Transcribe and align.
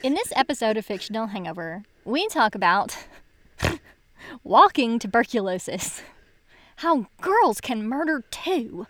In 0.00 0.14
this 0.14 0.32
episode 0.36 0.76
of 0.76 0.86
Fictional 0.86 1.26
Hangover, 1.26 1.82
we 2.04 2.28
talk 2.28 2.54
about 2.54 2.96
walking 4.44 5.00
tuberculosis, 5.00 6.02
how 6.76 7.08
girls 7.20 7.60
can 7.60 7.88
murder 7.88 8.22
too, 8.30 8.86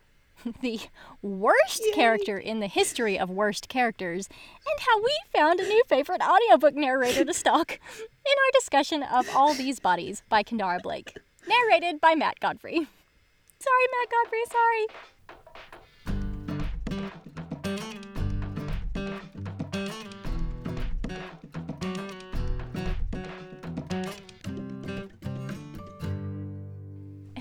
the 0.60 0.80
worst 1.22 1.82
Yay. 1.86 1.92
character 1.92 2.38
in 2.38 2.58
the 2.58 2.66
history 2.66 3.16
of 3.16 3.30
worst 3.30 3.68
characters, 3.68 4.28
and 4.28 4.80
how 4.80 5.00
we 5.00 5.16
found 5.32 5.60
a 5.60 5.68
new 5.68 5.84
favorite 5.86 6.20
audiobook 6.20 6.74
narrator 6.74 7.24
to 7.24 7.32
stalk 7.32 7.74
in 8.00 8.32
our 8.32 8.52
discussion 8.52 9.04
of 9.04 9.28
All 9.36 9.54
These 9.54 9.78
Bodies 9.78 10.24
by 10.28 10.42
Kendara 10.42 10.82
Blake, 10.82 11.16
narrated 11.46 12.00
by 12.00 12.16
Matt 12.16 12.40
Godfrey. 12.40 12.74
Sorry, 13.60 13.86
Matt 14.00 14.10
Godfrey, 14.10 14.42
sorry. 14.50 14.86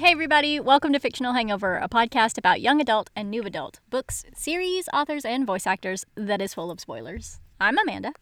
Hey, 0.07 0.13
everybody, 0.13 0.57
welcome 0.57 0.93
to 0.93 1.02
Fictional 1.02 1.34
Hangover, 1.34 1.75
a 1.75 1.89
podcast 1.89 2.38
about 2.38 2.61
young 2.61 2.79
adult 2.79 3.09
and 3.13 3.29
new 3.29 3.41
adult 3.41 3.81
books, 3.89 4.23
series, 4.33 4.88
authors, 4.93 5.25
and 5.25 5.45
voice 5.45 5.67
actors 5.67 6.05
that 6.16 6.41
is 6.41 6.53
full 6.53 6.71
of 6.71 6.80
spoilers. 6.80 7.41
I'm 7.59 7.77
Amanda. 7.77 8.13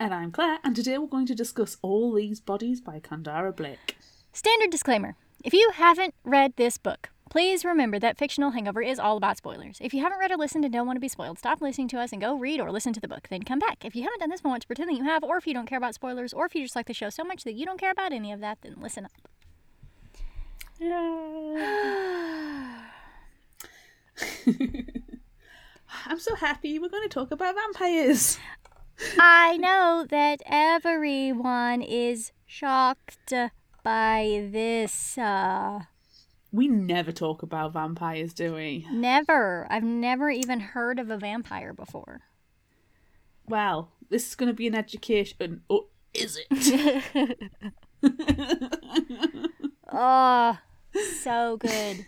And 0.00 0.12
I'm 0.12 0.32
Claire, 0.32 0.58
and 0.64 0.74
today 0.74 0.98
we're 0.98 1.06
going 1.06 1.26
to 1.26 1.34
discuss 1.36 1.76
All 1.82 2.12
These 2.12 2.40
Bodies 2.40 2.80
by 2.80 2.98
Kandara 2.98 3.54
Blake. 3.54 3.96
Standard 4.32 4.70
disclaimer 4.70 5.14
if 5.44 5.52
you 5.52 5.70
haven't 5.74 6.16
read 6.24 6.54
this 6.56 6.78
book, 6.78 7.10
please 7.30 7.64
remember 7.64 8.00
that 8.00 8.18
Fictional 8.18 8.50
Hangover 8.50 8.82
is 8.82 8.98
all 8.98 9.16
about 9.16 9.36
spoilers. 9.36 9.78
If 9.80 9.94
you 9.94 10.02
haven't 10.02 10.18
read 10.18 10.32
or 10.32 10.36
listened 10.36 10.64
and 10.64 10.74
don't 10.74 10.88
want 10.88 10.96
to 10.96 11.00
be 11.00 11.06
spoiled, 11.06 11.38
stop 11.38 11.62
listening 11.62 11.86
to 11.90 12.00
us 12.00 12.10
and 12.10 12.20
go 12.20 12.34
read 12.34 12.58
or 12.58 12.72
listen 12.72 12.92
to 12.92 13.00
the 13.00 13.06
book, 13.06 13.28
then 13.30 13.44
come 13.44 13.60
back. 13.60 13.84
If 13.84 13.94
you 13.94 14.02
haven't 14.02 14.18
done 14.18 14.30
this 14.30 14.40
but 14.40 14.48
want 14.48 14.62
to 14.62 14.66
pretend 14.66 14.88
that 14.88 14.96
you 14.96 15.04
have, 15.04 15.22
or 15.22 15.36
if 15.36 15.46
you 15.46 15.54
don't 15.54 15.68
care 15.68 15.78
about 15.78 15.94
spoilers, 15.94 16.32
or 16.32 16.46
if 16.46 16.56
you 16.56 16.64
just 16.64 16.74
like 16.74 16.86
the 16.86 16.92
show 16.92 17.08
so 17.08 17.22
much 17.22 17.44
that 17.44 17.54
you 17.54 17.64
don't 17.64 17.78
care 17.78 17.92
about 17.92 18.12
any 18.12 18.32
of 18.32 18.40
that, 18.40 18.58
then 18.62 18.74
listen 18.80 19.04
up. 19.04 19.28
I'm 26.06 26.18
so 26.18 26.34
happy 26.34 26.78
we're 26.78 26.88
going 26.88 27.08
to 27.08 27.12
talk 27.12 27.30
about 27.30 27.54
vampires. 27.54 28.38
I 29.18 29.56
know 29.56 30.06
that 30.08 30.42
everyone 30.46 31.82
is 31.82 32.32
shocked 32.46 33.32
by 33.82 34.48
this. 34.50 35.18
Uh, 35.18 35.80
We 36.52 36.68
never 36.68 37.12
talk 37.12 37.42
about 37.42 37.72
vampires, 37.72 38.32
do 38.34 38.54
we? 38.54 38.86
never. 38.92 39.66
I've 39.70 39.82
never 39.84 40.30
even 40.30 40.60
heard 40.60 40.98
of 40.98 41.10
a 41.10 41.16
vampire 41.18 41.72
before. 41.72 42.22
Well, 43.46 43.90
this 44.08 44.28
is 44.28 44.34
going 44.36 44.48
to 44.48 44.54
be 44.54 44.66
an 44.66 44.74
education. 44.74 45.62
Oh, 45.68 45.88
is 46.14 46.38
it? 46.48 47.50
Oh, 49.96 50.58
so 51.22 51.56
good. 51.56 52.04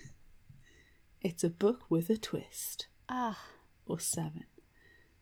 it's 1.22 1.44
a 1.44 1.50
book 1.50 1.82
with 1.88 2.10
a 2.10 2.16
twist. 2.16 2.88
Oh, 3.08 3.36
Or 3.86 4.00
seven. 4.00 4.44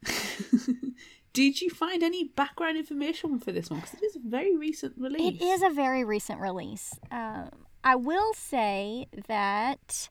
Did 1.32 1.60
you 1.60 1.68
find 1.68 2.02
any 2.02 2.24
background 2.24 2.76
information 2.78 3.38
for 3.40 3.50
this 3.52 3.68
one? 3.68 3.80
Because 3.80 3.94
it 3.94 4.04
is 4.04 4.16
a 4.16 4.20
very 4.24 4.56
recent 4.56 4.94
release. 4.96 5.40
it 5.40 5.44
is 5.44 5.62
a 5.62 5.70
very 5.70 6.04
recent 6.04 6.40
release. 6.40 6.94
Um, 7.10 7.50
I 7.82 7.96
will 7.96 8.32
say 8.34 9.08
that 9.26 10.08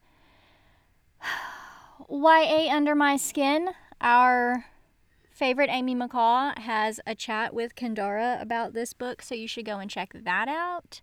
YA 2.10 2.70
Under 2.72 2.94
My 2.94 3.16
Skin, 3.16 3.70
our 4.02 4.66
favorite 5.32 5.70
Amy 5.72 5.96
McCaw, 5.96 6.58
has 6.60 7.00
a 7.08 7.16
chat 7.16 7.54
with 7.54 7.76
Kendara 7.76 8.42
about 8.42 8.74
this 8.74 8.94
book, 8.94 9.22
so 9.22 9.34
you 9.34 9.48
should 9.48 9.66
go 9.66 9.80
and 9.80 9.90
check 9.90 10.12
that 10.14 10.48
out. 10.48 11.02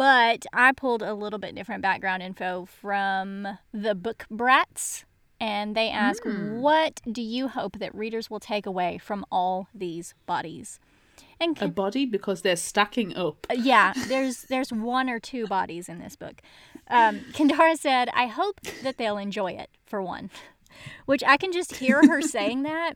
But 0.00 0.46
I 0.54 0.72
pulled 0.72 1.02
a 1.02 1.12
little 1.12 1.38
bit 1.38 1.54
different 1.54 1.82
background 1.82 2.22
info 2.22 2.64
from 2.64 3.46
the 3.70 3.94
Book 3.94 4.24
Brats, 4.30 5.04
and 5.38 5.76
they 5.76 5.90
ask, 5.90 6.22
Mm. 6.22 6.60
What 6.60 7.02
do 7.12 7.20
you 7.20 7.48
hope 7.48 7.78
that 7.80 7.94
readers 7.94 8.30
will 8.30 8.40
take 8.40 8.64
away 8.64 8.96
from 8.96 9.26
all 9.30 9.68
these 9.74 10.14
bodies? 10.24 10.80
And 11.38 11.60
a 11.60 11.68
body 11.68 12.06
because 12.06 12.40
they're 12.40 12.56
stacking 12.56 13.14
up. 13.14 13.46
uh, 13.50 13.52
yeah, 13.52 13.92
there's 14.08 14.44
there's 14.44 14.72
one 14.72 15.10
or 15.10 15.20
two 15.20 15.46
bodies 15.46 15.86
in 15.86 15.98
this 15.98 16.16
book. 16.16 16.40
Um, 16.88 17.20
Kendara 17.34 17.76
said, 17.76 18.08
"I 18.14 18.26
hope 18.26 18.62
that 18.82 18.96
they'll 18.96 19.18
enjoy 19.18 19.52
it 19.52 19.68
for 19.84 20.00
one," 20.00 20.30
which 21.04 21.22
I 21.24 21.36
can 21.36 21.52
just 21.52 21.76
hear 21.76 22.00
her 22.08 22.22
saying 22.22 22.62
that, 22.70 22.94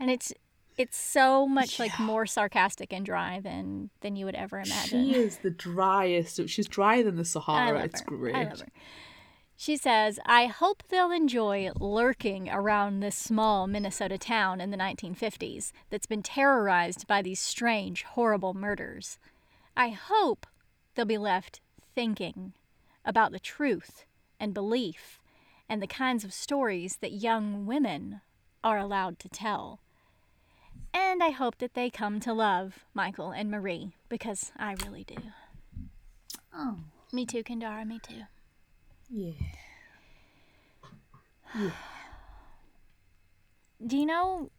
and 0.00 0.10
it's 0.10 0.32
it's 0.78 0.96
so 0.96 1.46
much 1.46 1.78
like 1.78 1.98
more 1.98 2.26
sarcastic 2.26 2.92
and 2.92 3.04
dry 3.04 3.40
than 3.40 3.90
than 4.00 4.16
you 4.16 4.26
would 4.26 4.34
ever 4.34 4.58
imagine. 4.58 5.12
She 5.12 5.14
is 5.14 5.38
the 5.38 5.50
driest. 5.50 6.48
She's 6.48 6.68
drier 6.68 7.02
than 7.02 7.16
the 7.16 7.24
Sahara. 7.24 7.84
It's 7.84 8.00
great. 8.02 8.34
I 8.34 8.44
love 8.44 8.60
her. 8.60 8.68
She 9.58 9.78
says, 9.78 10.20
I 10.26 10.46
hope 10.46 10.82
they'll 10.88 11.10
enjoy 11.10 11.70
lurking 11.80 12.50
around 12.50 13.00
this 13.00 13.16
small 13.16 13.66
Minnesota 13.66 14.18
town 14.18 14.60
in 14.60 14.70
the 14.70 14.76
1950s 14.76 15.72
that's 15.88 16.04
been 16.04 16.22
terrorized 16.22 17.06
by 17.06 17.22
these 17.22 17.40
strange, 17.40 18.02
horrible 18.02 18.52
murders. 18.52 19.18
I 19.74 19.88
hope 19.88 20.46
they'll 20.94 21.06
be 21.06 21.16
left 21.16 21.60
thinking 21.94 22.52
about 23.02 23.32
the 23.32 23.38
truth 23.38 24.04
and 24.38 24.52
belief 24.52 25.20
and 25.70 25.80
the 25.80 25.86
kinds 25.86 26.22
of 26.22 26.34
stories 26.34 26.98
that 27.00 27.12
young 27.12 27.64
women 27.64 28.20
are 28.62 28.76
allowed 28.76 29.18
to 29.20 29.28
tell. 29.30 29.80
And 30.98 31.22
I 31.22 31.28
hope 31.28 31.58
that 31.58 31.74
they 31.74 31.90
come 31.90 32.20
to 32.20 32.32
love 32.32 32.86
Michael 32.94 33.30
and 33.30 33.50
Marie 33.50 33.92
because 34.08 34.50
I 34.56 34.74
really 34.82 35.04
do. 35.04 35.16
Oh, 36.54 36.76
Me 37.12 37.26
too, 37.26 37.42
Kendara, 37.44 37.86
me 37.86 37.98
too. 37.98 38.22
yeah. 39.10 39.32
Yeah. 41.54 41.70
Do 43.86 43.96
you 43.98 44.06
know, 44.06 44.50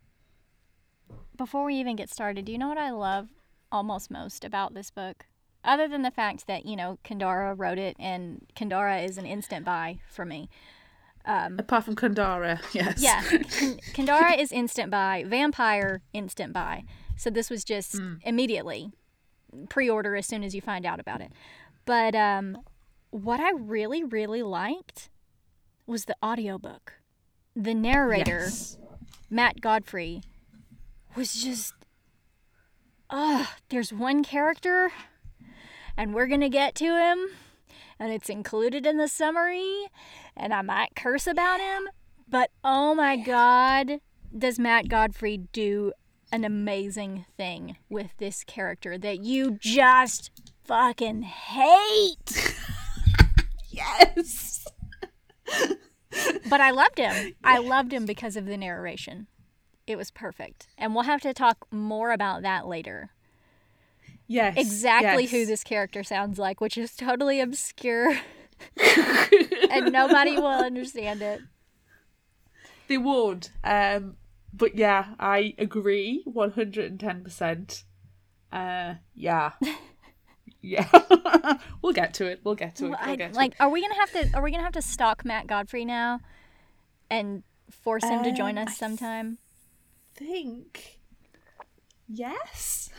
before 1.35 1.65
we 1.65 1.75
even 1.75 1.95
get 1.95 2.09
started, 2.09 2.45
do 2.45 2.51
you 2.51 2.57
know 2.59 2.69
what 2.69 2.77
I 2.77 2.91
love 2.91 3.29
almost 3.71 4.11
most 4.11 4.45
about 4.45 4.73
this 4.75 4.91
book? 4.91 5.25
Other 5.63 5.87
than 5.87 6.03
the 6.03 6.11
fact 6.11 6.45
that, 6.47 6.65
you 6.65 6.75
know, 6.75 6.97
Kendara 7.03 7.53
wrote 7.57 7.77
it 7.79 7.95
and 7.99 8.45
Kendara 8.55 9.03
is 9.03 9.17
an 9.17 9.25
instant 9.25 9.65
buy 9.65 9.99
for 10.09 10.23
me. 10.23 10.49
Apart 11.59 11.83
from 11.83 11.95
Kandara, 11.95 12.59
yes. 12.73 13.01
Yeah, 13.01 13.21
Kandara 13.93 14.37
is 14.39 14.51
instant 14.51 14.91
buy, 14.91 15.23
Vampire 15.27 16.01
instant 16.13 16.53
buy. 16.53 16.83
So 17.17 17.29
this 17.29 17.49
was 17.49 17.63
just 17.63 17.99
immediately 18.23 18.91
pre 19.69 19.89
order 19.89 20.15
as 20.15 20.27
soon 20.27 20.43
as 20.43 20.53
you 20.53 20.61
find 20.61 20.85
out 20.85 20.99
about 20.99 21.21
it. 21.21 21.31
But 21.85 22.15
um, 22.15 22.59
what 23.09 23.39
I 23.39 23.51
really, 23.51 24.03
really 24.03 24.43
liked 24.43 25.09
was 25.85 26.05
the 26.05 26.15
audiobook. 26.23 26.93
The 27.55 27.73
narrator. 27.73 28.41
Yes. 28.43 28.77
Matt 29.29 29.61
Godfrey 29.61 30.21
was 31.15 31.41
just 31.41 31.73
ah, 33.09 33.55
there's 33.69 33.91
one 33.91 34.23
character 34.23 34.91
and 35.95 36.13
we're 36.13 36.27
going 36.27 36.41
to 36.41 36.49
get 36.49 36.75
to 36.75 36.85
him 36.85 37.29
and 37.99 38.11
it's 38.11 38.29
included 38.29 38.85
in 38.85 38.97
the 38.97 39.07
summary 39.07 39.87
and 40.37 40.53
I 40.53 40.61
might 40.61 40.95
curse 40.95 41.27
about 41.27 41.59
him, 41.59 41.87
but 42.27 42.51
oh 42.63 42.95
my 42.95 43.17
god, 43.17 43.99
does 44.37 44.59
Matt 44.59 44.87
Godfrey 44.87 45.37
do 45.51 45.93
an 46.31 46.43
amazing 46.43 47.25
thing 47.37 47.77
with 47.89 48.11
this 48.17 48.43
character 48.43 48.97
that 48.97 49.23
you 49.23 49.57
just 49.59 50.31
fucking 50.63 51.23
hate. 51.23 52.55
Yes. 53.77 54.65
But 56.49 56.61
I 56.61 56.71
loved 56.71 56.97
him. 56.97 57.35
I 57.43 57.59
loved 57.59 57.93
him 57.93 58.05
because 58.05 58.35
of 58.35 58.45
the 58.45 58.57
narration. 58.57 59.27
It 59.85 59.97
was 59.97 60.09
perfect. 60.09 60.67
And 60.77 60.95
we'll 60.95 61.03
have 61.03 61.21
to 61.21 61.33
talk 61.33 61.67
more 61.71 62.11
about 62.11 62.41
that 62.41 62.65
later. 62.65 63.11
Yes. 64.25 64.55
Exactly 64.57 65.23
yes. 65.23 65.31
who 65.31 65.45
this 65.45 65.63
character 65.63 66.03
sounds 66.03 66.39
like, 66.39 66.59
which 66.59 66.77
is 66.77 66.95
totally 66.95 67.39
obscure 67.39 68.19
and 69.71 69.91
nobody 69.91 70.35
will 70.35 70.47
understand 70.65 71.21
it. 71.21 71.41
They 72.87 72.97
would. 72.97 73.49
Um, 73.63 74.15
but 74.53 74.75
yeah, 74.77 75.13
I 75.19 75.53
agree 75.57 76.23
110%. 76.27 77.83
Uh, 78.51 78.93
yeah. 79.13 79.51
yeah. 80.61 80.87
we'll 81.81 81.93
get 81.93 82.13
to 82.15 82.25
it. 82.25 82.39
We'll 82.43 82.55
get 82.55 82.75
to 82.77 82.85
it. 82.85 82.89
We'll 82.89 82.97
I- 83.01 83.15
get 83.15 83.33
to 83.33 83.37
like, 83.37 83.51
it. 83.51 83.57
are 83.61 83.69
we 83.69 83.81
gonna 83.81 83.95
have 83.95 84.11
to? 84.13 84.37
Are 84.37 84.41
we 84.41 84.51
gonna 84.51 84.63
have 84.63 84.73
to 84.73 84.81
stalk 84.81 85.25
Matt 85.25 85.47
Godfrey 85.47 85.83
now, 85.85 86.21
and 87.09 87.43
force 87.69 88.03
him 88.05 88.23
to 88.23 88.31
join 88.31 88.57
Um, 88.57 88.67
us 88.67 88.73
I 88.73 88.75
sometime? 88.75 89.37
think. 90.15 90.99
Yes. 92.07 92.89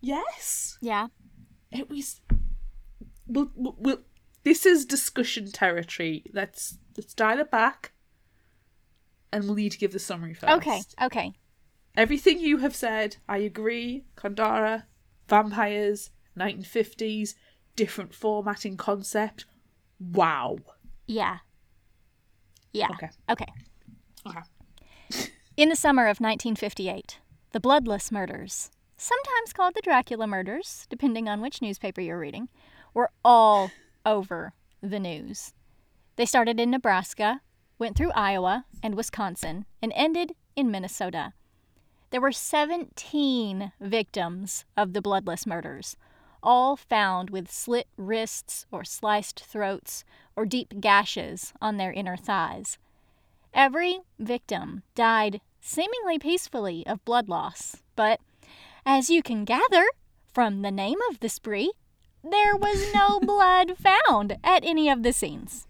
Yes. 0.00 0.78
Yeah. 0.80 1.08
It 1.70 1.90
was. 1.90 2.20
We'll, 3.28 3.50
we'll, 3.54 4.00
this 4.44 4.64
is 4.66 4.86
discussion 4.86 5.52
territory. 5.52 6.24
Let's 6.32 6.78
let's 6.96 7.14
dial 7.14 7.38
it 7.40 7.50
back. 7.50 7.92
and 9.32 9.44
we'll 9.44 9.54
need 9.54 9.72
to 9.72 9.78
give 9.78 9.92
the 9.92 9.98
summary 9.98 10.34
first. 10.34 10.52
Okay, 10.52 10.80
okay. 11.02 11.32
Everything 11.96 12.38
you 12.40 12.58
have 12.58 12.74
said, 12.74 13.16
I 13.28 13.38
agree. 13.38 14.04
Kandara, 14.16 14.84
vampires, 15.28 16.10
1950s, 16.38 17.34
different 17.76 18.14
formatting 18.14 18.76
concept. 18.76 19.44
Wow. 20.00 20.58
Yeah. 21.06 21.38
Yeah. 22.72 22.88
Okay. 22.92 23.10
Okay. 23.28 23.52
Okay. 24.26 25.30
In 25.56 25.68
the 25.70 25.76
summer 25.76 26.04
of 26.04 26.20
1958, 26.20 27.18
the 27.52 27.60
Bloodless 27.60 28.12
murders, 28.12 28.70
sometimes 28.96 29.52
called 29.52 29.74
the 29.74 29.82
Dracula 29.82 30.26
murders, 30.26 30.86
depending 30.88 31.28
on 31.28 31.40
which 31.40 31.60
newspaper 31.60 32.00
you're 32.00 32.18
reading, 32.18 32.48
were 32.98 33.12
all 33.24 33.70
over 34.04 34.52
the 34.82 34.98
news. 34.98 35.52
They 36.16 36.26
started 36.26 36.58
in 36.58 36.72
Nebraska, 36.72 37.42
went 37.78 37.96
through 37.96 38.10
Iowa 38.10 38.64
and 38.82 38.96
Wisconsin, 38.96 39.66
and 39.80 39.92
ended 39.94 40.34
in 40.56 40.68
Minnesota. 40.68 41.32
There 42.10 42.20
were 42.20 42.32
17 42.32 43.70
victims 43.80 44.64
of 44.76 44.94
the 44.94 45.00
Bloodless 45.00 45.46
murders, 45.46 45.96
all 46.42 46.74
found 46.74 47.30
with 47.30 47.52
slit 47.52 47.86
wrists 47.96 48.66
or 48.72 48.82
sliced 48.82 49.44
throats 49.44 50.02
or 50.34 50.44
deep 50.44 50.80
gashes 50.80 51.52
on 51.62 51.76
their 51.76 51.92
inner 51.92 52.16
thighs. 52.16 52.78
Every 53.54 54.00
victim 54.18 54.82
died 54.96 55.40
seemingly 55.60 56.18
peacefully 56.18 56.84
of 56.84 57.04
blood 57.04 57.28
loss, 57.28 57.76
but 57.94 58.18
as 58.84 59.08
you 59.08 59.22
can 59.22 59.44
gather 59.44 59.86
from 60.34 60.62
the 60.62 60.72
name 60.72 60.98
of 61.10 61.20
the 61.20 61.28
spree, 61.28 61.70
there 62.22 62.56
was 62.56 62.92
no 62.94 63.20
blood 63.22 63.76
found 63.78 64.36
at 64.42 64.64
any 64.64 64.88
of 64.88 65.02
the 65.02 65.12
scenes. 65.12 65.66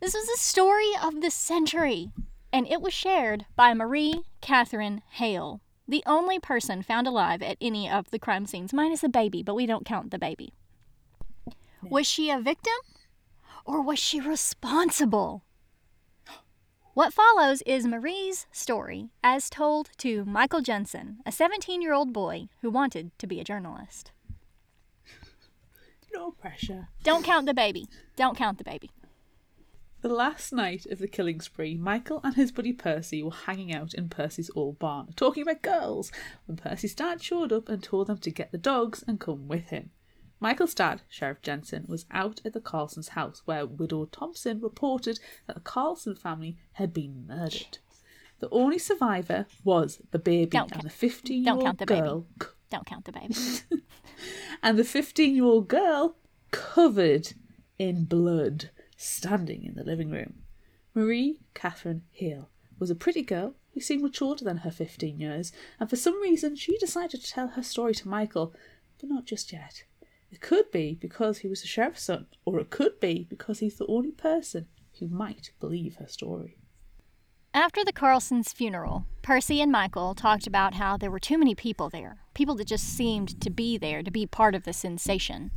This 0.00 0.14
was 0.14 0.26
the 0.26 0.38
story 0.38 0.92
of 1.02 1.20
the 1.20 1.30
century, 1.30 2.10
and 2.52 2.66
it 2.66 2.80
was 2.80 2.94
shared 2.94 3.46
by 3.56 3.74
Marie 3.74 4.22
Catherine 4.40 5.02
Hale, 5.10 5.60
the 5.88 6.02
only 6.06 6.38
person 6.38 6.82
found 6.82 7.06
alive 7.06 7.42
at 7.42 7.56
any 7.60 7.90
of 7.90 8.10
the 8.10 8.18
crime 8.18 8.46
scenes, 8.46 8.74
minus 8.74 9.00
the 9.00 9.08
baby, 9.08 9.42
but 9.42 9.54
we 9.54 9.66
don't 9.66 9.86
count 9.86 10.10
the 10.10 10.18
baby. 10.18 10.52
Was 11.82 12.06
she 12.06 12.30
a 12.30 12.38
victim? 12.38 12.74
Or 13.64 13.82
was 13.82 13.98
she 13.98 14.20
responsible? 14.20 15.44
What 16.92 17.14
follows 17.14 17.62
is 17.62 17.86
Marie's 17.86 18.46
story 18.52 19.10
as 19.22 19.48
told 19.48 19.90
to 19.98 20.24
Michael 20.24 20.60
Jensen, 20.60 21.18
a 21.24 21.32
17 21.32 21.80
year 21.80 21.94
old 21.94 22.12
boy 22.12 22.48
who 22.60 22.70
wanted 22.70 23.12
to 23.18 23.26
be 23.26 23.40
a 23.40 23.44
journalist. 23.44 24.12
No 26.18 26.32
pressure. 26.32 26.88
Don't 27.04 27.24
count 27.24 27.46
the 27.46 27.54
baby. 27.54 27.86
Don't 28.16 28.36
count 28.36 28.58
the 28.58 28.64
baby. 28.64 28.90
The 30.00 30.08
last 30.08 30.52
night 30.52 30.84
of 30.86 30.98
the 30.98 31.06
killing 31.06 31.40
spree, 31.40 31.76
Michael 31.76 32.20
and 32.24 32.34
his 32.34 32.50
buddy 32.50 32.72
Percy 32.72 33.22
were 33.22 33.30
hanging 33.30 33.72
out 33.72 33.94
in 33.94 34.08
Percy's 34.08 34.50
old 34.56 34.80
barn, 34.80 35.12
talking 35.14 35.44
about 35.44 35.62
girls, 35.62 36.10
when 36.46 36.56
Percy's 36.56 36.96
dad 36.96 37.22
showed 37.22 37.52
up 37.52 37.68
and 37.68 37.84
told 37.84 38.08
them 38.08 38.18
to 38.18 38.32
get 38.32 38.50
the 38.50 38.58
dogs 38.58 39.04
and 39.06 39.20
come 39.20 39.46
with 39.46 39.68
him. 39.68 39.90
Michael's 40.40 40.74
dad, 40.74 41.02
Sheriff 41.08 41.40
Jensen, 41.40 41.84
was 41.86 42.04
out 42.10 42.40
at 42.44 42.52
the 42.52 42.60
Carlsons' 42.60 43.10
house 43.10 43.42
where 43.44 43.64
widow 43.64 44.04
Thompson 44.06 44.60
reported 44.60 45.20
that 45.46 45.54
the 45.54 45.60
Carlson 45.60 46.16
family 46.16 46.56
had 46.72 46.92
been 46.92 47.28
murdered. 47.28 47.78
The 48.40 48.50
only 48.50 48.78
survivor 48.78 49.46
was 49.62 50.00
the 50.10 50.18
baby 50.18 50.50
Don't 50.50 50.72
and 50.72 50.82
the 50.82 50.90
15 50.90 51.44
year 51.44 51.52
old 51.54 51.86
girl. 51.86 52.26
baby. 52.38 52.50
Don't 52.70 52.86
count 52.86 53.04
the 53.04 53.12
baby. 53.12 53.34
And 54.62 54.78
the 54.78 54.84
15 54.84 55.34
year 55.34 55.44
old 55.44 55.68
girl 55.68 56.16
covered 56.50 57.34
in 57.78 58.04
blood 58.04 58.70
standing 58.96 59.64
in 59.64 59.74
the 59.74 59.84
living 59.84 60.10
room. 60.10 60.42
Marie 60.94 61.38
Catherine 61.54 62.02
Hale 62.10 62.48
was 62.78 62.90
a 62.90 62.96
pretty 62.96 63.22
girl 63.22 63.54
who 63.72 63.80
seemed 63.80 64.02
much 64.02 64.20
older 64.20 64.44
than 64.44 64.58
her 64.58 64.70
15 64.70 65.20
years, 65.20 65.52
and 65.78 65.88
for 65.88 65.96
some 65.96 66.20
reason 66.20 66.56
she 66.56 66.76
decided 66.78 67.22
to 67.22 67.30
tell 67.30 67.48
her 67.48 67.62
story 67.62 67.94
to 67.94 68.08
Michael, 68.08 68.52
but 68.98 69.08
not 69.08 69.24
just 69.26 69.52
yet. 69.52 69.84
It 70.30 70.40
could 70.40 70.70
be 70.70 70.94
because 70.94 71.38
he 71.38 71.48
was 71.48 71.60
the 71.60 71.68
sheriff's 71.68 72.02
son, 72.02 72.26
or 72.44 72.58
it 72.58 72.70
could 72.70 72.98
be 72.98 73.26
because 73.30 73.60
he's 73.60 73.76
the 73.76 73.86
only 73.86 74.10
person 74.10 74.66
who 74.98 75.08
might 75.08 75.52
believe 75.60 75.96
her 75.96 76.08
story. 76.08 76.58
After 77.54 77.82
the 77.82 77.92
Carlsons' 77.92 78.52
funeral, 78.52 79.06
Percy 79.22 79.60
and 79.60 79.72
Michael 79.72 80.14
talked 80.14 80.46
about 80.46 80.74
how 80.74 80.96
there 80.96 81.10
were 81.10 81.18
too 81.18 81.38
many 81.38 81.54
people 81.54 81.88
there, 81.88 82.18
people 82.34 82.54
that 82.56 82.66
just 82.66 82.84
seemed 82.84 83.40
to 83.40 83.50
be 83.50 83.78
there 83.78 84.02
to 84.02 84.10
be 84.10 84.26
part 84.26 84.54
of 84.54 84.64
the 84.64 84.72
sensation. 84.72 85.50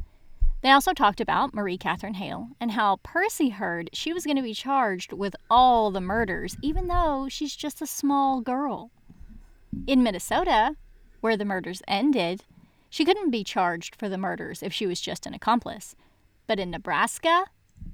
They 0.62 0.72
also 0.72 0.94
talked 0.94 1.20
about 1.20 1.54
Marie 1.54 1.78
Catherine 1.78 2.14
Hale 2.14 2.50
and 2.60 2.72
how 2.72 2.98
Percy 3.04 3.50
heard 3.50 3.90
she 3.94 4.14
was 4.14 4.26
going 4.26 4.38
to 4.38 4.44
be 4.44 4.54
charged 4.54 5.12
with 5.12 5.36
all 5.50 5.92
the 5.92 6.00
murders, 6.00 6.56
even 6.62 6.88
though 6.88 7.28
she's 7.30 7.56
just 7.56 7.82
a 7.82 7.88
small 7.88 8.42
girl. 8.42 8.92
In 9.86 10.02
Minnesota, 10.02 10.76
where 11.20 11.36
the 11.36 11.46
murders 11.46 11.82
ended, 11.88 12.44
she 12.90 13.04
couldn't 13.06 13.32
be 13.32 13.44
charged 13.44 13.96
for 13.96 14.08
the 14.08 14.18
murders 14.18 14.64
if 14.64 14.72
she 14.72 14.88
was 14.88 15.02
just 15.02 15.26
an 15.26 15.34
accomplice. 15.34 15.96
But 16.48 16.60
in 16.60 16.72
Nebraska, 16.72 17.46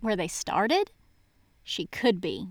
where 0.01 0.15
they 0.15 0.27
started, 0.27 0.91
she 1.63 1.87
could 1.87 2.21
be. 2.21 2.49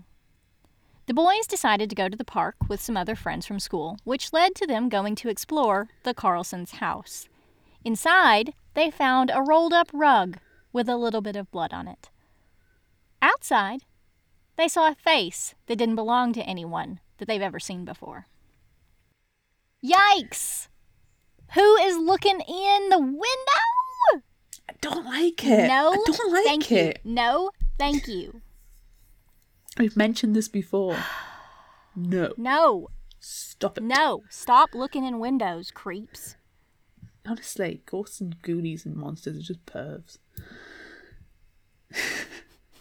The 1.07 1.13
boys 1.13 1.47
decided 1.47 1.89
to 1.89 1.95
go 1.95 2.09
to 2.09 2.17
the 2.17 2.25
park 2.25 2.55
with 2.67 2.81
some 2.81 2.97
other 2.97 3.15
friends 3.15 3.45
from 3.45 3.61
school, 3.61 3.97
which 4.03 4.33
led 4.33 4.55
to 4.55 4.67
them 4.67 4.89
going 4.89 5.15
to 5.15 5.29
explore 5.29 5.87
the 6.03 6.13
Carlsons' 6.13 6.73
house. 6.73 7.29
Inside, 7.85 8.53
they 8.73 8.91
found 8.91 9.31
a 9.33 9.41
rolled 9.41 9.71
up 9.71 9.89
rug 9.93 10.39
with 10.73 10.89
a 10.89 10.97
little 10.97 11.21
bit 11.21 11.37
of 11.37 11.49
blood 11.49 11.71
on 11.71 11.87
it. 11.87 12.09
Outside, 13.21 13.83
they 14.57 14.67
saw 14.67 14.89
a 14.89 14.95
face 14.95 15.55
that 15.67 15.77
didn't 15.77 15.95
belong 15.95 16.33
to 16.33 16.43
anyone 16.43 16.99
that 17.19 17.27
they've 17.29 17.41
ever 17.41 17.59
seen 17.59 17.85
before. 17.85 18.27
Yikes! 19.81 20.67
Who 21.53 21.75
is 21.77 21.97
looking 21.97 22.41
in 22.41 22.89
the 22.89 22.99
window? 22.99 24.25
I 24.69 24.73
don't 24.81 25.05
like 25.05 25.45
it. 25.45 25.69
No, 25.69 25.93
I 25.93 26.03
don't 26.05 26.33
like 26.33 26.43
thank 26.43 26.69
it. 26.69 26.99
you. 27.05 27.13
No, 27.13 27.51
thank 27.79 28.09
you. 28.09 28.41
We've 29.77 29.97
mentioned 29.97 30.35
this 30.35 30.47
before. 30.47 30.97
No. 31.99 32.31
No, 32.37 32.89
Stop 33.19 33.79
it. 33.79 33.83
no. 33.83 34.21
Stop 34.29 34.75
looking 34.75 35.03
in 35.03 35.17
windows, 35.17 35.71
creeps. 35.71 36.35
Honestly, 37.25 37.81
ghosts 37.87 38.21
and 38.21 38.39
goonies 38.43 38.85
and 38.85 38.95
monsters 38.95 39.35
are 39.35 39.41
just 39.41 39.65
pervs. 39.65 40.19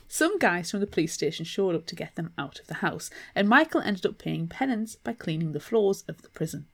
Some 0.09 0.39
guys 0.39 0.71
from 0.71 0.81
the 0.81 0.87
police 0.87 1.15
station 1.15 1.47
showed 1.47 1.75
up 1.75 1.87
to 1.87 1.95
get 1.97 2.15
them 2.15 2.35
out 2.37 2.59
of 2.61 2.67
the 2.67 2.75
house, 2.75 3.09
and 3.35 3.49
Michael 3.49 3.81
ended 3.81 4.05
up 4.05 4.19
paying 4.19 4.49
penance 4.49 4.97
by 4.97 5.15
cleaning 5.15 5.53
the 5.53 5.61
floors 5.61 6.05
of 6.09 6.21
the 6.21 6.29
prison. 6.29 6.67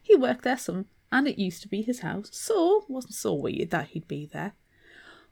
He 0.00 0.14
worked 0.14 0.42
there 0.44 0.58
some, 0.58 0.86
and 1.10 1.26
it 1.26 1.38
used 1.40 1.60
to 1.62 1.68
be 1.68 1.82
his 1.82 2.00
house, 2.00 2.28
so 2.32 2.82
it 2.82 2.84
wasn't 2.90 3.14
so 3.14 3.34
weird 3.34 3.70
that 3.70 3.88
he'd 3.88 4.06
be 4.06 4.26
there. 4.26 4.52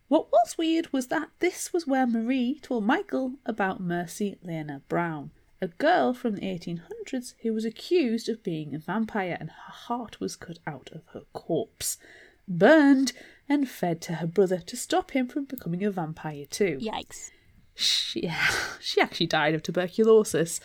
What 0.09 0.33
was 0.33 0.57
weird 0.57 0.91
was 0.93 1.09
that 1.09 1.29
this 1.38 1.73
was 1.73 1.87
where 1.87 2.07
Marie 2.07 2.59
told 2.62 2.85
Michael 2.85 3.35
about 3.45 3.81
Mercy 3.81 4.38
Lena 4.43 4.81
Brown, 4.88 5.31
a 5.61 5.69
girl 5.69 6.15
from 6.15 6.35
the 6.37 6.43
1800s 6.43 7.35
who 7.43 7.53
was 7.53 7.67
accused 7.67 8.29
of 8.29 8.43
being 8.43 8.75
a 8.75 8.79
vampire 8.79 9.37
and 9.38 9.50
her 9.50 9.73
heart 9.73 10.19
was 10.19 10.35
cut 10.35 10.59
out 10.67 10.88
of 10.93 11.03
her 11.12 11.25
corpse, 11.35 11.99
burned, 12.47 13.12
and 13.50 13.69
fed 13.69 14.00
to 14.03 14.15
her 14.15 14.27
brother 14.27 14.59
to 14.59 14.77
stop 14.77 15.11
him 15.11 15.29
from 15.29 15.45
becoming 15.45 15.85
a 15.85 15.91
vampire 15.91 16.47
too. 16.47 16.79
Yikes. 16.81 17.31
She, 17.75 18.31
she 18.81 19.03
actually 19.03 19.27
died 19.27 19.55
of 19.55 19.62
tuberculosis, 19.62 20.59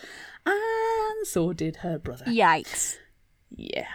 and 0.45 1.27
so 1.27 1.51
did 1.51 1.77
her 1.77 1.99
brother. 1.99 2.25
Yikes. 2.25 2.95
Yeah. 3.53 3.87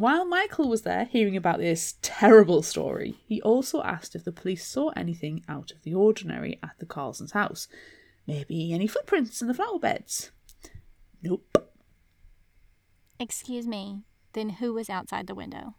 While 0.00 0.24
Michael 0.24 0.66
was 0.66 0.80
there 0.80 1.04
hearing 1.04 1.36
about 1.36 1.58
this 1.58 1.96
terrible 2.00 2.62
story, 2.62 3.20
he 3.26 3.42
also 3.42 3.82
asked 3.82 4.14
if 4.14 4.24
the 4.24 4.32
police 4.32 4.66
saw 4.66 4.88
anything 4.96 5.44
out 5.46 5.72
of 5.72 5.82
the 5.82 5.92
ordinary 5.92 6.58
at 6.62 6.78
the 6.78 6.86
Carlsons' 6.86 7.32
house. 7.32 7.68
Maybe 8.26 8.72
any 8.72 8.86
footprints 8.86 9.42
in 9.42 9.48
the 9.48 9.52
flower 9.52 9.78
beds. 9.78 10.30
Nope. 11.22 11.68
Excuse 13.18 13.66
me. 13.66 14.04
Then 14.32 14.48
who 14.48 14.72
was 14.72 14.88
outside 14.88 15.26
the 15.26 15.34
window? 15.34 15.74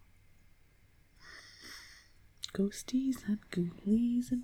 Ghosties 2.54 3.28
and 3.28 3.40
ghoulies 3.50 4.32
and 4.32 4.44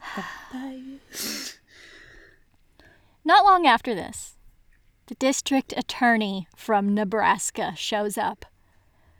vampires. 0.51 1.59
Not 3.23 3.45
long 3.45 3.67
after 3.67 3.93
this, 3.93 4.37
the 5.05 5.13
district 5.13 5.71
attorney 5.77 6.47
from 6.55 6.95
Nebraska 6.95 7.73
shows 7.75 8.17
up. 8.17 8.47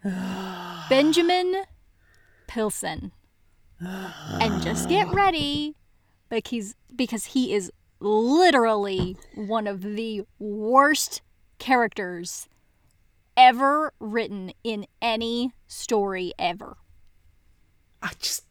Benjamin 0.90 1.64
Pilson. 2.48 3.12
And 3.80 4.62
just 4.64 4.90
get 4.90 5.08
ready 5.14 5.76
because 6.30 6.76
because 6.96 7.26
he 7.26 7.54
is 7.54 7.72
literally 8.00 9.18
one 9.36 9.68
of 9.68 9.82
the 9.82 10.24
worst 10.40 11.22
characters 11.60 12.48
ever 13.36 13.94
written 14.00 14.52
in 14.64 14.86
any 15.02 15.52
story 15.68 16.34
ever. 16.40 16.78
I 18.02 18.12
just. 18.20 18.46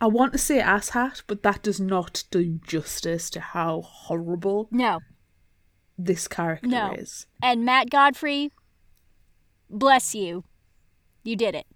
I 0.00 0.06
want 0.06 0.32
to 0.32 0.38
say 0.38 0.60
asshat, 0.60 1.22
but 1.26 1.42
that 1.42 1.62
does 1.62 1.78
not 1.78 2.24
do 2.30 2.58
justice 2.66 3.30
to 3.30 3.40
how 3.40 3.82
horrible. 3.82 4.68
No. 4.70 5.00
this 5.98 6.26
character 6.26 6.66
No. 6.68 6.92
is. 6.92 7.26
And 7.42 7.64
Matt 7.64 7.90
Godfrey, 7.90 8.50
bless 9.72 10.14
you. 10.14 10.44
You 11.24 11.36
did 11.36 11.54
it. 11.54 11.66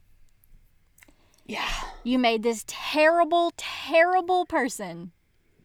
Yeah. 1.46 1.68
You 2.04 2.18
made 2.18 2.42
this 2.42 2.64
terrible, 2.66 3.52
terrible 3.56 4.46
person 4.46 5.12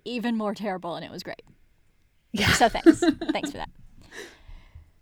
even 0.05 0.37
more 0.37 0.53
terrible, 0.53 0.95
and 0.95 1.05
it 1.05 1.11
was 1.11 1.23
great. 1.23 1.43
Yeah. 2.31 2.51
So 2.53 2.69
thanks. 2.69 2.99
thanks 3.31 3.51
for 3.51 3.57
that. 3.57 3.69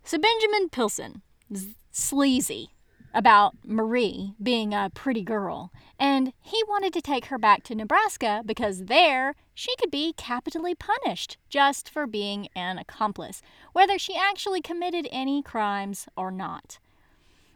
So 0.04 0.18
Benjamin 0.18 0.68
Pilson 0.70 1.22
is 1.50 1.68
sleazy 1.90 2.70
about 3.12 3.54
Marie 3.64 4.34
being 4.42 4.72
a 4.72 4.90
pretty 4.94 5.22
girl, 5.22 5.72
and 5.98 6.32
he 6.40 6.62
wanted 6.68 6.92
to 6.92 7.00
take 7.00 7.26
her 7.26 7.38
back 7.38 7.62
to 7.64 7.74
Nebraska 7.74 8.42
because 8.44 8.84
there 8.84 9.34
she 9.54 9.74
could 9.76 9.90
be 9.90 10.12
capitally 10.16 10.74
punished 10.74 11.36
just 11.48 11.90
for 11.90 12.06
being 12.06 12.48
an 12.54 12.78
accomplice, 12.78 13.42
whether 13.72 13.98
she 13.98 14.16
actually 14.16 14.60
committed 14.60 15.08
any 15.10 15.42
crimes 15.42 16.08
or 16.16 16.30
not. 16.30 16.78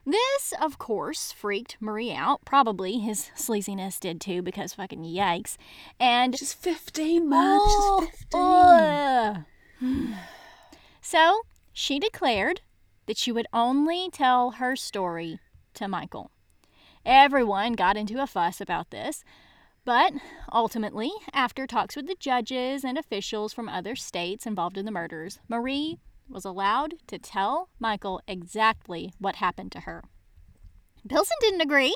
This, 0.07 0.53
of 0.61 0.79
course, 0.79 1.33
freaked 1.33 1.77
Marie 1.81 2.13
out. 2.13 2.45
Probably 2.45 2.99
his 2.99 3.31
sleaziness 3.37 3.99
did 3.99 4.21
too, 4.21 4.43
because 4.43 4.75
fucking 4.75 5.03
yikes. 5.03 5.57
And 5.99 6.37
She's 6.39 6.53
15, 6.53 7.29
man. 7.29 7.59
Oh, 7.63 8.07
She's 8.11 8.21
15. 8.21 8.41
ugh. 8.41 9.45
so 11.01 11.41
she 11.73 11.99
declared 11.99 12.61
that 13.07 13.17
she 13.17 13.33
would 13.33 13.47
only 13.53 14.09
tell 14.11 14.53
her 14.53 14.77
story 14.77 15.39
to 15.75 15.89
Michael. 15.89 16.31
Everyone 17.07 17.73
got 17.75 17.97
into 17.97 18.23
a 18.23 18.27
fuss 18.27 18.61
about 18.61 18.91
this, 18.91 19.25
but 19.85 20.13
ultimately, 20.53 21.11
after 21.35 21.67
talks 21.67 21.97
with 21.97 22.07
the 22.07 22.17
judges 22.19 22.85
and 22.85 22.97
officials 22.97 23.53
from 23.53 23.69
other 23.69 23.95
states 23.95 24.47
involved 24.47 24.79
in 24.79 24.87
the 24.87 24.91
murders, 24.91 25.39
Marie 25.49 25.99
was 26.29 26.45
allowed 26.45 26.95
to 27.07 27.19
tell 27.19 27.69
Michael 27.79 28.21
exactly 28.27 29.13
what 29.19 29.37
happened 29.37 29.73
to 29.73 29.81
her. 29.81 30.05
Pilson 31.09 31.37
didn't 31.41 31.61
agree 31.61 31.95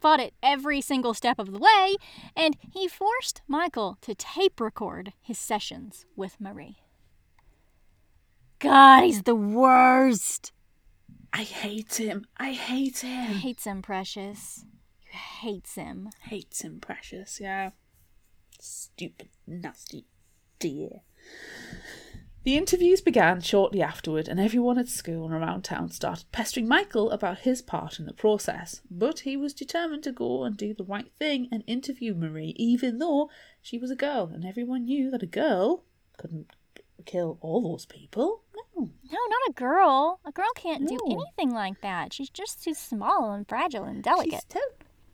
fought 0.00 0.20
it 0.20 0.34
every 0.42 0.80
single 0.80 1.14
step 1.14 1.38
of 1.38 1.52
the 1.52 1.58
way, 1.58 1.96
and 2.34 2.56
he 2.72 2.88
forced 2.88 3.42
Michael 3.46 3.98
to 4.00 4.14
tape 4.14 4.60
record 4.60 5.12
his 5.20 5.38
sessions 5.38 6.06
with 6.16 6.40
Marie. 6.40 6.78
God, 8.58 9.04
he's 9.04 9.22
the 9.22 9.34
worst. 9.34 10.52
I 11.32 11.42
hate 11.42 11.94
him. 11.94 12.26
I 12.36 12.52
hate 12.52 12.98
him. 12.98 13.34
Hates 13.34 13.64
him, 13.64 13.82
Precious. 13.82 14.64
Hates 15.10 15.74
him. 15.74 16.10
Hates 16.22 16.62
him, 16.62 16.78
precious. 16.80 17.40
Yeah. 17.40 17.70
Stupid, 18.60 19.28
nasty 19.46 20.06
dear. 20.58 21.00
The 22.42 22.56
interviews 22.56 23.02
began 23.02 23.42
shortly 23.42 23.82
afterward, 23.82 24.26
and 24.26 24.40
everyone 24.40 24.78
at 24.78 24.88
school 24.88 25.26
and 25.26 25.34
around 25.34 25.62
town 25.62 25.90
started 25.90 26.24
pestering 26.32 26.66
Michael 26.66 27.10
about 27.10 27.40
his 27.40 27.60
part 27.60 27.98
in 27.98 28.06
the 28.06 28.14
process. 28.14 28.80
But 28.90 29.20
he 29.20 29.36
was 29.36 29.52
determined 29.52 30.04
to 30.04 30.12
go 30.12 30.44
and 30.44 30.56
do 30.56 30.72
the 30.72 30.84
right 30.84 31.12
thing 31.18 31.48
and 31.52 31.62
interview 31.66 32.14
Marie, 32.14 32.54
even 32.56 32.98
though 32.98 33.28
she 33.60 33.76
was 33.76 33.90
a 33.90 33.96
girl, 33.96 34.30
and 34.32 34.46
everyone 34.46 34.86
knew 34.86 35.10
that 35.10 35.22
a 35.22 35.26
girl 35.26 35.84
couldn't 36.16 36.50
kill 37.04 37.36
all 37.42 37.60
those 37.60 37.84
people. 37.84 38.42
No. 38.56 38.88
No, 39.10 39.18
not 39.28 39.50
a 39.50 39.52
girl. 39.52 40.20
A 40.24 40.32
girl 40.32 40.50
can't 40.54 40.88
do 40.88 40.98
anything 41.10 41.54
like 41.54 41.82
that. 41.82 42.14
She's 42.14 42.30
just 42.30 42.64
too 42.64 42.72
small 42.72 43.32
and 43.32 43.46
fragile 43.46 43.84
and 43.84 44.02
delicate. 44.02 44.44
She's 44.50 44.60
so 44.60 44.60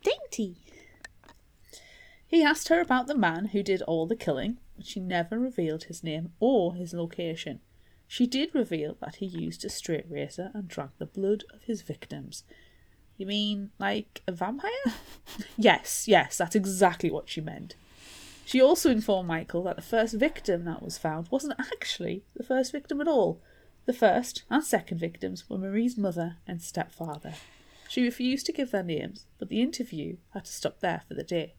dainty. 0.03 0.59
He 2.29 2.45
asked 2.45 2.69
her 2.69 2.81
about 2.81 3.09
the 3.09 3.17
man 3.17 3.47
who 3.47 3.65
did 3.65 3.83
all 3.83 4.07
the 4.07 4.17
killing, 4.17 4.59
she 4.83 5.01
never 5.01 5.39
revealed 5.39 5.85
his 5.85 6.03
name 6.03 6.33
or 6.41 6.75
his 6.75 6.93
location. 6.93 7.61
She 8.09 8.27
did 8.27 8.55
reveal 8.55 8.97
that 9.01 9.17
he 9.17 9.27
used 9.27 9.65
a 9.65 9.69
straight 9.69 10.07
razor 10.09 10.51
and 10.55 10.69
drank 10.69 10.93
the 10.99 11.07
blood 11.07 11.45
of 11.53 11.63
his 11.65 11.83
victims. 11.83 12.45
You 13.17 13.27
mean 13.27 13.71
like 13.79 14.23
a 14.27 14.33
vampire? 14.33 14.71
yes, 15.57 16.07
yes, 16.07 16.39
that's 16.39 16.55
exactly 16.55 17.11
what 17.11 17.29
she 17.29 17.41
meant. 17.41 17.75
She 18.45 18.61
also 18.61 18.91
informed 18.91 19.27
Michael 19.27 19.65
that 19.65 19.77
the 19.77 19.83
first 19.83 20.15
victim 20.15 20.65
that 20.67 20.83
was 20.83 20.99
found 20.99 21.29
wasn't 21.31 21.59
actually 21.59 22.23
the 22.37 22.45
first 22.45 22.71
victim 22.71 23.01
at 23.01 23.09
all. 23.09 23.41
The 23.87 23.93
first 23.93 24.45
and 24.51 24.63
second 24.63 24.99
victims 24.99 25.49
were 25.49 25.59
Marie's 25.59 25.97
mother 25.97 26.37
and 26.47 26.63
stepfather. 26.63 27.35
She 27.89 28.03
refused 28.03 28.47
to 28.47 28.53
give 28.53 28.71
their 28.71 28.83
names, 28.83 29.27
but 29.39 29.49
the 29.49 29.63
interview 29.63 30.17
had 30.33 30.45
to 30.45 30.53
stop 30.53 30.81
there 30.81 31.03
for 31.09 31.15
the 31.15 31.23
day. 31.23 31.55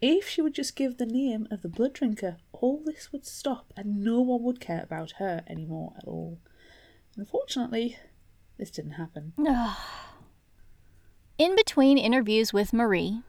If 0.00 0.28
she 0.28 0.42
would 0.42 0.54
just 0.54 0.76
give 0.76 0.96
the 0.96 1.06
name 1.06 1.48
of 1.50 1.62
the 1.62 1.68
blood 1.68 1.92
drinker, 1.92 2.36
all 2.52 2.80
this 2.84 3.10
would 3.12 3.26
stop 3.26 3.72
and 3.76 4.04
no 4.04 4.20
one 4.20 4.44
would 4.44 4.60
care 4.60 4.82
about 4.82 5.12
her 5.18 5.42
anymore 5.48 5.94
at 5.96 6.04
all. 6.04 6.38
Unfortunately, 7.16 7.96
this 8.58 8.70
didn't 8.70 8.92
happen. 8.92 9.32
In 11.38 11.56
between 11.56 11.98
interviews 11.98 12.52
with 12.52 12.72
Marie, 12.72 13.22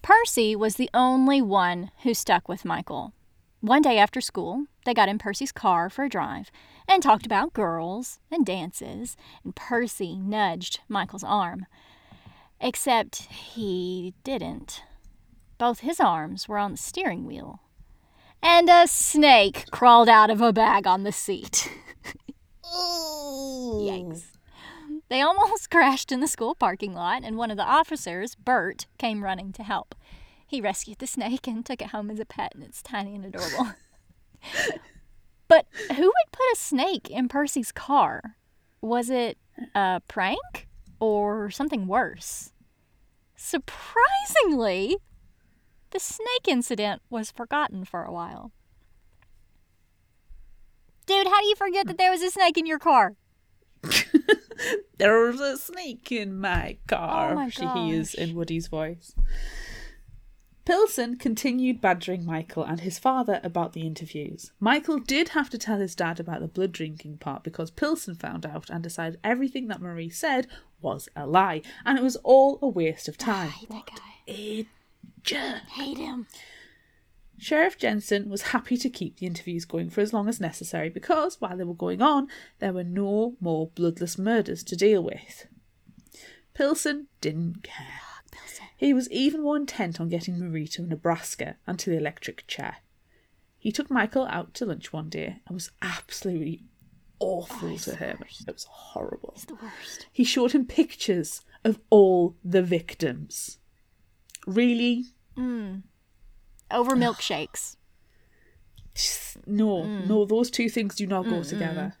Percy 0.00 0.56
was 0.56 0.76
the 0.76 0.88
only 0.94 1.42
one 1.42 1.90
who 2.02 2.14
stuck 2.14 2.48
with 2.48 2.64
Michael. 2.64 3.12
One 3.60 3.82
day 3.82 3.98
after 3.98 4.20
school, 4.20 4.66
they 4.84 4.94
got 4.94 5.08
in 5.08 5.18
Percy's 5.18 5.52
car 5.52 5.90
for 5.90 6.04
a 6.04 6.08
drive 6.08 6.50
and 6.88 7.02
talked 7.02 7.26
about 7.26 7.52
girls 7.52 8.20
and 8.30 8.46
dances, 8.46 9.16
and 9.42 9.56
Percy 9.56 10.16
nudged 10.16 10.80
Michael's 10.88 11.24
arm. 11.24 11.66
Except 12.60 13.22
he 13.22 14.14
didn't. 14.22 14.82
Both 15.58 15.80
his 15.80 16.00
arms 16.00 16.48
were 16.48 16.58
on 16.58 16.72
the 16.72 16.76
steering 16.76 17.24
wheel. 17.24 17.60
And 18.42 18.68
a 18.68 18.86
snake 18.86 19.64
crawled 19.70 20.08
out 20.08 20.30
of 20.30 20.40
a 20.40 20.52
bag 20.52 20.86
on 20.86 21.02
the 21.02 21.12
seat. 21.12 21.70
Yikes. 22.64 24.24
They 25.08 25.20
almost 25.20 25.70
crashed 25.70 26.12
in 26.12 26.20
the 26.20 26.28
school 26.28 26.54
parking 26.54 26.94
lot, 26.94 27.22
and 27.24 27.36
one 27.36 27.50
of 27.50 27.56
the 27.56 27.64
officers, 27.64 28.34
Bert, 28.34 28.86
came 28.98 29.24
running 29.24 29.52
to 29.52 29.62
help. 29.62 29.94
He 30.46 30.60
rescued 30.60 30.98
the 30.98 31.06
snake 31.06 31.46
and 31.46 31.64
took 31.64 31.82
it 31.82 31.88
home 31.88 32.10
as 32.10 32.20
a 32.20 32.24
pet, 32.24 32.54
and 32.54 32.62
it's 32.62 32.82
tiny 32.82 33.14
and 33.14 33.24
adorable. 33.24 33.72
but 35.48 35.66
who 35.88 36.02
would 36.02 36.32
put 36.32 36.52
a 36.52 36.56
snake 36.56 37.10
in 37.10 37.28
Percy's 37.28 37.72
car? 37.72 38.36
Was 38.80 39.10
it 39.10 39.38
a 39.74 40.02
prank 40.06 40.68
or 41.00 41.50
something 41.50 41.86
worse? 41.86 42.52
Surprisingly, 43.34 44.98
the 45.96 46.00
snake 46.00 46.46
incident 46.46 47.00
was 47.08 47.30
forgotten 47.30 47.82
for 47.82 48.04
a 48.04 48.12
while. 48.12 48.52
Dude, 51.06 51.26
how 51.26 51.40
do 51.40 51.46
you 51.46 51.56
forget 51.56 51.86
that 51.86 51.96
there 51.96 52.10
was 52.10 52.20
a 52.20 52.30
snake 52.30 52.58
in 52.58 52.66
your 52.66 52.78
car? 52.78 53.14
There's 54.98 55.40
a 55.40 55.56
snake 55.56 56.12
in 56.12 56.38
my 56.38 56.76
car, 56.86 57.32
Oh 57.32 57.34
my 57.36 57.48
she 57.48 57.64
hears 57.66 58.12
in 58.12 58.34
Woody's 58.34 58.66
voice. 58.66 59.14
Pilson 60.66 61.16
continued 61.16 61.80
badgering 61.80 62.26
Michael 62.26 62.64
and 62.64 62.80
his 62.80 62.98
father 62.98 63.40
about 63.42 63.72
the 63.72 63.86
interviews. 63.86 64.52
Michael 64.60 64.98
did 64.98 65.30
have 65.30 65.48
to 65.48 65.56
tell 65.58 65.78
his 65.78 65.94
dad 65.94 66.20
about 66.20 66.40
the 66.40 66.48
blood 66.48 66.72
drinking 66.72 67.18
part 67.18 67.42
because 67.42 67.70
Pilson 67.70 68.16
found 68.16 68.44
out 68.44 68.68
and 68.68 68.82
decided 68.82 69.18
everything 69.24 69.68
that 69.68 69.80
Marie 69.80 70.10
said 70.10 70.46
was 70.82 71.08
a 71.16 71.26
lie, 71.26 71.62
and 71.86 71.96
it 71.96 72.02
was 72.02 72.16
all 72.16 72.58
a 72.60 72.68
waste 72.68 73.08
of 73.08 73.16
time. 73.16 73.52
that 73.70 73.86
guy. 73.86 74.02
A 74.28 74.66
jerk. 75.26 75.62
Hate 75.68 75.98
him. 75.98 76.26
Sheriff 77.38 77.76
Jensen 77.76 78.30
was 78.30 78.42
happy 78.42 78.78
to 78.78 78.88
keep 78.88 79.18
the 79.18 79.26
interviews 79.26 79.66
going 79.66 79.90
for 79.90 80.00
as 80.00 80.14
long 80.14 80.26
as 80.28 80.40
necessary 80.40 80.88
because, 80.88 81.38
while 81.38 81.56
they 81.56 81.64
were 81.64 81.74
going 81.74 82.00
on, 82.00 82.28
there 82.60 82.72
were 82.72 82.84
no 82.84 83.36
more 83.40 83.68
bloodless 83.74 84.16
murders 84.16 84.62
to 84.64 84.76
deal 84.76 85.02
with. 85.02 85.46
Pilson 86.54 87.08
didn't 87.20 87.62
care. 87.62 88.00
Ah, 88.00 88.22
he 88.76 88.94
was 88.94 89.10
even 89.10 89.42
more 89.42 89.56
intent 89.56 90.00
on 90.00 90.08
getting 90.08 90.38
Marie 90.38 90.68
to 90.68 90.82
Nebraska 90.82 91.56
and 91.66 91.78
to 91.78 91.90
the 91.90 91.98
electric 91.98 92.46
chair. 92.46 92.76
He 93.58 93.72
took 93.72 93.90
Michael 93.90 94.26
out 94.26 94.54
to 94.54 94.66
lunch 94.66 94.92
one 94.92 95.08
day 95.08 95.40
and 95.46 95.54
was 95.54 95.70
absolutely 95.82 96.64
awful 97.18 97.72
oh, 97.72 97.76
to 97.76 97.96
him. 97.96 98.18
It 98.46 98.52
was 98.52 98.64
horrible. 98.64 99.32
It's 99.34 99.46
the 99.46 99.54
worst. 99.54 100.06
He 100.12 100.24
showed 100.24 100.52
him 100.52 100.66
pictures 100.66 101.42
of 101.64 101.80
all 101.90 102.36
the 102.44 102.62
victims. 102.62 103.58
Really? 104.46 105.06
Mm. 105.36 105.82
Over 106.70 106.96
milkshakes. 106.96 107.76
No, 109.46 109.82
mm. 109.82 110.06
no, 110.06 110.24
those 110.24 110.50
two 110.50 110.68
things 110.68 110.94
do 110.94 111.06
not 111.06 111.24
go 111.24 111.36
mm, 111.36 111.48
together. 111.48 111.94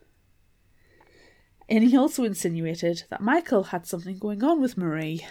And 1.68 1.84
he 1.84 1.96
also 1.96 2.24
insinuated 2.24 3.04
that 3.10 3.20
Michael 3.20 3.64
had 3.64 3.86
something 3.86 4.18
going 4.18 4.42
on 4.42 4.60
with 4.60 4.78
Marie 4.78 5.26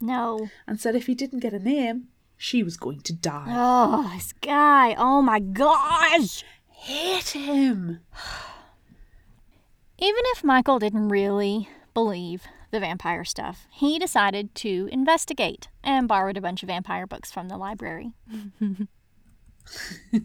No. 0.00 0.48
and 0.66 0.80
said 0.80 0.94
if 0.94 1.06
he 1.06 1.14
didn't 1.14 1.40
get 1.40 1.52
a 1.54 1.58
name, 1.58 2.08
she 2.36 2.62
was 2.62 2.76
going 2.76 3.00
to 3.00 3.12
die. 3.12 3.46
Oh, 3.48 4.12
this 4.14 4.32
guy. 4.34 4.94
Oh 4.96 5.22
my 5.22 5.40
gosh. 5.40 6.44
Hate 6.68 7.30
him! 7.30 8.00
Even 9.98 10.22
if 10.26 10.44
Michael 10.44 10.78
didn't 10.78 11.08
really 11.08 11.68
believe 11.92 12.46
the 12.70 12.80
vampire 12.80 13.24
stuff, 13.24 13.66
he 13.70 13.98
decided 13.98 14.54
to 14.56 14.88
investigate 14.92 15.68
and 15.82 16.08
borrowed 16.08 16.36
a 16.36 16.42
bunch 16.42 16.62
of 16.62 16.68
vampire 16.68 17.06
books 17.06 17.30
from 17.30 17.48
the 17.48 17.56
library. 17.56 18.12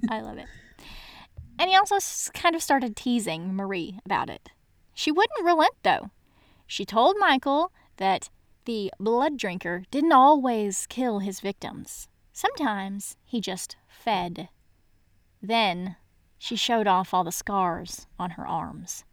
I 0.10 0.22
love 0.22 0.38
it. 0.38 0.48
And 1.60 1.70
he 1.70 1.76
also 1.76 1.98
kind 2.34 2.56
of 2.56 2.64
started 2.64 2.96
teasing 2.96 3.56
Marie 3.56 4.00
about 4.06 4.30
it. 4.30 4.50
She 4.94 5.12
wouldn't 5.12 5.46
relent, 5.46 5.74
though. 5.84 6.10
She 6.68 6.86
told 6.86 7.16
Michael 7.20 7.72
that 7.98 8.30
the 8.66 8.92
blood 9.00 9.38
drinker 9.38 9.84
didn't 9.92 10.14
always 10.14 10.88
kill 10.88 11.20
his 11.20 11.40
victims. 11.40 12.08
Sometimes 12.32 13.18
he 13.24 13.40
just 13.40 13.76
fed. 13.88 14.50
Then 15.42 15.98
she 16.38 16.56
showed 16.56 16.88
off 16.88 17.14
all 17.14 17.24
the 17.24 17.32
scars 17.32 18.08
on 18.18 18.32
her 18.32 18.48
arms. 18.48 19.04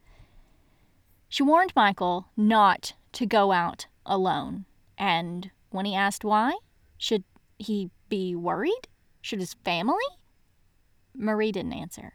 She 1.29 1.43
warned 1.43 1.73
Michael 1.77 2.29
not 2.37 2.95
to 3.13 3.27
go 3.27 3.53
out 3.53 3.87
alone, 4.07 4.65
and 4.99 5.51
when 5.71 5.87
he 5.87 5.95
asked 5.95 6.25
why, 6.25 6.57
should 6.99 7.25
he 7.59 7.91
be 8.09 8.35
worried? 8.35 8.89
Should 9.21 9.41
his 9.41 9.55
family? 9.55 10.05
Marie 11.15 11.53
didn't 11.53 11.73
answer. 11.73 12.15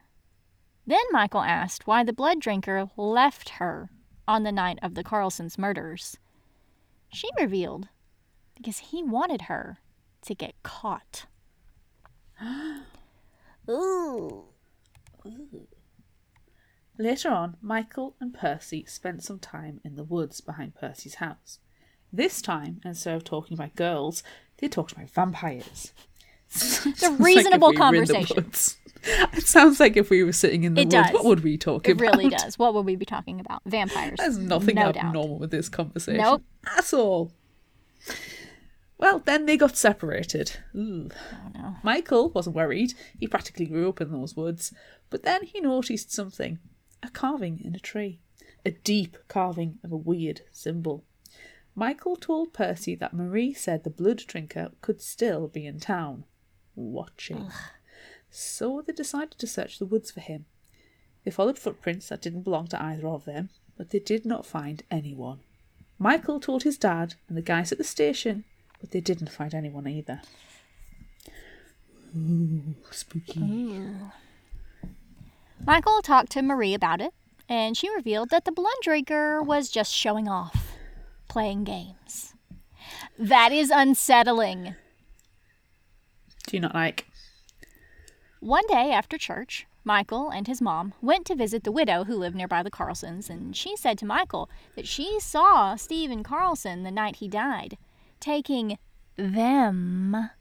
Then 0.87 1.03
Michael 1.11 1.41
asked 1.41 1.87
why 1.87 2.03
the 2.03 2.13
blood 2.13 2.39
drinker 2.39 2.89
left 2.95 3.49
her 3.49 3.89
on 4.27 4.43
the 4.43 4.51
night 4.51 4.79
of 4.81 4.95
the 4.95 5.03
Carlsons' 5.03 5.57
murders. 5.57 6.17
She 7.09 7.29
revealed 7.39 7.87
because 8.55 8.77
he 8.77 9.03
wanted 9.03 9.43
her 9.43 9.79
to 10.23 10.35
get 10.35 10.53
caught. 10.63 11.25
Ooh. 13.69 14.45
Later 16.97 17.29
on, 17.29 17.57
Michael 17.61 18.15
and 18.21 18.33
Percy 18.33 18.85
spent 18.85 19.23
some 19.23 19.39
time 19.39 19.81
in 19.83 19.95
the 19.95 20.03
woods 20.03 20.39
behind 20.41 20.75
Percy's 20.75 21.15
house. 21.15 21.59
This 22.13 22.41
time, 22.41 22.79
instead 22.85 23.15
of 23.15 23.23
talking 23.23 23.55
about 23.55 23.75
girls, 23.75 24.23
they 24.57 24.67
talked 24.67 24.93
about 24.93 25.09
vampires. 25.09 25.91
It's 26.55 27.03
a 27.03 27.11
reasonable 27.13 27.73
conversation. 27.73 28.51
It 29.33 29.43
sounds 29.45 29.79
like 29.79 29.97
if 29.97 30.09
we 30.09 30.23
were 30.23 30.31
sitting 30.31 30.63
in 30.63 30.73
the 30.73 30.81
It 30.81 30.85
woods, 30.85 30.93
does. 30.95 31.13
what 31.13 31.25
would 31.25 31.43
we 31.43 31.59
talk 31.59 31.87
It 31.87 31.91
about? 31.91 32.01
really 32.17 32.27
does. 32.29 32.57
What 32.57 32.73
would 32.73 32.87
we 32.87 32.95
be 32.95 33.05
talking 33.05 33.39
about? 33.39 33.61
Vampires. 33.65 34.17
There's 34.17 34.39
nothing 34.39 34.75
no 34.75 34.91
doubt. 34.91 34.97
abnormal 34.97 35.37
with 35.37 35.51
this 35.51 35.69
conversation. 35.69 36.21
Nope. 36.21 36.41
At 36.75 36.91
all. 36.91 37.31
Well, 38.97 39.19
then 39.19 39.45
they 39.45 39.57
got 39.57 39.77
separated. 39.77 40.57
Oh 40.75 41.09
no. 41.53 41.75
Michael 41.83 42.29
wasn't 42.29 42.55
worried. 42.55 42.93
He 43.19 43.27
practically 43.27 43.65
grew 43.67 43.89
up 43.89 44.01
in 44.01 44.11
those 44.11 44.35
woods. 44.35 44.73
But 45.11 45.21
then 45.23 45.43
he 45.43 45.59
noticed 45.61 46.11
something 46.11 46.57
a 47.05 47.09
carving 47.09 47.61
in 47.63 47.75
a 47.75 47.79
tree. 47.79 48.19
A 48.65 48.71
deep 48.71 49.17
carving 49.27 49.79
of 49.83 49.91
a 49.91 49.97
weird 49.97 50.41
symbol. 50.51 51.03
Michael 51.75 52.15
told 52.15 52.53
Percy 52.53 52.95
that 52.95 53.13
Marie 53.13 53.53
said 53.53 53.83
the 53.83 53.89
blood 53.89 54.23
drinker 54.25 54.71
could 54.81 55.01
still 55.01 55.47
be 55.47 55.65
in 55.65 55.79
town, 55.79 56.23
watching. 56.75 57.51
So 58.29 58.81
they 58.85 58.93
decided 58.93 59.37
to 59.37 59.47
search 59.47 59.77
the 59.77 59.85
woods 59.85 60.09
for 60.09 60.21
him. 60.21 60.45
They 61.23 61.31
followed 61.31 61.59
footprints 61.59 62.09
that 62.09 62.21
didn't 62.21 62.43
belong 62.43 62.67
to 62.67 62.81
either 62.81 63.07
of 63.07 63.25
them, 63.25 63.49
but 63.77 63.89
they 63.89 63.99
did 63.99 64.25
not 64.25 64.45
find 64.45 64.83
anyone. 64.89 65.39
Michael 65.99 66.39
told 66.39 66.63
his 66.63 66.77
dad 66.77 67.15
and 67.27 67.37
the 67.37 67.41
guys 67.41 67.71
at 67.71 67.77
the 67.77 67.83
station, 67.83 68.45
but 68.79 68.91
they 68.91 69.01
didn't 69.01 69.31
find 69.31 69.53
anyone 69.53 69.87
either. 69.87 70.21
Ooh, 72.17 72.75
spooky. 72.91 73.39
Michael 75.63 76.01
talked 76.01 76.31
to 76.31 76.41
Marie 76.41 76.73
about 76.73 77.01
it, 77.01 77.13
and 77.47 77.77
she 77.77 77.93
revealed 77.93 78.29
that 78.29 78.45
the 78.45 78.51
blood 78.51 78.75
drinker 78.81 79.41
was 79.41 79.69
just 79.69 79.93
showing 79.93 80.27
off, 80.27 80.75
playing 81.27 81.63
games. 81.63 82.33
That 83.17 83.51
is 83.51 83.69
unsettling. 83.69 84.75
Do 86.47 86.57
you 86.57 86.61
not 86.61 86.75
like? 86.75 87.07
One 88.39 88.65
day 88.67 88.91
after 88.91 89.17
church, 89.17 89.65
Michael 89.83 90.29
and 90.29 90.47
his 90.47 90.61
mom 90.61 90.93
went 91.01 91.25
to 91.27 91.35
visit 91.35 91.63
the 91.63 91.71
widow 91.71 92.03
who 92.03 92.15
lived 92.15 92.35
nearby 92.35 92.63
the 92.63 92.71
Carlsons, 92.71 93.29
and 93.29 93.55
she 93.55 93.75
said 93.75 93.97
to 93.99 94.05
Michael 94.05 94.49
that 94.75 94.87
she 94.87 95.19
saw 95.19 95.75
Stephen 95.75 96.23
Carlson 96.23 96.83
the 96.83 96.91
night 96.91 97.17
he 97.17 97.27
died, 97.27 97.77
taking 98.19 98.77
them 99.15 100.31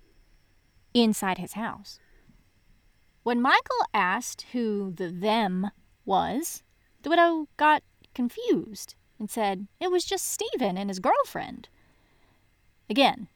inside 0.94 1.38
his 1.38 1.52
house. 1.52 1.98
When 3.24 3.40
Michael 3.40 3.86
asked 3.94 4.44
who 4.52 4.92
the 4.92 5.08
them 5.08 5.70
was, 6.04 6.62
the 7.02 7.08
widow 7.08 7.48
got 7.56 7.82
confused 8.14 8.94
and 9.18 9.30
said 9.30 9.66
it 9.80 9.90
was 9.90 10.04
just 10.04 10.26
Stephen 10.26 10.76
and 10.76 10.90
his 10.90 11.00
girlfriend. 11.00 11.70
Again, 12.90 13.28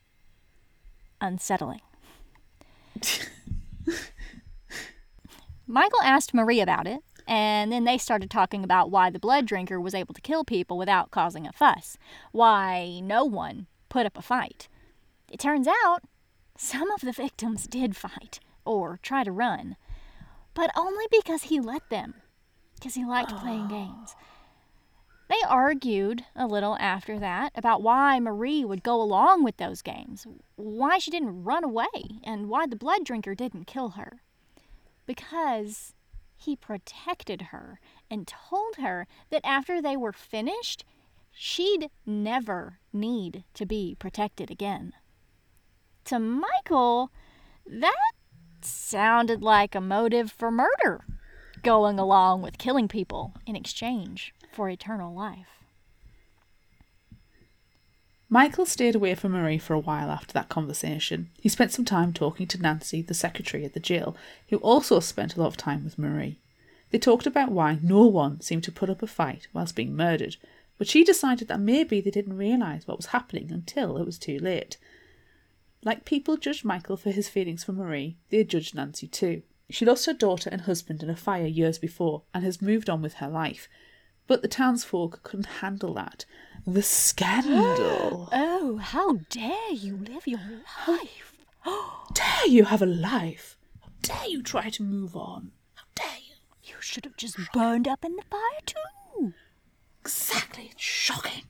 unsettling. 1.22 1.80
Michael 5.66 6.02
asked 6.02 6.34
Marie 6.34 6.60
about 6.60 6.86
it, 6.86 7.00
and 7.26 7.72
then 7.72 7.84
they 7.84 7.96
started 7.96 8.30
talking 8.30 8.62
about 8.62 8.90
why 8.90 9.08
the 9.08 9.18
blood 9.18 9.46
drinker 9.46 9.80
was 9.80 9.94
able 9.94 10.12
to 10.12 10.20
kill 10.20 10.44
people 10.44 10.76
without 10.76 11.10
causing 11.10 11.46
a 11.46 11.52
fuss, 11.52 11.96
why 12.32 13.00
no 13.02 13.24
one 13.24 13.66
put 13.88 14.04
up 14.04 14.18
a 14.18 14.22
fight. 14.22 14.68
It 15.32 15.40
turns 15.40 15.66
out 15.66 16.00
some 16.58 16.90
of 16.90 17.00
the 17.00 17.12
victims 17.12 17.66
did 17.66 17.96
fight 17.96 18.40
or 18.68 18.98
try 19.02 19.24
to 19.24 19.32
run, 19.32 19.76
but 20.54 20.70
only 20.76 21.06
because 21.10 21.44
he 21.44 21.60
let 21.60 21.88
them, 21.90 22.14
because 22.74 22.94
he 22.94 23.04
liked 23.04 23.36
playing 23.36 23.66
ah. 23.66 23.68
games. 23.68 24.16
They 25.28 25.46
argued 25.46 26.24
a 26.34 26.46
little 26.46 26.76
after 26.80 27.18
that 27.18 27.52
about 27.54 27.82
why 27.82 28.18
Marie 28.18 28.64
would 28.64 28.82
go 28.82 29.00
along 29.00 29.44
with 29.44 29.58
those 29.58 29.82
games, 29.82 30.26
why 30.56 30.98
she 30.98 31.10
didn't 31.10 31.44
run 31.44 31.64
away, 31.64 32.20
and 32.24 32.48
why 32.48 32.66
the 32.66 32.76
blood 32.76 33.04
drinker 33.04 33.34
didn't 33.34 33.66
kill 33.66 33.90
her 33.90 34.22
because 35.08 35.94
he 36.36 36.54
protected 36.54 37.42
her 37.50 37.80
and 38.08 38.28
told 38.28 38.76
her 38.76 39.08
that 39.30 39.44
after 39.44 39.82
they 39.82 39.96
were 39.96 40.12
finished, 40.12 40.84
she'd 41.32 41.90
never 42.06 42.78
need 42.92 43.42
to 43.54 43.66
be 43.66 43.96
protected 43.98 44.50
again. 44.50 44.92
To 46.04 46.18
Michael, 46.20 47.10
that 47.66 48.12
sounded 48.64 49.42
like 49.42 49.74
a 49.74 49.80
motive 49.80 50.30
for 50.32 50.50
murder, 50.50 51.04
going 51.62 51.98
along 51.98 52.42
with 52.42 52.58
killing 52.58 52.88
people 52.88 53.34
in 53.46 53.56
exchange 53.56 54.34
for 54.52 54.68
eternal 54.68 55.14
life. 55.14 55.58
Michael 58.30 58.66
stayed 58.66 58.94
away 58.94 59.14
from 59.14 59.32
Marie 59.32 59.56
for 59.56 59.72
a 59.72 59.78
while 59.78 60.10
after 60.10 60.34
that 60.34 60.50
conversation. 60.50 61.30
He 61.40 61.48
spent 61.48 61.72
some 61.72 61.86
time 61.86 62.12
talking 62.12 62.46
to 62.48 62.60
Nancy, 62.60 63.00
the 63.00 63.14
secretary 63.14 63.64
at 63.64 63.72
the 63.72 63.80
jail, 63.80 64.14
who 64.50 64.58
also 64.58 65.00
spent 65.00 65.34
a 65.34 65.40
lot 65.40 65.46
of 65.46 65.56
time 65.56 65.82
with 65.82 65.98
Marie. 65.98 66.38
They 66.90 66.98
talked 66.98 67.26
about 67.26 67.50
why 67.50 67.78
no 67.82 68.06
one 68.06 68.42
seemed 68.42 68.64
to 68.64 68.72
put 68.72 68.90
up 68.90 69.02
a 69.02 69.06
fight 69.06 69.48
whilst 69.54 69.74
being 69.74 69.96
murdered, 69.96 70.36
but 70.76 70.88
she 70.88 71.04
decided 71.04 71.48
that 71.48 71.60
maybe 71.60 72.00
they 72.00 72.10
didn't 72.10 72.36
realise 72.36 72.86
what 72.86 72.98
was 72.98 73.06
happening 73.06 73.50
until 73.50 73.96
it 73.96 74.04
was 74.04 74.18
too 74.18 74.38
late. 74.38 74.76
Like 75.84 76.04
people 76.04 76.36
judged 76.36 76.64
Michael 76.64 76.96
for 76.96 77.10
his 77.10 77.28
feelings 77.28 77.64
for 77.64 77.72
Marie, 77.72 78.16
they 78.30 78.44
judged 78.44 78.74
Nancy 78.74 79.06
too. 79.06 79.42
She 79.70 79.84
lost 79.84 80.06
her 80.06 80.12
daughter 80.14 80.48
and 80.50 80.62
husband 80.62 81.02
in 81.02 81.10
a 81.10 81.16
fire 81.16 81.46
years 81.46 81.78
before 81.78 82.22
and 82.32 82.42
has 82.42 82.62
moved 82.62 82.88
on 82.88 83.02
with 83.02 83.14
her 83.14 83.28
life. 83.28 83.68
But 84.26 84.42
the 84.42 84.48
townsfolk 84.48 85.22
couldn't 85.22 85.60
handle 85.60 85.94
that. 85.94 86.24
The 86.66 86.82
scandal. 86.82 88.28
Oh, 88.60 88.76
how 88.76 89.14
dare 89.30 89.72
you 89.72 89.96
live 89.96 90.26
your 90.26 90.40
life! 90.86 91.32
How 91.60 92.06
dare 92.14 92.46
you 92.48 92.64
have 92.64 92.82
a 92.82 92.86
life? 92.86 93.56
How 93.80 93.88
dare 94.02 94.28
you 94.28 94.42
try 94.42 94.68
to 94.70 94.82
move 94.82 95.16
on? 95.16 95.52
How 95.74 95.84
dare 95.94 96.18
you? 96.18 96.34
You 96.64 96.74
should 96.80 97.04
have 97.04 97.16
just 97.16 97.38
burned 97.54 97.88
up 97.88 98.04
in 98.04 98.16
the 98.16 98.22
fire 98.30 98.60
too. 98.66 99.32
Exactly, 100.00 100.70
it's 100.72 100.82
shocking. 100.82 101.44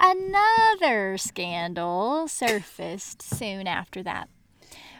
Another 0.00 1.18
scandal 1.18 2.26
surfaced 2.26 3.20
soon 3.20 3.66
after 3.66 4.02
that. 4.02 4.28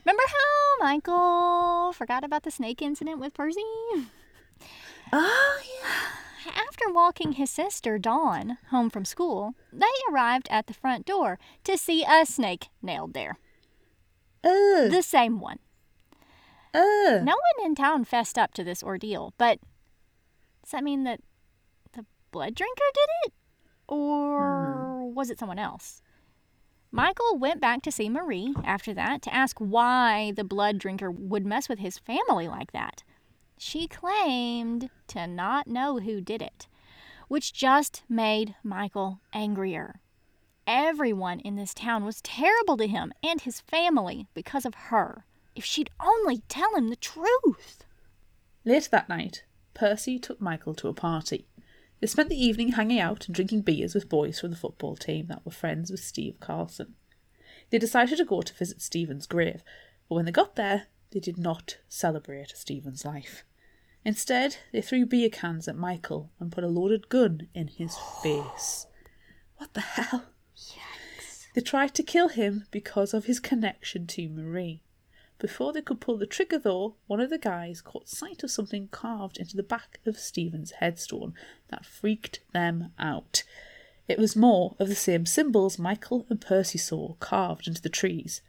Remember 0.04 0.22
how 0.26 0.84
Michael 0.84 1.92
forgot 1.94 2.22
about 2.22 2.42
the 2.42 2.50
snake 2.50 2.82
incident 2.82 3.18
with 3.18 3.34
Percy? 3.34 3.64
Oh, 5.12 5.60
yeah. 5.82 6.52
After 6.54 6.90
walking 6.92 7.32
his 7.32 7.50
sister 7.50 7.98
Dawn 7.98 8.58
home 8.70 8.90
from 8.90 9.04
school, 9.04 9.54
they 9.72 9.86
arrived 10.10 10.48
at 10.50 10.66
the 10.66 10.74
front 10.74 11.06
door 11.06 11.38
to 11.64 11.76
see 11.76 12.04
a 12.04 12.24
snake 12.26 12.68
nailed 12.82 13.14
there. 13.14 13.38
Ugh. 14.44 14.90
The 14.90 15.02
same 15.02 15.40
one. 15.40 15.58
Ugh. 16.74 17.22
No 17.22 17.32
one 17.32 17.64
in 17.66 17.74
town 17.74 18.04
fessed 18.04 18.38
up 18.38 18.54
to 18.54 18.64
this 18.64 18.82
ordeal, 18.82 19.34
but 19.36 19.58
does 20.62 20.72
that 20.72 20.84
mean 20.84 21.04
that 21.04 21.20
the 21.92 22.04
blood 22.30 22.54
drinker 22.54 22.84
did 22.94 23.08
it? 23.24 23.32
Mm-hmm. 23.90 24.00
Or 24.00 25.10
was 25.12 25.30
it 25.30 25.38
someone 25.38 25.58
else? 25.58 26.02
Michael 26.92 27.38
went 27.38 27.60
back 27.60 27.82
to 27.82 27.92
see 27.92 28.08
Marie 28.08 28.54
after 28.64 28.92
that 28.94 29.22
to 29.22 29.34
ask 29.34 29.58
why 29.58 30.32
the 30.32 30.44
blood 30.44 30.78
drinker 30.78 31.10
would 31.10 31.46
mess 31.46 31.68
with 31.68 31.78
his 31.78 31.98
family 31.98 32.48
like 32.48 32.72
that. 32.72 33.04
She 33.58 33.86
claimed 33.86 34.90
to 35.08 35.26
not 35.26 35.66
know 35.66 35.98
who 35.98 36.20
did 36.20 36.42
it, 36.42 36.66
which 37.28 37.52
just 37.52 38.02
made 38.08 38.56
Michael 38.64 39.20
angrier. 39.32 40.00
Everyone 40.66 41.40
in 41.40 41.56
this 41.56 41.74
town 41.74 42.04
was 42.04 42.22
terrible 42.22 42.76
to 42.76 42.86
him 42.86 43.12
and 43.22 43.40
his 43.40 43.60
family 43.60 44.26
because 44.34 44.64
of 44.64 44.74
her. 44.74 45.24
If 45.54 45.64
she'd 45.64 45.90
only 46.00 46.42
tell 46.48 46.74
him 46.74 46.88
the 46.88 46.96
truth. 46.96 47.84
Later 48.64 48.88
that 48.90 49.08
night, 49.08 49.44
Percy 49.74 50.18
took 50.18 50.40
Michael 50.40 50.74
to 50.74 50.88
a 50.88 50.94
party. 50.94 51.46
They 52.00 52.06
spent 52.06 52.30
the 52.30 52.42
evening 52.42 52.72
hanging 52.72 52.98
out 52.98 53.26
and 53.26 53.34
drinking 53.34 53.62
beers 53.62 53.94
with 53.94 54.08
boys 54.08 54.40
from 54.40 54.50
the 54.50 54.56
football 54.56 54.96
team 54.96 55.26
that 55.26 55.44
were 55.44 55.52
friends 55.52 55.90
with 55.90 56.00
Steve 56.00 56.40
Carlson. 56.40 56.94
They 57.68 57.78
decided 57.78 58.18
to 58.18 58.24
go 58.24 58.40
to 58.40 58.54
visit 58.54 58.80
Stephen's 58.80 59.26
grave, 59.26 59.62
but 60.08 60.14
when 60.14 60.24
they 60.24 60.32
got 60.32 60.56
there, 60.56 60.86
they 61.10 61.20
did 61.20 61.38
not 61.38 61.78
celebrate 61.88 62.56
Stephen's 62.56 63.04
life. 63.04 63.44
Instead, 64.04 64.56
they 64.72 64.80
threw 64.80 65.04
beer 65.04 65.28
cans 65.28 65.68
at 65.68 65.76
Michael 65.76 66.30
and 66.40 66.50
put 66.50 66.64
a 66.64 66.68
loaded 66.68 67.08
gun 67.10 67.48
in 67.54 67.68
his 67.68 67.96
face. 68.22 68.86
What 69.58 69.74
the 69.74 69.80
hell? 69.80 70.24
Yikes. 70.56 71.46
They 71.54 71.60
tried 71.60 71.94
to 71.96 72.02
kill 72.02 72.28
him 72.28 72.64
because 72.70 73.12
of 73.12 73.26
his 73.26 73.40
connection 73.40 74.06
to 74.08 74.28
Marie. 74.30 74.82
Before 75.40 75.72
they 75.72 75.80
could 75.80 76.00
pull 76.02 76.18
the 76.18 76.26
trigger, 76.26 76.58
though, 76.58 76.96
one 77.06 77.18
of 77.18 77.30
the 77.30 77.38
guys 77.38 77.80
caught 77.80 78.08
sight 78.10 78.42
of 78.42 78.50
something 78.50 78.88
carved 78.88 79.38
into 79.38 79.56
the 79.56 79.62
back 79.62 79.98
of 80.04 80.18
Stephen's 80.18 80.72
headstone 80.72 81.32
that 81.68 81.86
freaked 81.86 82.40
them 82.52 82.92
out. 82.98 83.42
It 84.06 84.18
was 84.18 84.36
more 84.36 84.76
of 84.78 84.88
the 84.88 84.94
same 84.94 85.24
symbols 85.24 85.78
Michael 85.78 86.26
and 86.28 86.40
Percy 86.40 86.76
saw 86.78 87.14
carved 87.20 87.66
into 87.66 87.80
the 87.80 87.88
trees. 87.88 88.42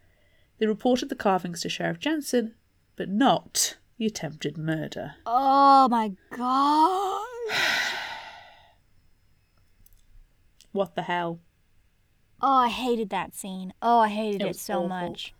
They 0.58 0.65
reported 0.67 1.08
the 1.08 1.15
carvings 1.15 1.62
to 1.62 1.69
Sheriff 1.69 1.99
Jensen, 1.99 2.56
but 2.97 3.08
not 3.08 3.77
the 3.97 4.06
attempted 4.06 4.58
murder. 4.58 5.15
Oh 5.25 5.88
my 5.89 6.12
god. 6.36 7.25
What 10.73 10.95
the 10.95 11.01
hell? 11.01 11.39
Oh, 12.41 12.56
I 12.56 12.69
hated 12.69 13.10
that 13.10 13.36
scene. 13.36 13.73
Oh, 13.82 13.99
I 13.99 14.08
hated 14.08 14.41
It 14.41 14.47
it, 14.51 14.56
so 14.56 14.75
awful. 14.75 14.88
much. 14.88 15.34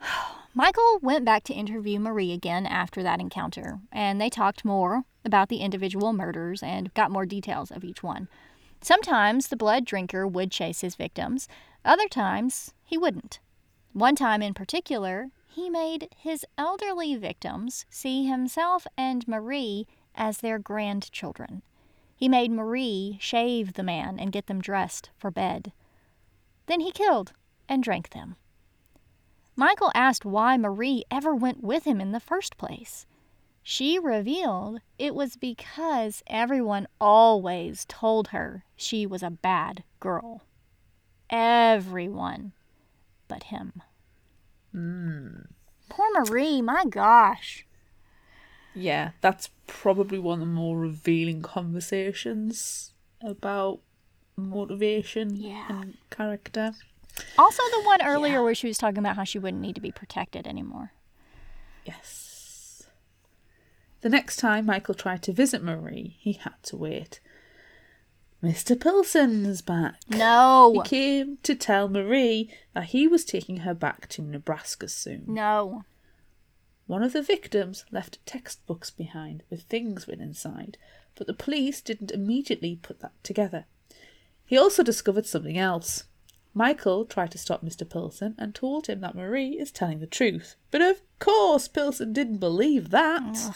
Michael 0.54 0.98
went 1.02 1.24
back 1.24 1.44
to 1.44 1.54
interview 1.54 1.98
Marie 1.98 2.32
again 2.32 2.66
after 2.66 3.02
that 3.02 3.20
encounter, 3.20 3.80
and 3.92 4.20
they 4.20 4.30
talked 4.30 4.64
more 4.64 5.04
about 5.24 5.48
the 5.48 5.58
individual 5.58 6.12
murders 6.12 6.62
and 6.62 6.94
got 6.94 7.10
more 7.10 7.26
details 7.26 7.70
of 7.70 7.84
each 7.84 8.02
one. 8.02 8.28
Sometimes 8.80 9.48
the 9.48 9.56
blood 9.56 9.84
drinker 9.84 10.26
would 10.26 10.50
chase 10.50 10.80
his 10.80 10.94
victims, 10.94 11.48
other 11.84 12.08
times 12.08 12.72
he 12.84 12.96
wouldn't. 12.96 13.40
One 13.92 14.14
time 14.14 14.42
in 14.42 14.54
particular, 14.54 15.30
he 15.48 15.70
made 15.70 16.08
his 16.16 16.44
elderly 16.58 17.16
victims 17.16 17.86
see 17.88 18.26
himself 18.26 18.86
and 18.96 19.26
Marie 19.26 19.86
as 20.14 20.38
their 20.38 20.58
grandchildren. 20.58 21.62
He 22.14 22.28
made 22.28 22.50
Marie 22.50 23.16
shave 23.20 23.74
the 23.74 23.82
man 23.82 24.18
and 24.18 24.32
get 24.32 24.46
them 24.46 24.60
dressed 24.60 25.10
for 25.16 25.30
bed. 25.30 25.72
Then 26.66 26.80
he 26.80 26.90
killed 26.90 27.32
and 27.68 27.82
drank 27.82 28.10
them. 28.10 28.36
Michael 29.56 29.90
asked 29.94 30.24
why 30.24 30.56
Marie 30.56 31.04
ever 31.10 31.34
went 31.34 31.62
with 31.62 31.84
him 31.84 32.00
in 32.00 32.12
the 32.12 32.20
first 32.20 32.56
place. 32.58 33.06
She 33.62 33.98
revealed 33.98 34.80
it 34.98 35.14
was 35.14 35.36
because 35.36 36.22
everyone 36.26 36.86
always 37.00 37.84
told 37.88 38.28
her 38.28 38.64
she 38.76 39.06
was 39.06 39.22
a 39.22 39.30
bad 39.30 39.82
girl. 39.98 40.42
Everyone 41.30 42.52
but 43.28 43.44
him. 43.44 43.82
Hmm. 44.72 45.40
Poor 45.88 46.06
Marie, 46.12 46.62
my 46.62 46.84
gosh. 46.88 47.66
Yeah, 48.74 49.12
that's 49.20 49.50
probably 49.66 50.18
one 50.18 50.34
of 50.42 50.46
the 50.46 50.52
more 50.52 50.78
revealing 50.78 51.40
conversations 51.42 52.92
about 53.22 53.80
motivation 54.36 55.34
Yeah. 55.34 55.66
and 55.68 55.94
character. 56.10 56.74
Also, 57.38 57.62
the 57.70 57.82
one 57.82 58.02
earlier 58.02 58.42
where 58.42 58.54
she 58.54 58.66
was 58.66 58.78
talking 58.78 58.98
about 58.98 59.16
how 59.16 59.24
she 59.24 59.38
wouldn't 59.38 59.62
need 59.62 59.74
to 59.74 59.80
be 59.80 59.92
protected 59.92 60.46
anymore. 60.46 60.92
Yes. 61.84 62.86
The 64.00 64.08
next 64.08 64.36
time 64.36 64.66
Michael 64.66 64.94
tried 64.94 65.22
to 65.24 65.32
visit 65.32 65.62
Marie, 65.62 66.16
he 66.20 66.34
had 66.34 66.62
to 66.64 66.76
wait. 66.76 67.20
Mr. 68.42 68.78
Pilson's 68.78 69.62
back. 69.62 69.96
No. 70.08 70.72
He 70.84 70.88
came 70.88 71.38
to 71.42 71.54
tell 71.54 71.88
Marie 71.88 72.50
that 72.74 72.84
he 72.84 73.08
was 73.08 73.24
taking 73.24 73.58
her 73.58 73.74
back 73.74 74.08
to 74.10 74.22
Nebraska 74.22 74.88
soon. 74.88 75.24
No. 75.26 75.84
One 76.86 77.02
of 77.02 77.12
the 77.12 77.22
victims 77.22 77.84
left 77.90 78.24
textbooks 78.26 78.90
behind 78.90 79.42
with 79.50 79.62
things 79.62 80.06
written 80.06 80.28
inside, 80.28 80.78
but 81.16 81.26
the 81.26 81.34
police 81.34 81.80
didn't 81.80 82.12
immediately 82.12 82.78
put 82.80 83.00
that 83.00 83.12
together. 83.24 83.64
He 84.44 84.56
also 84.56 84.84
discovered 84.84 85.26
something 85.26 85.58
else. 85.58 86.04
Michael 86.56 87.04
tried 87.04 87.30
to 87.32 87.36
stop 87.38 87.62
Mr. 87.62 87.86
Pilson 87.86 88.34
and 88.38 88.54
told 88.54 88.86
him 88.86 89.02
that 89.02 89.14
Marie 89.14 89.58
is 89.58 89.70
telling 89.70 89.98
the 89.98 90.06
truth, 90.06 90.56
but 90.70 90.80
of 90.80 91.02
course 91.18 91.68
Pilson 91.68 92.14
didn't 92.14 92.38
believe 92.38 92.88
that. 92.88 93.54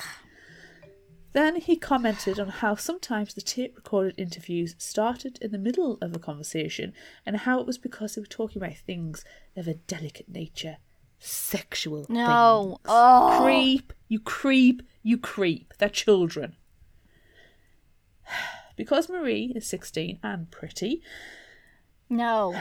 Then 1.32 1.56
he 1.56 1.76
commented 1.76 2.38
on 2.38 2.48
how 2.48 2.74
sometimes 2.74 3.32
the 3.32 3.40
tape 3.40 3.74
recorded 3.74 4.16
interviews 4.18 4.74
started 4.76 5.38
in 5.40 5.50
the 5.50 5.56
middle 5.56 5.96
of 6.02 6.14
a 6.14 6.18
conversation 6.18 6.92
and 7.24 7.38
how 7.38 7.58
it 7.58 7.66
was 7.66 7.78
because 7.78 8.14
they 8.14 8.20
were 8.20 8.26
talking 8.26 8.60
about 8.62 8.76
things 8.76 9.24
of 9.56 9.66
a 9.66 9.72
delicate 9.74 10.28
nature. 10.28 10.76
Sexual 11.18 12.04
No. 12.10 12.62
things. 12.76 12.80
Oh. 12.84 13.40
Creep, 13.42 13.94
you 14.08 14.20
creep, 14.20 14.82
you 15.02 15.16
creep. 15.16 15.72
They're 15.78 15.88
children. 15.88 16.56
Because 18.76 19.08
Marie 19.10 19.52
is 19.54 19.66
16 19.66 20.20
and 20.22 20.50
pretty, 20.50 21.02
No. 22.08 22.54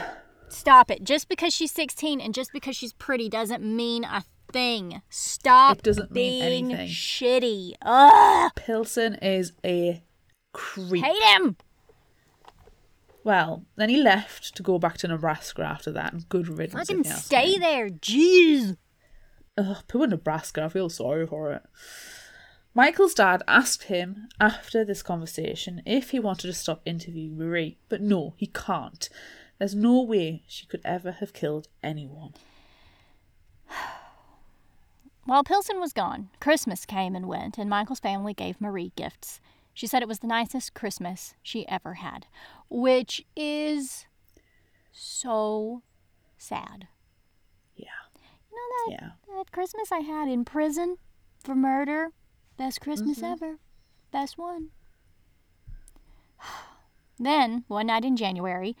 Stop 0.52 0.90
it. 0.90 1.04
Just 1.04 1.28
because 1.28 1.54
she's 1.54 1.70
16 1.72 2.20
and 2.20 2.34
just 2.34 2.52
because 2.52 2.76
she's 2.76 2.92
pretty 2.92 3.28
doesn't 3.28 3.62
mean 3.62 4.04
a 4.04 4.24
thing. 4.52 5.02
Stop 5.08 5.78
It 5.78 5.84
doesn't 5.84 6.10
mean 6.10 6.40
being 6.40 6.72
anything. 6.72 6.88
shitty. 6.88 7.72
Ugh. 7.82 8.52
Pilson 8.56 9.14
is 9.16 9.52
a 9.64 10.02
creep. 10.52 11.04
Hate 11.04 11.22
him. 11.34 11.56
Well, 13.22 13.64
then 13.76 13.90
he 13.90 13.98
left 14.02 14.56
to 14.56 14.62
go 14.62 14.78
back 14.78 14.96
to 14.98 15.08
Nebraska 15.08 15.62
after 15.62 15.92
that, 15.92 16.12
and 16.12 16.28
good 16.28 16.48
riddance. 16.48 16.88
Fucking 16.88 17.00
if 17.00 17.06
you 17.06 17.12
ask 17.12 17.24
stay 17.26 17.58
there. 17.58 17.90
Jeez. 17.90 18.76
Ugh, 19.58 19.76
poor 19.88 20.06
Nebraska. 20.06 20.64
I 20.64 20.68
feel 20.68 20.88
sorry 20.88 21.26
for 21.26 21.52
it. 21.52 21.62
Michael's 22.72 23.14
dad 23.14 23.42
asked 23.48 23.84
him 23.84 24.28
after 24.40 24.84
this 24.84 25.02
conversation 25.02 25.82
if 25.84 26.10
he 26.10 26.20
wanted 26.20 26.46
to 26.46 26.52
stop 26.54 26.80
interviewing 26.86 27.36
Marie, 27.36 27.78
but 27.88 28.00
no, 28.00 28.34
he 28.36 28.46
can't. 28.46 29.08
There's 29.60 29.74
no 29.74 30.00
way 30.00 30.42
she 30.46 30.64
could 30.64 30.80
ever 30.86 31.12
have 31.12 31.34
killed 31.34 31.68
anyone. 31.82 32.32
While 35.26 35.44
Pilson 35.44 35.78
was 35.78 35.92
gone, 35.92 36.30
Christmas 36.40 36.86
came 36.86 37.14
and 37.14 37.26
went, 37.26 37.58
and 37.58 37.68
Michael's 37.68 38.00
family 38.00 38.32
gave 38.32 38.58
Marie 38.58 38.90
gifts. 38.96 39.38
She 39.74 39.86
said 39.86 40.00
it 40.00 40.08
was 40.08 40.20
the 40.20 40.26
nicest 40.26 40.72
Christmas 40.72 41.34
she 41.42 41.68
ever 41.68 41.94
had, 41.94 42.24
which 42.70 43.26
is 43.36 44.06
so 44.92 45.82
sad. 46.38 46.88
Yeah, 47.76 47.88
You 48.50 48.56
know 48.56 48.62
that 48.78 48.92
yeah. 48.92 49.36
that 49.36 49.52
Christmas 49.52 49.92
I 49.92 49.98
had 49.98 50.26
in 50.26 50.46
prison 50.46 50.96
for 51.44 51.54
murder, 51.54 52.12
best 52.56 52.80
Christmas 52.80 53.18
mm-hmm. 53.18 53.32
ever, 53.32 53.58
best 54.10 54.38
one. 54.38 54.70
Then 57.22 57.64
one 57.68 57.88
night 57.88 58.06
in 58.06 58.16
January, 58.16 58.74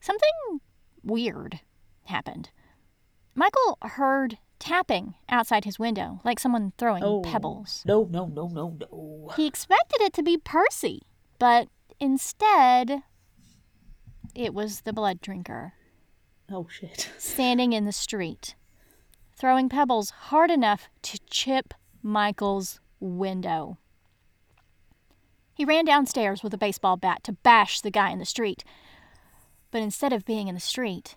something 0.00 0.60
weird 1.02 1.60
happened. 2.04 2.50
Michael 3.34 3.78
heard 3.82 4.38
tapping 4.58 5.14
outside 5.28 5.64
his 5.64 5.78
window, 5.78 6.20
like 6.24 6.38
someone 6.40 6.72
throwing 6.78 7.02
Oh. 7.04 7.20
pebbles. 7.20 7.82
No, 7.86 8.04
no, 8.10 8.26
no, 8.26 8.48
no, 8.48 8.76
no. 8.80 9.32
He 9.36 9.46
expected 9.46 10.00
it 10.00 10.12
to 10.14 10.22
be 10.22 10.38
Percy, 10.38 11.02
but 11.38 11.68
instead, 12.00 13.02
it 14.34 14.54
was 14.54 14.82
the 14.82 14.92
blood 14.92 15.20
drinker 15.20 15.74
Oh 16.50 16.66
shit. 16.70 17.10
standing 17.18 17.72
in 17.72 17.84
the 17.84 17.92
street, 17.92 18.54
throwing 19.36 19.68
pebbles 19.68 20.10
hard 20.10 20.50
enough 20.50 20.88
to 21.02 21.18
chip 21.28 21.74
Michael's 22.02 22.80
window. 23.00 23.78
He 25.54 25.64
ran 25.64 25.84
downstairs 25.84 26.42
with 26.42 26.52
a 26.54 26.58
baseball 26.58 26.96
bat 26.96 27.24
to 27.24 27.32
bash 27.32 27.80
the 27.80 27.90
guy 27.90 28.10
in 28.10 28.18
the 28.18 28.24
street, 28.26 28.62
but 29.70 29.82
instead 29.82 30.12
of 30.12 30.24
being 30.24 30.48
in 30.48 30.54
the 30.54 30.60
street, 30.60 31.14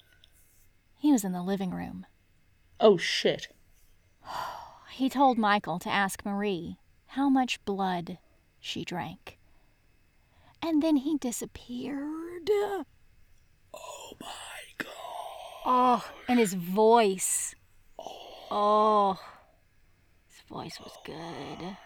he 0.97 1.11
was 1.11 1.23
in 1.23 1.31
the 1.31 1.41
living 1.41 1.71
room. 1.71 2.05
Oh 2.79 2.97
shit. 2.97 3.47
He 4.91 5.07
told 5.07 5.37
Michael 5.37 5.79
to 5.79 5.89
ask 5.89 6.25
Marie 6.25 6.77
how 7.07 7.29
much 7.29 7.63
blood 7.63 8.17
she 8.59 8.83
drank. 8.83 9.37
And 10.61 10.83
then 10.83 10.97
he 10.97 11.17
disappeared. 11.17 12.49
Oh 12.51 12.85
my 14.19 14.27
god. 14.77 14.89
Oh, 15.65 16.11
and 16.27 16.37
his 16.37 16.53
voice. 16.53 17.55
Oh, 18.51 19.17
his 20.27 20.41
voice 20.49 20.79
was 20.79 20.91
good. 21.05 21.15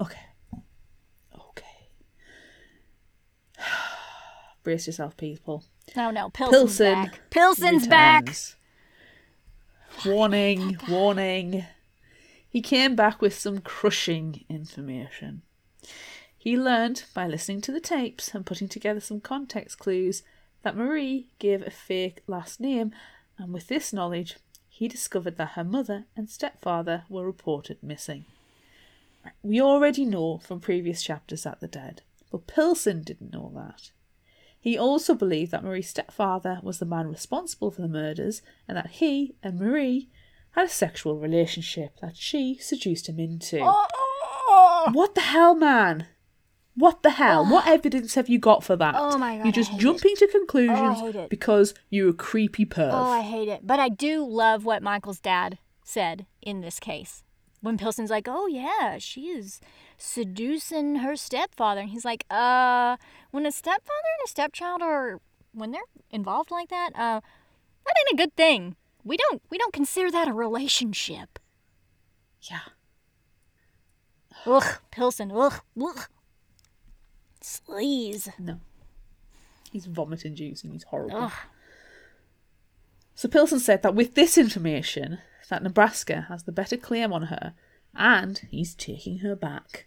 Okay. 0.00 0.16
Okay. 0.16 0.29
Brace 4.62 4.86
yourself, 4.86 5.16
people. 5.16 5.64
No, 5.96 6.10
no, 6.10 6.30
Pilson's 6.30 6.78
Pilson 6.78 6.92
back. 6.92 7.30
Pilson's 7.30 7.86
back. 7.86 8.36
warning, 10.04 10.78
oh 10.82 10.92
warning. 10.92 11.64
He 12.48 12.60
came 12.60 12.96
back 12.96 13.22
with 13.22 13.34
some 13.34 13.60
crushing 13.60 14.44
information. 14.48 15.42
He 16.36 16.56
learned 16.56 17.04
by 17.14 17.26
listening 17.26 17.60
to 17.62 17.72
the 17.72 17.80
tapes 17.80 18.34
and 18.34 18.46
putting 18.46 18.68
together 18.68 19.00
some 19.00 19.20
context 19.20 19.78
clues 19.78 20.22
that 20.62 20.76
Marie 20.76 21.28
gave 21.38 21.62
a 21.62 21.70
fake 21.70 22.22
last 22.26 22.60
name, 22.60 22.92
and 23.38 23.52
with 23.52 23.68
this 23.68 23.92
knowledge, 23.92 24.36
he 24.68 24.88
discovered 24.88 25.36
that 25.36 25.50
her 25.50 25.64
mother 25.64 26.06
and 26.16 26.28
stepfather 26.28 27.04
were 27.08 27.26
reported 27.26 27.82
missing. 27.82 28.24
We 29.42 29.60
already 29.60 30.04
know 30.04 30.38
from 30.38 30.60
previous 30.60 31.02
chapters 31.02 31.42
that 31.42 31.60
they're 31.60 31.68
dead, 31.68 32.02
but 32.30 32.46
Pilson 32.46 33.02
didn't 33.02 33.32
know 33.32 33.52
that. 33.54 33.90
He 34.60 34.76
also 34.78 35.14
believed 35.14 35.50
that 35.52 35.64
Marie's 35.64 35.88
stepfather 35.88 36.60
was 36.62 36.78
the 36.78 36.84
man 36.86 37.08
responsible 37.08 37.70
for 37.70 37.80
the 37.80 37.88
murders 37.88 38.42
and 38.68 38.76
that 38.76 38.90
he 38.90 39.34
and 39.42 39.58
Marie 39.58 40.10
had 40.52 40.66
a 40.66 40.68
sexual 40.68 41.16
relationship 41.16 41.96
that 42.02 42.16
she 42.16 42.58
seduced 42.60 43.08
him 43.08 43.18
into. 43.18 43.60
Oh, 43.62 44.90
What 44.92 45.14
the 45.14 45.20
hell, 45.22 45.54
man? 45.54 46.06
What 46.74 47.02
the 47.02 47.10
hell? 47.10 47.44
What 47.46 47.66
evidence 47.76 48.14
have 48.16 48.28
you 48.28 48.38
got 48.38 48.62
for 48.62 48.76
that? 48.76 48.94
Oh 48.96 49.16
my 49.18 49.36
God, 49.36 49.44
You're 49.46 49.52
just 49.52 49.78
jumping 49.78 50.14
to 50.16 50.26
oh, 50.26 50.30
conclusions 50.38 50.78
Oh, 51.00 51.06
hate 51.06 51.16
it. 51.16 51.30
because 51.30 51.74
you're 51.88 52.10
a 52.10 52.14
creepy 52.14 52.66
perv. 52.66 52.90
oh, 52.92 53.10
I 53.10 53.22
hate 53.22 53.48
it. 53.48 53.66
But 53.66 53.80
I 53.80 53.88
do 53.88 54.26
love 54.26 54.64
what 54.64 54.82
Michael's 54.82 55.20
dad 55.20 55.58
said 55.84 56.26
in 56.42 56.60
this 56.60 56.78
case. 56.78 57.22
When 57.62 57.76
Pilson's 57.76 58.08
like, 58.10 58.26
"Oh 58.28 58.46
yeah, 58.46 58.96
she 58.98 59.26
is 59.28 59.60
seducing 60.00 60.96
her 60.96 61.14
stepfather," 61.16 61.82
and 61.82 61.90
he's 61.90 62.04
like, 62.04 62.24
"Uh, 62.30 62.96
when 63.30 63.46
a 63.46 63.52
stepfather 63.52 64.10
and 64.18 64.26
a 64.26 64.28
stepchild 64.28 64.82
are 64.82 65.20
when 65.52 65.70
they're 65.70 65.82
involved 66.10 66.50
like 66.50 66.68
that, 66.68 66.90
uh, 66.94 67.20
that 67.84 67.94
ain't 67.98 68.14
a 68.14 68.22
good 68.22 68.34
thing. 68.36 68.76
We 69.04 69.16
don't 69.16 69.42
we 69.50 69.58
don't 69.58 69.72
consider 69.72 70.10
that 70.10 70.28
a 70.28 70.32
relationship." 70.32 71.38
yeah. 72.42 72.60
Ugh, 74.46 74.78
Pilson. 74.90 75.30
Ugh, 75.32 75.60
ugh. 75.80 76.08
Sleaze. 77.42 78.30
No. 78.38 78.60
He's 79.70 79.86
vomit 79.86 80.24
inducing. 80.24 80.72
He's 80.72 80.84
horrible. 80.84 81.24
Ugh. 81.24 81.32
So 83.14 83.28
Pilson 83.28 83.60
said 83.60 83.82
that 83.82 83.94
with 83.94 84.14
this 84.14 84.38
information, 84.38 85.18
that 85.50 85.62
Nebraska 85.62 86.26
has 86.28 86.44
the 86.44 86.52
better 86.52 86.76
claim 86.76 87.12
on 87.12 87.24
her, 87.24 87.54
and 87.94 88.40
he's 88.50 88.74
taking 88.74 89.18
her 89.18 89.36
back. 89.36 89.86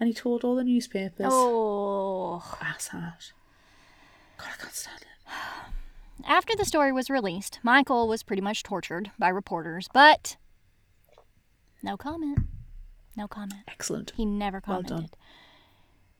And 0.00 0.08
he 0.08 0.14
told 0.14 0.44
all 0.44 0.56
the 0.56 0.64
newspapers. 0.64 1.26
Oh. 1.30 2.42
Asshat. 2.60 3.32
God, 4.38 4.48
I 4.52 4.56
can't 4.62 4.74
stand 4.74 5.02
it. 5.02 6.26
After 6.26 6.56
the 6.56 6.64
story 6.64 6.90
was 6.90 7.10
released, 7.10 7.60
Michael 7.62 8.08
was 8.08 8.22
pretty 8.22 8.42
much 8.42 8.62
tortured 8.62 9.10
by 9.18 9.28
reporters, 9.28 9.88
but 9.92 10.36
no 11.82 11.96
comment. 11.96 12.38
No 13.16 13.28
comment. 13.28 13.62
Excellent. 13.68 14.12
He 14.16 14.24
never 14.24 14.60
commented. 14.60 14.90
Well 14.90 15.00
done. 15.00 15.10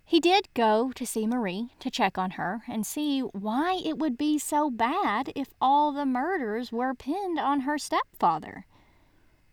He 0.05 0.21
did 0.21 0.49
go 0.55 0.91
to 0.97 1.07
see 1.07 1.27
Marie 1.27 1.71
to 1.79 1.91
check 1.91 2.19
on 2.19 2.33
her 2.33 2.63
and 2.69 2.85
see 2.85 3.21
why 3.21 3.81
it 3.85 3.97
would 3.97 4.19
be 4.19 4.39
so 4.39 4.69
bad 4.69 5.33
if 5.37 5.49
all 5.61 5.93
the 5.93 6.05
murders 6.05 6.73
were 6.73 6.95
pinned 6.95 7.39
on 7.39 7.61
her 7.61 7.79
stepfather. 7.79 8.67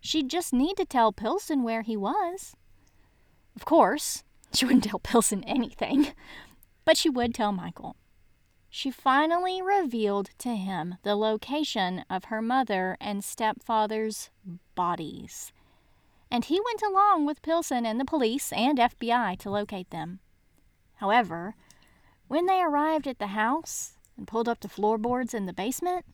She'd 0.02 0.30
just 0.30 0.54
need 0.54 0.76
to 0.78 0.86
tell 0.86 1.12
Pilson 1.12 1.62
where 1.62 1.84
he 1.84 1.96
was. 1.96 2.56
Of 3.58 3.66
course, 3.66 4.24
she 4.54 4.66
wouldn't 4.66 4.84
tell 4.84 5.00
Pilson 5.00 5.44
anything, 5.46 6.10
but 6.86 6.96
she 6.96 7.10
would 7.10 7.34
tell 7.34 7.52
Michael. 7.52 7.96
She 8.70 8.92
finally 8.92 9.64
revealed 9.64 10.30
to 10.38 10.56
him 10.56 10.98
the 11.02 11.16
location 11.16 12.06
of 12.08 12.26
her 12.26 12.40
mother 12.40 12.98
and 13.02 13.24
stepfather's 13.24 14.30
bodies. 14.76 15.52
And 16.30 16.46
he 16.46 16.62
went 16.64 16.84
along 16.84 17.26
with 17.26 17.42
Pilson 17.42 17.84
and 17.84 18.00
the 18.00 18.06
police 18.06 18.54
and 18.54 18.78
FBI 18.78 19.40
to 19.40 19.50
locate 19.50 19.90
them. 19.90 20.20
However, 20.98 21.56
when 22.28 22.46
they 22.46 22.62
arrived 22.62 23.08
at 23.08 23.18
the 23.18 23.28
house 23.28 23.94
and 24.16 24.28
pulled 24.28 24.48
up 24.48 24.60
the 24.60 24.70
floorboards 24.70 25.34
in 25.34 25.48
the 25.48 25.52
basement, 25.52 26.06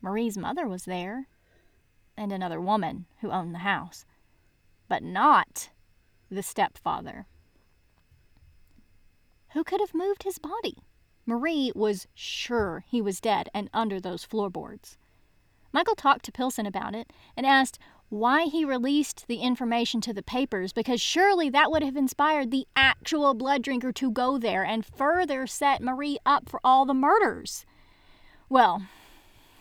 Marie's 0.00 0.38
mother 0.38 0.66
was 0.66 0.86
there 0.86 1.26
and 2.16 2.32
another 2.32 2.62
woman 2.62 3.04
who 3.20 3.30
owned 3.30 3.54
the 3.54 3.58
house, 3.58 4.06
but 4.88 5.02
not 5.02 5.68
the 6.34 6.42
stepfather. 6.42 7.26
Who 9.52 9.64
could 9.64 9.80
have 9.80 9.94
moved 9.94 10.22
his 10.22 10.38
body? 10.38 10.78
Marie 11.26 11.72
was 11.74 12.06
sure 12.14 12.84
he 12.88 13.00
was 13.00 13.20
dead 13.20 13.48
and 13.54 13.68
under 13.72 14.00
those 14.00 14.24
floorboards. 14.24 14.96
Michael 15.72 15.94
talked 15.94 16.24
to 16.24 16.32
Pilson 16.32 16.66
about 16.66 16.94
it 16.94 17.12
and 17.36 17.46
asked 17.46 17.78
why 18.08 18.44
he 18.44 18.64
released 18.64 19.26
the 19.26 19.36
information 19.36 20.00
to 20.02 20.12
the 20.12 20.22
papers 20.22 20.72
because 20.72 21.00
surely 21.00 21.48
that 21.48 21.70
would 21.70 21.82
have 21.82 21.96
inspired 21.96 22.50
the 22.50 22.66
actual 22.76 23.32
blood 23.32 23.62
drinker 23.62 23.92
to 23.92 24.10
go 24.10 24.36
there 24.36 24.64
and 24.64 24.84
further 24.84 25.46
set 25.46 25.82
Marie 25.82 26.18
up 26.26 26.48
for 26.48 26.60
all 26.62 26.84
the 26.84 26.92
murders. 26.92 27.64
Well, 28.50 28.82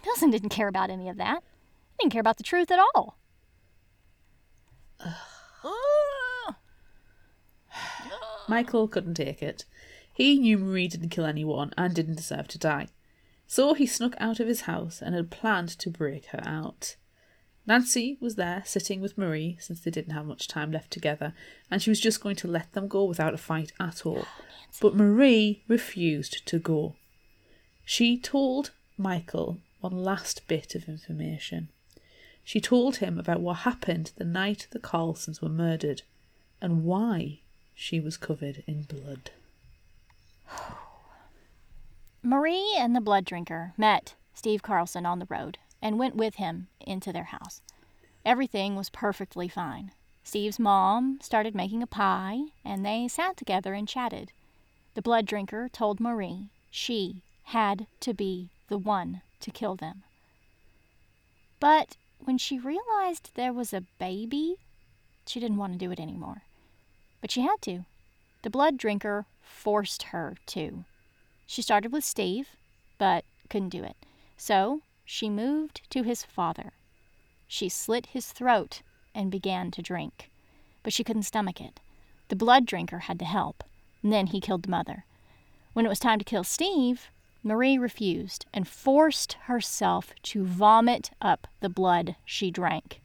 Pilson 0.04 0.32
didn't 0.32 0.50
care 0.50 0.68
about 0.68 0.90
any 0.90 1.08
of 1.08 1.16
that. 1.18 1.44
He 1.92 2.04
didn't 2.04 2.12
care 2.12 2.20
about 2.20 2.38
the 2.38 2.44
truth 2.44 2.72
at 2.72 2.80
all. 2.80 3.18
Michael 8.52 8.90
couldn't 8.90 9.14
take 9.14 9.42
it. 9.42 9.64
He 10.12 10.38
knew 10.38 10.58
Marie 10.58 10.90
didn't 10.90 11.08
kill 11.08 11.24
anyone 11.24 11.72
and 11.78 11.96
didn't 11.96 12.18
deserve 12.18 12.50
to 12.50 12.58
die. 12.58 12.90
So 13.48 13.74
he 13.74 13.86
snuck 13.86 14.14
out 14.20 14.42
of 14.42 14.48
his 14.50 14.62
house 14.62 15.02
and 15.02 15.16
had 15.16 15.32
planned 15.32 15.70
to 15.70 15.90
break 15.90 16.26
her 16.28 16.44
out. 16.46 16.98
Nancy 17.66 18.18
was 18.20 18.36
there 18.36 18.62
sitting 18.66 19.00
with 19.00 19.18
Marie 19.18 19.56
since 19.62 19.80
they 19.80 19.90
didn't 19.90 20.14
have 20.14 20.26
much 20.26 20.50
time 20.50 20.70
left 20.70 20.92
together, 20.92 21.34
and 21.70 21.82
she 21.82 21.90
was 21.90 22.02
just 22.02 22.20
going 22.20 22.36
to 22.36 22.48
let 22.50 22.74
them 22.74 22.90
go 22.90 23.06
without 23.06 23.34
a 23.34 23.38
fight 23.38 23.72
at 23.80 24.06
all. 24.06 24.26
Oh, 24.26 24.44
but 24.82 24.98
Marie 24.98 25.64
refused 25.70 26.46
to 26.48 26.60
go. 26.60 26.96
She 27.86 28.18
told 28.18 28.72
Michael 28.98 29.60
one 29.80 30.04
last 30.04 30.46
bit 30.50 30.76
of 30.76 30.90
information. 30.90 31.70
She 32.44 32.60
told 32.60 32.98
him 32.98 33.18
about 33.18 33.40
what 33.40 33.60
happened 33.60 34.12
the 34.18 34.26
night 34.26 34.68
the 34.72 34.80
Carlsons 34.80 35.42
were 35.42 35.48
murdered 35.48 36.02
and 36.60 36.84
why 36.84 37.41
she 37.76 38.00
was 38.00 38.18
covered 38.18 38.64
in 38.68 38.84
blood. 38.84 39.32
Marie 42.24 42.76
and 42.78 42.96
the 42.96 43.02
blood 43.02 43.26
drinker 43.26 43.74
met 43.78 44.16
Steve 44.34 44.62
Carlson 44.62 45.06
on 45.06 45.20
the 45.20 45.28
road 45.30 45.58
and 45.82 45.98
went 46.00 46.16
with 46.16 46.36
him 46.36 46.68
into 46.80 47.12
their 47.12 47.26
house. 47.26 47.62
Everything 48.26 48.76
was 48.76 48.90
perfectly 48.90 49.48
fine. 49.48 49.92
Steve's 50.24 50.60
mom 50.60 51.20
started 51.22 51.56
making 51.56 51.82
a 51.82 51.88
pie, 51.88 52.42
and 52.64 52.86
they 52.86 53.08
sat 53.08 53.36
together 53.36 53.74
and 53.74 53.88
chatted. 53.88 54.32
The 54.94 55.02
blood 55.02 55.26
drinker 55.26 55.70
told 55.70 56.00
Marie 56.00 56.50
she 56.70 57.24
had 57.46 57.88
to 58.02 58.14
be 58.14 58.50
the 58.70 58.78
one 58.78 59.22
to 59.40 59.52
kill 59.52 59.76
them. 59.76 60.04
But 61.60 61.98
when 62.20 62.38
she 62.38 62.60
realized 62.60 63.32
there 63.34 63.54
was 63.54 63.74
a 63.74 63.86
baby, 64.00 64.58
she 65.26 65.40
didn't 65.40 65.58
want 65.58 65.74
to 65.74 65.80
do 65.80 65.92
it 65.92 66.00
anymore. 66.00 66.44
But 67.22 67.32
she 67.32 67.42
had 67.42 67.62
to. 67.62 67.86
The 68.42 68.50
blood 68.50 68.78
drinker 68.78 69.26
forced 69.42 70.04
her 70.04 70.36
to. 70.48 70.84
She 71.46 71.62
started 71.62 71.92
with 71.92 72.04
Steve, 72.04 72.50
but 72.98 73.24
couldn't 73.50 73.70
do 73.70 73.84
it. 73.84 73.96
So 74.38 74.82
she 75.06 75.30
moved 75.30 75.82
to 75.92 76.04
his 76.04 76.24
father. 76.24 76.72
She 77.48 77.70
slit 77.70 78.08
his 78.08 78.32
throat 78.32 78.82
and 79.14 79.30
began 79.30 79.72
to 79.72 79.82
drink, 79.82 80.32
but 80.84 80.94
she 80.94 81.04
couldn't 81.04 81.24
stomach 81.24 81.62
it. 81.62 81.80
The 82.30 82.36
blood 82.36 82.66
drinker 82.66 83.00
had 83.00 83.20
to 83.20 83.26
help, 83.26 83.64
and 84.02 84.12
then 84.12 84.28
he 84.28 84.40
killed 84.40 84.64
the 84.64 84.70
mother. 84.70 85.04
When 85.74 85.86
it 85.86 85.90
was 85.90 86.00
time 86.00 86.18
to 86.20 86.26
kill 86.26 86.44
Steve, 86.44 87.12
Marie 87.44 87.78
refused 87.78 88.46
and 88.54 88.68
forced 88.68 89.34
herself 89.44 90.14
to 90.24 90.46
vomit 90.46 91.12
up 91.22 91.48
the 91.60 91.70
blood 91.70 92.16
she 92.24 92.52
drank. 92.52 93.02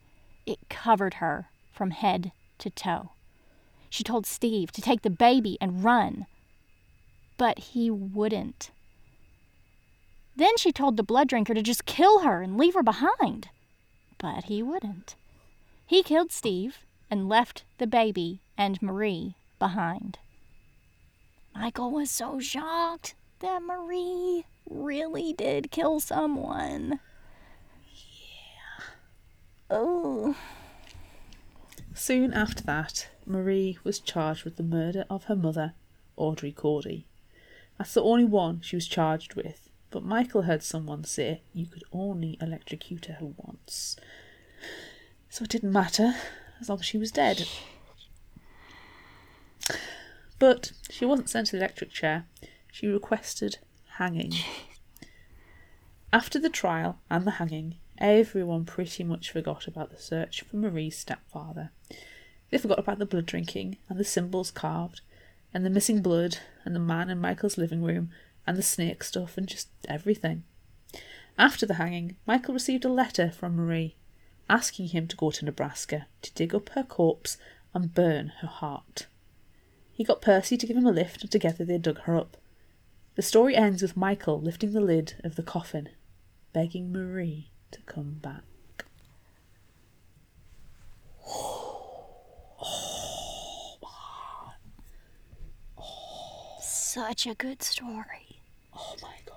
It 0.47 0.59
covered 0.69 1.15
her 1.15 1.49
from 1.73 1.91
head 1.91 2.33
to 2.59 2.71
toe. 2.71 3.11
She 3.91 4.05
told 4.05 4.27
Steve 4.27 4.73
to 4.73 4.83
take 4.83 5.03
the 5.03 5.11
baby 5.11 5.57
and 5.61 5.83
run, 5.85 6.27
but 7.37 7.59
he 7.59 7.91
wouldn't. 7.91 8.71
Then 10.37 10.57
she 10.59 10.73
told 10.73 10.97
the 10.97 11.03
blood 11.03 11.29
drinker 11.29 11.55
to 11.55 11.63
just 11.63 11.87
kill 11.87 12.21
her 12.21 12.43
and 12.43 12.59
leave 12.59 12.75
her 12.75 12.83
behind. 12.83 13.49
But 14.19 14.45
he 14.45 14.63
wouldn't. 14.63 15.15
He 15.87 16.03
killed 16.03 16.33
Steve 16.33 16.79
and 17.11 17.29
left 17.29 17.65
the 17.79 17.87
baby 17.87 18.41
and 18.59 18.81
Marie 18.83 19.35
behind. 19.59 20.19
Michael 21.55 21.91
was 21.91 22.11
so 22.11 22.39
shocked 22.39 23.15
that 23.41 23.63
Marie 23.63 24.45
really 24.69 25.33
did 25.33 25.71
kill 25.71 26.01
someone. 26.01 27.01
Yeah. 27.95 28.85
Oh. 29.71 30.37
Soon 31.99 32.35
after 32.35 32.63
that, 32.65 33.09
Marie 33.25 33.79
was 33.83 33.99
charged 33.99 34.45
with 34.45 34.57
the 34.57 34.63
murder 34.63 35.07
of 35.09 35.25
her 35.25 35.35
mother, 35.35 35.73
Audrey 36.19 36.53
Cordy. 36.53 37.07
That's 37.79 37.95
the 37.95 38.03
only 38.03 38.27
one 38.27 38.61
she 38.61 38.77
was 38.77 38.87
charged 38.87 39.35
with, 39.35 39.71
but 39.91 40.05
Michael 40.05 40.43
heard 40.43 40.63
someone 40.63 41.05
say 41.05 41.41
you 41.55 41.65
could 41.65 41.85
only 41.93 42.37
electrocute 42.39 43.07
her 43.07 43.25
once. 43.25 43.97
So 45.31 45.45
it 45.45 45.51
didn't 45.51 45.73
matter 45.73 46.15
as 46.61 46.69
long 46.69 46.81
as 46.81 46.85
she 46.85 46.99
was 46.99 47.11
dead. 47.11 47.49
But 50.39 50.73
she 50.91 51.07
wasn't 51.07 51.31
sent 51.31 51.47
to 51.47 51.53
the 51.53 51.63
electric 51.63 51.91
chair. 51.93 52.27
She 52.71 52.87
requested 52.87 53.57
hanging. 53.97 54.35
After 56.13 56.39
the 56.39 56.51
trial 56.51 56.99
and 57.09 57.27
the 57.27 57.33
hanging, 57.33 57.77
everyone 57.99 58.65
pretty 58.65 59.05
much 59.05 59.31
forgot 59.31 59.67
about 59.67 59.91
the 59.91 59.97
search 59.97 60.43
for 60.43 60.57
Marie's 60.57 60.99
stepfather. 60.99 61.71
They 62.51 62.59
forgot 62.59 62.79
about 62.79 62.99
the 62.99 63.07
blood 63.07 63.27
drinking 63.27 63.79
and 63.89 63.99
the 63.99 64.05
symbols 64.05 64.51
carved, 64.51 65.01
and 65.53 65.65
the 65.65 65.71
missing 65.71 66.03
blood, 66.03 66.39
and 66.65 66.75
the 66.75 66.81
man 66.81 67.11
in 67.11 67.21
Michael's 67.21 67.59
living 67.59 67.83
room, 67.83 68.11
and 68.47 68.57
the 68.57 68.63
snake 68.63 69.03
stuff, 69.03 69.37
and 69.39 69.47
just 69.47 69.69
everything. 69.89 70.45
After 71.39 71.67
the 71.67 71.75
hanging, 71.75 72.17
Michael 72.27 72.55
received 72.55 72.85
a 72.85 72.89
letter 72.89 73.31
from 73.31 73.57
Marie 73.57 73.97
asking 74.49 74.89
him 74.89 75.07
to 75.09 75.17
go 75.17 75.31
to 75.31 75.45
Nebraska 75.45 76.07
to 76.23 76.33
dig 76.35 76.55
up 76.55 76.69
her 76.71 76.83
corpse 76.83 77.37
and 77.75 77.95
burn 77.95 78.33
her 78.41 78.49
heart. 78.49 79.07
He 79.93 80.05
got 80.05 80.23
Percy 80.23 80.57
to 80.57 80.67
give 80.67 80.77
him 80.77 80.87
a 80.87 80.93
lift, 80.93 81.23
and 81.23 81.31
together 81.31 81.65
they 81.65 81.79
dug 81.79 82.01
her 82.03 82.17
up. 82.17 82.37
The 83.17 83.23
story 83.23 83.57
ends 83.57 83.83
with 83.83 83.97
Michael 83.97 84.41
lifting 84.41 84.73
the 84.73 84.81
lid 84.81 85.15
of 85.25 85.37
the 85.37 85.43
coffin, 85.43 85.89
begging 86.53 86.93
Marie 86.93 87.51
to 87.77 87.83
come 87.83 88.19
back. 88.23 88.43
Such 96.61 97.27
a 97.27 97.35
good 97.35 97.63
story. 97.63 98.41
Oh 98.75 98.95
my 99.03 99.15
god. 99.27 99.37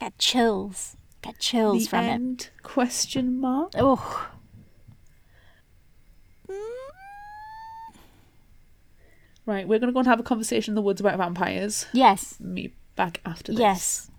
I 0.00 0.04
got 0.06 0.18
chills. 0.18 0.96
I 1.22 1.28
Got 1.28 1.38
chills 1.38 1.84
the 1.84 1.88
from 1.90 2.04
it. 2.04 2.08
end? 2.08 2.50
Question 2.62 3.40
mark. 3.40 3.72
Oh. 3.76 4.28
Right, 9.46 9.66
we're 9.66 9.78
gonna 9.78 9.92
go 9.92 9.98
and 10.00 10.08
have 10.08 10.20
a 10.20 10.24
conversation 10.24 10.72
in 10.72 10.74
the 10.76 10.82
woods 10.82 11.00
about 11.00 11.16
vampires. 11.18 11.86
Yes. 11.92 12.38
Me 12.40 12.72
back 12.94 13.20
after 13.24 13.52
this. 13.52 13.60
Yes. 13.60 14.10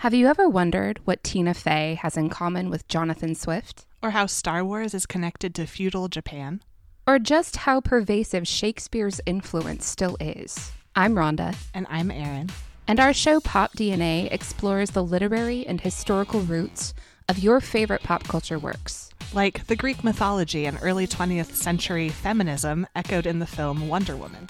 Have 0.00 0.14
you 0.14 0.26
ever 0.28 0.48
wondered 0.48 1.00
what 1.04 1.24
Tina 1.24 1.54
Fey 1.54 1.98
has 2.02 2.16
in 2.16 2.28
common 2.28 2.70
with 2.70 2.86
Jonathan 2.88 3.34
Swift? 3.34 3.86
Or 4.02 4.10
how 4.10 4.26
Star 4.26 4.64
Wars 4.64 4.94
is 4.94 5.06
connected 5.06 5.54
to 5.54 5.66
feudal 5.66 6.08
Japan? 6.08 6.62
Or 7.06 7.18
just 7.18 7.56
how 7.58 7.80
pervasive 7.80 8.46
Shakespeare's 8.46 9.20
influence 9.26 9.86
still 9.86 10.16
is? 10.20 10.72
I'm 10.94 11.14
Rhonda, 11.14 11.56
And 11.74 11.86
I'm 11.88 12.10
Erin. 12.10 12.50
and 12.88 13.00
our 13.00 13.12
show 13.12 13.40
Pop 13.40 13.72
DNA 13.72 14.30
explores 14.32 14.90
the 14.90 15.02
literary 15.02 15.66
and 15.66 15.80
historical 15.80 16.40
roots 16.40 16.94
of 17.28 17.38
your 17.38 17.60
favorite 17.60 18.02
pop 18.02 18.24
culture 18.24 18.58
works. 18.58 19.10
Like 19.32 19.66
the 19.66 19.76
Greek 19.76 20.04
mythology 20.04 20.66
and 20.66 20.78
early 20.82 21.06
20th 21.06 21.54
century 21.54 22.08
feminism 22.10 22.86
echoed 22.94 23.26
in 23.26 23.40
the 23.40 23.46
film 23.46 23.88
Wonder 23.88 24.16
Woman. 24.16 24.46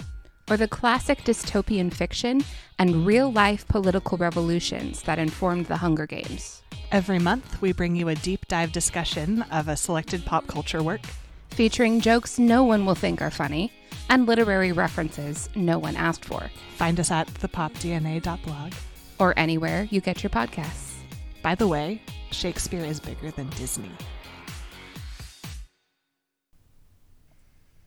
Or 0.49 0.57
the 0.57 0.67
classic 0.67 1.19
dystopian 1.23 1.93
fiction 1.93 2.43
and 2.79 3.05
real 3.05 3.31
life 3.31 3.67
political 3.67 4.17
revolutions 4.17 5.01
that 5.03 5.19
informed 5.19 5.65
the 5.65 5.77
Hunger 5.77 6.05
Games. 6.05 6.61
Every 6.91 7.19
month, 7.19 7.61
we 7.61 7.73
bring 7.73 7.95
you 7.95 8.07
a 8.07 8.15
deep 8.15 8.47
dive 8.47 8.71
discussion 8.71 9.41
of 9.51 9.67
a 9.67 9.75
selected 9.75 10.25
pop 10.25 10.47
culture 10.47 10.81
work. 10.81 11.01
Featuring 11.49 11.99
jokes 11.99 12.39
no 12.39 12.63
one 12.63 12.85
will 12.85 12.95
think 12.95 13.21
are 13.21 13.31
funny 13.31 13.71
and 14.09 14.25
literary 14.25 14.71
references 14.71 15.49
no 15.55 15.77
one 15.79 15.95
asked 15.95 16.23
for, 16.23 16.49
Find 16.75 16.99
us 16.99 17.11
at 17.11 17.27
thepopdna.blog. 17.27 18.73
or 19.19 19.33
anywhere 19.37 19.87
you 19.89 19.99
get 19.99 20.23
your 20.23 20.29
podcasts. 20.29 20.93
By 21.41 21.55
the 21.55 21.67
way, 21.67 22.01
Shakespeare 22.31 22.83
is 22.85 22.99
bigger 22.99 23.31
than 23.31 23.49
Disney. 23.51 23.91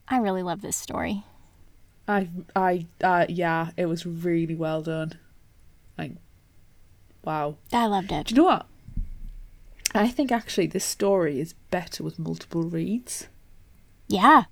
I 0.07 0.17
really 0.17 0.43
love 0.43 0.61
this 0.61 0.75
story. 0.75 1.23
I, 2.07 2.29
I, 2.55 2.85
uh, 3.03 3.25
yeah, 3.29 3.71
it 3.77 3.85
was 3.85 4.05
really 4.05 4.55
well 4.55 4.81
done. 4.81 5.13
Like, 5.97 6.13
wow. 7.23 7.57
I 7.71 7.85
loved 7.85 8.11
it. 8.11 8.27
Do 8.27 8.35
you 8.35 8.41
know 8.41 8.47
what? 8.47 8.67
I 9.93 10.07
think 10.07 10.31
actually 10.31 10.67
this 10.67 10.85
story 10.85 11.39
is 11.39 11.53
better 11.69 12.03
with 12.03 12.17
multiple 12.17 12.63
reads. 12.63 13.27
Yeah. 14.07 14.43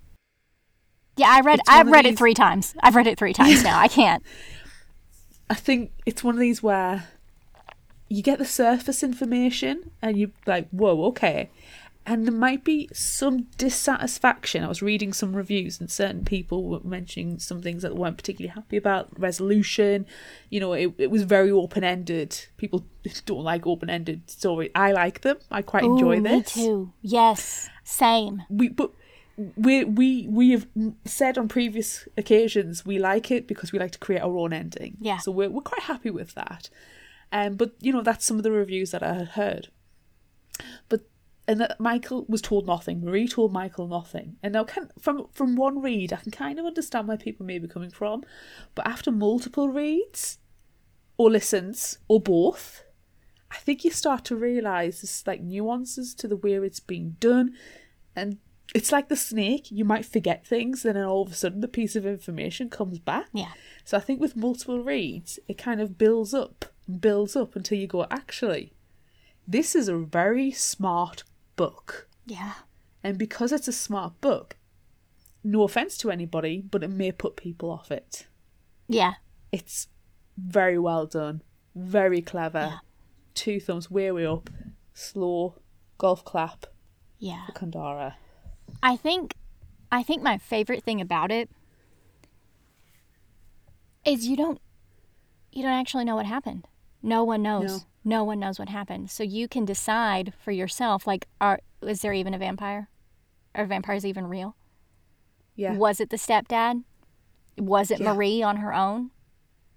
Yeah, 1.16 1.30
I 1.30 1.42
read 1.42 1.60
I've 1.68 1.88
read 1.88 2.06
it 2.06 2.18
3 2.18 2.34
times. 2.34 2.76
I've 2.82 2.96
read 2.96 3.08
it 3.08 3.18
3 3.18 3.34
times 3.34 3.64
now. 3.64 3.80
I 3.80 3.88
can't. 3.90 4.24
I 5.50 5.56
think 5.56 5.92
it's 6.06 6.24
one 6.24 6.36
of 6.36 6.40
these 6.40 6.62
where 6.62 7.08
you 8.10 8.24
get 8.24 8.40
the 8.40 8.46
surface 8.46 9.04
information 9.04 9.92
and 10.02 10.18
you're 10.18 10.32
like, 10.46 10.70
whoa, 10.70 11.06
okay. 11.06 11.50
And 12.10 12.26
there 12.26 12.34
might 12.34 12.64
be 12.64 12.90
some 12.92 13.44
dissatisfaction. 13.60 14.64
I 14.64 14.68
was 14.68 14.82
reading 14.82 15.14
some 15.14 15.36
reviews 15.36 15.80
and 15.80 15.92
certain 15.92 16.26
people 16.26 16.68
were 16.68 16.80
mentioning 16.84 17.38
some 17.38 17.62
things 17.62 17.84
that 17.84 17.96
weren't 17.96 18.18
particularly 18.18 18.52
happy 18.56 18.78
about. 18.78 19.10
Resolution, 19.20 20.08
you 20.50 20.60
know, 20.60 20.74
it, 20.74 20.92
it 20.98 21.12
was 21.12 21.22
very 21.22 21.52
open 21.52 21.84
ended. 21.84 22.48
People 22.58 22.88
don't 23.26 23.44
like 23.44 23.68
open 23.68 23.92
ended 23.92 24.28
stories. 24.28 24.72
I 24.74 24.92
like 24.92 25.22
them. 25.22 25.38
I 25.52 25.62
quite 25.62 25.84
enjoy 25.84 26.18
Ooh, 26.18 26.24
this. 26.24 26.58
Me 26.58 26.64
too. 26.64 26.94
Yes. 27.04 27.70
Same. 27.84 28.42
we 28.50 28.70
but 28.70 28.92
we 29.56 29.84
we 29.84 30.28
we 30.28 30.50
have 30.50 30.68
said 31.06 31.38
on 31.38 31.48
previous 31.48 32.08
occasions 32.18 32.86
we 32.86 32.98
like 32.98 33.30
it 33.30 33.48
because 33.48 33.72
we 33.72 33.78
like 33.78 33.92
to 33.92 34.00
create 34.00 34.24
our 34.24 34.36
own 34.36 34.52
ending. 34.52 34.98
Yeah. 35.00 35.18
So 35.18 35.32
we're 35.32 35.52
we're 35.52 35.62
quite 35.62 35.84
happy 35.84 36.10
with 36.10 36.34
that. 36.34 36.72
Um, 37.32 37.54
but 37.54 37.76
you 37.80 37.94
know 37.94 38.02
that's 38.02 38.26
some 38.26 38.38
of 38.38 38.44
the 38.44 38.52
reviews 38.52 38.90
that 38.90 39.04
I 39.04 39.14
had 39.14 39.28
heard. 39.30 39.68
But 40.90 41.02
and 41.50 41.60
that 41.62 41.80
Michael 41.80 42.28
was 42.30 42.44
told 42.44 42.68
nothing. 42.68 43.04
Marie 43.04 43.28
told 43.28 43.52
Michael 43.52 43.88
nothing. 43.88 44.36
And 44.44 44.54
now, 44.54 44.66
can, 44.66 44.92
from 45.00 45.30
from 45.34 45.56
one 45.56 45.82
read, 45.82 46.14
I 46.14 46.18
can 46.18 46.32
kind 46.32 46.60
of 46.60 46.66
understand 46.68 47.08
where 47.08 47.18
people 47.18 47.44
may 47.44 47.58
be 47.58 47.68
coming 47.68 47.90
from. 47.90 48.24
But 48.76 48.86
after 48.86 49.12
multiple 49.12 49.68
reads, 49.68 50.38
or 51.18 51.32
listens, 51.32 51.98
or 52.08 52.22
both, 52.22 52.84
I 53.50 53.56
think 53.56 53.84
you 53.84 53.90
start 53.90 54.26
to 54.26 54.36
realise 54.36 55.02
there's 55.02 55.24
like 55.26 55.42
nuances 55.42 56.14
to 56.16 56.28
the 56.28 56.38
way 56.38 56.54
it's 56.54 56.80
being 56.80 57.16
done, 57.20 57.56
and 58.16 58.38
it's 58.76 58.92
like 58.92 59.10
the 59.10 59.16
snake. 59.16 59.72
You 59.72 59.86
might 59.86 60.06
forget 60.06 60.46
things, 60.46 60.86
and 60.86 60.96
then 60.96 61.06
all 61.06 61.24
of 61.24 61.32
a 61.32 61.36
sudden, 61.36 61.62
the 61.62 61.68
piece 61.68 61.96
of 61.96 62.06
information 62.06 62.70
comes 62.70 63.00
back. 63.00 63.26
Yeah. 63.34 63.54
So 63.86 63.98
I 63.98 64.02
think 64.02 64.22
with 64.22 64.36
multiple 64.36 64.84
reads, 64.84 65.40
it 65.48 65.58
kind 65.58 65.82
of 65.82 65.98
builds 65.98 66.36
up, 66.36 66.66
and 66.86 67.02
builds 67.02 67.36
up 67.36 67.56
until 67.56 67.80
you 67.80 67.88
go, 67.88 68.06
actually, 68.12 68.74
this 69.48 69.74
is 69.74 69.88
a 69.88 69.98
very 69.98 70.52
smart 70.52 71.24
book. 71.60 72.08
Yeah. 72.26 72.54
And 73.04 73.18
because 73.18 73.52
it's 73.52 73.68
a 73.68 73.74
smart 73.74 74.20
book, 74.22 74.56
no 75.44 75.64
offense 75.64 75.98
to 75.98 76.10
anybody, 76.10 76.62
but 76.62 76.84
it 76.84 76.90
may 76.90 77.12
put 77.12 77.36
people 77.36 77.70
off 77.70 77.92
it. 77.92 78.28
Yeah. 78.88 79.16
It's 79.52 79.88
very 80.38 80.80
well 80.80 81.06
done, 81.06 81.42
very 81.76 82.22
clever. 82.22 82.60
Yeah. 82.60 82.78
Two 83.34 83.60
thumbs 83.60 83.92
way, 83.92 84.10
way 84.12 84.26
up. 84.26 84.50
Slow 84.94 85.56
golf 85.98 86.24
clap 86.24 86.66
Yeah. 87.20 87.46
for 87.48 87.52
Kendare. 87.54 88.14
I 88.82 88.96
think 88.96 89.34
I 89.92 90.02
think 90.04 90.22
my 90.24 90.38
favorite 90.38 90.84
thing 90.84 91.02
about 91.02 91.32
it 91.32 91.50
is 94.06 94.28
you 94.28 94.38
don't 94.38 94.62
you 95.52 95.62
don't 95.64 95.72
actually 95.82 96.06
know 96.06 96.16
what 96.16 96.26
happened. 96.26 96.68
No 97.02 97.24
one 97.24 97.42
knows. 97.42 97.64
No, 97.72 97.80
one 98.04 98.40
knows 98.40 98.60
what 98.60 98.70
happened. 98.70 99.12
So 99.12 99.24
you 99.24 99.48
can 99.48 99.66
decide 99.66 100.34
for 100.44 100.52
yourself 100.52 101.06
like 101.06 101.28
are 101.40 101.60
is 101.82 102.02
there 102.02 102.14
even 102.14 102.34
a 102.34 102.40
vampire? 102.40 102.90
Are 103.56 103.66
vampires 103.66 104.06
even 104.06 104.28
real? 104.28 104.56
Yeah. 105.56 105.74
Was 105.76 106.00
it 106.00 106.10
the 106.10 106.18
stepdad? 106.18 106.84
Was 107.58 107.92
it 107.92 108.00
Yeah. 108.00 108.14
Marie 108.14 108.42
on 108.42 108.58
her 108.58 108.74
own? 108.74 109.12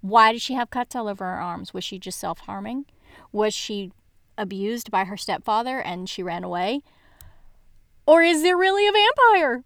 Why 0.00 0.32
did 0.32 0.42
she 0.42 0.54
have 0.54 0.70
cuts 0.70 0.94
all 0.94 1.08
over 1.08 1.24
her 1.24 1.40
arms? 1.40 1.72
Was 1.72 1.84
she 1.84 1.98
just 1.98 2.18
self 2.18 2.40
harming? 2.40 2.86
Was 3.30 3.54
she 3.54 3.92
abused 4.38 4.90
by 4.90 5.04
her 5.04 5.16
stepfather 5.16 5.80
and 5.80 6.08
she 6.08 6.22
ran 6.22 6.44
away? 6.44 6.82
Or 8.06 8.22
is 8.22 8.42
there 8.42 8.56
really 8.56 8.86
a 8.88 8.92
vampire? 8.92 9.64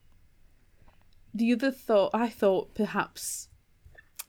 Do 1.34 1.44
you 1.44 1.56
the 1.56 1.68
other 1.68 1.76
thought, 1.76 2.10
I 2.14 2.28
thought 2.28 2.74
perhaps 2.74 3.48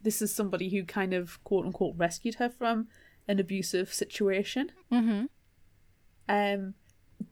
this 0.01 0.21
is 0.21 0.33
somebody 0.33 0.69
who 0.69 0.83
kind 0.83 1.13
of 1.13 1.43
quote 1.43 1.65
unquote 1.65 1.95
rescued 1.97 2.35
her 2.35 2.49
from 2.49 2.87
an 3.27 3.39
abusive 3.39 3.93
situation. 3.93 4.71
Mm-hmm. 4.91 5.25
Um, 6.29 6.73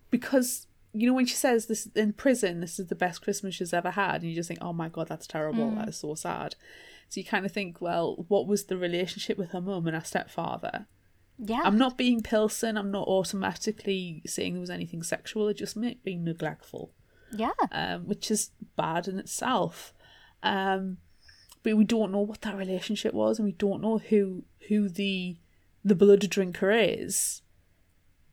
because 0.09 0.67
you 0.93 1.07
know 1.07 1.13
when 1.13 1.25
she 1.25 1.35
says 1.35 1.65
this 1.65 1.87
in 1.95 2.13
prison, 2.13 2.61
this 2.61 2.79
is 2.79 2.87
the 2.87 2.95
best 2.95 3.21
Christmas 3.21 3.55
she's 3.55 3.73
ever 3.73 3.91
had, 3.91 4.21
and 4.21 4.29
you 4.29 4.35
just 4.35 4.47
think, 4.47 4.59
oh 4.61 4.73
my 4.73 4.89
god, 4.89 5.07
that's 5.07 5.27
terrible. 5.27 5.71
That 5.71 5.89
is 5.89 5.97
so 5.97 6.15
sad. 6.15 6.55
So 7.09 7.19
you 7.19 7.25
kind 7.25 7.45
of 7.45 7.51
think, 7.51 7.81
well, 7.81 8.25
what 8.27 8.47
was 8.47 8.65
the 8.65 8.77
relationship 8.77 9.37
with 9.37 9.51
her 9.51 9.61
mum 9.61 9.87
and 9.87 9.95
her 9.95 10.03
stepfather? 10.03 10.87
Yeah. 11.37 11.61
I'm 11.63 11.77
not 11.77 11.97
being 11.97 12.21
Pilsen. 12.21 12.77
I'm 12.77 12.91
not 12.91 13.07
automatically 13.07 14.21
saying 14.25 14.53
there 14.53 14.61
was 14.61 14.69
anything 14.69 15.03
sexual. 15.03 15.47
It 15.49 15.55
just 15.57 15.75
meant 15.75 16.03
being 16.03 16.23
neglectful, 16.23 16.93
yeah. 17.31 17.51
um, 17.71 18.07
which 18.07 18.31
is 18.31 18.51
bad 18.77 19.07
in 19.07 19.19
itself. 19.19 19.93
Um, 20.43 20.97
but 21.61 21.75
we 21.75 21.83
don't 21.83 22.11
know 22.11 22.19
what 22.19 22.41
that 22.41 22.57
relationship 22.57 23.13
was, 23.13 23.37
and 23.37 23.45
we 23.45 23.51
don't 23.51 23.81
know 23.81 23.97
who 23.97 24.45
who 24.67 24.87
the 24.87 25.37
the 25.85 25.95
blood 25.95 26.27
drinker 26.29 26.71
is. 26.71 27.43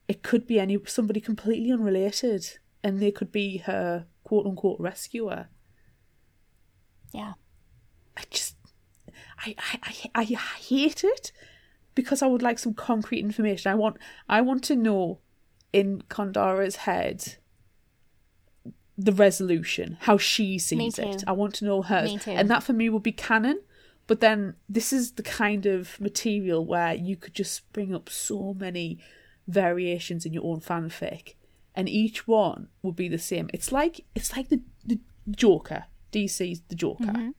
It 0.09 0.23
could 0.23 0.47
be 0.47 0.59
any 0.59 0.79
somebody 0.87 1.21
completely 1.21 1.71
unrelated, 1.71 2.59
and 2.83 2.99
they 2.99 3.13
could 3.13 3.31
be 3.31 3.59
her 3.59 4.07
quote 4.25 4.47
unquote 4.47 4.81
rescuer. 4.81 5.49
Yeah. 7.13 7.35
I 8.17 8.23
just, 8.31 8.57
I, 9.39 9.55
I, 9.59 9.93
I, 10.15 10.21
I 10.21 10.25
hate 10.25 11.05
it 11.05 11.33
because 11.95 12.23
I 12.23 12.27
would 12.27 12.43
like 12.43 12.59
some 12.59 12.75
concrete 12.75 13.21
information. 13.21 13.71
I 13.71 13.75
want, 13.75 13.99
I 14.29 14.41
want 14.41 14.65
to 14.65 14.77
know 14.77 15.21
in 15.73 16.03
Kendare's 16.09 16.77
head 16.77 17.37
the 18.99 19.13
resolution, 19.13 19.97
how 20.01 20.19
she 20.19 20.59
sees 20.59 20.99
it. 20.99 21.25
I 21.27 21.33
want 21.33 21.55
to 21.57 21.65
know 21.65 21.83
hers, 21.83 22.27
and 22.27 22.51
that 22.51 22.63
for 22.63 22.73
me 22.73 22.89
would 22.89 23.03
be 23.03 23.13
canon. 23.13 23.61
But 24.07 24.21
then 24.21 24.57
this 24.69 24.93
is 24.93 25.13
the 25.13 25.23
kind 25.23 25.67
of 25.67 26.01
material 26.01 26.65
where 26.67 26.95
you 26.95 27.17
could 27.17 27.35
just 27.35 27.73
bring 27.73 27.95
up 27.95 28.09
so 28.09 28.55
many 28.55 28.99
variations 29.47 30.27
in 30.27 30.33
your 30.33 30.45
own 30.45 30.61
fanfic, 30.61 31.35
and 31.75 31.89
each 31.89 32.27
one 32.27 32.69
would 32.83 32.97
be 32.97 33.09
the 33.09 33.19
same. 33.19 33.49
It's 33.53 33.73
like 33.73 34.05
it's 34.15 34.37
like 34.37 34.49
the 34.49 34.63
the 34.85 35.01
Joker, 35.31 35.85
DC's 36.13 36.63
the 36.69 36.75
Joker 36.75 37.05
mm-hmm. 37.05 37.31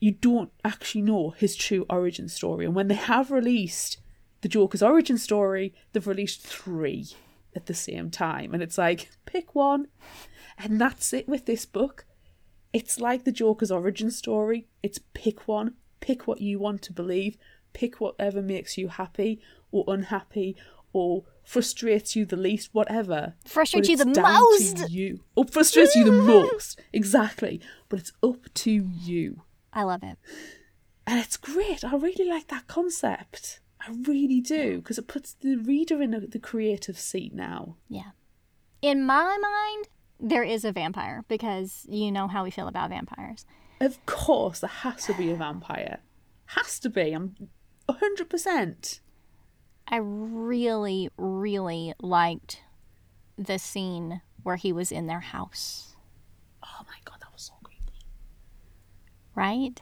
you 0.00 0.12
don't 0.12 0.50
actually 0.64 1.02
know 1.02 1.30
his 1.30 1.54
true 1.54 1.84
origin 1.90 2.28
story. 2.28 2.64
And 2.64 2.74
when 2.74 2.88
they 2.88 2.94
have 2.94 3.30
released 3.30 3.98
the 4.40 4.48
Joker's 4.48 4.82
origin 4.82 5.18
story, 5.18 5.74
they've 5.92 6.06
released 6.06 6.42
three 6.46 7.08
at 7.54 7.66
the 7.66 7.74
same 7.74 8.10
time. 8.10 8.54
And 8.54 8.62
it's 8.62 8.78
like, 8.78 9.10
pick 9.26 9.54
one. 9.54 9.88
And 10.56 10.80
that's 10.80 11.12
it 11.12 11.28
with 11.28 11.46
this 11.46 11.66
book. 11.66 12.06
It's 12.72 13.00
like 13.00 13.24
the 13.24 13.32
Joker's 13.32 13.70
origin 13.70 14.10
story. 14.10 14.68
It's 14.82 15.00
pick 15.14 15.48
one, 15.48 15.74
pick 16.00 16.26
what 16.26 16.40
you 16.40 16.58
want 16.58 16.82
to 16.82 16.92
believe, 16.92 17.36
pick 17.72 18.00
whatever 18.00 18.42
makes 18.42 18.76
you 18.76 18.88
happy 18.88 19.40
or 19.70 19.84
unhappy 19.88 20.56
or 20.92 21.24
frustrates 21.44 22.16
you 22.16 22.24
the 22.24 22.36
least, 22.36 22.70
whatever. 22.72 23.34
Frustrates 23.46 23.88
you 23.88 23.96
the 23.96 24.06
most. 24.06 24.76
To 24.78 24.90
you. 24.90 25.20
Or 25.34 25.44
frustrates 25.44 25.94
you 25.94 26.04
the 26.04 26.12
most. 26.34 26.80
Exactly. 26.92 27.60
But 27.88 28.00
it's 28.00 28.12
up 28.22 28.52
to 28.54 28.70
you. 28.70 29.42
I 29.72 29.82
love 29.84 30.02
it. 30.02 30.18
And 31.06 31.18
it's 31.18 31.36
great. 31.36 31.84
I 31.84 31.94
really 31.96 32.28
like 32.28 32.48
that 32.48 32.66
concept. 32.66 33.60
I 33.80 33.92
really 34.06 34.40
do 34.40 34.78
because 34.78 34.98
it 34.98 35.08
puts 35.08 35.34
the 35.34 35.56
reader 35.56 36.02
in 36.02 36.10
the 36.10 36.38
creative 36.38 36.98
seat 36.98 37.34
now. 37.34 37.76
Yeah. 37.88 38.10
In 38.82 39.04
my 39.04 39.38
mind, 39.40 39.88
there 40.20 40.42
is 40.42 40.64
a 40.64 40.72
vampire 40.72 41.24
because 41.28 41.86
you 41.88 42.10
know 42.10 42.28
how 42.28 42.44
we 42.44 42.50
feel 42.50 42.68
about 42.68 42.90
vampires. 42.90 43.46
Of 43.80 44.04
course, 44.06 44.60
there 44.60 44.68
has 44.68 45.04
to 45.06 45.14
be 45.14 45.30
a 45.30 45.36
vampire. 45.36 45.98
Has 46.46 46.78
to 46.80 46.90
be. 46.90 47.12
I'm 47.12 47.36
hundred 47.88 48.28
percent. 48.28 49.00
I 49.86 49.96
really, 49.96 51.08
really 51.16 51.94
liked 52.00 52.60
the 53.38 53.58
scene 53.58 54.20
where 54.42 54.56
he 54.56 54.72
was 54.72 54.92
in 54.92 55.06
their 55.06 55.20
house, 55.20 55.94
Oh 56.62 56.84
my 56.86 56.96
god, 57.04 57.18
that 57.20 57.32
was 57.32 57.42
so 57.42 57.54
creepy. 57.62 58.00
right? 59.34 59.80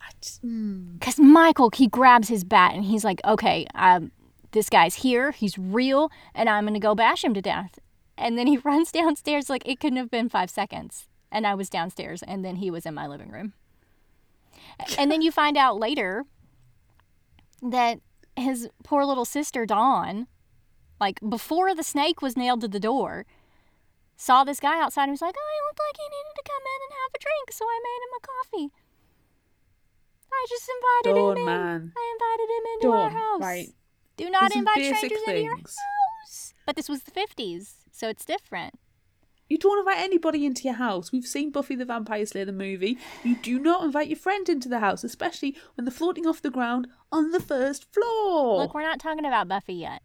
I 0.00 0.10
just, 0.20 0.44
mm. 0.44 0.98
Because 0.98 1.18
Michael, 1.18 1.70
he 1.74 1.88
grabs 1.88 2.28
his 2.28 2.44
bat 2.44 2.74
and 2.74 2.84
he's 2.84 3.04
like, 3.04 3.20
okay, 3.24 3.66
um, 3.74 4.12
this 4.52 4.68
guy's 4.68 4.96
here, 4.96 5.30
he's 5.32 5.58
real, 5.58 6.10
and 6.34 6.48
I'm 6.48 6.64
going 6.64 6.74
to 6.74 6.80
go 6.80 6.94
bash 6.94 7.24
him 7.24 7.34
to 7.34 7.42
death. 7.42 7.78
And 8.20 8.38
then 8.38 8.46
he 8.46 8.56
runs 8.64 8.92
downstairs 8.92 9.50
like 9.50 9.66
it 9.66 9.80
couldn't 9.80 9.96
have 9.98 10.10
been 10.10 10.28
five 10.28 10.50
seconds. 10.50 11.08
And 11.32 11.46
I 11.46 11.54
was 11.54 11.70
downstairs, 11.70 12.22
and 12.22 12.44
then 12.44 12.56
he 12.56 12.70
was 12.70 12.84
in 12.84 12.94
my 12.94 13.06
living 13.06 13.30
room. 13.30 13.52
And 14.98 15.10
then 15.10 15.22
you 15.22 15.30
find 15.30 15.56
out 15.56 15.78
later 15.78 16.24
that 17.62 18.00
his 18.36 18.68
poor 18.82 19.04
little 19.04 19.24
sister, 19.24 19.64
Dawn, 19.64 20.26
like 21.00 21.20
before 21.26 21.74
the 21.74 21.82
snake 21.84 22.20
was 22.20 22.36
nailed 22.36 22.60
to 22.62 22.68
the 22.68 22.80
door, 22.80 23.26
saw 24.16 24.42
this 24.44 24.58
guy 24.60 24.82
outside 24.82 25.04
and 25.04 25.12
was 25.12 25.22
like, 25.22 25.36
oh, 25.38 25.50
he 25.54 25.68
looked 25.68 25.80
like 25.88 25.96
he 25.96 26.08
needed 26.08 26.34
to 26.36 26.42
come 26.44 26.62
in 26.62 26.80
and 26.84 26.92
have 26.98 27.14
a 27.14 27.18
drink, 27.18 27.52
so 27.52 27.64
I 27.64 27.80
made 27.82 28.02
him 28.04 28.18
a 28.18 28.26
coffee. 28.26 28.74
I 30.32 30.46
just 30.48 30.70
invited 31.04 31.18
Dawn, 31.20 31.36
him 31.36 31.38
in. 31.38 31.44
man. 31.46 31.92
I 31.96 32.16
invited 32.18 32.50
him 32.50 32.64
into 32.74 32.90
our 32.96 33.10
house. 33.10 33.40
right. 33.40 33.68
Do 34.16 34.30
not 34.30 34.54
invite 34.54 34.84
strangers 34.96 35.20
into 35.26 35.40
your 35.42 35.56
house. 35.56 36.54
But 36.66 36.76
this 36.76 36.88
was 36.88 37.02
the 37.02 37.10
50s, 37.10 37.79
so 38.00 38.08
it's 38.08 38.24
different. 38.24 38.74
You 39.50 39.58
don't 39.58 39.78
invite 39.78 39.98
anybody 39.98 40.46
into 40.46 40.62
your 40.62 40.74
house. 40.74 41.12
We've 41.12 41.26
seen 41.26 41.50
Buffy 41.50 41.74
the 41.74 41.84
Vampire 41.84 42.24
Slayer 42.24 42.46
the 42.46 42.52
movie. 42.52 42.96
You 43.22 43.36
do 43.36 43.58
not 43.58 43.84
invite 43.84 44.08
your 44.08 44.16
friend 44.16 44.48
into 44.48 44.70
the 44.70 44.78
house, 44.78 45.04
especially 45.04 45.54
when 45.74 45.84
they're 45.84 45.92
floating 45.92 46.26
off 46.26 46.40
the 46.40 46.50
ground 46.50 46.86
on 47.12 47.32
the 47.32 47.40
first 47.40 47.92
floor. 47.92 48.62
Look, 48.62 48.72
we're 48.72 48.82
not 48.82 49.00
talking 49.00 49.26
about 49.26 49.48
Buffy 49.48 49.74
yet. 49.74 50.00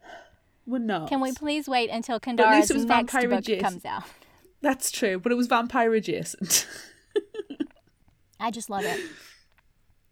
we're 0.66 0.80
not. 0.80 1.08
Can 1.08 1.22
we 1.22 1.32
please 1.32 1.70
wait 1.70 1.90
until 1.90 2.20
Kendare's 2.20 2.70
next 2.70 2.84
vampire 2.84 3.30
book 3.30 3.40
adjacent. 3.40 3.62
comes 3.62 3.86
out? 3.86 4.04
That's 4.62 4.92
true, 4.92 5.18
but 5.18 5.32
it 5.32 5.36
was 5.36 5.48
vampire 5.48 5.94
adjacent. 5.94 6.68
I 8.42 8.52
just 8.52 8.70
love 8.70 8.84
it. 8.84 9.00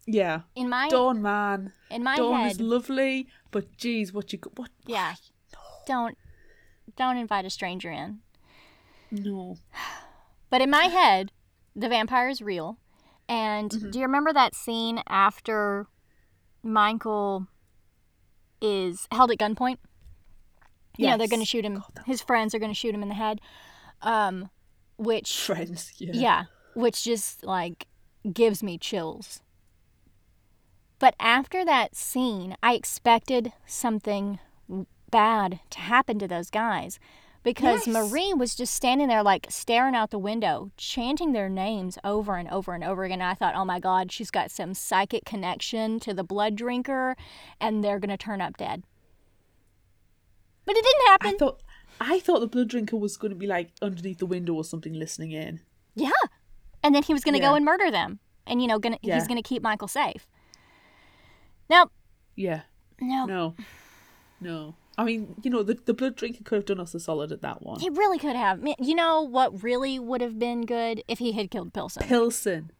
yeah. 0.06 0.42
In 0.56 0.70
my 0.70 0.88
Dawn, 0.88 1.22
man. 1.22 1.74
in 1.92 2.02
my 2.02 2.16
Dawn 2.16 2.44
head, 2.44 2.52
is 2.54 2.62
lovely, 2.62 3.28
but 3.52 3.76
geez, 3.76 4.14
what 4.14 4.32
you 4.32 4.40
got? 4.40 4.58
What? 4.58 4.70
yeah. 4.86 5.16
Don't 5.86 6.18
don't 6.98 7.18
invite 7.18 7.46
a 7.46 7.50
stranger 7.50 7.92
in. 7.92 8.20
No. 9.12 9.58
But 10.50 10.62
in 10.62 10.70
my 10.70 10.86
head, 10.86 11.32
the 11.76 11.90
vampire 11.90 12.30
is 12.30 12.42
real. 12.42 12.78
And 13.28 13.70
Mm-hmm. 13.72 13.92
do 13.92 14.00
you 14.00 14.06
remember 14.06 14.34
that 14.34 14.54
scene 14.56 15.02
after 15.08 15.88
Michael 16.62 17.48
is 18.62 19.08
held 19.12 19.32
at 19.32 19.38
gunpoint? 19.38 19.78
You 20.98 21.08
know, 21.08 21.18
they're 21.18 21.28
going 21.28 21.40
to 21.42 21.46
shoot 21.46 21.66
him. 21.66 21.84
His 22.06 22.22
friends 22.22 22.54
are 22.54 22.60
going 22.60 22.72
to 22.72 22.76
shoot 22.78 22.94
him 22.94 23.02
in 23.02 23.10
the 23.10 23.16
head. 23.16 23.42
Um, 24.04 24.52
which, 24.98 25.36
Friends. 25.40 25.92
Yeah. 25.98 26.12
yeah, 26.14 26.44
which 26.76 27.04
just 27.04 27.44
like 27.44 27.88
gives 28.32 28.62
me 28.62 28.78
chills. 28.78 29.42
But 31.00 31.16
after 31.20 31.66
that 31.66 31.96
scene, 31.96 32.56
I 32.62 32.76
expected 32.76 33.54
something 33.66 34.38
bad 35.14 35.59
to 35.70 35.80
happen 35.80 36.20
to 36.20 36.28
those 36.28 36.49
guys 36.49 36.99
because 37.43 37.86
Yes. 37.88 37.93
Marie 37.93 38.34
was 38.34 38.55
just 38.55 38.74
standing 38.74 39.07
there, 39.07 39.22
like 39.24 39.47
staring 39.49 39.95
out 39.95 40.09
the 40.11 40.18
window, 40.20 40.72
chanting 40.78 41.32
their 41.34 41.49
names 41.49 41.97
over 42.03 42.36
and 42.38 42.49
over 42.49 42.74
and 42.74 42.84
over 42.84 43.03
again. 43.03 43.22
I 43.22 43.34
thought, 43.34 43.55
oh 43.55 43.66
my 43.66 43.80
God, 43.80 44.11
she's 44.11 44.32
got 44.32 44.49
some 44.51 44.74
psychic 44.74 45.24
connection 45.26 45.99
to 46.01 46.14
the 46.14 46.24
blood 46.24 46.55
drinker 46.55 47.16
and 47.61 47.84
they're 47.84 47.99
going 47.99 48.09
to 48.09 48.18
turn 48.18 48.41
up 48.41 48.57
dead. 48.57 48.84
But 50.66 50.76
it 50.78 50.84
didn't 50.84 51.07
happen. 51.07 51.30
I 51.36 51.38
thought 51.38 51.61
I 52.01 52.20
thought 52.20 52.39
the 52.39 52.47
blood 52.47 52.70
drinker 52.70 52.97
was 52.97 53.18
going 53.18 53.32
to 53.32 53.38
be 53.38 53.47
like 53.47 53.72
underneath 53.82 54.20
the 54.20 54.26
window 54.26 54.53
or 54.53 54.64
something, 54.64 54.93
listening 54.93 55.32
in. 55.32 55.59
Yeah. 55.95 56.11
And 56.82 56.95
then 56.95 57.03
he 57.03 57.14
was 57.14 57.24
going 57.24 57.36
to 57.36 57.39
go 57.39 57.53
and 57.55 57.64
murder 57.64 57.91
them. 57.91 58.20
And, 58.47 58.61
you 58.61 58.68
know, 58.68 58.80
gonna, 58.80 58.97
Yeah. 59.01 59.16
he's 59.16 59.28
going 59.28 59.41
to 59.41 59.47
keep 59.47 59.61
Michael 59.61 59.88
safe. 59.88 60.28
Nope. 61.70 61.91
Yeah. 62.36 62.61
No. 62.99 63.26
No. 63.26 63.55
No. 64.41 64.76
I 64.98 65.04
mean, 65.06 65.36
you 65.44 65.50
know, 65.50 65.64
the 65.64 65.78
the 65.86 65.94
blood 65.94 66.16
drinker 66.16 66.44
could 66.44 66.56
have 66.58 66.66
done 66.66 66.80
us 66.80 66.94
a 66.94 67.00
solid 67.00 67.32
at 67.32 67.41
that 67.41 67.64
one. 67.64 67.80
He 67.80 67.89
really 67.89 68.20
could 68.20 68.36
have. 68.36 68.62
You 68.80 68.96
know 68.96 69.22
what 69.24 69.64
really 69.64 69.98
would 70.00 70.22
have 70.22 70.38
been 70.38 70.62
good 70.66 71.04
if 71.08 71.20
he 71.20 71.32
had 71.32 71.50
killed 71.52 71.74
Pilsen? 71.74 72.04
Pilsen. 72.04 72.72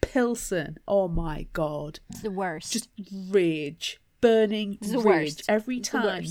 Pilsen. 0.00 0.78
Oh 0.86 1.08
my 1.08 1.46
god. 1.52 2.00
It's 2.10 2.20
the 2.20 2.30
worst. 2.30 2.72
Just 2.72 2.88
rage. 3.30 4.00
Burning 4.20 4.78
It's 4.80 4.90
the 4.92 4.98
rage. 4.98 5.04
worst. 5.38 5.42
Every 5.48 5.80
time. 5.80 6.26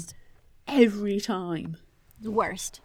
Every 0.67 1.19
time. 1.19 1.77
the 2.21 2.31
worst. 2.31 2.79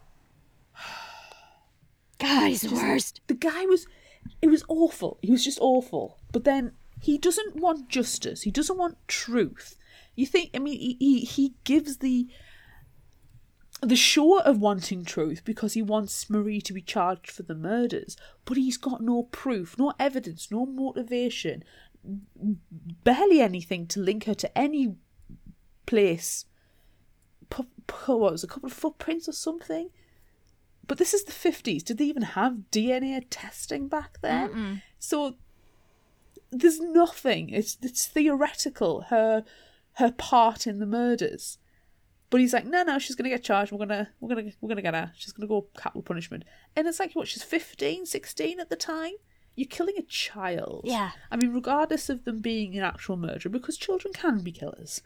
God, 2.19 2.49
he's 2.49 2.63
the 2.63 2.75
worst. 2.75 3.21
the 3.29 3.35
guy 3.35 3.65
was 3.67 3.87
it 4.43 4.49
was 4.49 4.65
awful 4.69 5.19
he 5.23 5.31
was 5.31 5.45
just 5.45 5.59
awful 5.61 6.19
but 6.33 6.43
then 6.45 6.73
he 7.01 7.17
doesn't 7.17 7.55
want 7.57 7.89
justice 7.89 8.43
he 8.43 8.51
doesn't 8.51 8.77
want 8.77 8.97
truth 9.07 9.77
you 10.19 10.27
think 10.27 10.51
i 10.55 10.59
mean 10.59 10.79
he, 10.79 10.97
he, 10.99 11.21
he 11.21 11.55
gives 11.65 11.99
the 11.99 12.27
the 13.81 13.97
show 13.97 14.41
of 14.41 14.59
wanting 14.59 15.05
truth 15.05 15.43
because 15.45 15.75
he 15.75 15.83
wants 15.83 16.29
marie 16.29 16.61
to 16.61 16.73
be 16.73 16.83
charged 16.83 17.31
for 17.31 17.45
the 17.45 17.55
murders 17.55 18.17
but 18.45 18.57
he's 18.57 18.77
got 18.77 19.01
no 19.01 19.23
proof 19.23 19.79
no 19.79 19.93
evidence 19.99 20.51
no 20.51 20.67
motivation 20.67 21.63
barely 23.05 23.41
anything 23.41 23.87
to 23.87 24.01
link 24.01 24.25
her 24.25 24.35
to 24.35 24.59
any 24.59 24.95
place 25.87 26.45
Pu- 27.51 27.67
pu- 27.87 28.17
what 28.19 28.33
was 28.33 28.45
it, 28.45 28.51
a 28.51 28.53
couple 28.53 28.67
of 28.67 28.73
footprints 28.73 29.29
or 29.29 29.33
something 29.33 29.91
but 30.87 30.97
this 30.97 31.13
is 31.13 31.25
the 31.25 31.33
50s. 31.33 31.85
Did 31.85 31.99
they 31.99 32.07
even 32.07 32.23
have 32.23 32.63
DNA 32.73 33.23
testing 33.29 33.89
back 33.89 34.23
then? 34.23 34.51
So 34.99 35.35
there's 36.51 36.81
nothing. 36.81 37.51
It's 37.51 37.77
it's 37.83 38.07
theoretical 38.07 39.03
her 39.11 39.45
her 39.99 40.13
part 40.13 40.67
in 40.67 40.79
the 40.79 40.87
murders. 40.87 41.59
But 42.31 42.41
he's 42.41 42.53
like, 42.53 42.67
no, 42.67 42.83
no, 42.83 42.99
she's 42.99 43.17
gonna 43.17 43.31
get 43.31 43.43
charged. 43.43 43.73
We're 43.73 43.79
gonna, 43.79 44.11
we're 44.21 44.35
gonna, 44.35 44.51
we're 44.61 44.69
gonna 44.69 44.83
get 44.83 44.95
her. 44.95 45.13
She's 45.17 45.33
gonna 45.33 45.49
go 45.49 45.67
capital 45.77 46.03
punishment. 46.03 46.45
And 46.77 46.87
it's 46.87 47.01
like, 47.01 47.15
what? 47.15 47.27
She's 47.29 47.43
15, 47.43 48.07
16 48.07 48.61
at 48.61 48.71
the 48.71 48.77
time. 48.77 49.13
You're 49.57 49.69
killing 49.69 49.97
a 49.99 50.03
child. 50.03 50.83
Yeah. 50.85 51.11
I 51.33 51.37
mean, 51.37 51.53
regardless 51.53 52.09
of 52.09 52.25
them 52.25 52.41
being 52.41 52.77
an 52.77 52.85
actual 52.85 53.17
murderer, 53.17 53.51
because 53.51 53.77
children 53.77 54.13
can 54.13 54.41
be 54.41 54.53
killers. 54.53 55.03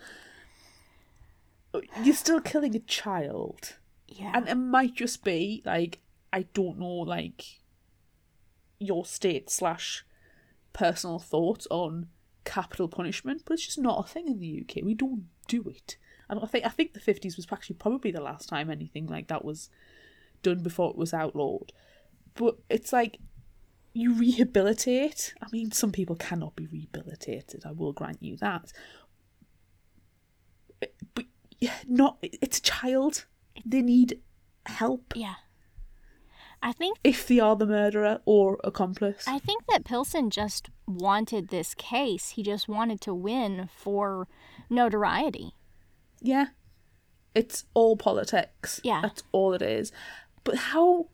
You're 2.02 2.14
still 2.14 2.40
killing 2.40 2.76
a 2.76 2.80
child. 2.80 3.76
Yeah. 4.08 4.32
And 4.34 4.48
it 4.48 4.56
might 4.56 4.94
just 4.94 5.24
be 5.24 5.62
like 5.64 6.00
I 6.32 6.42
don't 6.54 6.78
know, 6.78 6.86
like 6.86 7.60
your 8.78 9.04
state 9.04 9.48
slash 9.48 10.04
personal 10.72 11.18
thoughts 11.18 11.66
on 11.70 12.08
capital 12.44 12.88
punishment, 12.88 13.42
but 13.44 13.54
it's 13.54 13.66
just 13.66 13.78
not 13.78 14.04
a 14.04 14.08
thing 14.08 14.28
in 14.28 14.38
the 14.38 14.62
UK. 14.62 14.84
We 14.84 14.94
don't 14.94 15.26
do 15.48 15.62
it. 15.68 15.96
I 16.28 16.46
think 16.46 16.64
I 16.64 16.70
think 16.70 16.94
the 16.94 17.00
fifties 17.00 17.36
was 17.36 17.46
actually 17.52 17.76
probably 17.76 18.10
the 18.10 18.22
last 18.22 18.48
time 18.48 18.70
anything 18.70 19.06
like 19.06 19.28
that 19.28 19.44
was 19.44 19.68
done 20.42 20.62
before 20.62 20.90
it 20.90 20.96
was 20.96 21.12
outlawed. 21.12 21.72
But 22.34 22.56
it's 22.70 22.92
like 22.92 23.18
you 23.92 24.14
rehabilitate. 24.14 25.34
I 25.42 25.46
mean, 25.52 25.72
some 25.72 25.92
people 25.92 26.16
cannot 26.16 26.56
be 26.56 26.66
rehabilitated. 26.66 27.64
I 27.66 27.72
will 27.72 27.92
grant 27.92 28.22
you 28.22 28.36
that. 28.38 28.72
But 31.14 31.26
yeah, 31.58 31.74
not. 31.86 32.18
It's 32.22 32.58
a 32.58 32.62
child. 32.62 33.26
They 33.66 33.82
need 33.82 34.20
help 34.66 35.12
yeah. 35.14 35.34
I 36.62 36.72
think 36.72 36.98
if 37.02 37.26
they 37.26 37.40
are 37.40 37.56
the 37.56 37.66
murderer 37.66 38.20
or 38.24 38.58
accomplice. 38.62 39.24
I 39.26 39.38
think 39.40 39.64
that 39.68 39.84
Pilson 39.84 40.30
just 40.30 40.70
wanted 40.86 41.48
this 41.48 41.74
case. 41.74 42.30
He 42.30 42.42
just 42.42 42.68
wanted 42.68 43.00
to 43.02 43.12
win 43.12 43.68
for 43.76 44.28
notoriety. 44.70 45.56
Yeah. 46.20 46.46
It's 47.34 47.64
all 47.74 47.96
politics. 47.96 48.80
Yeah. 48.84 49.00
That's 49.02 49.24
all 49.32 49.54
it 49.54 49.62
is. 49.62 49.90
But 50.44 50.56
how 50.56 51.08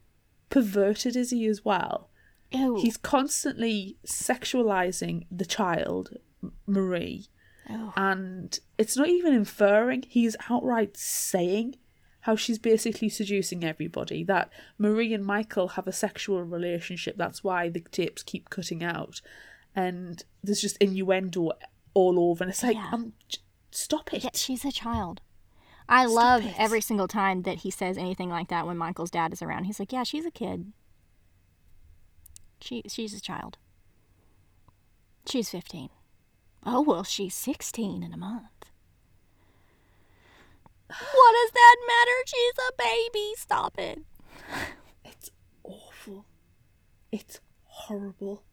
perverted 0.50 1.16
is 1.16 1.30
he 1.30 1.46
as 1.46 1.64
well? 1.64 2.10
Ew. 2.50 2.78
He's 2.80 2.96
constantly 2.96 3.96
sexualizing 4.06 5.26
the 5.30 5.44
child, 5.46 6.16
Marie. 6.66 7.26
And 7.96 8.58
it's 8.78 8.96
not 8.96 9.08
even 9.08 9.34
inferring, 9.34 10.04
he's 10.08 10.36
outright 10.48 10.96
saying 10.96 11.76
how 12.22 12.36
she's 12.36 12.58
basically 12.58 13.08
seducing 13.08 13.64
everybody. 13.64 14.24
That 14.24 14.50
Marie 14.76 15.14
and 15.14 15.24
Michael 15.24 15.68
have 15.68 15.86
a 15.86 15.92
sexual 15.92 16.42
relationship. 16.42 17.16
That's 17.16 17.42
why 17.44 17.68
the 17.68 17.80
tapes 17.80 18.22
keep 18.22 18.50
cutting 18.50 18.82
out. 18.82 19.20
And 19.74 20.22
there's 20.42 20.60
just 20.60 20.76
innuendo 20.78 21.52
all 21.94 22.18
over. 22.30 22.42
And 22.44 22.50
it's 22.50 22.62
like, 22.62 22.74
Yeah. 22.76 22.90
um, 22.92 23.12
stop 23.70 24.12
it. 24.12 24.24
Yeah, 24.24 24.30
she's 24.34 24.64
a 24.64 24.72
child. 24.72 25.20
I 25.88 26.04
love 26.04 26.44
it. 26.44 26.54
every 26.58 26.82
single 26.82 27.08
time 27.08 27.42
that 27.42 27.58
he 27.58 27.70
says 27.70 27.96
anything 27.96 28.28
like 28.28 28.48
that 28.48 28.66
when 28.66 28.76
Michael's 28.76 29.10
dad 29.10 29.32
is 29.32 29.40
around. 29.40 29.64
He's 29.64 29.78
like, 29.78 29.90
"Yeah, 29.90 30.02
she's 30.02 30.26
a 30.26 30.30
kid. 30.30 30.72
She 32.60 32.82
she's 32.88 33.14
a 33.14 33.20
child. 33.20 33.56
She's 35.26 35.48
15. 35.50 35.88
Oh, 36.66 36.82
well, 36.82 37.04
she's 37.04 37.34
16 37.34 38.02
in 38.02 38.12
a 38.12 38.16
month. 38.16 38.44
What 40.88 41.32
does 41.34 41.50
that 41.52 41.76
matter? 41.86 42.12
She's 42.26 42.54
a 42.58 42.72
baby. 42.78 43.32
Stop 43.36 43.78
it. 43.78 44.00
It's 45.04 45.30
awful. 45.62 46.26
It's 47.12 47.40
horrible. 47.64 48.44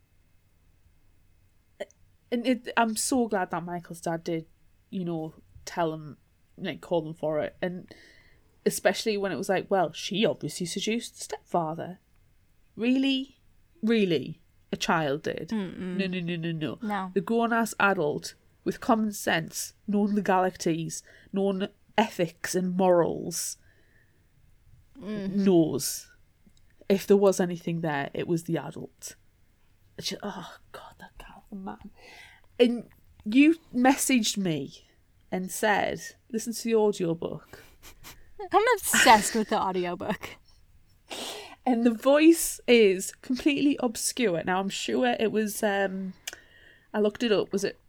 And 2.31 2.45
it, 2.45 2.69
I'm 2.75 2.97
so 2.97 3.27
glad 3.27 3.51
that 3.51 3.63
Michael's 3.63 4.01
dad 4.01 4.23
did, 4.23 4.45
you 4.89 5.05
know, 5.05 5.35
tell 5.63 5.93
him, 5.93 6.17
like, 6.57 6.81
call 6.81 7.07
him 7.07 7.13
for 7.13 7.39
it. 7.39 7.55
And 7.61 7.89
especially 8.65 9.15
when 9.15 9.31
it 9.31 9.37
was 9.37 9.47
like, 9.47 9.67
well, 9.69 9.93
she 9.93 10.25
obviously 10.25 10.65
seduced 10.65 11.15
the 11.15 11.23
stepfather. 11.23 11.99
Really? 12.75 13.37
Really? 13.81 14.41
A 14.73 14.77
child 14.77 15.23
did? 15.23 15.51
No, 15.51 15.67
no, 15.67 16.07
no, 16.07 16.35
no, 16.35 16.51
no. 16.51 16.79
No. 16.81 17.11
The 17.13 17.21
grown 17.21 17.53
ass 17.53 17.73
adult 17.79 18.33
with 18.65 18.81
common 18.81 19.13
sense, 19.13 19.73
known 19.87 20.15
legalities, 20.15 21.03
known 21.31 21.69
ethics 21.97 22.55
and 22.55 22.75
morals, 22.75 23.57
knows 24.97 26.07
if 26.89 27.07
there 27.07 27.17
was 27.17 27.39
anything 27.39 27.81
there, 27.81 28.09
it 28.13 28.27
was 28.27 28.43
the 28.43 28.57
adult. 28.57 29.15
Just, 29.99 30.21
oh 30.23 30.55
God, 30.71 30.95
that 30.99 31.17
Calvin 31.17 31.63
man. 31.63 31.89
And 32.59 32.83
you 33.23 33.57
messaged 33.73 34.37
me 34.37 34.85
and 35.31 35.51
said, 35.51 36.01
listen 36.31 36.53
to 36.53 36.63
the 36.63 36.75
audiobook. 36.75 37.61
I'm 38.51 38.63
obsessed 38.77 39.35
with 39.35 39.49
the 39.49 39.59
audiobook. 39.59 40.37
And 41.65 41.83
the 41.83 41.93
voice 41.93 42.59
is 42.67 43.11
completely 43.21 43.77
obscure. 43.79 44.43
Now 44.43 44.59
I'm 44.59 44.69
sure 44.69 45.15
it 45.19 45.31
was 45.31 45.63
um 45.63 46.13
I 46.93 46.99
looked 46.99 47.23
it 47.23 47.31
up, 47.31 47.51
was 47.51 47.63
it 47.63 47.79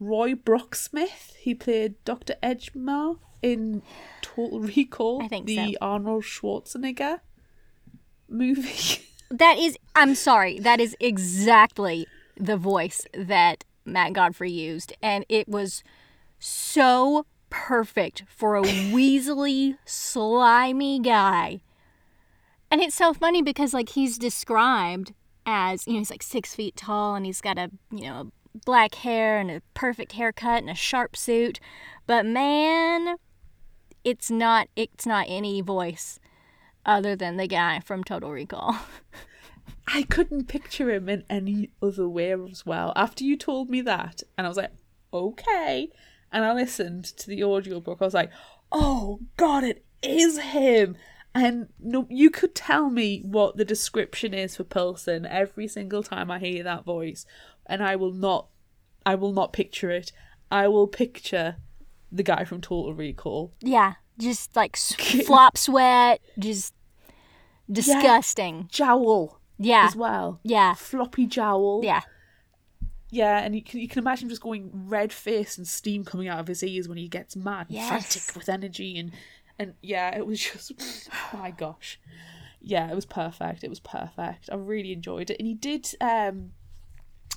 Roy 0.00 0.34
Brocksmith? 0.34 1.36
He 1.36 1.54
played 1.54 2.02
Dr. 2.04 2.34
Edgemar 2.42 3.18
in 3.46 3.82
Total 4.22 4.60
Recall. 4.76 5.22
I 5.22 5.28
think 5.28 5.46
the 5.46 5.72
so. 5.72 5.78
Arnold 5.80 6.24
Schwarzenegger 6.24 7.20
movie. 8.28 9.02
That 9.28 9.58
is, 9.58 9.76
I'm 9.96 10.14
sorry, 10.14 10.60
that 10.60 10.78
is 10.78 10.96
exactly 11.00 12.06
the 12.36 12.56
voice 12.56 13.04
that 13.12 13.64
Matt 13.84 14.12
Godfrey 14.12 14.52
used. 14.52 14.92
And 15.02 15.26
it 15.28 15.48
was 15.48 15.82
so 16.38 17.26
perfect 17.50 18.22
for 18.28 18.54
a 18.54 18.62
weaselly, 18.62 19.78
slimy 19.84 21.00
guy. 21.00 21.60
And 22.70 22.80
it's 22.80 22.94
so 22.94 23.12
funny 23.12 23.42
because, 23.42 23.74
like, 23.74 23.88
he's 23.88 24.16
described 24.16 25.12
as, 25.44 25.88
you 25.88 25.94
know, 25.94 25.98
he's 25.98 26.10
like 26.10 26.22
six 26.22 26.54
feet 26.54 26.76
tall 26.76 27.16
and 27.16 27.26
he's 27.26 27.40
got 27.40 27.58
a, 27.58 27.72
you 27.90 28.04
know, 28.04 28.30
black 28.64 28.94
hair 28.96 29.38
and 29.38 29.50
a 29.50 29.62
perfect 29.74 30.12
haircut 30.12 30.62
and 30.62 30.70
a 30.70 30.74
sharp 30.74 31.16
suit. 31.16 31.58
But 32.06 32.26
man, 32.26 33.16
it's 34.06 34.30
not, 34.30 34.68
it's 34.76 35.04
not 35.04 35.26
any 35.28 35.60
voice 35.60 36.20
other 36.86 37.16
than 37.16 37.36
the 37.36 37.48
guy 37.48 37.80
from 37.80 38.04
Total 38.04 38.30
Recall. 38.30 38.78
I 39.88 40.04
couldn't 40.04 40.46
picture 40.46 40.92
him 40.92 41.08
in 41.08 41.24
any 41.28 41.70
other 41.82 42.08
way 42.08 42.30
as 42.30 42.64
well. 42.64 42.92
After 42.94 43.24
you 43.24 43.36
told 43.36 43.68
me 43.68 43.80
that, 43.80 44.22
and 44.38 44.46
I 44.46 44.48
was 44.48 44.58
like, 44.58 44.70
okay. 45.12 45.90
And 46.30 46.44
I 46.44 46.52
listened 46.52 47.04
to 47.16 47.28
the 47.28 47.42
audiobook, 47.42 47.98
I 48.00 48.04
was 48.04 48.14
like, 48.14 48.30
oh 48.70 49.18
God, 49.36 49.64
it 49.64 49.84
is 50.04 50.38
him. 50.38 50.96
And 51.34 51.66
no, 51.80 52.06
you 52.08 52.30
could 52.30 52.54
tell 52.54 52.90
me 52.90 53.22
what 53.24 53.56
the 53.56 53.64
description 53.64 54.32
is 54.32 54.54
for 54.54 54.62
Pilson 54.62 55.26
every 55.26 55.66
single 55.66 56.04
time 56.04 56.30
I 56.30 56.38
hear 56.38 56.62
that 56.62 56.84
voice, 56.84 57.26
and 57.66 57.82
I 57.82 57.96
will 57.96 58.12
not, 58.12 58.46
I 59.04 59.16
will 59.16 59.32
not 59.32 59.52
picture 59.52 59.90
it. 59.90 60.12
I 60.48 60.68
will 60.68 60.86
picture 60.86 61.56
the 62.12 62.22
guy 62.22 62.44
from 62.44 62.60
Total 62.60 62.94
Recall. 62.94 63.52
Yeah, 63.60 63.94
just 64.18 64.54
like 64.56 64.76
s- 64.76 64.94
flop 65.26 65.56
sweat, 65.58 66.20
just 66.38 66.74
disgusting. 67.70 68.68
Jowl 68.70 69.40
Yeah, 69.58 69.86
as 69.86 69.96
well. 69.96 70.40
yeah, 70.42 70.74
Floppy 70.74 71.26
jowl. 71.26 71.80
yeah. 71.84 72.02
Yeah, 73.10 73.38
and 73.38 73.54
you 73.54 73.62
can 73.62 73.80
you 73.80 73.88
can 73.88 74.00
imagine 74.00 74.28
just 74.28 74.42
going 74.42 74.70
red 74.88 75.12
faced 75.12 75.58
and 75.58 75.66
steam 75.66 76.04
coming 76.04 76.26
out 76.28 76.40
of 76.40 76.48
his 76.48 76.62
ears 76.62 76.88
when 76.88 76.98
he 76.98 77.06
gets 77.08 77.36
mad 77.36 77.66
and 77.68 77.76
Yes. 77.76 77.88
frantic 77.88 78.36
with 78.36 78.48
energy 78.48 78.98
and 78.98 79.12
and 79.58 79.74
yeah, 79.80 80.14
it 80.16 80.26
was 80.26 80.40
just 80.52 80.72
oh 81.34 81.38
my 81.38 81.50
gosh. 81.52 82.00
Yeah, 82.60 82.90
it 82.90 82.94
was 82.96 83.06
perfect. 83.06 83.62
It 83.62 83.70
was 83.70 83.78
perfect. 83.78 84.48
I 84.50 84.56
really 84.56 84.92
enjoyed 84.92 85.30
it. 85.30 85.36
And 85.38 85.46
he 85.46 85.54
did 85.54 85.88
um 86.00 86.50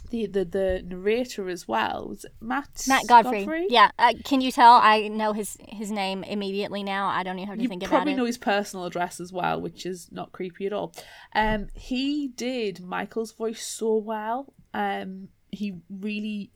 the 0.10 0.26
the, 0.28 0.46
the 0.46 0.84
narrator 0.88 1.50
as 1.50 1.68
well. 1.68 2.08
Was 2.10 2.26
it 2.26 2.34
Matt 2.42 2.86
Matt 2.88 3.08
Godfrey. 3.08 3.68
Yeah, 3.70 3.92
uh, 4.00 4.14
can 4.24 4.42
you 4.42 4.52
tell? 4.52 4.74
I 4.74 5.08
know 5.08 5.34
his 5.34 5.58
his 5.68 5.92
name 5.92 6.24
immediately 6.24 6.84
now. 6.84 7.08
I 7.08 7.24
don't 7.24 7.38
even 7.40 7.48
have 7.50 7.58
to 7.58 7.64
You 7.64 7.70
think 7.70 7.84
about 7.84 7.90
probably 7.92 8.14
it. 8.14 8.18
know 8.18 8.26
his 8.26 8.38
personal 8.38 8.86
address 8.86 9.20
as 9.20 9.32
well, 9.34 9.62
which 9.62 9.86
is 9.86 10.10
not 10.12 10.32
creepy 10.32 10.66
at 10.66 10.74
all. 10.74 10.94
Um, 11.34 11.68
he 11.74 12.28
did 12.30 12.80
Michael's 12.82 13.32
voice 13.32 13.66
so 13.66 13.96
well. 13.96 14.54
Um, 14.74 15.30
he 15.52 15.76
really, 15.90 16.52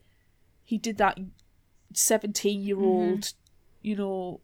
he 0.62 0.78
did 0.78 0.98
that 0.98 1.18
seventeen-year-old, 1.92 3.20
Mm-hmm. 3.20 3.88
you 3.88 3.96
know, 3.96 4.40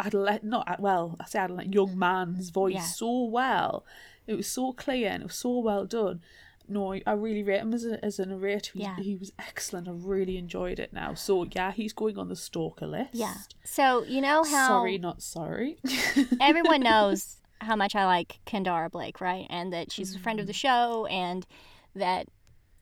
adolescent, 0.00 0.44
not 0.44 0.80
well, 0.80 1.16
I 1.20 1.26
say 1.26 1.38
adolescent, 1.38 1.74
young 1.74 1.98
man's 1.98 2.50
voice 2.50 2.74
Yeah. 2.74 2.82
so 2.82 3.24
well. 3.24 3.84
It 4.26 4.34
was 4.36 4.46
so 4.48 4.72
clear 4.72 5.10
and 5.10 5.22
it 5.22 5.26
was 5.26 5.36
so 5.36 5.58
well 5.58 5.84
done. 5.86 6.20
No, 6.66 6.94
I 6.94 7.12
really 7.12 7.42
rate 7.42 7.60
him 7.60 7.74
as 7.74 7.84
a 7.84 8.02
as 8.04 8.18
a 8.18 8.26
narrator. 8.26 8.72
He, 8.74 8.80
Yeah. 8.82 8.96
he 8.96 9.16
was 9.16 9.32
excellent. 9.38 9.86
I 9.88 9.92
really 9.94 10.36
enjoyed 10.38 10.78
it 10.78 10.92
now. 10.92 11.14
So 11.14 11.44
yeah, 11.44 11.72
he's 11.72 11.92
going 11.92 12.18
on 12.18 12.28
the 12.28 12.36
stalker 12.36 12.86
list. 12.86 13.10
Yeah. 13.14 13.34
So 13.64 14.02
you 14.04 14.20
know 14.20 14.44
how 14.44 14.68
Sorry, 14.68 14.96
not 14.98 15.22
sorry. 15.22 15.78
everyone 16.40 16.80
knows 16.80 17.36
how 17.60 17.76
much 17.76 17.94
I 17.94 18.04
like 18.06 18.40
Kendare 18.46 18.90
Blake, 18.90 19.20
right? 19.20 19.46
And 19.50 19.72
that 19.72 19.92
she's 19.92 20.14
a 20.14 20.18
friend 20.18 20.40
of 20.40 20.46
the 20.46 20.52
Mm. 20.52 20.56
show, 20.56 21.06
and 21.06 21.46
that 21.94 22.26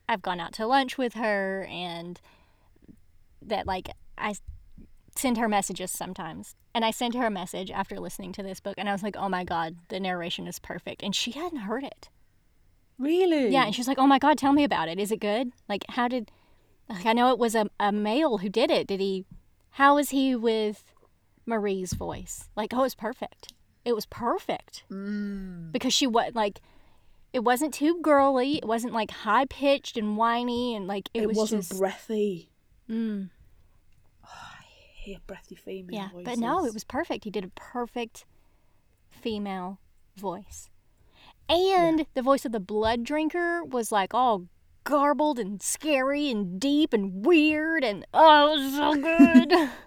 I've 0.09 0.21
gone 0.21 0.39
out 0.39 0.53
to 0.53 0.65
lunch 0.67 0.97
with 0.97 1.13
her, 1.15 1.65
and 1.69 2.19
that 3.41 3.67
like 3.67 3.89
I 4.17 4.35
send 5.15 5.37
her 5.37 5.47
messages 5.47 5.91
sometimes. 5.91 6.55
And 6.75 6.83
I 6.83 6.91
sent 6.91 7.13
her 7.15 7.25
a 7.27 7.31
message 7.31 7.69
after 7.69 7.99
listening 7.99 8.31
to 8.33 8.43
this 8.43 8.59
book, 8.59 8.75
and 8.77 8.89
I 8.89 8.93
was 8.93 9.03
like, 9.03 9.15
oh 9.17 9.29
my 9.29 9.43
God, 9.43 9.75
the 9.89 9.99
narration 9.99 10.47
is 10.47 10.57
perfect. 10.57 11.03
And 11.03 11.15
she 11.15 11.31
hadn't 11.31 11.59
heard 11.59 11.83
it. 11.83 12.09
Really? 12.99 13.49
Yeah, 13.49 13.65
and 13.65 13.75
she's 13.75 13.87
like, 13.87 13.97
oh 13.97 14.07
my 14.07 14.19
God, 14.19 14.37
tell 14.37 14.53
me 14.53 14.63
about 14.63 14.87
it. 14.87 14.99
Is 14.99 15.11
it 15.11 15.19
good? 15.19 15.51
Like, 15.67 15.83
how 15.89 16.07
did. 16.07 16.31
Like, 16.89 17.05
I 17.05 17.13
know 17.13 17.31
it 17.31 17.39
was 17.39 17.55
a, 17.55 17.69
a 17.79 17.91
male 17.91 18.39
who 18.39 18.49
did 18.49 18.69
it. 18.71 18.87
Did 18.87 18.99
he. 18.99 19.25
How 19.71 19.95
was 19.95 20.09
he 20.11 20.35
with 20.35 20.83
Marie's 21.45 21.93
voice? 21.93 22.49
Like, 22.55 22.73
oh, 22.73 22.79
it 22.79 22.83
was 22.83 22.95
perfect. 22.95 23.53
It 23.83 23.93
was 23.95 24.05
perfect. 24.05 24.83
Mm. 24.91 25.71
Because 25.71 25.93
she 25.93 26.07
was 26.07 26.31
like. 26.33 26.59
It 27.33 27.43
wasn't 27.43 27.73
too 27.73 27.99
girly. 28.01 28.57
It 28.57 28.65
wasn't 28.65 28.93
like 28.93 29.09
high 29.09 29.45
pitched 29.45 29.97
and 29.97 30.15
whiny 30.17 30.75
and 30.75 30.85
like 30.85 31.09
it, 31.15 31.23
It, 31.23 31.27
was 31.29 31.37
wasn't 31.37 31.63
just 31.63 31.79
breathy. 31.79 32.51
mm, 32.87 33.29
I 34.23 34.63
hate 34.93 35.25
breathy 35.25 35.55
female 35.55 35.95
yeah. 35.95 36.09
voices. 36.11 36.25
But 36.25 36.37
no, 36.37 36.63
it 36.63 36.75
was 36.75 36.83
perfect. 36.83 37.23
He 37.23 37.31
did 37.31 37.43
a 37.43 37.49
perfect 37.55 38.25
female 39.09 39.79
voice, 40.15 40.69
and 41.49 42.05
the 42.13 42.21
voice 42.21 42.45
of 42.45 42.51
the 42.51 42.59
blood 42.59 43.03
drinker 43.03 43.63
was 43.63 43.91
like 43.91 44.13
all 44.13 44.45
garbled 44.83 45.39
and 45.39 45.61
scary 45.61 46.29
and 46.29 46.59
deep 46.59 46.91
and 46.93 47.25
weird 47.25 47.83
and 47.83 48.05
oh, 48.13 48.53
it 48.53 48.59
was 48.59 48.73
so 48.75 48.95
good. 48.95 49.69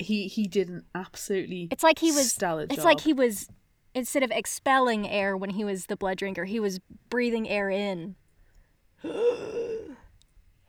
He 0.00 0.26
he 0.26 0.48
did 0.48 0.68
an 0.68 0.82
absolutely 0.92 1.68
it's 1.70 1.84
like 1.84 2.00
he 2.00 2.10
was. 2.10 2.30
stellar 2.32 2.64
It's 2.64 2.76
job. 2.76 2.84
like 2.84 3.00
he 3.02 3.12
was 3.12 3.48
instead 3.94 4.24
of 4.24 4.32
expelling 4.32 5.08
air 5.08 5.36
when 5.36 5.50
he 5.50 5.64
was 5.64 5.86
the 5.86 5.96
blood 5.96 6.18
drinker, 6.18 6.44
he 6.46 6.58
was 6.58 6.80
breathing 7.08 7.48
air 7.48 7.70
in. 7.70 8.16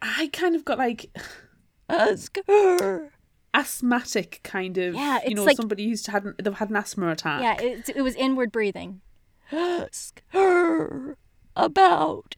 I 0.01 0.29
kind 0.31 0.55
of 0.55 0.63
got 0.63 0.77
like 0.77 1.09
Oscar. 1.89 3.11
asthmatic 3.53 4.41
kind 4.43 4.77
of 4.77 4.93
Yeah, 4.93 5.19
you 5.25 5.33
know 5.35 5.43
like- 5.43 5.57
somebody 5.57 5.89
who's 5.89 6.05
had 6.05 6.25
an, 6.25 6.35
they've 6.41 6.53
had 6.53 6.69
an 6.69 6.75
asthma 6.75 7.09
attack. 7.09 7.41
Yeah, 7.41 7.59
it, 7.65 7.89
it 7.95 8.01
was 8.03 8.15
inward 8.15 8.51
breathing. 8.51 9.01
Ask 9.51 10.21
her 10.29 11.17
about 11.55 12.35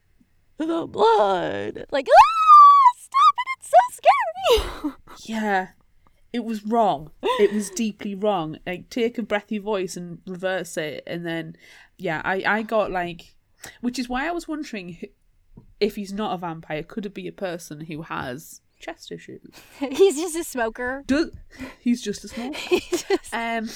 the 0.57 0.85
blood. 0.87 1.85
Like, 1.91 2.07
ah, 2.09 2.97
stop 2.97 3.35
it! 3.37 3.59
It's 3.59 3.69
so 3.71 4.91
scary. 4.91 4.93
Yeah. 5.25 5.69
It 6.33 6.43
was 6.43 6.65
wrong. 6.65 7.11
It 7.23 7.51
was 7.53 7.69
deeply 7.71 8.13
wrong. 8.13 8.57
Like 8.67 8.89
take 8.89 9.17
a 9.17 9.23
breathy 9.23 9.57
voice 9.57 9.97
and 9.97 10.19
reverse 10.27 10.77
it 10.77 11.03
and 11.07 11.25
then 11.25 11.55
yeah, 11.97 12.21
I 12.23 12.43
I 12.45 12.61
got 12.61 12.91
like 12.91 13.35
which 13.81 13.97
is 13.97 14.07
why 14.07 14.27
I 14.27 14.31
was 14.31 14.47
wondering 14.47 14.97
if 15.79 15.95
he's 15.95 16.13
not 16.13 16.33
a 16.33 16.37
vampire, 16.37 16.83
could 16.83 17.05
it 17.05 17.13
be 17.13 17.27
a 17.27 17.31
person 17.31 17.81
who 17.81 18.03
has 18.03 18.61
chest 18.79 19.11
issues? 19.11 19.49
He's 19.79 20.15
just 20.17 20.35
a 20.35 20.43
smoker. 20.43 21.03
Does 21.07 21.31
he's 21.79 22.01
just 22.01 22.23
a 22.23 22.27
smoker. 22.27 22.59
Just- 22.91 23.33
Um, 23.33 23.69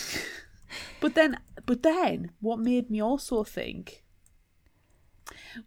but 1.00 1.16
then, 1.16 1.40
but 1.66 1.84
then, 1.84 2.32
what 2.40 2.60
made 2.60 2.90
me 2.90 3.02
also 3.02 3.44
think 3.44 4.04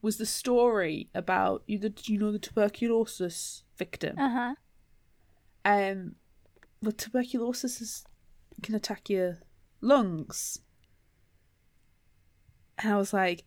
was 0.02 0.16
the 0.16 0.26
story 0.26 1.09
about 1.14 1.62
you. 1.66 1.78
The 1.78 1.92
you 2.05 2.18
know 2.18 2.32
the 2.32 2.38
tuberculosis 2.38 3.64
victim. 3.76 4.18
uh-huh. 4.18 4.55
Um, 5.66 6.16
but 6.82 6.98
tuberculosis 6.98 7.80
is, 7.80 8.05
can 8.62 8.74
attack 8.74 9.09
your 9.09 9.38
lungs, 9.80 10.59
and 12.78 12.92
I 12.92 12.96
was 12.96 13.14
like, 13.14 13.44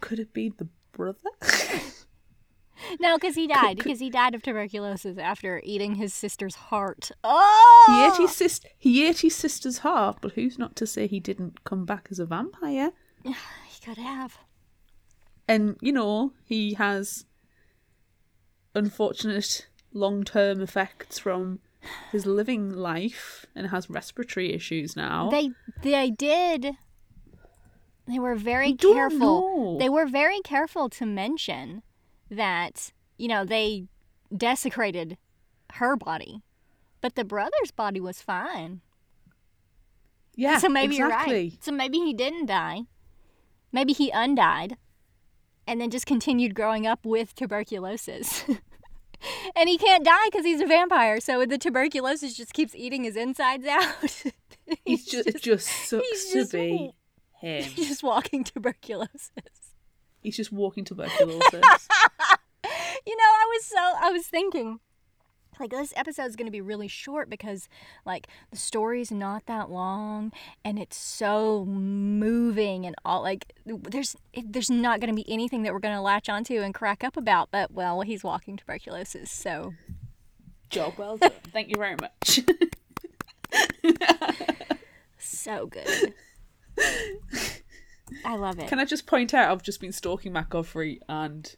could 0.00 0.20
it 0.20 0.32
be 0.32 0.50
the 0.50 0.68
brother? 0.92 1.18
No, 3.00 3.16
because 3.16 3.34
he 3.34 3.46
died. 3.46 3.76
Because 3.76 4.00
he 4.00 4.10
died 4.10 4.34
of 4.34 4.42
tuberculosis 4.42 5.18
after 5.18 5.60
eating 5.64 5.96
his 5.96 6.14
sister's 6.14 6.54
heart. 6.54 7.10
Oh! 7.24 7.84
he 7.88 8.04
ate 8.04 8.12
oh! 8.18 8.26
his 8.26 8.36
sis- 8.36 8.60
He 8.78 9.06
ate 9.06 9.18
his 9.20 9.34
sister's 9.34 9.78
heart, 9.78 10.18
but 10.20 10.32
who's 10.32 10.58
not 10.58 10.76
to 10.76 10.86
say 10.86 11.06
he 11.06 11.20
didn't 11.20 11.64
come 11.64 11.84
back 11.84 12.08
as 12.10 12.18
a 12.18 12.26
vampire? 12.26 12.92
He 13.24 13.84
could 13.84 13.98
have. 13.98 14.38
and 15.46 15.76
you 15.80 15.92
know 15.92 16.32
he 16.44 16.74
has 16.74 17.24
unfortunate 18.74 19.68
long-term 19.92 20.60
effects 20.60 21.18
from 21.18 21.60
his 22.12 22.26
living 22.26 22.70
life 22.70 23.46
and 23.54 23.68
has 23.68 23.88
respiratory 23.88 24.52
issues 24.52 24.96
now 24.96 25.30
They 25.30 25.50
they 25.82 26.10
did. 26.10 26.76
They 28.06 28.18
were 28.18 28.34
very 28.34 28.74
careful. 28.74 29.18
know. 29.18 29.78
They 29.78 29.88
were 29.88 30.06
very 30.06 30.40
careful 30.40 30.88
to 30.90 31.06
mention 31.06 31.82
that 32.30 32.92
you 33.16 33.28
know 33.28 33.44
they 33.44 33.84
desecrated 34.36 35.16
her 35.74 35.96
body, 35.96 36.42
but 37.00 37.14
the 37.14 37.24
brother's 37.24 37.70
body 37.74 38.00
was 38.00 38.20
fine. 38.22 38.80
yeah 40.36 40.58
so 40.58 40.68
maybe 40.68 40.96
exactly. 40.96 41.34
you're 41.34 41.50
right. 41.50 41.64
So 41.64 41.72
maybe 41.72 41.98
he 41.98 42.12
didn't 42.14 42.46
die. 42.46 42.82
Maybe 43.72 43.92
he 43.92 44.10
undied, 44.10 44.76
and 45.66 45.80
then 45.80 45.90
just 45.90 46.06
continued 46.06 46.54
growing 46.54 46.86
up 46.86 47.04
with 47.04 47.34
tuberculosis. 47.34 48.44
and 49.56 49.68
he 49.68 49.76
can't 49.76 50.04
die 50.04 50.24
because 50.26 50.44
he's 50.46 50.60
a 50.62 50.66
vampire. 50.66 51.20
So 51.20 51.44
the 51.44 51.58
tuberculosis 51.58 52.34
just 52.34 52.54
keeps 52.54 52.74
eating 52.74 53.04
his 53.04 53.16
insides 53.16 53.66
out. 53.70 54.22
he's 54.84 55.04
just, 55.04 55.28
it 55.28 55.42
just 55.42 55.66
sucks 55.68 56.26
to 56.32 56.38
just- 56.38 56.52
be 56.52 56.92
him 57.40 57.62
He's 57.64 57.88
just 57.88 58.02
walking 58.02 58.42
tuberculosis. 58.42 59.67
He's 60.22 60.36
just 60.36 60.52
walking 60.52 60.84
tuberculosis 60.84 61.42
You 63.06 63.16
know, 63.16 63.22
I 63.22 63.46
was 63.48 63.64
so 63.64 63.78
I 63.78 64.10
was 64.10 64.26
thinking 64.26 64.80
like 65.58 65.70
this 65.70 65.92
episode 65.96 66.26
is 66.26 66.36
going 66.36 66.46
to 66.46 66.52
be 66.52 66.60
really 66.60 66.88
short 66.88 67.30
because 67.30 67.68
like 68.04 68.28
the 68.50 68.56
story's 68.56 69.10
not 69.10 69.46
that 69.46 69.70
long 69.70 70.32
and 70.64 70.78
it's 70.78 70.96
so 70.96 71.64
moving 71.64 72.86
and 72.86 72.94
all 73.04 73.22
like 73.22 73.52
there's 73.64 74.14
it, 74.32 74.52
there's 74.52 74.70
not 74.70 75.00
going 75.00 75.08
to 75.08 75.16
be 75.16 75.30
anything 75.32 75.62
that 75.62 75.72
we're 75.72 75.78
going 75.78 75.94
to 75.94 76.00
latch 76.00 76.28
onto 76.28 76.60
and 76.60 76.74
crack 76.74 77.02
up 77.02 77.16
about 77.16 77.50
but 77.50 77.72
well 77.72 78.02
he's 78.02 78.22
walking 78.22 78.56
tuberculosis 78.56 79.30
so. 79.30 79.72
Job 80.70 80.94
well 80.98 81.16
done. 81.18 81.30
Thank 81.52 81.70
you 81.70 81.76
very 81.76 81.96
much. 82.00 82.40
So 85.20 85.66
good 85.66 86.14
I 88.24 88.36
love 88.36 88.58
it. 88.58 88.68
Can 88.68 88.78
i 88.78 88.84
just 88.84 89.06
point 89.06 89.34
out 89.34 89.50
i've 89.50 89.62
just 89.62 89.80
been 89.80 89.92
stalking 89.92 90.32
matt 90.32 90.50
godfrey 90.50 91.00
and 91.08 91.54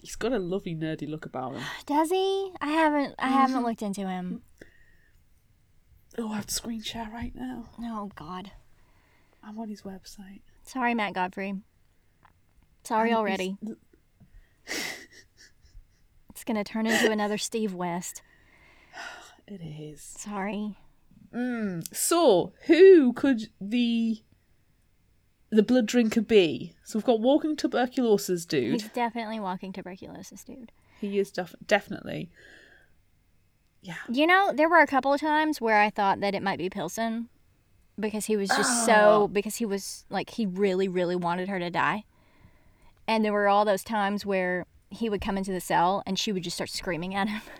he's 0.00 0.16
got 0.16 0.32
a 0.32 0.38
lovely 0.38 0.74
nerdy 0.74 1.08
look 1.08 1.26
about 1.26 1.54
him. 1.54 1.62
Does 1.86 2.10
he? 2.10 2.52
I 2.60 2.68
haven't 2.68 3.14
I 3.18 3.28
haven't 3.28 3.62
looked 3.62 3.82
into 3.82 4.06
him. 4.06 4.42
Oh 6.18 6.30
i 6.32 6.36
have 6.36 6.46
to 6.46 6.54
screen 6.54 6.82
share 6.82 7.08
right 7.12 7.34
now. 7.34 7.68
Oh 7.80 8.10
god. 8.14 8.52
I'm 9.42 9.58
on 9.58 9.68
his 9.68 9.82
website. 9.82 10.40
Sorry 10.64 10.94
Matt 10.94 11.14
Godfrey. 11.14 11.54
Sorry 12.84 13.12
already. 13.12 13.56
it's 16.30 16.44
going 16.44 16.56
to 16.56 16.64
turn 16.64 16.86
into 16.86 17.10
another 17.10 17.38
Steve 17.38 17.74
West. 17.74 18.22
It 19.48 19.60
is. 19.60 20.00
sorry. 20.02 20.76
Mm. 21.32 21.86
So, 21.94 22.52
who 22.66 23.12
could 23.12 23.50
the 23.60 24.22
the 25.50 25.62
blood 25.62 25.86
drinker 25.86 26.20
be? 26.20 26.74
So 26.84 26.98
we've 26.98 27.04
got 27.06 27.20
walking 27.20 27.56
tuberculosis 27.56 28.44
dude. 28.44 28.80
He's 28.82 28.90
definitely 28.90 29.40
walking 29.40 29.72
tuberculosis, 29.72 30.42
dude. 30.44 30.72
He 31.00 31.18
is 31.18 31.30
def- 31.30 31.54
definitely. 31.66 32.30
Yeah. 33.82 33.94
You 34.10 34.26
know, 34.26 34.52
there 34.54 34.68
were 34.68 34.80
a 34.80 34.86
couple 34.86 35.12
of 35.12 35.20
times 35.20 35.60
where 35.60 35.78
I 35.80 35.90
thought 35.90 36.20
that 36.20 36.34
it 36.34 36.42
might 36.42 36.58
be 36.58 36.68
Pilsen 36.68 37.28
because 37.98 38.26
he 38.26 38.36
was 38.36 38.48
just 38.48 38.82
Oh. 38.82 38.86
so 38.86 38.92
ah. 38.92 39.26
because 39.28 39.56
he 39.56 39.64
was 39.66 40.04
like 40.10 40.30
he 40.30 40.44
really 40.46 40.88
really 40.88 41.16
wanted 41.16 41.48
her 41.48 41.58
to 41.58 41.70
die. 41.70 42.04
And 43.06 43.24
there 43.24 43.32
were 43.32 43.48
all 43.48 43.64
those 43.64 43.84
times 43.84 44.26
where 44.26 44.66
he 44.90 45.08
would 45.08 45.20
come 45.20 45.38
into 45.38 45.52
the 45.52 45.60
cell 45.60 46.02
and 46.06 46.18
she 46.18 46.32
would 46.32 46.42
just 46.42 46.56
start 46.56 46.70
screaming 46.70 47.14
at 47.14 47.28
him. 47.28 47.42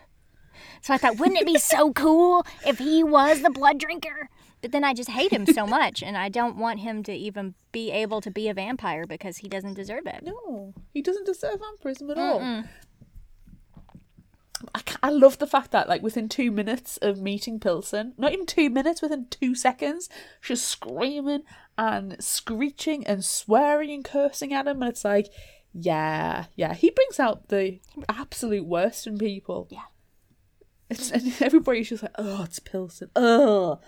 So 0.82 0.94
I 0.94 0.98
thought, 0.98 1.18
wouldn't 1.18 1.38
it 1.38 1.46
be 1.46 1.58
so 1.58 1.92
cool 1.94 2.46
if 2.66 2.78
he 2.78 3.02
was 3.04 3.42
the 3.42 3.50
blood 3.50 3.78
drinker? 3.78 4.28
But 4.66 4.72
then 4.72 4.82
I 4.82 4.94
just 4.94 5.10
hate 5.10 5.32
him 5.32 5.46
so 5.46 5.64
much 5.78 6.02
and 6.02 6.16
I 6.16 6.28
don't 6.28 6.56
want 6.56 6.80
him 6.80 7.04
to 7.04 7.12
even 7.12 7.54
be 7.70 7.92
able 7.92 8.20
to 8.20 8.32
be 8.32 8.48
a 8.48 8.54
vampire 8.54 9.06
because 9.06 9.36
he 9.36 9.48
doesn't 9.48 9.74
deserve 9.74 10.06
it. 10.06 10.24
No, 10.24 10.74
he 10.92 11.02
doesn't 11.02 11.24
deserve 11.24 11.60
vampirism 11.60 12.10
at 12.10 12.18
all. 12.18 12.64
I, 14.74 14.82
I 15.04 15.10
love 15.10 15.38
the 15.38 15.46
fact 15.46 15.70
that, 15.70 15.88
like, 15.88 16.02
within 16.02 16.28
two 16.28 16.50
minutes 16.50 16.96
of 16.96 17.20
meeting 17.20 17.60
Pilsen, 17.60 18.14
not 18.18 18.32
even 18.32 18.44
two 18.44 18.68
minutes, 18.68 19.00
within 19.00 19.26
two 19.30 19.54
seconds, 19.54 20.08
she's 20.40 20.62
screaming 20.62 21.42
and 21.78 22.16
screeching 22.18 23.06
and 23.06 23.24
swearing 23.24 23.92
and 23.92 24.04
cursing 24.04 24.52
at 24.52 24.66
him. 24.66 24.82
And 24.82 24.90
it's 24.90 25.04
like, 25.04 25.28
yeah, 25.72 26.46
yeah, 26.56 26.74
he 26.74 26.90
brings 26.90 27.20
out 27.20 27.50
the 27.50 27.80
absolute 28.08 28.66
worst 28.66 29.06
in 29.06 29.16
people. 29.16 29.68
Yeah. 29.70 29.82
It's, 30.90 31.12
and 31.12 31.32
everybody's 31.40 31.90
just 31.90 32.02
like, 32.02 32.16
oh, 32.18 32.42
it's 32.42 32.58
Pilsen. 32.58 33.10
Oh, 33.14 33.78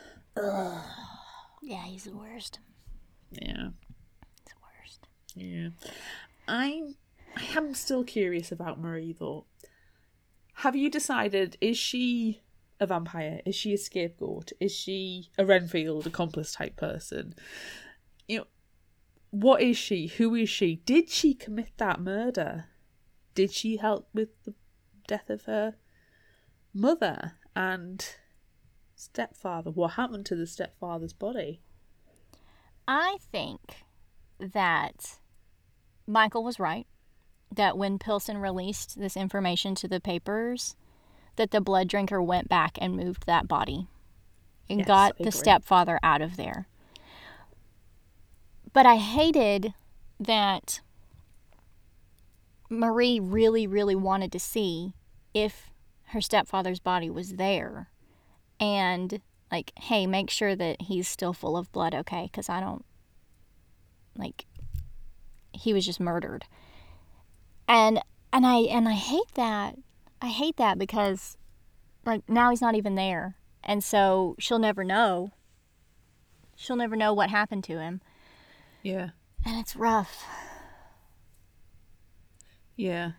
Yeah, 1.62 1.84
he's 1.84 2.04
the 2.04 2.16
worst. 2.16 2.60
yeah. 3.30 3.68
He's 4.36 4.46
the 4.46 4.60
worst. 4.62 5.08
Yeah. 5.34 5.68
I'm 6.46 6.96
I 7.36 7.44
am 7.56 7.74
still 7.74 8.04
curious 8.04 8.50
about 8.50 8.80
Marie 8.80 9.14
though. 9.18 9.44
Have 10.54 10.74
you 10.74 10.90
decided 10.90 11.56
is 11.60 11.76
she 11.78 12.40
a 12.80 12.86
vampire? 12.86 13.40
Is 13.44 13.54
she 13.54 13.74
a 13.74 13.78
scapegoat? 13.78 14.52
Is 14.60 14.72
she 14.72 15.28
a 15.36 15.44
Renfield 15.44 16.06
accomplice 16.06 16.52
type 16.52 16.76
person? 16.76 17.34
You 18.26 18.38
know, 18.38 18.46
what 19.30 19.62
is 19.62 19.76
she? 19.76 20.06
Who 20.06 20.34
is 20.34 20.48
she? 20.48 20.76
Did 20.84 21.10
she 21.10 21.34
commit 21.34 21.70
that 21.76 22.00
murder? 22.00 22.66
Did 23.34 23.52
she 23.52 23.76
help 23.76 24.08
with 24.14 24.28
the 24.44 24.54
death 25.06 25.30
of 25.30 25.42
her 25.42 25.74
mother 26.74 27.32
and 27.54 28.04
stepfather? 28.98 29.70
What 29.70 29.92
happened 29.92 30.26
to 30.26 30.36
the 30.36 30.46
stepfather's 30.46 31.12
body? 31.12 31.60
I 32.86 33.18
think 33.32 33.84
that 34.38 35.18
Michael 36.06 36.44
was 36.44 36.58
right. 36.58 36.86
That 37.50 37.78
when 37.78 37.98
Pilson 37.98 38.38
released 38.38 38.98
this 38.98 39.16
information 39.16 39.74
to 39.76 39.88
the 39.88 40.00
papers, 40.00 40.76
that 41.36 41.50
the 41.50 41.60
blood 41.62 41.88
drinker 41.88 42.20
went 42.20 42.48
back 42.48 42.76
and 42.80 42.94
moved 42.94 43.24
that 43.26 43.48
body 43.48 43.88
and 44.68 44.80
Yes, 44.80 44.86
got 44.86 45.12
I 45.12 45.22
the 45.22 45.28
agree. 45.28 45.38
stepfather 45.38 45.98
out 46.02 46.20
of 46.20 46.36
there. 46.36 46.68
But 48.72 48.84
I 48.84 48.96
hated 48.96 49.72
that 50.20 50.80
Marie 52.68 53.18
really, 53.18 53.66
really 53.66 53.94
wanted 53.94 54.30
to 54.32 54.38
see 54.38 54.92
if 55.32 55.70
her 56.08 56.20
stepfather's 56.20 56.80
body 56.80 57.08
was 57.08 57.34
there 57.36 57.88
and 58.60 59.20
like 59.50 59.72
hey 59.78 60.06
make 60.06 60.30
sure 60.30 60.54
that 60.56 60.82
he's 60.82 61.08
still 61.08 61.32
full 61.32 61.56
of 61.56 61.70
blood 61.72 61.94
okay? 61.94 62.28
Because 62.30 62.48
i 62.48 62.60
don't 62.60 62.84
like 64.16 64.46
he 65.52 65.72
was 65.72 65.84
just 65.86 65.98
murdered. 66.00 66.44
And 67.66 68.00
and 68.32 68.46
i 68.46 68.58
and 68.58 68.88
i 68.88 68.92
hate 68.92 69.34
that. 69.34 69.76
I 70.20 70.28
hate 70.28 70.56
that 70.56 70.78
because 70.78 71.36
like 72.04 72.28
now 72.28 72.50
he's 72.50 72.60
not 72.60 72.74
even 72.74 72.94
there. 72.94 73.36
And 73.62 73.82
so 73.84 74.34
she'll 74.38 74.58
never 74.58 74.84
know. 74.84 75.32
She'll 76.56 76.76
never 76.76 76.96
know 76.96 77.12
what 77.12 77.30
happened 77.30 77.64
to 77.64 77.78
him. 77.78 78.00
Yeah. 78.82 79.10
and 79.44 79.58
it's 79.58 79.76
rough. 79.76 80.24
Yeah. 82.76 83.12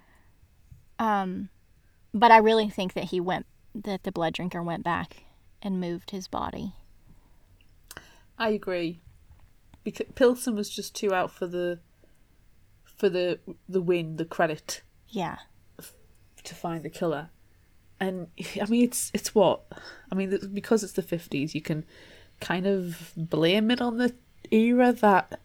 um 0.97 1.49
but 2.13 2.31
i 2.31 2.37
really 2.37 2.69
think 2.69 2.93
that 2.93 3.05
he 3.05 3.19
went 3.19 3.45
that 3.75 4.03
the 4.03 4.11
blood 4.11 4.33
drinker 4.33 4.63
went 4.63 4.83
back 4.83 5.23
and 5.61 5.79
moved 5.79 6.11
his 6.11 6.27
body 6.27 6.73
I 8.39 8.49
agree. 8.49 9.01
Because 9.83 10.07
Pilson 10.15 10.55
was 10.55 10.69
just 10.69 10.95
too 10.95 11.13
out 11.13 11.29
for 11.29 11.45
the 11.45 11.79
for 12.97 13.09
the 13.09 13.39
the 13.67 13.81
win, 13.81 14.15
the 14.15 14.25
credit 14.25 14.81
yeah 15.09 15.37
to 16.43 16.55
find 16.55 16.83
the 16.83 16.89
killer. 16.89 17.29
And 17.99 18.27
I 18.61 18.65
mean, 18.65 18.85
it's 18.85 19.11
it's 19.13 19.35
what 19.35 19.63
I 20.11 20.15
mean 20.15 20.49
because 20.53 20.83
it's 20.83 20.93
the 20.93 21.01
fifties. 21.01 21.53
You 21.53 21.61
can 21.61 21.85
kind 22.39 22.65
of 22.65 23.11
blame 23.17 23.69
it 23.69 23.81
on 23.81 23.97
the 23.97 24.15
era 24.51 24.93
that 24.93 25.41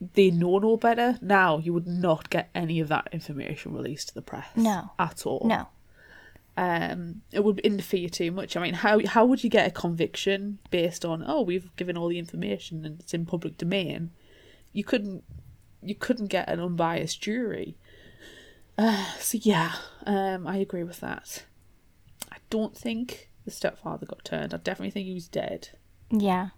they 0.00 0.30
know 0.30 0.58
no 0.58 0.76
better. 0.76 1.18
Now 1.22 1.58
you 1.58 1.72
would 1.72 1.86
not 1.86 2.30
get 2.30 2.50
any 2.54 2.80
of 2.80 2.88
that 2.88 3.08
information 3.12 3.72
released 3.72 4.08
to 4.08 4.14
the 4.14 4.22
press. 4.22 4.48
No. 4.56 4.90
at 4.98 5.24
all. 5.24 5.42
no 5.44 5.68
um, 6.56 7.22
it 7.32 7.44
would 7.44 7.58
interfere 7.60 8.08
too 8.08 8.30
much. 8.30 8.56
I 8.56 8.62
mean, 8.62 8.74
how 8.74 9.04
how 9.06 9.26
would 9.26 9.44
you 9.44 9.50
get 9.50 9.66
a 9.66 9.70
conviction 9.70 10.58
based 10.70 11.04
on 11.04 11.24
oh 11.26 11.42
we've 11.42 11.74
given 11.76 11.96
all 11.96 12.08
the 12.08 12.18
information 12.18 12.84
and 12.84 13.00
it's 13.00 13.14
in 13.14 13.26
public 13.26 13.58
domain? 13.58 14.10
You 14.72 14.84
couldn't 14.84 15.24
you 15.82 15.94
couldn't 15.94 16.28
get 16.28 16.48
an 16.48 16.60
unbiased 16.60 17.20
jury. 17.20 17.76
Uh, 18.78 19.06
so 19.18 19.38
yeah, 19.40 19.72
um, 20.06 20.46
I 20.46 20.56
agree 20.56 20.84
with 20.84 21.00
that. 21.00 21.44
I 22.30 22.38
don't 22.50 22.76
think 22.76 23.30
the 23.44 23.50
stepfather 23.50 24.06
got 24.06 24.24
turned. 24.24 24.52
I 24.52 24.58
definitely 24.58 24.90
think 24.90 25.06
he 25.06 25.14
was 25.14 25.28
dead. 25.28 25.70
yeah 26.10 26.50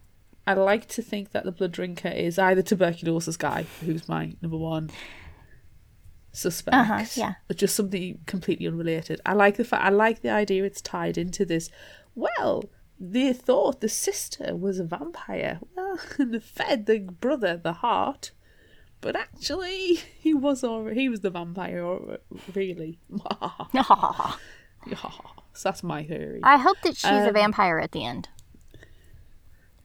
I 0.47 0.55
like 0.55 0.89
to 0.89 1.03
think 1.03 1.33
that 1.33 1.45
the 1.45 1.53
blood 1.53 1.73
drinker 1.73 2.09
is 2.09 2.39
either 2.39 2.63
tuberculosis 2.63 3.37
guy, 3.37 3.67
who's 3.83 4.09
my 4.09 4.35
number 4.41 4.57
one 4.57 4.89
suspect, 6.39 6.75
Uh-huh, 6.77 7.05
yeah. 7.15 7.35
or 7.51 7.55
just 7.55 7.75
something 7.77 8.21
completely 8.27 8.67
unrelated. 8.67 9.21
I 9.27 9.33
like 9.35 9.57
the 9.57 9.65
fact. 9.65 9.85
I 9.85 9.91
like 9.91 10.23
the 10.23 10.31
idea 10.31 10.65
it's 10.65 10.81
tied 10.81 11.19
into 11.19 11.45
this. 11.45 11.71
Well, 12.15 12.65
they 13.01 13.33
thought 13.33 13.81
the 13.81 13.89
sister 13.89 14.57
was 14.57 14.79
a 14.79 14.85
vampire. 14.85 15.61
Well, 15.77 15.99
and 16.19 16.35
they 16.35 16.41
fed 16.41 16.87
the 16.87 16.99
brother 17.01 17.57
the 17.57 17.75
heart, 17.75 18.31
but 19.01 19.15
actually 19.17 19.95
he 20.19 20.35
was 20.35 20.65
already 20.65 21.01
he 21.03 21.09
was 21.09 21.21
the 21.21 21.31
vampire. 21.31 21.85
al- 21.85 22.17
Really, 22.55 22.99
so 23.75 24.37
that's 25.63 25.83
my 25.83 26.05
theory. 26.05 26.41
I 26.43 26.57
hope 26.59 26.81
that 26.83 26.97
she's 26.97 27.11
a 27.11 27.29
Um, 27.29 27.35
vampire 27.35 27.79
at 27.79 27.93
the 27.93 28.05
end. 28.05 28.29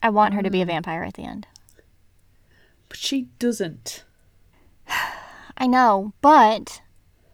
I 0.01 0.09
want 0.09 0.33
her 0.33 0.41
to 0.43 0.49
be 0.49 0.61
a 0.61 0.65
vampire 0.65 1.03
at 1.03 1.13
the 1.15 1.23
end. 1.23 1.47
But 2.89 2.97
she 2.97 3.29
doesn't. 3.39 4.03
I 5.57 5.67
know, 5.67 6.13
but 6.21 6.81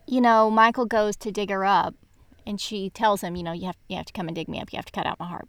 you 0.10 0.22
know, 0.22 0.50
Michael 0.50 0.88
goes 0.88 1.16
to 1.18 1.32
dig 1.32 1.52
her 1.52 1.64
up, 1.64 1.94
and 2.46 2.60
she 2.60 2.90
tells 2.90 3.22
him, 3.22 3.36
you 3.36 3.44
know, 3.44 3.52
you 3.52 3.68
have 3.68 3.78
you 3.88 3.96
have 3.96 4.08
to 4.08 4.14
come 4.14 4.28
and 4.28 4.36
dig 4.36 4.48
me 4.48 4.60
up. 4.60 4.74
You 4.74 4.78
have 4.78 4.86
to 4.86 4.92
cut 4.92 5.06
out 5.06 5.20
my 5.20 5.28
heart. 5.28 5.48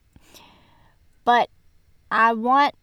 But 1.24 1.48
I 2.10 2.32
want, 2.32 2.74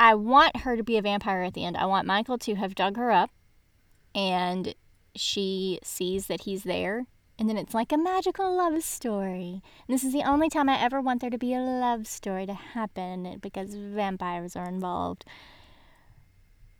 I 0.00 0.14
want 0.14 0.58
her 0.58 0.76
to 0.76 0.82
be 0.82 0.96
a 0.96 1.02
vampire 1.02 1.42
at 1.42 1.54
the 1.54 1.64
end. 1.64 1.76
I 1.76 1.86
want 1.86 2.06
Michael 2.06 2.38
to 2.38 2.54
have 2.54 2.74
dug 2.74 2.96
her 2.96 3.10
up, 3.12 3.30
and 4.14 4.74
she 5.14 5.78
sees 5.82 6.26
that 6.26 6.42
he's 6.42 6.64
there, 6.64 7.06
and 7.38 7.48
then 7.48 7.56
it's 7.56 7.74
like 7.74 7.92
a 7.92 7.98
magical 7.98 8.56
love 8.56 8.82
story. 8.82 9.62
And 9.86 9.94
this 9.94 10.04
is 10.04 10.12
the 10.12 10.22
only 10.22 10.48
time 10.48 10.68
I 10.68 10.80
ever 10.80 11.00
want 11.00 11.20
there 11.20 11.30
to 11.30 11.38
be 11.38 11.54
a 11.54 11.60
love 11.60 12.06
story 12.06 12.46
to 12.46 12.54
happen 12.54 13.38
because 13.40 13.74
vampires 13.74 14.56
are 14.56 14.68
involved. 14.68 15.24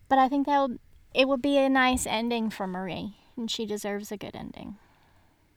But 0.09 0.19
I 0.19 0.27
think 0.27 0.47
that 0.47 0.61
would, 0.61 0.79
it 1.13 1.27
would 1.27 1.41
be 1.41 1.57
a 1.57 1.69
nice 1.69 2.05
ending 2.05 2.49
for 2.49 2.67
Marie, 2.67 3.15
and 3.37 3.49
she 3.49 3.65
deserves 3.65 4.11
a 4.11 4.17
good 4.17 4.35
ending. 4.35 4.77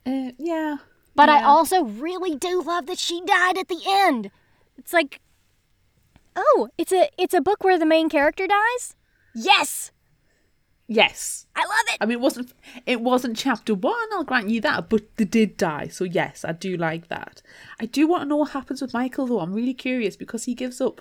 Uh, 0.04 0.32
yeah. 0.38 0.78
But 1.14 1.28
I 1.28 1.42
also 1.42 1.82
really 1.82 2.36
do 2.36 2.62
love 2.62 2.86
that 2.86 2.98
she 2.98 3.22
died 3.24 3.56
at 3.56 3.68
the 3.68 3.80
end. 3.86 4.30
It's 4.76 4.92
like, 4.92 5.20
oh, 6.36 6.68
it's 6.76 6.92
a 6.92 7.08
it's 7.16 7.32
a 7.34 7.40
book 7.40 7.64
where 7.64 7.78
the 7.78 7.86
main 7.86 8.10
character 8.10 8.46
dies. 8.46 8.94
Yes, 9.34 9.90
Yes. 10.88 11.46
I 11.56 11.60
love 11.60 11.94
it. 11.94 11.96
I 12.00 12.06
mean, 12.06 12.18
it 12.18 12.20
wasn't 12.20 12.52
it 12.86 13.00
wasn't 13.00 13.36
chapter 13.36 13.74
one. 13.74 14.08
I'll 14.12 14.24
grant 14.24 14.50
you 14.50 14.60
that, 14.60 14.88
but 14.88 15.02
they 15.16 15.24
did 15.24 15.56
die. 15.56 15.88
So 15.88 16.04
yes, 16.04 16.44
I 16.44 16.52
do 16.52 16.76
like 16.76 17.08
that. 17.08 17.42
I 17.80 17.86
do 17.86 18.06
want 18.06 18.22
to 18.22 18.28
know 18.28 18.36
what 18.36 18.50
happens 18.52 18.80
with 18.80 18.94
Michael, 18.94 19.26
though. 19.26 19.40
I'm 19.40 19.52
really 19.52 19.74
curious 19.74 20.16
because 20.16 20.44
he 20.44 20.54
gives 20.54 20.80
up 20.80 21.00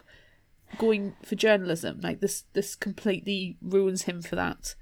going 0.78 1.16
for 1.24 1.36
journalism. 1.36 2.00
Like 2.02 2.20
this, 2.22 2.44
this 2.54 2.76
completely 2.76 3.58
ruins 3.62 4.04
him 4.04 4.22
for 4.22 4.36
that. 4.36 4.76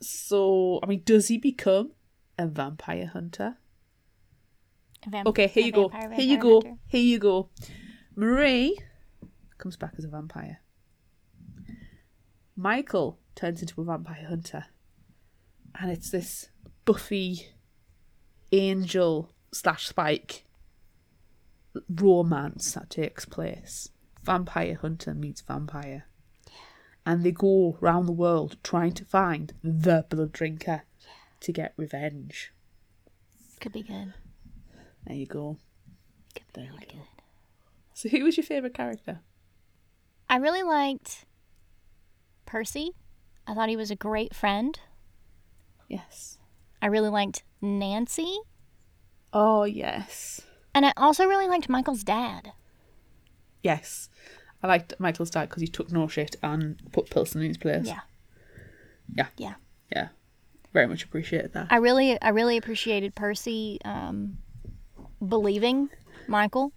So, 0.00 0.80
I 0.82 0.86
mean, 0.86 1.02
does 1.04 1.28
he 1.28 1.38
become 1.38 1.92
a 2.38 2.46
vampire 2.46 3.06
hunter? 3.06 3.56
Vamp- 5.08 5.28
Okay, 5.28 5.46
here 5.48 5.62
a 5.62 5.66
you 5.66 5.72
go. 5.72 5.88
vampire, 5.88 6.12
Here 6.12 6.24
you 6.26 6.38
go. 6.38 6.60
hunter. 6.60 6.76
Here 6.86 7.00
you 7.02 7.18
go. 7.18 7.50
Marie 8.16 8.78
comes 9.58 9.76
back 9.76 9.94
as 9.98 10.04
a 10.04 10.08
vampire. 10.08 10.60
Michael 12.56 13.18
turns 13.34 13.60
into 13.62 13.80
a 13.80 13.84
vampire 13.84 14.26
hunter. 14.28 14.66
And 15.80 15.90
it's 15.90 16.10
this 16.10 16.48
Buffy 16.84 17.46
angel 18.50 19.32
slash 19.52 19.86
spike 19.86 20.44
romance 21.88 22.72
that 22.72 22.90
takes 22.90 23.24
place. 23.24 23.90
Vampire 24.28 24.74
hunter 24.82 25.14
meets 25.14 25.40
vampire. 25.40 26.04
And 27.06 27.24
they 27.24 27.32
go 27.32 27.78
around 27.80 28.04
the 28.04 28.12
world 28.12 28.58
trying 28.62 28.92
to 28.92 29.04
find 29.06 29.54
the 29.64 30.04
blood 30.10 30.32
drinker 30.32 30.82
to 31.40 31.50
get 31.52 31.72
revenge. 31.78 32.52
Could 33.58 33.72
be 33.72 33.82
good. 33.82 34.12
There 35.06 35.16
you 35.16 35.24
go. 35.24 35.56
Could 36.34 36.44
be 36.52 36.60
There 36.60 36.70
really 36.70 36.84
go. 36.86 36.92
good. 36.98 37.22
So, 37.94 38.10
who 38.10 38.22
was 38.24 38.36
your 38.36 38.44
favourite 38.44 38.74
character? 38.74 39.20
I 40.28 40.36
really 40.36 40.62
liked 40.62 41.24
Percy. 42.44 42.90
I 43.46 43.54
thought 43.54 43.70
he 43.70 43.76
was 43.76 43.90
a 43.90 43.96
great 43.96 44.34
friend. 44.34 44.78
Yes. 45.88 46.36
I 46.82 46.86
really 46.88 47.08
liked 47.08 47.44
Nancy, 47.62 48.40
Oh, 49.32 49.64
yes. 49.64 50.42
and 50.74 50.84
I 50.84 50.92
also 50.98 51.24
really 51.24 51.48
liked 51.48 51.68
Michael's 51.70 52.04
dad. 52.04 52.52
Yes. 53.62 54.08
I 54.62 54.66
liked 54.66 54.94
Michael's 54.98 55.30
dad 55.30 55.48
because 55.48 55.60
he 55.62 55.68
took 55.68 55.92
no 55.92 56.08
shit 56.08 56.36
and 56.42 56.80
put 56.92 57.10
Pilson 57.10 57.42
in 57.42 57.48
his 57.48 57.58
place. 57.58 57.86
Yeah. 57.86 58.00
Yeah. 59.14 59.26
Yeah. 59.36 59.54
Yeah. 59.92 60.08
Very 60.72 60.86
much 60.86 61.04
appreciated 61.04 61.52
that. 61.54 61.68
I 61.70 61.76
really, 61.76 62.20
I 62.20 62.28
really 62.30 62.56
appreciated 62.56 63.14
Percy 63.14 63.78
um, 63.84 64.38
believing 65.26 65.88
Michael 66.26 66.72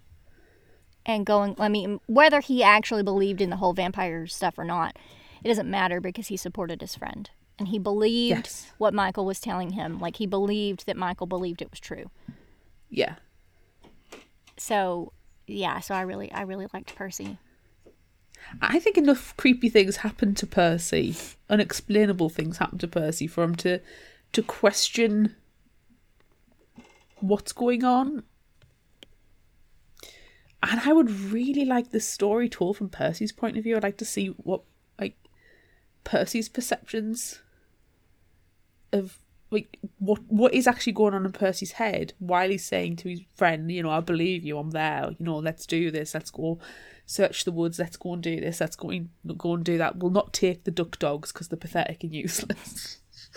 and 1.04 1.26
going. 1.26 1.56
I 1.58 1.68
mean, 1.68 2.00
whether 2.06 2.40
he 2.40 2.62
actually 2.62 3.02
believed 3.02 3.40
in 3.40 3.50
the 3.50 3.56
whole 3.56 3.72
vampire 3.74 4.26
stuff 4.26 4.58
or 4.58 4.64
not, 4.64 4.96
it 5.44 5.48
doesn't 5.48 5.68
matter 5.70 6.00
because 6.00 6.28
he 6.28 6.36
supported 6.36 6.80
his 6.80 6.94
friend 6.94 7.28
and 7.58 7.68
he 7.68 7.78
believed 7.78 8.46
Yes. 8.46 8.72
what 8.78 8.94
Michael 8.94 9.26
was 9.26 9.40
telling 9.40 9.72
him. 9.72 9.98
Like 9.98 10.16
he 10.16 10.26
believed 10.26 10.86
that 10.86 10.96
Michael 10.96 11.26
believed 11.26 11.60
it 11.60 11.70
was 11.70 11.80
true. 11.80 12.10
Yeah. 12.88 13.16
so 14.56 15.12
yeah, 15.46 15.80
so 15.80 15.94
I 15.94 16.02
really 16.02 16.30
I 16.32 16.42
really 16.42 16.66
liked 16.72 16.94
Percy. 16.94 17.38
I 18.60 18.78
think 18.78 18.98
enough 18.98 19.36
creepy 19.36 19.68
things 19.68 19.96
happen 19.98 20.34
to 20.34 20.46
Percy, 20.46 21.16
unexplainable 21.48 22.28
things 22.28 22.58
happen 22.58 22.78
to 22.78 22.88
Percy 22.88 23.26
for 23.26 23.42
him 23.44 23.54
to 23.56 23.80
to 24.32 24.42
question 24.42 25.36
what's 27.20 27.52
going 27.52 27.84
on. 27.84 28.24
And 30.62 30.80
I 30.84 30.92
would 30.92 31.10
really 31.10 31.64
like 31.64 31.90
this 31.90 32.06
story 32.06 32.48
told 32.48 32.76
from 32.76 32.88
Percy's 32.88 33.32
point 33.32 33.56
of 33.56 33.64
view. 33.64 33.76
I'd 33.76 33.82
like 33.82 33.98
to 33.98 34.04
see 34.04 34.28
what 34.28 34.62
like 34.98 35.16
Percy's 36.04 36.48
perceptions 36.48 37.40
of 38.92 39.18
like 39.52 39.78
what 39.98 40.20
what 40.28 40.54
is 40.54 40.66
actually 40.66 40.94
going 40.94 41.14
on 41.14 41.24
in 41.26 41.32
Percy's 41.32 41.72
head 41.72 42.14
while 42.18 42.48
he's 42.48 42.64
saying 42.64 42.96
to 42.96 43.10
his 43.10 43.20
friend, 43.36 43.70
you 43.70 43.82
know, 43.82 43.90
I 43.90 44.00
believe 44.00 44.42
you, 44.44 44.58
I'm 44.58 44.70
there, 44.70 45.10
you 45.18 45.24
know, 45.24 45.36
let's 45.36 45.66
do 45.66 45.90
this, 45.90 46.14
let's 46.14 46.30
go 46.30 46.58
search 47.06 47.44
the 47.44 47.52
woods, 47.52 47.78
let's 47.78 47.96
go 47.96 48.14
and 48.14 48.22
do 48.22 48.40
this, 48.40 48.60
let's 48.60 48.76
go 48.76 48.90
and 48.90 49.10
go 49.36 49.54
and 49.54 49.64
do 49.64 49.76
that. 49.78 49.96
We'll 49.98 50.10
not 50.10 50.32
take 50.32 50.64
the 50.64 50.70
duck 50.70 50.98
dogs 50.98 51.30
because 51.32 51.48
they're 51.48 51.58
pathetic 51.58 52.02
and 52.02 52.14
useless. 52.14 52.98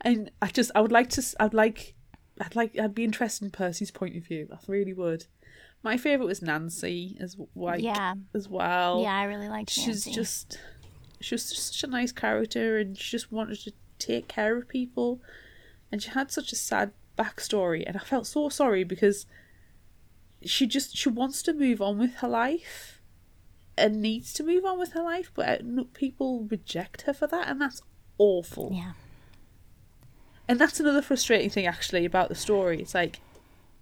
and 0.00 0.30
I 0.40 0.46
just 0.48 0.70
I 0.74 0.80
would 0.80 0.92
like 0.92 1.10
to 1.10 1.22
I'd 1.38 1.54
like 1.54 1.94
I'd 2.40 2.56
like 2.56 2.78
I'd 2.78 2.94
be 2.94 3.04
interested 3.04 3.44
in 3.44 3.50
Percy's 3.50 3.90
point 3.90 4.16
of 4.16 4.24
view. 4.24 4.48
I 4.52 4.56
really 4.66 4.92
would. 4.94 5.26
My 5.82 5.96
favorite 5.96 6.26
was 6.26 6.42
Nancy 6.42 7.16
as 7.20 7.36
like 7.54 7.82
Yeah. 7.82 8.14
as 8.34 8.48
well. 8.48 9.02
Yeah, 9.02 9.14
I 9.16 9.24
really 9.24 9.48
liked 9.48 9.70
She's 9.70 9.86
Nancy. 10.06 10.12
just 10.12 10.58
she 11.20 11.34
was 11.34 11.50
just 11.50 11.74
such 11.74 11.84
a 11.84 11.90
nice 11.90 12.12
character 12.12 12.78
and 12.78 12.98
she 12.98 13.10
just 13.10 13.30
wanted 13.30 13.58
to 13.60 13.72
take 13.98 14.28
care 14.28 14.56
of 14.56 14.68
people 14.68 15.20
and 15.92 16.02
she 16.02 16.10
had 16.10 16.30
such 16.30 16.52
a 16.52 16.56
sad 16.56 16.92
backstory 17.18 17.84
and 17.86 17.96
I 17.96 18.00
felt 18.00 18.26
so 18.26 18.48
sorry 18.48 18.84
because 18.84 19.26
she 20.42 20.66
just 20.66 20.96
she 20.96 21.08
wants 21.08 21.42
to 21.42 21.52
move 21.52 21.82
on 21.82 21.98
with 21.98 22.14
her 22.16 22.28
life 22.28 23.02
and 23.76 24.00
needs 24.00 24.32
to 24.34 24.42
move 24.42 24.64
on 24.64 24.78
with 24.78 24.92
her 24.92 25.02
life 25.02 25.30
but 25.34 25.60
uh, 25.60 25.84
people 25.92 26.46
reject 26.50 27.02
her 27.02 27.12
for 27.12 27.26
that 27.26 27.48
and 27.48 27.60
that's 27.60 27.82
awful 28.16 28.70
yeah. 28.72 28.92
and 30.48 30.58
that's 30.58 30.80
another 30.80 31.02
frustrating 31.02 31.50
thing 31.50 31.66
actually 31.66 32.04
about 32.04 32.28
the 32.28 32.34
story. 32.34 32.80
It's 32.80 32.94
like 32.94 33.20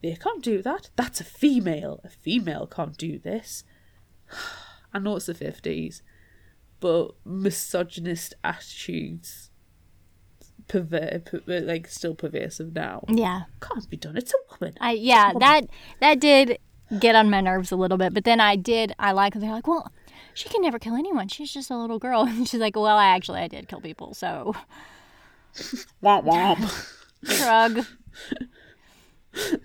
they 0.02 0.14
can't 0.14 0.42
do 0.42 0.62
that. 0.62 0.90
That's 0.96 1.20
a 1.20 1.24
female. 1.24 2.00
A 2.04 2.08
female 2.08 2.66
can't 2.66 2.96
do 2.96 3.18
this. 3.18 3.64
I 4.92 4.98
know 4.98 5.16
it's 5.16 5.26
the 5.26 5.34
fifties, 5.34 6.02
but 6.80 7.12
misogynist 7.24 8.34
attitudes 8.44 9.50
perver- 10.68 11.24
per- 11.24 11.42
uh, 11.48 11.60
like 11.62 11.86
still 11.88 12.14
pervasive 12.14 12.74
now. 12.74 13.04
Yeah. 13.08 13.42
Can't 13.60 13.88
be 13.90 13.96
done. 13.96 14.16
It's 14.16 14.32
a 14.32 14.36
woman. 14.60 14.74
I 14.80 14.92
yeah, 14.92 15.28
Woman. 15.32 15.40
that 15.40 15.64
that 16.00 16.20
did 16.20 16.58
get 17.00 17.14
on 17.14 17.28
my 17.30 17.40
nerves 17.40 17.70
a 17.72 17.76
little 17.76 17.98
bit, 17.98 18.14
but 18.14 18.24
then 18.24 18.40
I 18.40 18.56
did 18.56 18.94
I 18.98 19.12
like 19.12 19.34
they're 19.34 19.50
like, 19.50 19.66
well, 19.66 19.92
she 20.34 20.48
can 20.48 20.62
never 20.62 20.78
kill 20.78 20.94
anyone. 20.94 21.28
She's 21.28 21.52
just 21.52 21.70
a 21.70 21.76
little 21.76 21.98
girl. 21.98 22.22
And 22.28 22.48
she's 22.48 22.60
like, 22.60 22.76
well, 22.76 22.96
I 22.96 23.06
actually 23.06 23.40
I 23.40 23.48
did 23.48 23.68
kill 23.68 23.80
people, 23.80 24.14
so 24.14 24.54
Womp 26.02 26.24
womp. 26.24 26.94
shrug. 27.24 27.84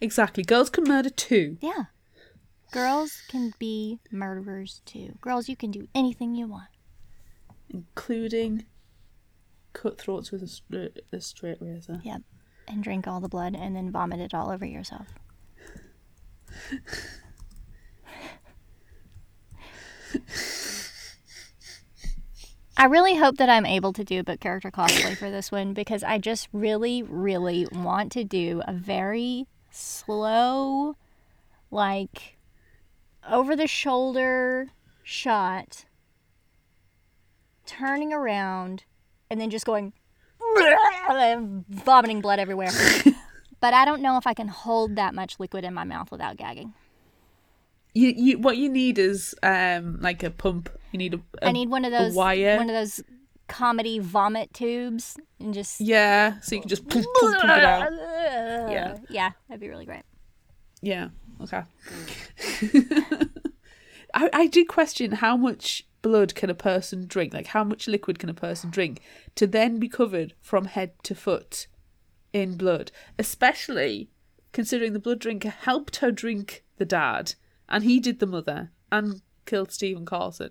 exactly. 0.00 0.42
Girls 0.42 0.70
can 0.70 0.84
murder 0.84 1.10
too. 1.10 1.56
Yeah. 1.60 1.84
Girls 2.70 3.22
can 3.28 3.52
be 3.58 3.98
murderers 4.10 4.80
too. 4.84 5.14
Girls, 5.20 5.48
you 5.48 5.56
can 5.56 5.70
do 5.70 5.88
anything 5.94 6.34
you 6.34 6.46
want. 6.46 6.68
including 7.68 8.64
cutthroats 9.72 10.30
with 10.32 10.42
a, 10.42 10.90
a 11.12 11.20
straight 11.20 11.58
razor. 11.60 12.00
Yep. 12.02 12.22
And 12.68 12.82
drink 12.82 13.06
all 13.06 13.20
the 13.20 13.28
blood 13.28 13.56
and 13.56 13.74
then 13.74 13.90
vomit 13.90 14.20
it 14.20 14.34
all 14.34 14.50
over 14.50 14.64
yourself. 14.64 15.06
I 22.76 22.84
really 22.86 23.16
hope 23.16 23.36
that 23.36 23.48
I'm 23.50 23.66
able 23.66 23.92
to 23.92 24.04
do 24.04 24.20
a 24.20 24.24
book 24.24 24.40
character 24.40 24.70
cosplay 24.70 25.16
for 25.16 25.30
this 25.30 25.52
one 25.52 25.74
because 25.74 26.02
I 26.02 26.18
just 26.18 26.48
really, 26.52 27.02
really 27.02 27.66
want 27.72 28.10
to 28.12 28.24
do 28.24 28.62
a 28.66 28.72
very 28.72 29.46
slow, 29.70 30.96
like 31.70 32.38
over 33.28 33.56
the 33.56 33.66
shoulder 33.66 34.68
shot, 35.02 35.84
turning 37.66 38.12
around, 38.12 38.84
and 39.30 39.40
then 39.40 39.50
just 39.50 39.66
going 39.66 39.92
vomiting 41.68 42.20
blood 42.20 42.38
everywhere. 42.38 42.70
but 43.60 43.74
I 43.74 43.84
don't 43.84 44.02
know 44.02 44.16
if 44.16 44.26
I 44.26 44.34
can 44.34 44.48
hold 44.48 44.96
that 44.96 45.14
much 45.14 45.38
liquid 45.38 45.64
in 45.64 45.74
my 45.74 45.84
mouth 45.84 46.10
without 46.10 46.36
gagging. 46.36 46.74
You, 47.92 48.14
you, 48.16 48.38
what 48.38 48.56
you 48.56 48.68
need 48.68 48.98
is 48.98 49.34
um 49.42 50.00
like 50.00 50.22
a 50.22 50.30
pump. 50.30 50.70
You 50.92 50.98
need 50.98 51.14
a. 51.14 51.20
a 51.42 51.48
I 51.48 51.52
need 51.52 51.68
one 51.68 51.84
of 51.84 51.92
those 51.92 52.14
wire. 52.14 52.56
one 52.56 52.70
of 52.70 52.74
those 52.74 53.02
comedy 53.50 53.98
vomit 53.98 54.54
tubes 54.54 55.16
and 55.40 55.52
just 55.52 55.80
Yeah, 55.80 56.38
so 56.40 56.54
you 56.54 56.60
can 56.60 56.68
just 56.68 56.88
pump, 56.88 57.04
pump, 57.20 57.38
pump 57.38 57.44
it 57.44 57.64
out. 57.64 57.92
Yeah. 58.70 58.96
Yeah, 59.10 59.32
that'd 59.48 59.60
be 59.60 59.68
really 59.68 59.86
great. 59.86 60.04
Yeah. 60.82 61.08
Okay. 61.42 61.62
I 64.14 64.28
I 64.32 64.46
did 64.46 64.68
question 64.68 65.12
how 65.12 65.36
much 65.36 65.86
blood 66.02 66.34
can 66.34 66.50
a 66.50 66.54
person 66.54 67.06
drink? 67.06 67.32
Like 67.32 67.48
how 67.48 67.64
much 67.64 67.86
liquid 67.88 68.18
can 68.18 68.28
a 68.28 68.34
person 68.34 68.70
drink 68.70 69.00
to 69.36 69.46
then 69.46 69.78
be 69.78 69.88
covered 69.88 70.34
from 70.40 70.64
head 70.66 70.92
to 71.04 71.14
foot 71.14 71.66
in 72.32 72.56
blood? 72.56 72.90
Especially 73.18 74.10
considering 74.52 74.92
the 74.92 74.98
blood 74.98 75.20
drinker 75.20 75.50
helped 75.50 75.96
her 75.96 76.10
drink 76.10 76.64
the 76.78 76.84
dad, 76.84 77.34
and 77.68 77.84
he 77.84 78.00
did 78.00 78.18
the 78.18 78.26
mother 78.26 78.70
and 78.90 79.22
killed 79.46 79.70
Stephen 79.72 80.04
Carlson. 80.04 80.50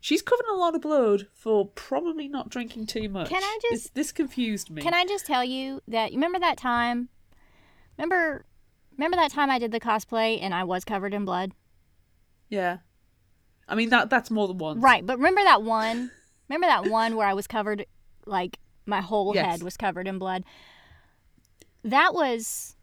She's 0.00 0.22
covered 0.22 0.44
in 0.48 0.54
a 0.54 0.58
lot 0.58 0.74
of 0.76 0.82
blood 0.82 1.26
for 1.34 1.66
probably 1.66 2.28
not 2.28 2.50
drinking 2.50 2.86
too 2.86 3.08
much. 3.08 3.28
Can 3.30 3.42
I 3.42 3.58
just- 3.62 3.94
This, 3.94 4.06
this 4.06 4.12
confused 4.12 4.70
me. 4.70 4.80
Can 4.82 4.94
I 4.94 5.04
just 5.04 5.26
tell 5.26 5.42
you 5.42 5.80
that 5.88 6.12
you 6.12 6.18
remember 6.18 6.38
that 6.38 6.56
time? 6.56 7.08
Remember 7.96 8.44
remember 8.98 9.16
that 9.16 9.30
time 9.30 9.50
I 9.50 9.58
did 9.58 9.72
the 9.72 9.80
cosplay 9.80 10.38
and 10.42 10.52
I 10.52 10.64
was 10.64 10.84
covered 10.84 11.14
in 11.14 11.24
blood? 11.24 11.52
Yeah. 12.50 12.78
I 13.68 13.74
mean 13.74 13.88
that 13.90 14.10
that's 14.10 14.30
more 14.30 14.48
than 14.48 14.58
once. 14.58 14.82
Right, 14.82 15.04
but 15.06 15.16
remember 15.18 15.42
that 15.44 15.62
one? 15.62 16.10
Remember 16.48 16.66
that 16.66 16.86
one 16.90 17.16
where 17.16 17.26
I 17.26 17.34
was 17.34 17.46
covered 17.46 17.86
like 18.26 18.58
my 18.86 19.00
whole 19.00 19.34
Yes. 19.34 19.44
head 19.46 19.62
was 19.62 19.76
covered 19.76 20.06
in 20.08 20.18
blood? 20.18 20.44
That 21.84 22.14
was 22.14 22.74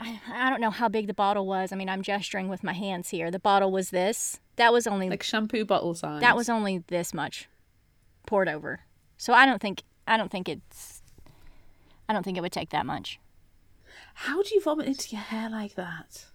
I, 0.00 0.20
I 0.32 0.50
don't 0.50 0.60
know 0.60 0.70
how 0.70 0.88
big 0.88 1.06
the 1.06 1.14
bottle 1.14 1.46
was. 1.46 1.70
I 1.72 1.76
mean, 1.76 1.88
I'm 1.88 2.02
gesturing 2.02 2.48
with 2.48 2.64
my 2.64 2.72
hands 2.72 3.10
here. 3.10 3.30
The 3.30 3.38
bottle 3.38 3.70
was 3.70 3.90
this. 3.90 4.40
That 4.56 4.72
was 4.72 4.86
only 4.86 5.08
Like 5.08 5.22
shampoo 5.22 5.64
bottle 5.64 5.94
size. 5.94 6.20
that 6.20 6.34
was 6.36 6.48
only 6.48 6.78
this 6.88 7.14
much 7.14 7.48
poured 8.26 8.48
over. 8.48 8.80
So 9.16 9.32
I 9.32 9.46
don't 9.46 9.60
think 9.60 9.82
I 10.06 10.16
don't 10.16 10.30
think 10.30 10.48
it's 10.48 11.02
I 12.08 12.12
don't 12.12 12.22
think 12.24 12.36
it 12.36 12.40
would 12.40 12.52
take 12.52 12.70
that 12.70 12.84
much. 12.86 13.20
How 14.14 14.42
do 14.42 14.54
you 14.54 14.60
vomit 14.60 14.86
into 14.86 15.10
your 15.10 15.20
hair 15.22 15.48
like 15.50 15.74
that? 15.74 16.26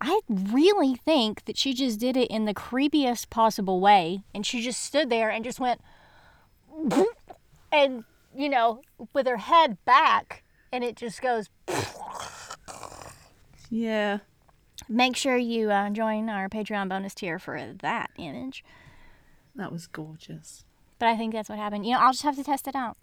I 0.00 0.20
really 0.28 0.94
think 0.94 1.44
that 1.46 1.56
she 1.56 1.72
just 1.72 1.98
did 1.98 2.16
it 2.16 2.28
in 2.30 2.44
the 2.44 2.52
creepiest 2.54 3.30
possible 3.30 3.80
way 3.80 4.22
and 4.34 4.44
she 4.44 4.60
just 4.60 4.82
stood 4.82 5.08
there 5.08 5.30
and 5.30 5.42
just 5.44 5.58
went 5.58 5.80
and 7.72 8.04
you 8.36 8.48
know, 8.50 8.82
with 9.14 9.26
her 9.26 9.38
head 9.38 9.78
back 9.86 10.44
and 10.70 10.84
it 10.84 10.96
just 10.96 11.22
goes 11.22 11.48
Yeah. 13.70 14.18
Make 14.88 15.16
sure 15.16 15.36
you 15.36 15.70
uh, 15.70 15.90
join 15.90 16.28
our 16.28 16.48
Patreon 16.48 16.88
bonus 16.88 17.14
tier 17.14 17.38
for 17.38 17.72
that 17.80 18.10
image. 18.18 18.62
That 19.54 19.72
was 19.72 19.86
gorgeous. 19.86 20.64
But 20.98 21.08
I 21.08 21.16
think 21.16 21.32
that's 21.32 21.48
what 21.48 21.58
happened. 21.58 21.86
You 21.86 21.92
know, 21.94 22.00
I'll 22.00 22.12
just 22.12 22.22
have 22.22 22.36
to 22.36 22.44
test 22.44 22.68
it 22.68 22.74
out. 22.76 22.96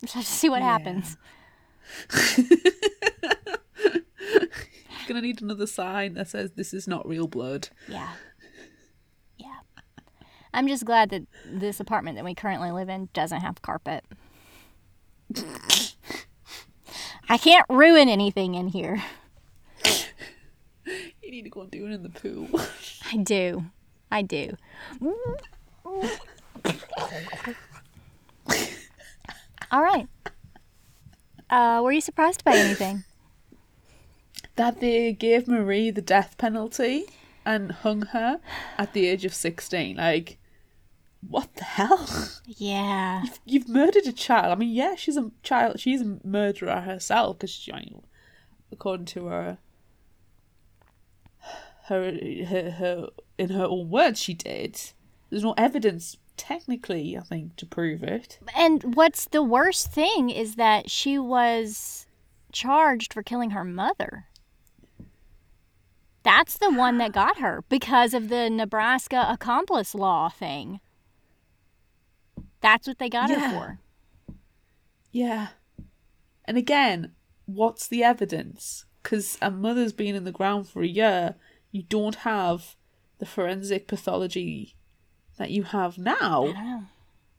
Just 0.00 0.14
have 0.14 0.24
to 0.24 0.30
see 0.30 0.48
what 0.48 0.60
Yeah. 0.60 0.66
happens. 0.68 1.16
Gonna 5.08 5.20
need 5.20 5.42
another 5.42 5.66
sign 5.66 6.14
that 6.14 6.28
says 6.28 6.52
this 6.52 6.72
is 6.72 6.86
not 6.86 7.06
real 7.06 7.26
blood. 7.26 7.68
Yeah. 7.88 8.12
Yeah. 9.36 9.58
I'm 10.54 10.68
just 10.68 10.84
glad 10.84 11.10
that 11.10 11.22
this 11.46 11.80
apartment 11.80 12.16
that 12.16 12.24
we 12.24 12.34
currently 12.34 12.70
live 12.70 12.88
in 12.88 13.08
doesn't 13.12 13.40
have 13.40 13.62
carpet. 13.62 14.04
I 17.28 17.38
can't 17.38 17.66
ruin 17.68 18.08
anything 18.08 18.54
in 18.54 18.68
here. 18.68 19.02
You 20.86 21.30
need 21.30 21.42
to 21.42 21.50
go 21.50 21.62
and 21.62 21.70
do 21.70 21.86
it 21.86 21.92
in 21.92 22.02
the 22.02 22.10
pool. 22.10 22.48
I 23.10 23.16
do. 23.16 23.64
I 24.10 24.22
do. 24.22 24.56
All 29.70 29.82
right. 29.82 30.06
Uh, 31.52 31.82
were 31.82 31.92
you 31.92 32.00
surprised 32.00 32.42
by 32.44 32.56
anything? 32.56 33.04
that 34.56 34.80
they 34.80 35.12
gave 35.12 35.46
Marie 35.46 35.90
the 35.90 36.00
death 36.00 36.38
penalty 36.38 37.04
and 37.44 37.70
hung 37.72 38.02
her 38.06 38.40
at 38.78 38.94
the 38.94 39.06
age 39.06 39.26
of 39.26 39.34
16. 39.34 39.96
Like, 39.98 40.38
what 41.28 41.54
the 41.56 41.64
hell? 41.64 42.08
Yeah. 42.46 43.24
You've 43.44 43.68
murdered 43.68 44.06
a 44.06 44.12
child. 44.12 44.46
I 44.46 44.54
mean, 44.54 44.74
yeah, 44.74 44.94
she's 44.94 45.18
a 45.18 45.30
child. 45.42 45.78
She's 45.78 46.00
a 46.00 46.18
murderer 46.24 46.80
herself 46.80 47.36
because 47.36 47.50
she, 47.50 47.70
I 47.70 47.80
mean, 47.80 48.02
according 48.70 49.06
to 49.06 49.26
her, 49.26 49.58
her, 51.84 52.18
her, 52.46 52.70
her, 52.70 53.08
in 53.36 53.50
her 53.50 53.64
own 53.64 53.90
words, 53.90 54.18
she 54.18 54.32
did. 54.32 54.80
There's 55.28 55.44
no 55.44 55.54
evidence, 55.58 56.16
technically, 56.36 57.16
I 57.16 57.20
think, 57.20 57.56
to 57.56 57.66
prove 57.66 58.02
it. 58.02 58.38
And 58.56 58.94
what's 58.94 59.26
the 59.26 59.42
worst 59.42 59.92
thing 59.92 60.30
is 60.30 60.56
that 60.56 60.90
she 60.90 61.18
was 61.18 62.06
charged 62.52 63.12
for 63.12 63.22
killing 63.22 63.50
her 63.50 63.64
mother. 63.64 64.26
That's 66.22 66.56
the 66.56 66.70
one 66.70 66.98
that 66.98 67.12
got 67.12 67.38
her 67.38 67.64
because 67.68 68.14
of 68.14 68.28
the 68.28 68.48
Nebraska 68.48 69.26
accomplice 69.28 69.94
law 69.94 70.28
thing. 70.28 70.80
That's 72.60 72.86
what 72.86 72.98
they 72.98 73.08
got 73.08 73.28
Yeah. 73.30 73.50
her 73.50 73.58
for. 73.58 73.78
Yeah. 75.10 75.48
And 76.44 76.56
again, 76.56 77.12
what's 77.46 77.88
the 77.88 78.04
evidence? 78.04 78.84
Because 79.02 79.36
a 79.42 79.50
mother's 79.50 79.92
been 79.92 80.14
in 80.14 80.24
the 80.24 80.32
ground 80.32 80.68
for 80.68 80.82
a 80.82 80.86
year, 80.86 81.34
you 81.72 81.82
don't 81.82 82.16
have 82.16 82.76
the 83.18 83.26
forensic 83.26 83.88
pathology 83.88 84.76
that 85.42 85.50
you 85.50 85.64
have 85.64 85.98
now. 85.98 86.84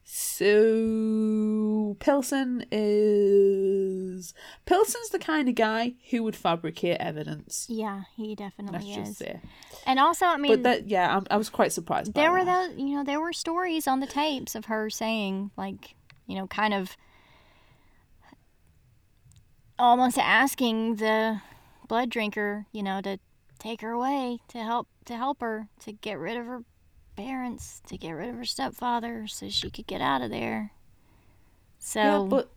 So 0.04 1.96
Pilson 1.98 2.66
is 2.70 4.34
Pilson's 4.66 5.08
the 5.08 5.18
kind 5.18 5.48
of 5.48 5.54
guy 5.54 5.94
who 6.10 6.22
would 6.22 6.36
fabricate 6.36 6.98
evidence. 7.00 7.66
Yeah, 7.70 8.02
he 8.14 8.36
Let's 8.38 8.54
definitely 8.56 8.94
just 8.94 9.12
is. 9.12 9.16
say. 9.16 9.40
And 9.86 9.98
also, 9.98 10.26
I 10.26 10.36
mean, 10.36 10.52
But 10.52 10.62
that, 10.64 10.88
yeah, 10.88 11.16
I'm, 11.16 11.26
I 11.30 11.38
was 11.38 11.48
quite 11.48 11.72
surprised. 11.72 12.12
by 12.12 12.20
there 12.20 12.30
were 12.32 12.44
that. 12.44 12.70
those, 12.70 12.78
you 12.78 12.96
know, 12.96 13.04
there 13.04 13.20
were 13.20 13.32
stories 13.32 13.86
on 13.88 14.00
the 14.00 14.06
tapes 14.06 14.54
of 14.54 14.66
her 14.66 14.90
saying, 14.90 15.50
like, 15.56 15.94
you 16.26 16.36
know, 16.36 16.46
kind 16.46 16.74
of 16.74 16.96
almost 19.78 20.18
asking 20.18 20.96
the 20.96 21.40
blood 21.88 22.10
drinker, 22.10 22.66
you 22.72 22.82
know, 22.82 23.00
to 23.00 23.18
take 23.58 23.80
her 23.80 23.90
away 23.92 24.38
to 24.48 24.58
help 24.58 24.88
to 25.06 25.16
help 25.16 25.40
her 25.40 25.68
to 25.80 25.92
get 25.92 26.18
rid 26.18 26.36
of 26.36 26.44
her 26.46 26.62
parents, 27.16 27.80
to 27.88 27.96
get 27.96 28.12
rid 28.12 28.30
of 28.30 28.36
her 28.36 28.44
stepfather, 28.44 29.26
so 29.26 29.48
she 29.48 29.70
could 29.70 29.86
get 29.86 30.00
out 30.00 30.22
of 30.22 30.30
there. 30.30 30.72
So, 31.78 32.00
Yeah, 32.00 32.26
but 32.28 32.50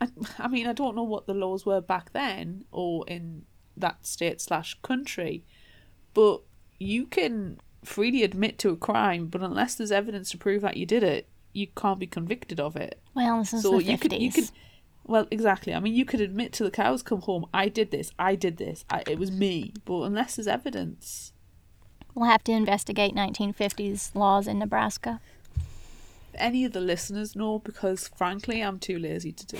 I, 0.00 0.08
I 0.38 0.48
mean, 0.48 0.66
I 0.66 0.72
don't 0.72 0.96
know 0.96 1.02
what 1.02 1.26
the 1.26 1.34
laws 1.34 1.66
were 1.66 1.80
back 1.80 2.12
then 2.12 2.64
or 2.70 3.04
in 3.06 3.44
that 3.76 4.06
state 4.06 4.40
slash 4.40 4.78
country, 4.82 5.44
but 6.14 6.42
you 6.78 7.06
can 7.06 7.58
freely 7.84 8.22
admit 8.22 8.58
to 8.58 8.70
a 8.70 8.76
crime, 8.76 9.26
but 9.26 9.42
unless 9.42 9.74
there's 9.74 9.92
evidence 9.92 10.30
to 10.30 10.38
prove 10.38 10.62
that 10.62 10.76
you 10.76 10.86
did 10.86 11.02
it, 11.02 11.28
you 11.52 11.66
can't 11.76 11.98
be 11.98 12.06
convicted 12.06 12.60
of 12.60 12.76
it. 12.76 13.00
well, 13.14 13.38
this 13.38 13.52
is 13.54 13.62
so 13.62 13.78
the 13.78 13.84
you 13.84 13.98
could, 13.98 14.12
you 14.12 14.30
could, 14.30 14.50
well, 15.04 15.26
exactly. 15.30 15.74
I 15.74 15.80
mean, 15.80 15.94
you 15.94 16.04
could 16.04 16.20
admit 16.20 16.52
to 16.54 16.64
the 16.64 16.70
cows 16.70 17.02
come 17.02 17.22
home, 17.22 17.46
I 17.52 17.68
did 17.68 17.90
this, 17.90 18.12
I 18.18 18.34
did 18.34 18.56
this, 18.58 18.84
I, 18.88 19.02
it 19.06 19.18
was 19.18 19.30
me, 19.32 19.72
but 19.84 20.02
unless 20.02 20.36
there's 20.36 20.46
evidence, 20.46 21.32
We'll 22.14 22.28
have 22.28 22.44
to 22.44 22.52
investigate 22.52 23.14
1950s 23.14 24.14
laws 24.14 24.46
in 24.46 24.58
Nebraska. 24.58 25.20
if 26.32 26.40
any 26.40 26.64
of 26.64 26.72
the 26.72 26.80
listeners 26.80 27.34
know, 27.36 27.58
because 27.58 28.08
frankly, 28.08 28.60
I'm 28.60 28.78
too 28.78 28.98
lazy 28.98 29.32
to 29.32 29.46
do 29.46 29.58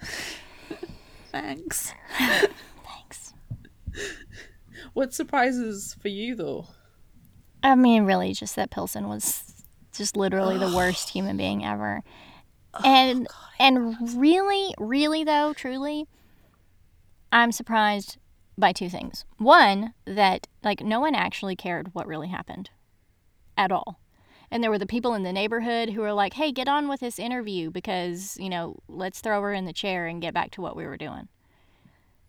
that. 0.00 0.08
Thanks. 1.32 1.92
Thanks. 2.18 3.34
What 4.94 5.12
surprises 5.12 5.96
for 6.00 6.08
you 6.08 6.34
though? 6.34 6.66
I 7.62 7.74
mean, 7.74 8.04
really, 8.04 8.32
just 8.32 8.56
that 8.56 8.70
Pilson 8.70 9.08
was 9.08 9.64
just 9.92 10.16
literally 10.16 10.58
the 10.58 10.74
worst 10.74 11.10
human 11.10 11.36
being 11.36 11.64
ever. 11.64 12.02
And 12.84 13.26
and 13.58 13.96
really, 14.16 14.74
really 14.78 15.24
though, 15.24 15.52
truly, 15.52 16.06
I'm 17.32 17.50
surprised 17.52 18.18
by 18.58 18.72
two 18.72 18.90
things. 18.90 19.24
One, 19.38 19.94
that 20.04 20.46
like 20.62 20.80
no 20.80 21.00
one 21.00 21.14
actually 21.14 21.56
cared 21.56 21.94
what 21.94 22.06
really 22.06 22.28
happened 22.28 22.70
at 23.56 23.72
all. 23.72 24.00
And 24.50 24.62
there 24.62 24.70
were 24.70 24.78
the 24.78 24.86
people 24.86 25.14
in 25.14 25.24
the 25.24 25.32
neighborhood 25.32 25.90
who 25.90 26.00
were 26.00 26.12
like, 26.12 26.34
"Hey, 26.34 26.52
get 26.52 26.68
on 26.68 26.88
with 26.88 27.00
this 27.00 27.18
interview 27.18 27.70
because, 27.70 28.36
you 28.40 28.48
know, 28.48 28.76
let's 28.88 29.20
throw 29.20 29.42
her 29.42 29.52
in 29.52 29.66
the 29.66 29.72
chair 29.72 30.06
and 30.06 30.22
get 30.22 30.34
back 30.34 30.50
to 30.52 30.62
what 30.62 30.76
we 30.76 30.86
were 30.86 30.96
doing." 30.96 31.28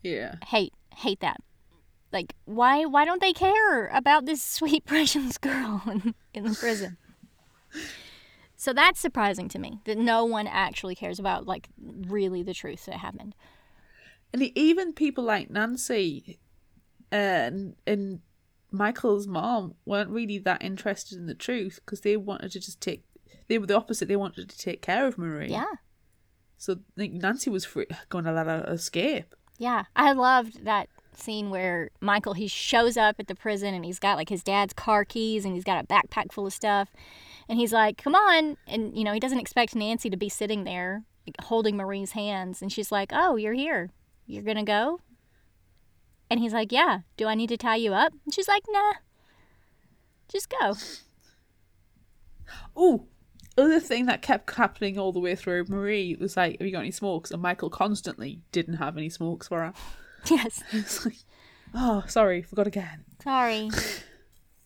Yeah. 0.02 0.36
hate 0.46 0.72
hate 0.96 1.20
that 1.20 1.40
like 2.12 2.34
why 2.44 2.84
why 2.84 3.04
don't 3.04 3.20
they 3.20 3.32
care 3.32 3.86
about 3.88 4.26
this 4.26 4.42
sweet 4.58 4.84
precious 4.84 5.38
girl 5.38 5.82
in, 5.90 6.14
in 6.34 6.44
the 6.44 6.54
prison 6.54 6.96
so 8.56 8.72
that's 8.72 9.00
surprising 9.00 9.48
to 9.48 9.58
me 9.58 9.80
that 9.84 9.98
no 9.98 10.24
one 10.24 10.46
actually 10.46 10.94
cares 10.94 11.18
about 11.18 11.46
like 11.46 11.68
really 11.78 12.42
the 12.42 12.54
truth 12.54 12.86
that 12.86 12.96
happened 12.96 13.34
And 14.32 14.42
even 14.56 14.92
people 14.92 15.24
like 15.24 15.50
Nancy 15.50 16.38
uh, 17.12 17.16
and 17.16 17.76
and 17.86 18.20
Michael's 18.70 19.26
mom 19.26 19.74
weren't 19.84 20.10
really 20.10 20.38
that 20.38 20.62
interested 20.62 21.18
in 21.18 21.26
the 21.26 21.34
truth 21.34 21.80
because 21.84 22.02
they 22.02 22.16
wanted 22.16 22.52
to 22.52 22.60
just 22.60 22.80
take. 22.80 23.04
They 23.48 23.58
were 23.58 23.66
the 23.66 23.76
opposite. 23.76 24.06
They 24.06 24.16
wanted 24.16 24.48
to 24.48 24.58
take 24.58 24.80
care 24.82 25.06
of 25.06 25.18
Marie. 25.18 25.48
yeah 25.50 25.64
So 26.56 26.76
like 26.96 27.12
Nancy 27.12 27.50
was 27.50 27.64
free, 27.64 27.86
going 28.08 28.24
to 28.24 28.32
let 28.32 28.46
her 28.46 28.64
escape. 28.68 29.34
yeah 29.58 29.84
i 29.96 30.12
loved 30.12 30.64
that 30.64 30.88
scene 31.12 31.50
where 31.50 31.90
michael 32.00 32.32
he 32.34 32.46
shows 32.46 32.96
up 32.96 33.16
at 33.18 33.26
the 33.26 33.34
prison 33.34 33.74
and 33.74 33.84
he's 33.84 33.98
got 33.98 34.16
like 34.16 34.28
his 34.30 34.42
dad's 34.42 34.72
car 34.72 35.04
keys 35.04 35.44
and 35.44 35.52
he's 35.54 35.64
got 35.64 35.84
a 35.84 35.86
backpack 35.86 36.32
full 36.32 36.46
of 36.46 36.52
stuff 36.52 36.88
and 37.48 37.58
he's 37.58 37.72
like 37.72 37.98
come 38.02 38.14
on 38.14 38.56
and 38.66 38.96
you 38.96 39.04
know 39.04 39.12
he 39.12 39.20
doesn't 39.20 39.40
expect 39.40 39.74
nancy 39.74 40.08
to 40.08 40.16
be 40.16 40.28
sitting 40.30 40.64
there 40.64 41.02
like, 41.26 41.34
holding 41.42 41.76
marie's 41.76 42.12
hands 42.12 42.62
and 42.62 42.72
she's 42.72 42.90
like 42.90 43.10
oh 43.12 43.36
you're 43.36 43.52
here 43.52 43.90
you're 44.30 44.42
gonna 44.42 44.64
go? 44.64 45.00
And 46.30 46.40
he's 46.40 46.52
like 46.52 46.72
yeah. 46.72 47.00
Do 47.16 47.26
i 47.26 47.34
need 47.34 47.48
to 47.48 47.56
tie 47.56 47.76
you 47.76 47.92
up? 47.92 48.12
And 48.24 48.32
she's 48.34 48.48
like 48.48 48.62
nah. 48.68 48.92
Just 50.28 50.48
go. 50.60 50.74
Oh, 52.76 53.06
other 53.58 53.80
thing 53.80 54.06
that 54.06 54.22
kept 54.22 54.54
happening 54.54 54.98
all 54.98 55.12
the 55.12 55.20
way 55.20 55.34
through 55.34 55.64
Marie 55.68 56.16
was 56.20 56.36
like, 56.36 56.58
"Have 56.58 56.66
you 56.66 56.72
got 56.72 56.80
any 56.80 56.90
smokes?" 56.90 57.30
And 57.30 57.42
Michael 57.42 57.70
constantly 57.70 58.40
didn't 58.52 58.74
have 58.74 58.96
any 58.96 59.08
smokes 59.08 59.48
for 59.48 59.60
her. 59.60 59.72
yes. 60.30 60.62
It's 60.72 61.04
like, 61.04 61.16
oh, 61.74 62.04
sorry, 62.06 62.42
forgot 62.42 62.66
again. 62.66 63.04
sorry. 63.22 63.70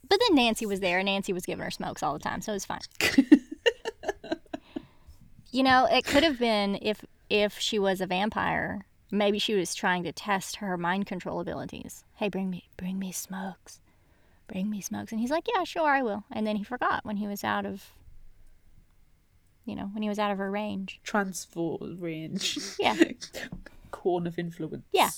But 0.07 0.21
then 0.21 0.37
nancy 0.37 0.67
was 0.67 0.81
there 0.81 0.99
and 0.99 1.07
nancy 1.07 1.33
was 1.33 1.47
giving 1.47 1.65
her 1.65 1.71
smokes 1.71 2.03
all 2.03 2.13
the 2.13 2.19
time 2.19 2.41
so 2.43 2.53
it 2.53 2.57
was 2.57 2.65
fine. 2.67 2.81
You 5.51 5.63
know 5.63 5.87
it 5.89 6.05
could 6.05 6.25
have 6.25 6.41
been 6.41 6.79
if 6.83 7.05
if 7.31 7.61
she 7.61 7.79
was 7.79 8.01
a 8.01 8.07
vampire 8.07 8.87
maybe 9.15 9.39
she 9.39 9.55
was 9.55 9.75
trying 9.75 10.03
to 10.05 10.13
test 10.13 10.57
her 10.57 10.77
mind 10.77 11.07
control 11.07 11.41
abilities 11.41 12.05
hey 12.17 12.29
bring 12.29 12.51
me 12.51 12.69
bring 12.77 12.99
me 12.99 13.13
smokes 13.13 13.81
bring 14.49 14.69
me 14.69 14.81
smokes 14.81 15.13
and 15.13 15.21
he's 15.21 15.31
like 15.31 15.47
yeah 15.55 15.65
sure 15.65 15.89
i 15.91 16.03
will 16.03 16.25
and 16.31 16.47
then 16.47 16.57
he 16.57 16.65
forgot 16.65 17.05
when 17.05 17.17
he 17.17 17.27
was 17.27 17.45
out 17.45 17.65
of 17.65 17.91
you 19.65 19.75
know 19.75 19.91
when 19.93 20.03
he 20.03 20.09
was 20.09 20.19
out 20.19 20.31
of 20.31 20.39
her 20.39 20.51
range 20.51 21.01
Transfer 21.03 21.77
range. 21.99 22.59
Yeah. 22.79 22.97
Corn 23.91 24.27
of 24.27 24.39
influence. 24.39 24.85
Yeah. 24.93 25.11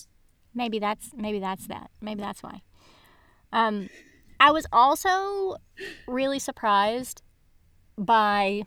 maybe 0.55 0.78
that's 0.78 1.11
maybe 1.16 1.40
that's 1.40 1.66
that 1.66 1.90
maybe 2.01 2.20
that's 2.20 2.42
why 2.42 2.62
um 3.53 3.88
i 4.38 4.51
was 4.51 4.66
also 4.72 5.57
really 6.07 6.38
surprised 6.38 7.22
by 7.99 8.62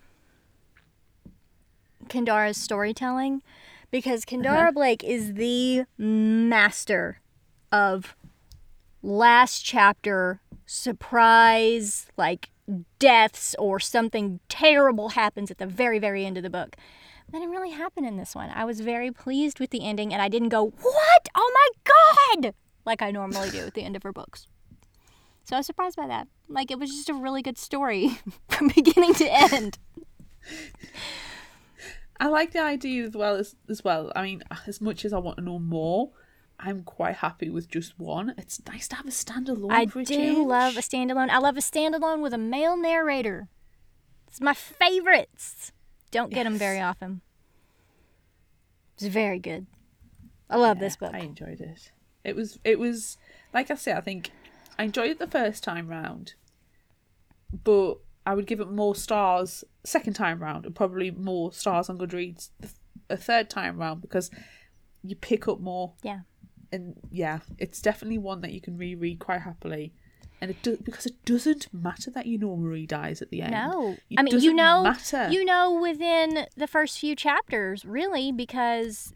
Kendare's 2.08 2.58
storytelling 2.58 3.44
because 3.92 4.26
Kendare 4.26 4.62
uh-huh. 4.62 4.72
blake 4.72 5.04
is 5.04 5.34
the 5.34 5.86
master 5.98 7.22
of 7.72 8.16
last 9.02 9.62
chapter 9.64 10.42
surprise 10.66 12.08
like 12.18 12.50
deaths 13.00 13.56
or 13.58 13.80
something 13.80 14.40
terrible 14.50 15.10
happens 15.10 15.50
at 15.50 15.58
the 15.58 15.66
very 15.66 15.98
very 15.98 16.26
end 16.26 16.38
of 16.38 16.44
the 16.44 16.50
book 16.50 16.76
that 17.32 17.40
didn't 17.40 17.52
really 17.52 17.72
happen 17.72 18.06
in 18.06 18.18
this 18.18 18.34
one. 18.34 18.50
I 18.50 18.66
was 18.66 18.80
very 18.80 19.12
pleased 19.12 19.60
with 19.60 19.70
the 19.70 19.86
ending, 19.86 20.14
and 20.14 20.22
I 20.22 20.30
didn't 20.30 20.50
go, 20.50 20.66
What? 20.66 21.30
Oh 21.36 21.52
my 21.54 21.94
God! 22.42 22.54
Like 22.86 23.02
I 23.02 23.12
normally 23.12 23.52
do 23.52 23.60
at 23.60 23.74
the 23.74 23.84
end 23.84 23.96
of 23.96 24.04
her 24.04 24.12
books. 24.12 24.48
So 25.44 25.56
I 25.56 25.60
was 25.60 25.66
surprised 25.66 25.96
by 25.96 26.08
that. 26.08 26.28
Like 26.48 26.72
it 26.72 26.80
was 26.80 26.90
just 26.90 27.10
a 27.10 27.14
really 27.14 27.42
good 27.42 27.58
story 27.58 28.20
from 28.50 28.70
beginning 28.70 29.14
to 29.16 29.32
end. 29.32 29.78
I 32.20 32.28
like 32.28 32.52
the 32.52 32.62
idea 32.62 33.06
as 33.06 33.16
well 33.16 33.36
as 33.36 33.56
as 33.70 33.84
well. 33.84 34.12
I 34.16 34.24
mean, 34.24 34.44
as 34.68 34.82
much 34.82 35.06
as 35.06 35.14
I 35.14 35.20
want 35.20 35.38
to 35.38 35.44
know 35.44 35.60
more, 35.60 36.12
I'm 36.60 36.84
quite 36.84 37.18
happy 37.18 37.50
with 37.50 37.70
just 37.70 37.98
one. 37.98 38.34
It's 38.38 38.62
nice 38.68 38.88
to 38.90 38.98
have 38.98 39.08
a 39.08 39.12
standalone. 39.12 39.72
I 39.72 39.86
do 39.86 40.04
change. 40.06 40.38
love 40.38 40.76
a 40.76 40.82
standalone. 40.82 41.30
I 41.30 41.38
love 41.38 41.58
a 41.58 41.62
standalone 41.62 42.22
with 42.22 42.34
a 42.34 42.38
male 42.38 42.76
narrator. 42.76 43.48
It's 44.28 44.42
my 44.42 44.54
favorites. 44.54 45.72
Don't 46.12 46.34
get 46.34 46.44
them 46.44 46.58
very 46.58 46.80
often. 46.80 47.22
It's 48.96 49.06
very 49.06 49.40
good. 49.40 49.68
I 50.50 50.58
love 50.58 50.80
this 50.80 50.98
book. 50.98 51.14
I 51.14 51.20
enjoyed 51.20 51.62
it. 51.62 51.92
It 52.24 52.36
was 52.36 52.60
it 52.66 52.80
was 52.80 53.18
like 53.54 53.72
I 53.72 53.76
say, 53.76 53.94
I 53.94 54.02
think 54.02 54.32
I 54.78 54.84
enjoyed 54.84 55.12
it 55.12 55.20
the 55.20 55.28
first 55.28 55.64
time 55.64 55.88
round, 55.88 56.34
but 57.64 58.00
I 58.26 58.36
would 58.36 58.46
give 58.46 58.60
it 58.60 58.70
more 58.70 58.96
stars 58.96 59.64
second 59.84 60.14
time 60.14 60.40
round, 60.42 60.66
and 60.66 60.76
probably 60.76 61.12
more 61.12 61.52
stars 61.52 61.90
on 61.90 61.98
Goodreads 61.98 62.50
a 63.10 63.18
third 63.18 63.50
time 63.50 63.78
round 63.78 64.02
because 64.02 64.30
you 65.04 65.16
pick 65.16 65.48
up 65.48 65.60
more. 65.60 65.94
Yeah. 66.04 66.22
And 66.72 66.96
yeah, 67.10 67.40
it's 67.58 67.82
definitely 67.82 68.20
one 68.20 68.42
that 68.42 68.52
you 68.52 68.62
can 68.62 68.78
reread 68.78 69.20
quite 69.20 69.42
happily. 69.42 69.94
And 70.42 70.52
it 70.52 70.62
does 70.62 70.78
because 70.78 71.06
it 71.06 71.26
doesn't 71.26 71.68
matter 71.74 72.12
that 72.12 72.26
you 72.26 72.38
know 72.38 72.56
Marie 72.56 72.86
dies 72.86 73.22
at 73.22 73.30
the 73.30 73.42
end. 73.42 73.52
No. 73.52 73.98
It 74.10 74.20
I 74.20 74.24
mean, 74.24 74.40
you 74.40 74.54
know, 74.54 74.84
matter. 74.84 75.30
you 75.30 75.44
know 75.44 75.80
within 75.82 76.46
the 76.56 76.68
first 76.68 76.98
few 77.00 77.16
chapters, 77.16 77.84
really, 77.84 78.32
because 78.32 79.14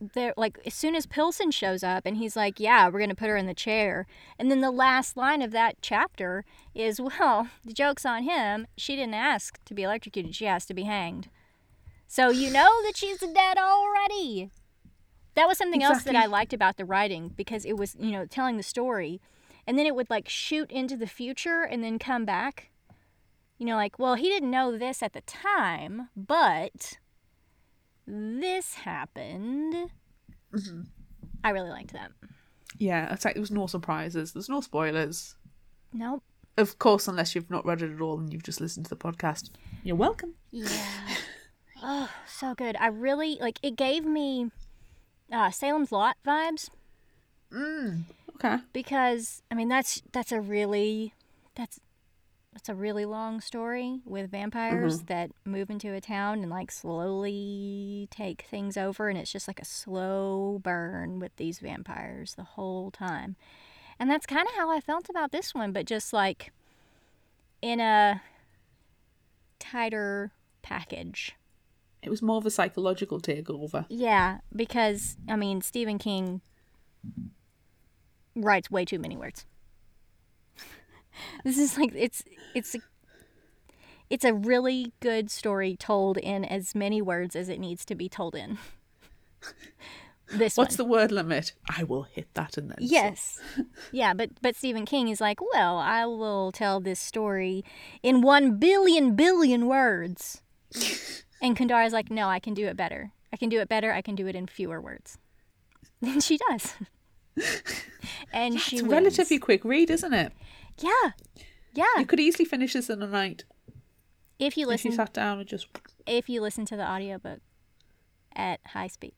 they're 0.00 0.34
like 0.36 0.58
as 0.66 0.74
soon 0.74 0.94
as 0.94 1.06
Pilson 1.06 1.50
shows 1.50 1.82
up 1.82 2.06
and 2.06 2.16
he's 2.16 2.36
like, 2.36 2.60
"Yeah, 2.60 2.88
we're 2.88 3.00
gonna 3.00 3.14
put 3.14 3.28
her 3.28 3.36
in 3.36 3.46
the 3.46 3.54
chair," 3.54 4.06
and 4.38 4.50
then 4.50 4.60
the 4.60 4.70
last 4.70 5.16
line 5.16 5.42
of 5.42 5.50
that 5.52 5.76
chapter 5.80 6.44
is, 6.74 7.00
"Well, 7.20 7.48
the 7.64 7.72
joke's 7.72 8.06
on 8.06 8.22
him. 8.22 8.66
She 8.76 8.96
didn't 8.96 9.14
ask 9.14 9.62
to 9.64 9.74
be 9.74 9.82
electrocuted. 9.82 10.34
She 10.34 10.46
asked 10.46 10.68
to 10.68 10.74
be 10.74 10.84
hanged." 10.84 11.28
So 12.08 12.30
you 12.30 12.50
know 12.50 12.82
that 12.84 12.96
she's 12.96 13.18
dead 13.18 13.58
already. 13.58 14.50
That 15.34 15.48
was 15.48 15.58
something 15.58 15.82
else 15.82 16.04
that 16.04 16.16
I 16.16 16.26
liked 16.26 16.54
about 16.54 16.76
the 16.76 16.84
writing 16.84 17.28
because 17.36 17.64
it 17.64 17.76
was, 17.76 17.94
you 17.98 18.12
know, 18.12 18.24
telling 18.24 18.56
the 18.56 18.62
story, 18.62 19.20
and 19.66 19.78
then 19.78 19.84
it 19.84 19.94
would 19.94 20.08
like 20.08 20.28
shoot 20.28 20.70
into 20.70 20.96
the 20.96 21.06
future 21.06 21.62
and 21.62 21.84
then 21.84 21.98
come 21.98 22.24
back 22.24 22.70
you 23.58 23.64
know, 23.64 23.76
like, 23.76 23.98
well, 23.98 24.14
he 24.14 24.28
didn't 24.28 24.50
know 24.50 24.76
this 24.76 25.02
at 25.02 25.12
the 25.12 25.22
time, 25.22 26.08
but 26.16 26.98
this 28.06 28.74
happened. 28.74 29.90
Mm-hmm. 30.54 30.80
I 31.44 31.50
really 31.50 31.70
liked 31.70 31.92
that. 31.92 32.12
Yeah, 32.78 33.12
it's 33.12 33.24
like 33.24 33.34
there 33.34 33.40
was 33.40 33.50
no 33.50 33.66
surprises. 33.66 34.32
There's 34.32 34.48
no 34.48 34.60
spoilers. 34.60 35.34
Nope. 35.92 36.22
Of 36.58 36.78
course, 36.78 37.08
unless 37.08 37.34
you've 37.34 37.50
not 37.50 37.66
read 37.66 37.82
it 37.82 37.92
at 37.92 38.00
all 38.00 38.18
and 38.18 38.32
you've 38.32 38.42
just 38.42 38.60
listened 38.60 38.86
to 38.86 38.90
the 38.90 38.96
podcast. 38.96 39.50
You're 39.84 39.96
welcome. 39.96 40.34
Yeah. 40.50 40.68
oh, 41.82 42.10
so 42.26 42.54
good. 42.54 42.76
I 42.80 42.88
really 42.88 43.38
like. 43.40 43.58
It 43.62 43.76
gave 43.76 44.04
me 44.04 44.50
uh, 45.32 45.50
Salem's 45.50 45.92
Lot 45.92 46.16
vibes 46.26 46.70
Mm. 47.52 48.02
Okay. 48.34 48.56
because 48.72 49.42
I 49.50 49.54
mean 49.54 49.68
that's 49.68 50.02
that's 50.12 50.32
a 50.32 50.40
really 50.40 51.14
that's 51.54 51.78
that's 52.56 52.70
a 52.70 52.74
really 52.74 53.04
long 53.04 53.38
story 53.42 54.00
with 54.06 54.30
vampires 54.30 54.96
mm-hmm. 54.96 55.06
that 55.08 55.30
move 55.44 55.68
into 55.68 55.92
a 55.92 56.00
town 56.00 56.38
and 56.38 56.48
like 56.48 56.70
slowly 56.70 58.08
take 58.10 58.46
things 58.50 58.78
over 58.78 59.10
and 59.10 59.18
it's 59.18 59.30
just 59.30 59.46
like 59.46 59.60
a 59.60 59.64
slow 59.66 60.58
burn 60.62 61.18
with 61.18 61.36
these 61.36 61.58
vampires 61.58 62.34
the 62.34 62.44
whole 62.44 62.90
time. 62.90 63.36
And 63.98 64.08
that's 64.08 64.24
kind 64.24 64.48
of 64.48 64.54
how 64.54 64.70
I 64.70 64.80
felt 64.80 65.10
about 65.10 65.32
this 65.32 65.54
one, 65.54 65.72
but 65.72 65.84
just 65.84 66.14
like 66.14 66.50
in 67.60 67.78
a 67.78 68.22
tighter 69.58 70.32
package. 70.62 71.36
It 72.00 72.08
was 72.08 72.22
more 72.22 72.38
of 72.38 72.46
a 72.46 72.50
psychological 72.50 73.20
takeover. 73.20 73.84
Yeah, 73.90 74.38
because 74.54 75.18
I 75.28 75.36
mean 75.36 75.60
Stephen 75.60 75.98
King 75.98 76.40
writes 78.34 78.70
way 78.70 78.86
too 78.86 78.98
many 78.98 79.18
words. 79.18 79.44
This 81.44 81.58
is 81.58 81.78
like 81.78 81.92
it's 81.94 82.22
it's 82.54 82.74
a, 82.74 82.78
it's 84.10 84.24
a 84.24 84.34
really 84.34 84.92
good 85.00 85.30
story 85.30 85.76
told 85.76 86.18
in 86.18 86.44
as 86.44 86.74
many 86.74 87.00
words 87.02 87.36
as 87.36 87.48
it 87.48 87.60
needs 87.60 87.84
to 87.86 87.94
be 87.94 88.08
told 88.08 88.34
in. 88.34 88.58
this 90.32 90.56
What's 90.56 90.78
one. 90.78 90.86
the 90.86 90.90
word 90.92 91.12
limit? 91.12 91.52
I 91.68 91.84
will 91.84 92.04
hit 92.04 92.32
that 92.34 92.56
and 92.56 92.70
then. 92.70 92.78
Yes. 92.80 93.40
yeah, 93.92 94.14
but 94.14 94.30
but 94.42 94.56
Stephen 94.56 94.84
King 94.84 95.08
is 95.08 95.20
like, 95.20 95.40
well, 95.52 95.78
I 95.78 96.06
will 96.06 96.52
tell 96.52 96.80
this 96.80 97.00
story 97.00 97.64
in 98.02 98.20
one 98.22 98.58
billion 98.58 99.14
billion 99.14 99.66
words. 99.66 100.42
and 101.42 101.56
Kendare's 101.56 101.92
like, 101.92 102.10
no, 102.10 102.28
I 102.28 102.40
can 102.40 102.54
do 102.54 102.66
it 102.66 102.76
better. 102.76 103.12
I 103.32 103.36
can 103.36 103.48
do 103.48 103.60
it 103.60 103.68
better. 103.68 103.92
I 103.92 104.02
can 104.02 104.14
do 104.14 104.26
it 104.26 104.34
in 104.34 104.46
fewer 104.46 104.80
words. 104.80 105.18
And 106.02 106.22
she 106.22 106.38
does. 106.50 106.74
And 108.32 108.58
she 108.60 108.76
It's 108.76 108.82
a 108.82 108.84
wins. 108.84 108.92
relatively 108.92 109.38
quick 109.38 109.64
read, 109.64 109.90
isn't 109.90 110.12
it? 110.14 110.32
Yeah. 110.78 110.90
Yeah. 111.74 111.84
You 111.98 112.06
could 112.06 112.20
easily 112.20 112.44
finish 112.44 112.72
this 112.72 112.88
in 112.90 113.02
a 113.02 113.06
night 113.06 113.44
If 114.38 114.56
you 114.56 114.66
listen. 114.66 114.88
if 114.88 114.92
you 114.92 114.96
sat 114.96 115.12
down 115.12 115.38
and 115.40 115.48
just. 115.48 115.66
if 116.06 116.28
you 116.28 116.40
listen 116.40 116.64
to 116.66 116.76
the 116.76 116.88
audiobook 116.88 117.40
at 118.34 118.60
high 118.68 118.88
speed. 118.88 119.14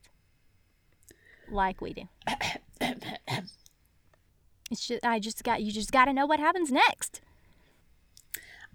Like 1.51 1.81
we 1.81 1.93
do. 1.93 2.03
It's 4.71 4.87
just 4.87 5.03
I 5.03 5.17
just 5.19 5.43
got 5.43 5.63
you 5.63 5.71
just 5.71 5.91
got 5.91 6.05
to 6.05 6.13
know 6.13 6.27
what 6.27 6.39
happens 6.39 6.71
next. 6.71 7.21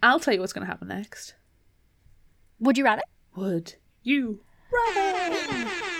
I'll 0.03 0.18
tell 0.18 0.34
you 0.34 0.40
what's 0.40 0.53
going 0.53 0.66
to 0.66 0.70
happen 0.70 0.88
next. 0.88 1.34
Would 2.59 2.76
you 2.76 2.84
rather? 2.84 3.03
Would 3.36 3.74
you? 4.03 4.40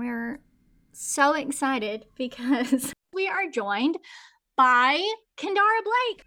We're 0.00 0.40
so 0.92 1.34
excited 1.34 2.06
because 2.16 2.94
we 3.12 3.28
are 3.28 3.50
joined 3.50 3.98
by 4.56 5.06
Kendare 5.36 5.84
Blake. 5.84 6.24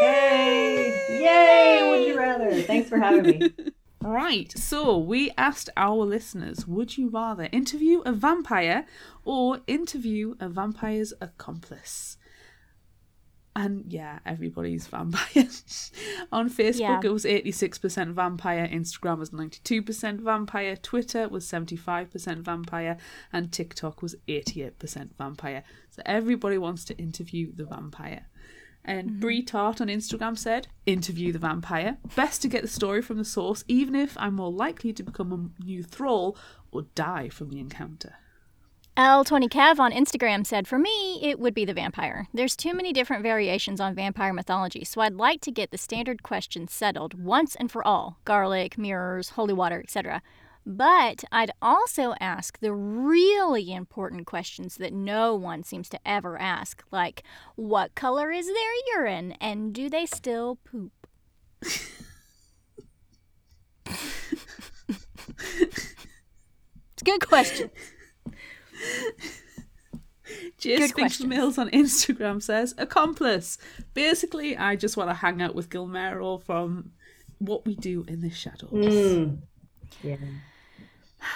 Yay! 0.00 1.20
Yay! 1.20 1.88
Would 1.88 2.08
you 2.08 2.18
rather? 2.18 2.50
Thanks 2.62 2.88
for 2.88 2.98
having 2.98 3.38
me. 3.38 3.54
Right, 4.02 4.52
so 4.56 4.98
we 4.98 5.32
asked 5.38 5.68
our 5.76 6.04
listeners 6.04 6.66
would 6.66 6.96
you 6.96 7.08
rather 7.08 7.48
interview 7.50 8.00
a 8.00 8.12
vampire 8.12 8.86
or 9.24 9.60
interview 9.66 10.34
a 10.38 10.48
vampire's 10.48 11.12
accomplice? 11.20 12.16
And 13.56 13.90
yeah, 13.90 14.18
everybody's 14.26 14.86
vampire. 14.86 15.48
On 16.32 16.50
Facebook, 16.50 16.78
Yeah. 16.78 17.00
it 17.02 17.08
was 17.08 17.24
86% 17.24 18.12
vampire, 18.12 18.68
Instagram 18.68 19.18
was 19.18 19.30
92% 19.30 20.20
vampire, 20.20 20.76
Twitter 20.76 21.26
was 21.26 21.46
75% 21.46 22.42
vampire, 22.42 22.98
and 23.32 23.50
TikTok 23.50 24.02
was 24.02 24.14
88% 24.28 25.16
vampire. 25.16 25.64
So 25.90 26.02
everybody 26.04 26.58
wants 26.58 26.84
to 26.84 26.98
interview 26.98 27.50
the 27.50 27.64
vampire. 27.64 28.26
And 28.84 29.08
mm-hmm. 29.08 29.20
Brie 29.20 29.42
Tart 29.42 29.80
on 29.80 29.88
Instagram 29.88 30.36
said, 30.36 30.68
interview 30.84 31.32
the 31.32 31.38
vampire. 31.38 31.96
Best 32.14 32.42
to 32.42 32.48
get 32.48 32.60
the 32.60 32.68
story 32.68 33.00
from 33.00 33.16
the 33.16 33.24
source, 33.24 33.64
even 33.68 33.94
if 33.94 34.18
I'm 34.18 34.34
more 34.34 34.52
likely 34.52 34.92
to 34.92 35.02
become 35.02 35.32
a 35.32 35.64
new 35.64 35.82
thrall 35.82 36.36
or 36.70 36.82
die 36.94 37.30
from 37.30 37.48
the 37.48 37.58
encounter. 37.58 38.16
L20 38.96 39.50
Kev 39.50 39.78
on 39.78 39.92
Instagram 39.92 40.46
said, 40.46 40.66
For 40.66 40.78
me, 40.78 41.20
it 41.22 41.38
would 41.38 41.52
be 41.52 41.66
the 41.66 41.74
vampire. 41.74 42.28
There's 42.32 42.56
too 42.56 42.72
many 42.72 42.94
different 42.94 43.22
variations 43.22 43.78
on 43.78 43.94
vampire 43.94 44.32
mythology, 44.32 44.84
so 44.84 45.02
I'd 45.02 45.12
like 45.12 45.42
to 45.42 45.50
get 45.50 45.70
the 45.70 45.76
standard 45.76 46.22
questions 46.22 46.72
settled 46.72 47.12
once 47.12 47.54
and 47.56 47.70
for 47.70 47.86
all 47.86 48.16
garlic, 48.24 48.78
mirrors, 48.78 49.30
holy 49.30 49.52
water, 49.52 49.80
etc. 49.80 50.22
But 50.64 51.24
I'd 51.30 51.50
also 51.60 52.14
ask 52.20 52.58
the 52.58 52.72
really 52.72 53.70
important 53.70 54.26
questions 54.26 54.76
that 54.78 54.94
no 54.94 55.34
one 55.34 55.62
seems 55.62 55.90
to 55.90 56.00
ever 56.06 56.40
ask, 56.40 56.82
like 56.90 57.22
what 57.54 57.94
color 57.94 58.30
is 58.30 58.46
their 58.46 58.96
urine 58.96 59.32
and 59.42 59.74
do 59.74 59.90
they 59.90 60.06
still 60.06 60.56
poop? 60.64 61.06
it's 61.60 61.82
a 67.02 67.04
good 67.04 67.28
question. 67.28 67.70
J. 70.58 70.78
Good 70.78 70.90
Spinks 70.90 70.92
questions. 70.94 71.28
Mills 71.28 71.58
on 71.58 71.70
Instagram 71.70 72.42
says, 72.42 72.74
accomplice. 72.78 73.58
Basically, 73.94 74.56
I 74.56 74.74
just 74.76 74.96
want 74.96 75.10
to 75.10 75.14
hang 75.14 75.40
out 75.40 75.54
with 75.54 75.70
Guillermo 75.70 76.38
from 76.38 76.90
what 77.38 77.64
we 77.64 77.76
do 77.76 78.04
in 78.08 78.20
the 78.20 78.30
shadows. 78.30 78.70
Mm. 78.72 79.38
Yeah. 80.02 80.16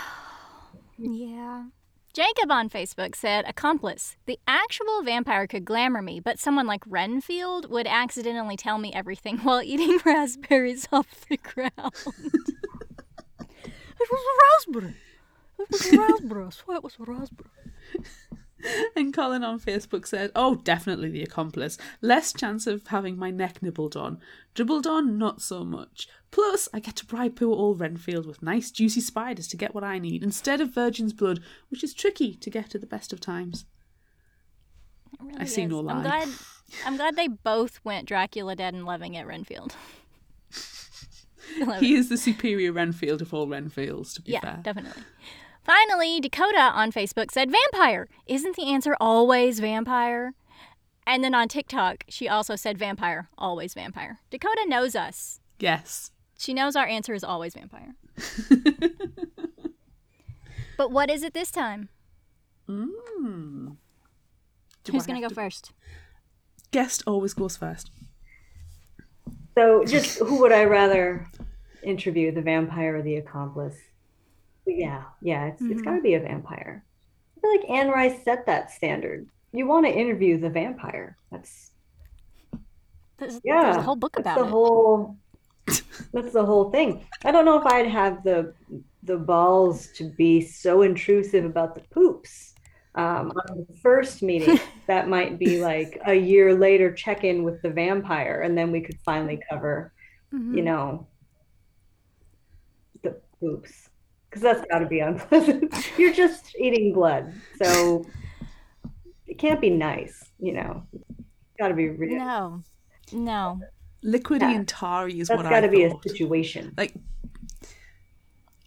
Yeah. 1.02 1.64
Jacob 2.12 2.50
on 2.50 2.68
Facebook 2.68 3.14
said, 3.14 3.46
Accomplice. 3.48 4.18
The 4.26 4.38
actual 4.46 5.02
vampire 5.02 5.46
could 5.46 5.64
glamour 5.64 6.02
me, 6.02 6.20
but 6.20 6.38
someone 6.38 6.66
like 6.66 6.82
Renfield 6.86 7.70
would 7.70 7.86
accidentally 7.86 8.58
tell 8.58 8.76
me 8.76 8.92
everything 8.92 9.38
while 9.38 9.62
eating 9.62 9.98
raspberries 10.04 10.86
off 10.92 11.24
the 11.30 11.38
ground. 11.38 11.72
it 11.78 12.04
was 14.10 14.10
a 14.10 14.72
raspberry. 14.72 14.94
It 15.60 15.70
was 15.72 15.92
a 15.92 15.98
raspberry. 15.98 16.44
I 16.46 16.50
swear 16.50 16.76
it 16.78 16.84
was 16.84 16.96
a 16.98 17.04
raspberry. 17.12 17.50
And 18.94 19.14
Colin 19.14 19.42
on 19.42 19.58
Facebook 19.58 20.06
said, 20.06 20.30
Oh, 20.36 20.56
definitely 20.56 21.08
the 21.08 21.22
accomplice. 21.22 21.78
Less 22.02 22.32
chance 22.34 22.66
of 22.66 22.86
having 22.88 23.16
my 23.16 23.30
neck 23.30 23.62
nibbled 23.62 23.96
on. 23.96 24.18
Dribbled 24.54 24.86
on, 24.86 25.16
not 25.16 25.40
so 25.40 25.64
much. 25.64 26.06
Plus, 26.30 26.68
I 26.74 26.80
get 26.80 26.96
to 26.96 27.06
bribe 27.06 27.36
poor 27.36 27.54
old 27.56 27.80
Renfield 27.80 28.26
with 28.26 28.42
nice 28.42 28.70
juicy 28.70 29.00
spiders 29.00 29.48
to 29.48 29.56
get 29.56 29.74
what 29.74 29.82
I 29.82 29.98
need, 29.98 30.22
instead 30.22 30.60
of 30.60 30.74
virgin's 30.74 31.14
blood, 31.14 31.40
which 31.70 31.82
is 31.82 31.94
tricky 31.94 32.34
to 32.34 32.50
get 32.50 32.74
at 32.74 32.82
the 32.82 32.86
best 32.86 33.12
of 33.14 33.20
times. 33.20 33.64
Really 35.20 35.38
I 35.40 35.44
see 35.46 35.64
no 35.66 35.78
is. 35.80 35.84
lie. 35.86 35.94
I'm 35.94 36.02
glad, 36.02 36.28
I'm 36.86 36.96
glad 36.96 37.16
they 37.16 37.28
both 37.28 37.80
went 37.82 38.06
Dracula 38.08 38.54
Dead 38.56 38.74
and 38.74 38.84
Loving 38.84 39.14
It 39.14 39.26
Renfield. 39.26 39.74
He 41.80 41.94
is 41.94 42.08
the 42.08 42.16
superior 42.16 42.70
Renfield 42.72 43.20
of 43.22 43.34
all 43.34 43.48
Renfields, 43.48 44.14
to 44.14 44.22
be 44.22 44.32
Yeah, 44.32 44.40
fair. 44.40 44.60
definitely. 44.62 45.02
Finally, 45.62 46.20
Dakota 46.20 46.70
on 46.74 46.92
Facebook 46.92 47.30
said, 47.30 47.50
Vampire! 47.50 48.08
Isn't 48.26 48.56
the 48.56 48.70
answer 48.70 48.96
always 49.00 49.60
vampire? 49.60 50.34
And 51.06 51.22
then 51.24 51.34
on 51.34 51.48
TikTok, 51.48 52.04
she 52.08 52.28
also 52.28 52.56
said, 52.56 52.78
Vampire, 52.78 53.28
always 53.36 53.74
vampire. 53.74 54.20
Dakota 54.30 54.64
knows 54.66 54.94
us. 54.94 55.40
Yes. 55.58 56.12
She 56.38 56.54
knows 56.54 56.76
our 56.76 56.86
answer 56.86 57.14
is 57.14 57.24
always 57.24 57.54
vampire. 57.54 57.94
But 60.80 60.92
what 60.92 61.10
is 61.10 61.22
it 61.22 61.34
this 61.34 61.50
time? 61.50 61.90
Mm. 62.66 63.76
Who's 64.90 65.04
going 65.04 65.20
to 65.20 65.28
go 65.28 65.34
first? 65.34 65.72
Guest 66.70 67.02
always 67.06 67.34
goes 67.34 67.58
first. 67.58 67.90
So, 69.58 69.84
just 69.84 70.20
who 70.20 70.40
would 70.40 70.52
I 70.52 70.64
rather 70.64 71.28
interview, 71.82 72.32
the 72.32 72.40
vampire 72.40 72.96
or 72.96 73.02
the 73.02 73.16
accomplice? 73.16 73.76
Yeah, 74.66 75.02
yeah, 75.22 75.46
it's, 75.46 75.62
it's 75.62 75.82
got 75.82 75.96
to 75.96 76.02
be 76.02 76.14
a 76.14 76.20
vampire. 76.20 76.84
I 77.36 77.40
feel 77.40 77.50
like 77.56 77.70
Anne 77.70 77.88
Rice 77.90 78.22
set 78.24 78.46
that 78.46 78.70
standard. 78.70 79.28
You 79.52 79.66
want 79.66 79.86
to 79.86 79.92
interview 79.92 80.38
the 80.38 80.50
vampire. 80.50 81.16
That's 81.32 81.70
There's, 83.18 83.40
yeah. 83.42 83.62
there's 83.64 83.76
a 83.76 83.82
whole 83.82 83.96
book 83.96 84.12
that's 84.16 84.24
about 84.26 84.38
the 84.38 84.44
it. 84.46 84.50
whole. 84.50 85.16
That's 86.12 86.32
the 86.32 86.44
whole 86.44 86.70
thing. 86.70 87.04
I 87.24 87.32
don't 87.32 87.44
know 87.44 87.58
if 87.60 87.66
I'd 87.66 87.86
have 87.86 88.22
the 88.24 88.54
the 89.02 89.16
balls 89.16 89.88
to 89.96 90.04
be 90.04 90.40
so 90.40 90.82
intrusive 90.82 91.44
about 91.44 91.74
the 91.74 91.80
poops. 91.90 92.54
Um, 92.96 93.32
on 93.48 93.64
the 93.68 93.76
first 93.82 94.20
meeting, 94.22 94.58
that 94.88 95.08
might 95.08 95.38
be 95.38 95.60
like 95.60 96.00
a 96.06 96.14
year 96.14 96.54
later 96.54 96.92
check 96.92 97.22
in 97.24 97.44
with 97.44 97.62
the 97.62 97.70
vampire, 97.70 98.40
and 98.42 98.56
then 98.58 98.72
we 98.72 98.80
could 98.80 98.98
finally 99.04 99.40
cover, 99.48 99.92
Mhm. 100.34 100.56
you 100.56 100.62
know, 100.62 101.06
the 103.02 103.20
poops. 103.38 103.89
Because 104.30 104.42
that's 104.42 104.64
got 104.70 104.78
to 104.78 104.86
be 104.86 105.00
unpleasant. 105.10 105.74
You're 105.98 106.12
just 106.14 106.54
eating 106.56 106.92
blood. 106.92 107.32
So 107.60 108.06
it 109.26 109.38
can't 109.38 109.60
be 109.60 109.70
nice, 109.70 110.24
you 110.38 110.52
know. 110.52 110.84
Got 111.58 111.68
to 111.68 111.74
be 111.74 111.88
real. 111.88 112.16
No, 112.18 112.62
no. 113.12 113.60
Liquidy 114.04 114.42
Yeah. 114.42 114.52
and 114.52 114.68
tarry 114.68 115.18
is 115.20 115.28
That's 115.28 115.36
what 115.36 115.42
got 115.44 115.52
I 115.52 115.60
to 115.62 115.68
be 115.68 115.82
a 115.84 115.90
situation. 116.06 116.72
Like 116.78 116.94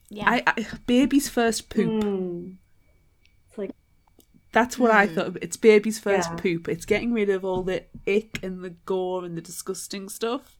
Yeah. 0.09 0.29
I, 0.29 0.43
I, 0.45 0.65
baby's 0.85 1.27
first 1.29 1.69
poop. 1.69 2.03
Mm. 2.03 2.57
It's 3.49 3.57
like, 3.57 3.71
That's 4.51 4.77
what 4.77 4.91
I 4.91 5.07
Hmm. 5.07 5.15
thought. 5.15 5.37
It's 5.41 5.57
baby's 5.57 5.97
first 5.97 6.29
Yeah. 6.31 6.35
poop. 6.35 6.67
It's 6.67 6.85
getting 6.85 7.13
rid 7.13 7.29
of 7.29 7.43
all 7.45 7.63
the 7.63 7.85
ick 8.07 8.43
and 8.43 8.63
the 8.63 8.71
gore 8.85 9.23
and 9.25 9.35
the 9.37 9.41
disgusting 9.41 10.09
stuff, 10.09 10.59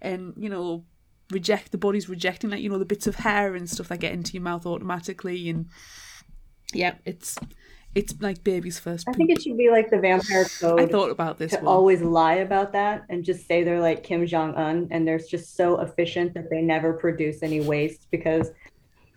and 0.00 0.34
you 0.36 0.48
know, 0.48 0.84
reject 1.30 1.72
the 1.72 1.78
body's 1.78 2.08
rejecting 2.08 2.50
like 2.50 2.60
you 2.60 2.68
know 2.68 2.78
the 2.78 2.84
bits 2.84 3.06
of 3.06 3.16
hair 3.16 3.54
and 3.54 3.68
stuff 3.68 3.88
that 3.88 4.00
get 4.00 4.12
into 4.12 4.32
your 4.34 4.42
mouth 4.42 4.66
automatically. 4.66 5.48
And 5.48 5.66
yeah, 6.72 6.94
it's 7.04 7.36
it's 7.96 8.14
like 8.20 8.44
baby's 8.44 8.78
first 8.78 9.08
I 9.08 9.12
think 9.14 9.30
it 9.30 9.40
should 9.40 9.56
be 9.56 9.70
like 9.70 9.88
the 9.90 9.98
vampire 9.98 10.44
code. 10.60 10.80
I 10.80 10.86
thought 10.86 11.10
about 11.10 11.38
this 11.38 11.52
to 11.52 11.58
one. 11.58 11.66
always 11.66 12.02
lie 12.02 12.34
about 12.34 12.72
that 12.72 13.04
and 13.08 13.24
just 13.24 13.48
say 13.48 13.64
they're 13.64 13.80
like 13.80 14.02
Kim 14.02 14.26
Jong 14.26 14.54
Un 14.54 14.88
and 14.90 15.08
they're 15.08 15.18
just 15.18 15.56
so 15.56 15.80
efficient 15.80 16.34
that 16.34 16.50
they 16.50 16.60
never 16.60 16.92
produce 16.92 17.42
any 17.42 17.60
waste 17.60 18.06
because 18.10 18.50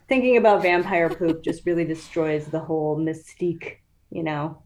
thinking 0.08 0.38
about 0.38 0.62
vampire 0.62 1.10
poop 1.10 1.44
just 1.44 1.66
really 1.66 1.84
destroys 1.84 2.48
the 2.48 2.60
whole 2.60 2.98
mystique, 2.98 3.78
you 4.12 4.24
know. 4.24 4.64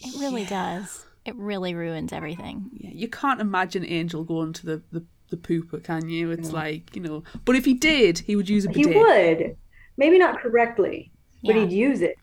it 0.00 0.20
really 0.20 0.44
does. 0.44 1.06
It 1.24 1.36
really 1.36 1.74
ruins 1.74 2.12
everything. 2.12 2.70
Yeah, 2.72 2.90
you 2.92 3.08
can't 3.08 3.40
imagine 3.40 3.84
Angel 3.84 4.24
going 4.24 4.52
to 4.54 4.66
the 4.66 4.82
the, 4.90 5.04
the 5.30 5.36
pooper, 5.36 5.82
can 5.82 6.08
you? 6.08 6.30
It's 6.30 6.52
like 6.52 6.94
you 6.96 7.02
know, 7.02 7.22
but 7.44 7.56
if 7.56 7.64
he 7.64 7.74
did, 7.74 8.18
he 8.20 8.36
would 8.36 8.48
use 8.48 8.64
a 8.64 8.68
pooper. 8.68 8.76
He 8.76 8.86
would, 8.86 9.56
maybe 9.96 10.18
not 10.18 10.40
correctly, 10.40 11.12
but 11.42 11.54
Yeah. 11.54 11.62
he'd 11.66 11.72
use 11.72 12.02
it. 12.02 12.16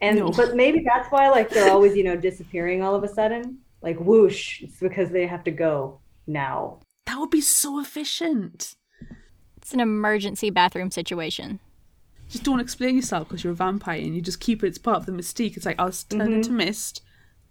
And 0.00 0.18
No. 0.18 0.30
but 0.30 0.54
maybe 0.56 0.84
that's 0.84 1.08
why 1.10 1.28
like 1.30 1.50
they're 1.50 1.70
always, 1.70 1.96
you 1.96 2.04
know, 2.04 2.16
disappearing 2.16 2.82
all 2.82 2.94
of 2.94 3.04
a 3.04 3.08
sudden. 3.08 3.58
Like 3.82 3.98
whoosh, 3.98 4.62
it's 4.62 4.78
because 4.80 5.10
they 5.10 5.26
have 5.26 5.44
to 5.44 5.50
go 5.50 6.00
now. 6.26 6.80
That 7.06 7.18
would 7.18 7.30
be 7.30 7.40
so 7.42 7.78
efficient. 7.80 8.76
It's 9.58 9.72
an 9.74 9.80
emergency 9.80 10.50
bathroom 10.50 10.90
situation. 10.90 11.60
Just 12.28 12.44
don't 12.44 12.60
explain 12.60 12.96
yourself 12.96 13.28
because 13.28 13.44
you're 13.44 13.52
a 13.52 13.56
vampire 13.56 14.00
and 14.00 14.14
you 14.14 14.20
just 14.22 14.40
keep 14.40 14.64
it. 14.64 14.68
It's 14.68 14.78
part 14.78 14.96
of 14.98 15.06
the 15.06 15.12
mystique. 15.12 15.56
It's 15.56 15.66
like 15.66 15.78
I'll 15.78 15.92
turn 15.92 16.20
Mm-hmm. 16.20 16.32
into 16.34 16.52
mist, 16.52 17.02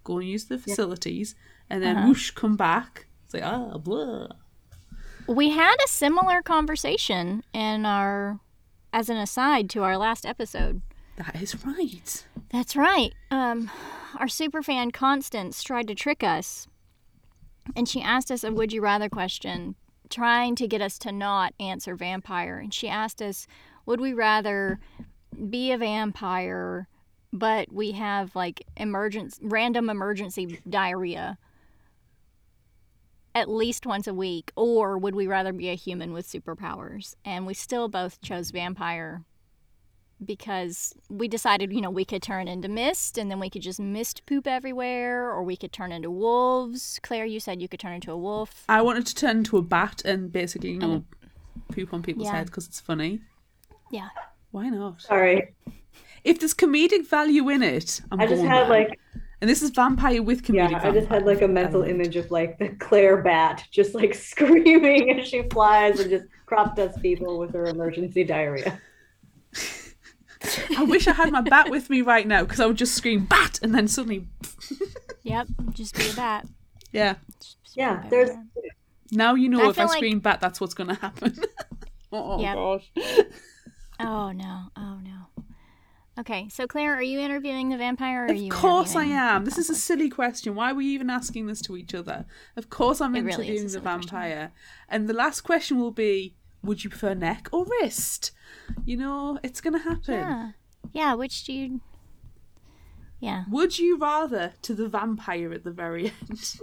go 0.04 0.18
and 0.18 0.28
use 0.28 0.46
the 0.46 0.58
facilities, 0.58 1.36
and 1.70 1.82
then 1.84 1.98
Uh-huh. 1.98 2.08
whoosh, 2.10 2.32
come 2.32 2.56
back. 2.58 3.06
It's 3.26 3.34
like 3.36 3.44
ah, 3.44 3.78
blah. 3.78 4.28
We 5.28 5.52
had 5.52 5.76
a 5.84 5.88
similar 5.88 6.42
conversation 6.42 7.44
in 7.54 7.86
our, 7.86 8.40
as 8.92 9.10
an 9.10 9.18
aside 9.18 9.70
to 9.72 9.84
our 9.84 9.98
last 9.98 10.26
episode. 10.26 10.82
That 11.16 11.42
is 11.42 11.66
right. 11.66 12.26
That's 12.52 12.76
right. 12.76 13.14
Um, 13.32 13.72
our 14.18 14.26
superfan 14.28 14.92
Constance 14.92 15.64
tried 15.64 15.88
to 15.88 15.96
trick 15.96 16.24
us, 16.24 16.68
and 17.76 17.88
she 17.88 18.02
asked 18.02 18.32
us 18.32 18.44
a 18.44 18.52
"Would 18.52 18.74
you 18.74 18.82
rather" 18.82 19.10
question, 19.10 19.76
trying 20.10 20.56
to 20.56 20.68
get 20.68 20.82
us 20.82 20.98
to 21.00 21.12
not 21.12 21.54
answer 21.60 21.96
vampire. 21.96 22.58
And 22.58 22.74
she 22.74 22.88
asked 22.90 23.22
us, 23.22 23.48
"Would 23.86 24.02
we 24.02 24.14
rather 24.14 24.80
be 25.50 25.72
a 25.72 25.78
vampire, 25.78 26.88
but 27.32 27.72
we 27.72 27.92
have 27.94 28.36
like 28.36 28.66
emergence, 28.76 29.40
random 29.42 29.90
emergency 29.90 30.60
diarrhea?" 30.70 31.38
At 33.36 33.50
least 33.50 33.86
once 33.86 34.08
a 34.08 34.14
week, 34.14 34.52
or 34.56 34.98
would 34.98 35.16
we 35.16 35.26
rather 35.26 35.52
be 35.54 35.70
a 35.70 35.76
human 35.76 36.14
with 36.14 36.28
superpowers? 36.28 37.16
And 37.26 37.48
we 37.48 37.54
still 37.56 37.88
both 37.88 38.22
chose 38.22 38.52
vampire 38.52 39.24
because 40.24 40.94
we 41.10 41.28
decided, 41.28 41.74
you 41.74 41.82
know, 41.82 41.90
we 41.90 42.06
could 42.06 42.22
turn 42.22 42.48
into 42.48 42.68
mist 42.68 43.18
and 43.18 43.30
then 43.32 43.40
we 43.40 43.50
could 43.50 43.62
just 43.62 43.80
mist 43.80 44.26
poop 44.26 44.48
everywhere, 44.48 45.30
or 45.30 45.44
we 45.44 45.58
could 45.58 45.74
turn 45.74 45.92
into 45.92 46.12
wolves. 46.12 47.00
Claire, 47.04 47.26
you 47.26 47.40
said 47.40 47.62
you 47.62 47.68
could 47.68 47.80
turn 47.80 47.94
into 47.94 48.12
a 48.12 48.18
wolf. 48.18 48.64
I 48.70 48.82
wanted 48.82 49.06
to 49.08 49.16
turn 49.16 49.38
into 49.38 49.58
a 49.58 49.62
bat 49.62 50.02
and 50.06 50.32
basically, 50.32 50.72
you 50.72 50.80
oh. 50.82 50.88
know, 50.88 51.04
poop 51.72 51.94
on 51.94 52.04
people's 52.04 52.28
Yeah. 52.28 52.36
heads 52.36 52.50
because 52.50 52.68
it's 52.68 52.80
funny. 52.80 53.22
Yeah. 53.92 54.10
Why 54.52 54.70
not? 54.70 55.02
Sorry. 55.02 55.54
If 56.24 56.40
there's 56.40 56.54
comedic 56.54 57.08
value 57.08 57.50
in 57.50 57.64
it, 57.64 58.02
I'm 58.12 58.20
I 58.20 58.28
just 58.28 58.42
going 58.42 58.50
had 58.50 58.64
there. 58.64 58.70
like 58.70 59.00
and 59.44 59.50
this 59.50 59.62
is 59.62 59.72
vampire 59.72 60.24
with 60.24 60.50
Yeah. 60.50 60.80
I 60.82 60.92
just 60.92 61.10
had 61.10 61.26
like 61.26 61.42
a 61.42 61.50
mental 61.50 61.82
element. 61.84 62.00
image 62.06 62.16
of 62.16 62.32
like 62.32 62.58
the 62.60 62.70
Claire 62.80 63.18
bat 63.22 63.66
just 63.72 63.94
like 63.94 64.14
screaming 64.32 65.20
as 65.20 65.28
she 65.28 65.44
flies 65.50 66.00
and 66.00 66.10
just 66.10 66.24
crop 66.46 66.78
dust 66.78 67.02
people 67.02 67.38
with 67.40 67.52
her 67.54 67.66
emergency 67.66 68.24
diarrhea. 68.24 68.80
I 70.78 70.84
wish 70.86 71.10
I 71.10 71.12
had 71.12 71.30
my 71.34 71.42
bat 71.42 71.70
with 71.70 71.90
me 71.90 72.02
right 72.02 72.26
now 72.26 72.44
because 72.44 72.62
I 72.62 72.66
would 72.68 72.78
just 72.78 72.96
scream 72.96 73.26
bat 73.26 73.60
and 73.62 73.76
then 73.76 73.90
suddenly, 73.90 74.26
Yep. 75.24 75.48
Just 75.74 75.98
be 75.98 76.10
a 76.10 76.14
bat. 76.14 76.48
yeah. 76.94 77.16
Just 77.42 77.58
Yeah, 77.76 78.06
there's. 78.10 78.30
Now 79.12 79.36
you 79.36 79.50
know 79.50 79.60
I 79.60 79.70
if 79.70 79.70
I 79.72 79.74
feel 79.74 79.86
like- 79.88 79.98
scream 79.98 80.20
bat, 80.20 80.40
that's 80.40 80.62
what's 80.62 80.74
going 80.74 80.88
to 80.88 80.96
happen. 80.96 81.36
oh 82.14 82.40
Yep. 82.42 82.56
gosh. 82.56 82.92
Oh 84.00 84.32
no. 84.32 84.62
Oh 84.78 85.00
no. 85.03 85.03
Okay, 86.20 86.48
so 86.50 86.68
Claire, 86.68 86.94
are 86.96 87.02
you 87.02 87.20
interviewing 87.20 87.70
the 87.70 87.78
vampire? 87.78 88.26
Or 88.26 88.32
are 88.32 88.34
Of 88.34 88.50
course 88.50 88.96
I 88.96 89.06
am. 89.06 89.46
This 89.46 89.58
is 89.58 89.70
a 89.70 89.76
silly 89.76 90.10
question. 90.10 90.54
Why 90.54 90.72
are 90.72 90.76
we 90.76 90.86
even 90.88 91.10
asking 91.10 91.48
this 91.48 91.60
to 91.64 91.76
each 91.76 91.96
other? 91.96 92.26
Of 92.56 92.70
course 92.70 93.02
I'm 93.02 93.16
It 93.16 93.22
really 93.22 93.32
interviewing 93.48 93.64
the 93.64 93.70
silly 93.70 93.82
question. 93.82 94.02
vampire. 94.10 94.52
And 94.88 95.10
the 95.10 95.14
last 95.14 95.42
question 95.42 95.80
will 95.80 95.92
be 95.92 96.36
would 96.62 96.84
you 96.84 96.90
prefer 96.90 97.14
neck 97.16 97.50
or 97.52 97.66
wrist? 97.66 98.32
You 98.86 98.98
know, 98.98 99.40
it's 99.44 99.60
going 99.60 99.74
to 99.74 99.80
happen. 99.80 100.14
Yeah. 100.14 100.52
Yeah. 100.94 101.14
Which 101.16 101.44
do 101.46 101.54
you? 101.54 101.82
Yeah. 103.20 103.46
Would 103.50 103.80
you 103.80 103.98
rather 103.98 104.54
to 104.62 104.74
the 104.76 104.88
vampire 104.88 105.52
at 105.52 105.64
the 105.64 105.72
very 105.72 106.08
end? 106.30 106.58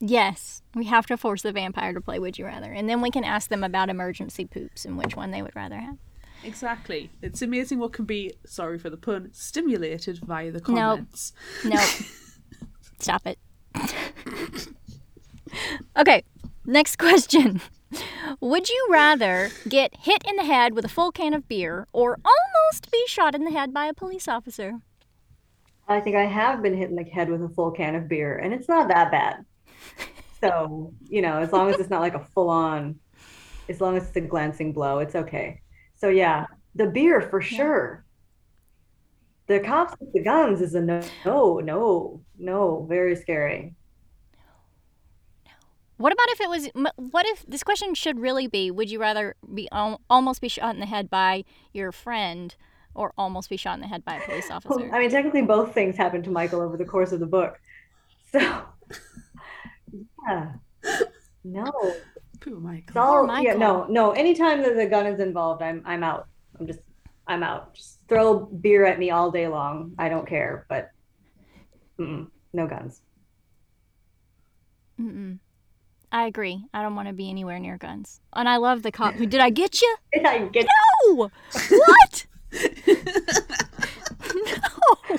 Yes. 0.00 0.62
We 0.74 0.84
have 0.84 1.06
to 1.06 1.16
force 1.16 1.40
the 1.42 1.52
vampire 1.52 1.94
to 1.94 2.00
play 2.02 2.18
Would 2.18 2.38
You 2.38 2.44
Rather, 2.44 2.70
and 2.70 2.86
then 2.88 3.00
we 3.00 3.10
can 3.10 3.24
ask 3.24 3.48
them 3.48 3.64
about 3.64 3.88
emergency 3.88 4.44
poops 4.44 4.84
and 4.84 4.98
which 4.98 5.16
one 5.16 5.30
they 5.30 5.40
would 5.40 5.56
rather 5.56 5.78
have. 5.78 5.96
Exactly. 6.46 7.10
It's 7.22 7.42
amazing 7.42 7.78
what 7.78 7.92
can 7.92 8.04
be, 8.04 8.32
sorry 8.46 8.78
for 8.78 8.90
the 8.90 8.96
pun, 8.96 9.30
stimulated 9.32 10.18
via 10.18 10.50
the 10.50 10.60
comments. 10.60 11.32
Nope. 11.64 11.80
Stop 12.98 13.26
it. 13.26 13.38
okay, 15.96 16.22
next 16.64 16.96
question. 16.96 17.60
Would 18.40 18.68
you 18.68 18.88
rather 18.90 19.50
get 19.68 19.94
hit 19.96 20.22
in 20.28 20.36
the 20.36 20.44
head 20.44 20.74
with 20.74 20.84
a 20.84 20.88
full 20.88 21.12
can 21.12 21.34
of 21.34 21.48
beer 21.48 21.86
or 21.92 22.18
almost 22.24 22.90
be 22.90 23.04
shot 23.06 23.34
in 23.34 23.44
the 23.44 23.50
head 23.50 23.72
by 23.72 23.86
a 23.86 23.94
police 23.94 24.28
officer? 24.28 24.80
I 25.88 26.00
think 26.00 26.16
I 26.16 26.24
have 26.24 26.62
been 26.62 26.76
hit 26.76 26.90
in 26.90 26.96
the 26.96 27.04
head 27.04 27.30
with 27.30 27.42
a 27.42 27.48
full 27.48 27.70
can 27.70 27.94
of 27.94 28.08
beer 28.08 28.36
and 28.38 28.52
it's 28.52 28.68
not 28.68 28.88
that 28.88 29.10
bad. 29.10 29.44
So, 30.40 30.92
you 31.08 31.22
know, 31.22 31.38
as 31.38 31.52
long 31.52 31.70
as 31.70 31.80
it's 31.80 31.90
not 31.90 32.02
like 32.02 32.14
a 32.14 32.24
full 32.34 32.50
on, 32.50 32.96
as 33.68 33.80
long 33.80 33.96
as 33.96 34.08
it's 34.08 34.16
a 34.16 34.20
glancing 34.20 34.72
blow, 34.72 34.98
it's 34.98 35.14
okay. 35.14 35.62
So 35.96 36.08
yeah, 36.08 36.46
the 36.74 36.86
beer 36.86 37.20
for 37.20 37.40
sure. 37.40 38.04
The 39.46 39.60
cops 39.60 39.94
with 40.00 40.12
the 40.12 40.22
guns 40.22 40.60
is 40.60 40.74
a 40.74 40.80
no, 40.80 41.00
no, 41.24 41.60
no, 41.60 42.20
no, 42.38 42.86
very 42.88 43.14
scary. 43.14 43.74
What 45.98 46.12
about 46.12 46.28
if 46.28 46.40
it 46.40 46.50
was? 46.50 46.90
What 46.96 47.26
if 47.26 47.46
this 47.46 47.62
question 47.62 47.94
should 47.94 48.20
really 48.20 48.46
be? 48.46 48.70
Would 48.70 48.90
you 48.90 49.00
rather 49.00 49.34
be 49.54 49.68
almost 50.10 50.40
be 50.40 50.48
shot 50.48 50.74
in 50.74 50.80
the 50.80 50.86
head 50.86 51.08
by 51.08 51.44
your 51.72 51.90
friend, 51.90 52.54
or 52.94 53.12
almost 53.16 53.48
be 53.48 53.56
shot 53.56 53.74
in 53.74 53.80
the 53.80 53.86
head 53.86 54.04
by 54.04 54.16
a 54.16 54.20
police 54.26 54.50
officer? 54.50 54.92
I 54.92 54.98
mean, 54.98 55.10
technically, 55.10 55.42
both 55.42 55.72
things 55.72 55.96
happened 55.96 56.24
to 56.24 56.30
Michael 56.30 56.60
over 56.60 56.76
the 56.76 56.84
course 56.84 57.12
of 57.12 57.20
the 57.20 57.26
book. 57.26 57.58
So, 58.30 58.40
yeah, 60.28 60.52
no, 61.44 61.72
Poor 62.46 62.60
Michael. 62.60 62.84
it's 62.88 62.96
all 62.96 63.26
Poor 63.26 63.40
yeah, 63.40 63.54
no, 63.54 63.86
no. 63.88 64.12
Anytime 64.12 64.62
that 64.62 64.76
the 64.76 64.86
gun 64.86 65.06
is 65.06 65.20
involved, 65.20 65.62
I'm 65.62 65.82
I'm 65.84 66.04
out. 66.04 66.28
I'm 66.58 66.66
just 66.66 66.80
I'm 67.26 67.42
out. 67.42 67.74
Just 67.74 67.98
throw 68.08 68.40
beer 68.40 68.84
at 68.84 68.98
me 68.98 69.10
all 69.10 69.30
day 69.30 69.48
long. 69.48 69.94
I 69.98 70.08
don't 70.08 70.26
care, 70.26 70.66
but 70.68 70.90
no 71.98 72.66
guns. 72.66 73.00
Mm-mm. 75.00 75.38
I 76.12 76.26
agree. 76.26 76.64
I 76.72 76.82
don't 76.82 76.94
want 76.94 77.08
to 77.08 77.14
be 77.14 77.28
anywhere 77.28 77.58
near 77.58 77.76
guns. 77.78 78.20
And 78.32 78.48
I 78.48 78.56
love 78.56 78.82
the 78.82 78.92
cop 78.92 79.14
who 79.14 79.26
did 79.26 79.40
I 79.40 79.50
get 79.50 79.82
you? 79.82 79.96
Did 80.12 80.24
I 80.24 80.46
get 80.46 80.66
No. 81.08 81.30
What? 81.52 82.26
no. 84.34 85.18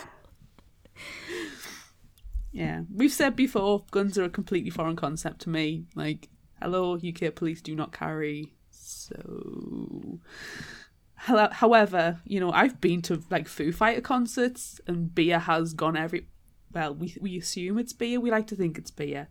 Yeah, 2.52 2.82
we've 2.92 3.14
said 3.14 3.36
before, 3.36 3.86
guns 3.92 4.18
are 4.18 4.24
a 4.24 4.30
completely 4.30 4.72
foreign 4.72 4.96
concept 4.96 5.42
to 5.42 5.50
me. 5.50 5.84
Like, 5.94 6.30
hello, 6.62 6.98
UK 6.98 7.34
police 7.36 7.62
do 7.62 7.76
not 7.76 7.92
carry. 7.92 8.54
So, 8.72 10.20
Hello- 11.22 11.50
however, 11.52 12.22
you 12.26 12.40
know, 12.40 12.52
I've 12.52 12.80
been 12.80 13.02
to 13.04 13.22
like 13.30 13.48
Foo 13.48 13.72
Fighter 13.72 14.02
concerts, 14.02 14.80
and 14.88 15.14
beer 15.14 15.40
has 15.40 15.74
gone 15.74 15.98
every. 15.98 16.28
Well, 16.72 16.94
we 16.96 17.16
we 17.20 17.38
assume 17.38 17.78
it's 17.80 17.94
beer. 17.94 18.20
We 18.20 18.30
like 18.32 18.48
to 18.48 18.56
think 18.56 18.78
it's 18.78 18.92
beer. 18.92 19.30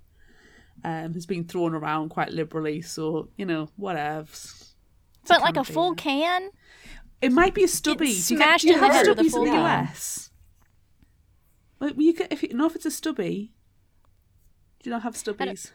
Um, 0.84 1.14
has 1.14 1.24
been 1.26 1.44
thrown 1.44 1.74
around 1.74 2.10
quite 2.10 2.32
liberally. 2.32 2.82
So 2.82 3.30
you 3.36 3.46
know, 3.46 3.68
whatevs. 3.80 4.72
It's 5.20 5.28
But 5.28 5.40
like 5.40 5.56
a 5.56 5.64
full 5.64 5.94
beer. 5.94 6.02
can? 6.02 6.50
It 7.22 7.32
might 7.32 7.54
be 7.54 7.64
a 7.64 7.68
stubby. 7.68 8.10
It's 8.10 8.28
Do 8.28 8.34
you 8.34 8.38
get, 8.40 8.46
smashed 8.46 8.62
do 8.62 8.68
you 8.68 8.74
the 8.74 8.80
have 8.80 8.92
head 8.92 9.06
with 9.08 9.18
a 9.18 9.22
stubbies 9.22 9.30
full 9.30 9.44
in 9.46 9.52
the. 9.52 9.58
US? 9.60 10.30
Well, 11.78 11.92
you 11.96 12.12
get 12.14 12.32
if 12.32 12.42
you 12.42 12.52
know 12.54 12.66
if 12.66 12.74
it's 12.76 12.84
a 12.86 12.90
stubby. 12.90 13.52
Do 14.82 14.90
you 14.90 14.92
not 14.92 15.02
have 15.02 15.14
stubbies? 15.14 15.72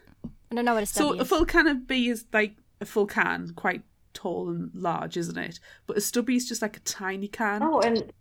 I 0.52 0.54
don't 0.54 0.66
know 0.66 0.74
what 0.74 0.82
a 0.82 0.86
So 0.86 1.06
stubby 1.08 1.18
a 1.20 1.24
full 1.24 1.46
can 1.46 1.66
of 1.66 1.86
beer 1.86 2.12
is 2.12 2.26
like 2.30 2.56
a 2.80 2.84
full 2.84 3.06
can, 3.06 3.52
quite 3.56 3.82
tall 4.12 4.50
and 4.50 4.70
large, 4.74 5.16
isn't 5.16 5.38
it? 5.38 5.58
But 5.86 5.96
a 5.96 6.00
stubby 6.02 6.36
is 6.36 6.46
just 6.46 6.60
like 6.60 6.76
a 6.76 6.80
tiny 6.80 7.26
can. 7.26 7.62
Oh, 7.62 7.80
and 7.80 8.12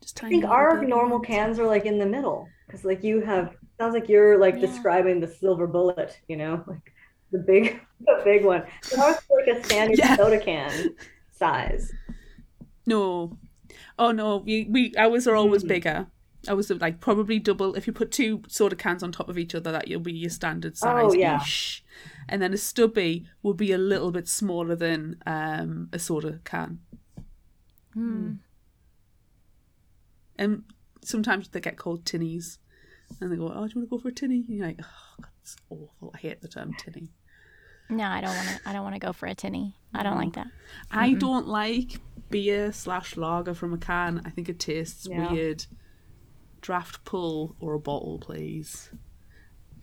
just 0.00 0.16
tiny. 0.16 0.38
I 0.38 0.40
think 0.40 0.50
our 0.50 0.80
bit. 0.80 0.88
normal 0.88 1.20
cans 1.20 1.58
are 1.58 1.66
like 1.66 1.84
in 1.84 1.98
the 1.98 2.06
middle 2.06 2.48
because 2.66 2.86
like 2.86 3.04
you 3.04 3.20
have 3.20 3.54
sounds 3.78 3.92
like 3.92 4.08
you're 4.08 4.38
like 4.38 4.54
Yeah. 4.54 4.60
describing 4.68 5.20
the 5.20 5.28
silver 5.28 5.66
bullet, 5.66 6.18
you 6.28 6.36
know, 6.38 6.64
like 6.66 6.94
the 7.30 7.40
big 7.40 7.78
the 8.06 8.22
big 8.24 8.42
one. 8.42 8.64
So 8.82 8.98
ours 9.02 9.16
is 9.16 9.22
like 9.30 9.56
a 9.58 9.62
standard 9.64 9.98
Yeah. 9.98 10.16
soda 10.16 10.40
can 10.40 10.96
size. 11.30 11.92
No, 12.86 13.36
oh 13.98 14.12
no, 14.12 14.38
we 14.38 14.64
we 14.70 14.94
ours 14.96 15.26
are 15.28 15.36
always 15.36 15.62
Mm. 15.62 15.68
bigger. 15.68 16.06
Ours 16.48 16.70
was 16.70 16.80
like 16.80 17.00
probably 17.00 17.38
double. 17.38 17.74
If 17.74 17.86
you 17.86 17.92
put 17.92 18.10
two 18.10 18.42
soda 18.48 18.74
cans 18.76 19.02
on 19.02 19.12
top 19.12 19.28
of 19.28 19.36
each 19.36 19.54
other, 19.54 19.70
that 19.72 19.88
will 19.88 20.00
be 20.00 20.12
your 20.12 20.30
standard 20.30 20.76
size 20.76 21.04
Oh, 21.08 21.12
yeah. 21.12 21.36
ish. 21.42 21.84
And 22.28 22.40
then 22.40 22.54
a 22.54 22.56
stubby 22.56 23.26
would 23.42 23.56
be 23.58 23.72
a 23.72 23.78
little 23.78 24.10
bit 24.10 24.26
smaller 24.28 24.74
than 24.74 25.20
um, 25.26 25.88
a 25.92 25.98
soda 25.98 26.40
can. 26.44 26.78
Hmm. 27.92 28.32
And 30.36 30.64
sometimes 31.02 31.48
they 31.48 31.60
get 31.60 31.76
called 31.76 32.04
tinnies, 32.04 32.58
and 33.20 33.30
they 33.30 33.36
go, 33.36 33.48
"Oh, 33.48 33.48
do 33.48 33.52
you 33.52 33.58
want 33.58 33.72
to 33.74 33.86
go 33.86 33.98
for 33.98 34.08
a 34.08 34.12
tinny?" 34.12 34.44
And 34.48 34.56
you're 34.56 34.66
like, 34.66 34.80
"Oh, 34.82 35.14
God, 35.20 35.30
it's 35.42 35.56
awful. 35.68 36.10
I 36.14 36.18
hate 36.18 36.40
the 36.40 36.48
term 36.48 36.72
tinny." 36.78 37.08
No, 37.90 38.04
I 38.04 38.20
don't 38.20 38.34
want 38.34 38.48
to. 38.48 38.60
I 38.68 38.72
don't 38.72 38.82
want 38.84 38.94
to 38.94 39.00
go 39.00 39.12
for 39.12 39.26
a 39.26 39.34
tinny. 39.34 39.74
I 39.92 40.02
don't 40.02 40.16
like 40.16 40.34
that. 40.34 40.46
I 40.90 41.14
don't 41.14 41.48
like 41.48 41.98
beer 42.30 42.72
slash 42.72 43.16
lager 43.16 43.52
from 43.54 43.74
a 43.74 43.78
can. 43.78 44.22
I 44.24 44.30
think 44.30 44.48
it 44.48 44.58
tastes 44.60 45.06
Yeah. 45.10 45.30
weird. 45.32 45.66
Draft 46.60 47.04
pull 47.04 47.56
or 47.60 47.74
a 47.74 47.78
bottle, 47.80 48.18
please. 48.18 48.90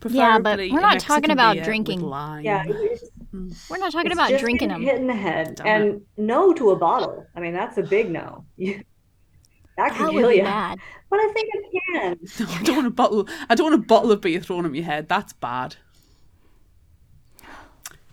Yeah, 0.08 0.38
but 0.38 0.58
we're 0.58 0.68
not 0.80 0.94
Mexican 0.94 1.14
talking 1.16 1.30
about 1.32 1.56
drinking. 1.64 2.00
lime. 2.00 2.44
Yeah, 2.44 2.62
it's, 2.68 3.10
mm. 3.34 3.70
We're 3.70 3.78
not 3.78 3.90
talking 3.90 4.12
about 4.12 4.30
just 4.30 4.40
drinking 4.42 4.68
getting 4.68 4.84
them. 4.84 4.92
hit 4.94 5.00
in 5.00 5.06
the 5.08 5.14
head, 5.14 5.56
Damn 5.56 5.66
and 5.66 6.00
no 6.16 6.52
to 6.52 6.70
a 6.70 6.76
bottle. 6.76 7.26
I 7.34 7.40
mean, 7.40 7.52
that's 7.52 7.78
a 7.78 7.82
big 7.82 8.08
no. 8.10 8.44
You- 8.56 8.80
that 9.76 9.96
could 9.96 10.10
kill 10.12 10.30
you. 10.32 10.44
bad. 10.44 10.78
But 11.10 11.18
I 11.18 11.32
think 11.32 11.48
it 11.52 11.82
can. 11.92 12.18
No, 12.46 12.52
I 12.54 12.62
don't 12.62 12.76
want 12.76 12.86
a 12.86 12.90
bottle. 12.90 13.28
I 13.50 13.54
don't 13.56 13.72
want 13.72 13.82
a 13.82 13.86
bottle 13.86 14.12
of 14.12 14.20
beer 14.20 14.40
thrown 14.40 14.64
at 14.64 14.70
my 14.72 14.80
head. 14.82 15.08
That's 15.08 15.32
bad. 15.32 15.74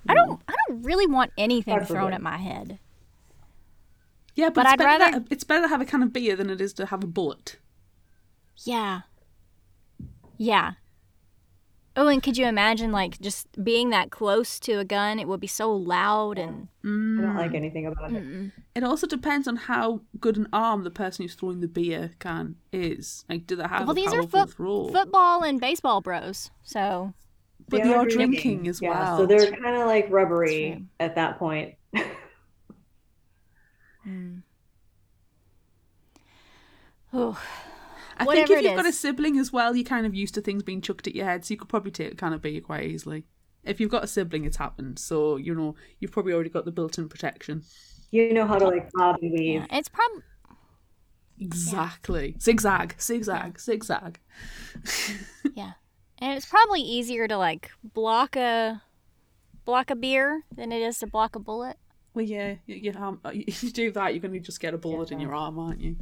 I 0.10 0.14
don't. 0.16 0.42
I 0.48 0.54
don't 0.68 0.84
really 0.84 1.06
want 1.08 1.32
anything 1.38 1.76
Preferably. 1.76 1.96
thrown 2.02 2.14
at 2.14 2.22
my 2.22 2.38
head. 2.38 2.80
Yeah, 4.36 4.50
but, 4.50 4.56
But 4.56 4.66
it's, 4.66 4.74
I'd 4.74 4.78
better 4.80 4.90
rather- 5.04 5.20
that, 5.20 5.28
it's 5.32 5.44
better 5.44 5.62
to 5.64 5.68
have 5.68 5.82
a 5.82 5.86
can 5.86 6.02
of 6.04 6.12
beer 6.14 6.36
than 6.36 6.50
it 6.50 6.60
is 6.62 6.74
to 6.74 6.88
have 6.88 7.04
a 7.04 7.08
bullet. 7.08 7.58
Yeah. 8.64 9.02
Yeah. 10.38 10.74
Oh, 11.98 12.08
and 12.08 12.22
could 12.22 12.38
you 12.38 12.46
imagine 12.46 12.92
like 12.92 13.20
just 13.22 13.48
being 13.64 13.90
that 13.92 14.12
close 14.12 14.60
to 14.62 14.74
a 14.74 14.86
gun? 14.86 15.18
It 15.18 15.30
would 15.30 15.40
be 15.40 15.48
so 15.48 15.74
loud 15.74 16.38
and 16.38 16.68
I 16.84 17.22
don't 17.22 17.36
like 17.36 17.52
Mm. 17.52 17.56
anything 17.56 17.88
about 17.88 18.12
it. 18.12 18.22
Mm-mm. 18.22 18.52
It 18.76 18.84
also 18.84 19.08
depends 19.08 19.48
on 19.48 19.56
how 19.56 20.02
good 20.20 20.36
an 20.36 20.50
arm 20.52 20.84
the 20.84 20.92
person 20.92 21.24
who's 21.24 21.36
throwing 21.36 21.62
the 21.62 21.70
beer 21.70 22.12
can 22.20 22.58
is. 22.74 23.24
Like, 23.30 23.48
do 23.48 23.56
they 23.56 23.64
have 23.64 23.88
well, 23.88 23.92
a 23.92 23.96
these 23.96 24.12
are 24.12 24.24
powerful 24.24 24.40
foot, 24.42 24.50
throw? 24.52 24.90
football 24.90 25.44
and 25.44 25.62
baseball 25.62 26.02
bros. 26.02 26.52
So 26.64 27.14
but 27.70 27.84
they 27.84 27.94
are 27.94 28.06
drinking 28.06 28.68
as 28.68 28.82
yeah, 28.82 28.90
well. 28.90 29.16
So 29.18 29.26
they're 29.26 29.52
kind 29.52 29.78
of 29.78 29.88
like 29.88 30.08
rubbery 30.10 30.84
at 31.00 31.16
that 31.16 31.40
point. 31.40 31.76
oh, 37.14 37.42
I 38.18 38.24
Whatever 38.24 38.48
think 38.48 38.60
if 38.60 38.66
you've 38.66 38.76
got 38.78 38.86
a 38.86 38.94
sibling 38.94 39.38
as 39.38 39.52
well, 39.52 39.76
you're 39.76 39.86
kind 39.86 40.06
of 40.06 40.16
used 40.16 40.34
to 40.36 40.42
things 40.42 40.64
being 40.64 40.82
chucked 40.82 41.08
at 41.08 41.16
your 41.16 41.26
head, 41.26 41.46
so 41.46 41.54
you 41.54 41.58
could 41.58 41.70
probably 41.70 41.92
take 41.92 42.14
a 42.14 42.16
can 42.16 42.34
of 42.34 42.42
beer 42.42 42.62
quite 42.62 42.86
easily. 42.86 43.26
If 43.64 43.80
you've 43.80 43.92
got 43.92 44.04
a 44.04 44.08
sibling, 44.08 44.46
it's 44.46 44.58
happened. 44.58 45.00
So, 45.00 45.38
you 45.38 45.54
know, 45.56 45.76
you've 46.00 46.12
probably 46.12 46.34
already 46.34 46.50
got 46.50 46.66
the 46.66 46.72
built 46.72 46.98
in 46.98 47.10
protection. 47.10 47.64
you 48.12 48.34
know 48.34 48.46
how 48.46 48.58
to 48.58 48.68
like 48.68 48.92
bob 48.94 49.18
and 49.22 49.32
weave. 49.32 49.62
yeah. 49.62 49.78
It's 49.78 49.90
probably 49.90 50.22
Exactly. 51.40 52.36
Zigzag, 52.40 52.96
zigzag, 53.00 53.60
zigzag. 53.60 54.20
yeah, 55.56 55.74
and 56.20 56.38
it's 56.38 56.46
probably 56.46 56.82
easier 56.82 57.28
to 57.28 57.38
like 57.38 57.72
block 57.84 58.36
a 58.38 58.82
block 59.66 59.90
a 59.90 59.96
beer 59.96 60.44
than 60.56 60.72
it 60.72 60.82
is 60.82 61.00
to 61.00 61.08
block 61.08 61.36
a 61.36 61.40
bullet. 61.40 61.78
Well, 62.14 62.24
yeah, 62.24 62.56
you, 62.66 62.76
you, 62.76 62.94
um, 62.94 63.20
you 63.34 63.72
do 63.72 63.92
that, 63.92 64.14
you're 64.14 64.22
going 64.22 64.34
to 64.34 64.40
just 64.40 64.62
get 64.62 64.74
a 64.74 64.78
bullet 64.78 65.12
in 65.12 65.20
your 65.20 65.36
arm, 65.36 65.60
aren't 65.60 65.82
you? 65.82 65.98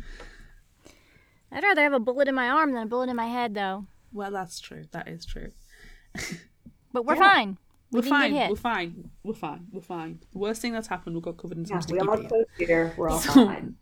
I'd 1.53 1.63
rather 1.63 1.81
have 1.81 1.93
a 1.93 1.99
bullet 1.99 2.27
in 2.27 2.35
my 2.35 2.49
arm 2.49 2.73
than 2.73 2.83
a 2.83 2.85
bullet 2.87 3.09
in 3.09 3.15
my 3.15 3.27
head, 3.27 3.53
though. 3.53 3.85
Well, 4.11 4.31
that's 4.31 4.59
true. 4.59 4.85
That 4.91 5.07
is 5.07 5.25
true. 5.25 5.51
But 6.91 7.05
we're 7.05 7.15
Yeah. 7.17 7.19
fine. 7.33 7.57
We 7.91 7.99
We're 8.01 8.07
fine. 8.09 8.33
We're 8.49 8.55
fine. 8.55 9.09
We're 9.23 9.33
fine. 9.35 9.67
We're 9.71 9.81
fine. 9.81 10.19
The 10.31 10.39
worst 10.39 10.61
thing 10.61 10.73
that's 10.73 10.87
happened, 10.87 11.15
we 11.15 11.21
got 11.21 11.37
covered 11.37 11.57
in 11.59 11.65
some 11.65 11.75
Yeah, 11.75 11.77
we 11.79 11.83
sticky 11.83 12.07
all 12.07 12.17
beer. 12.17 12.27
close 12.27 12.45
here. 12.57 12.93
We're 12.97 13.09
all 13.09 13.19
So- 13.19 13.33
fine. 13.45 13.75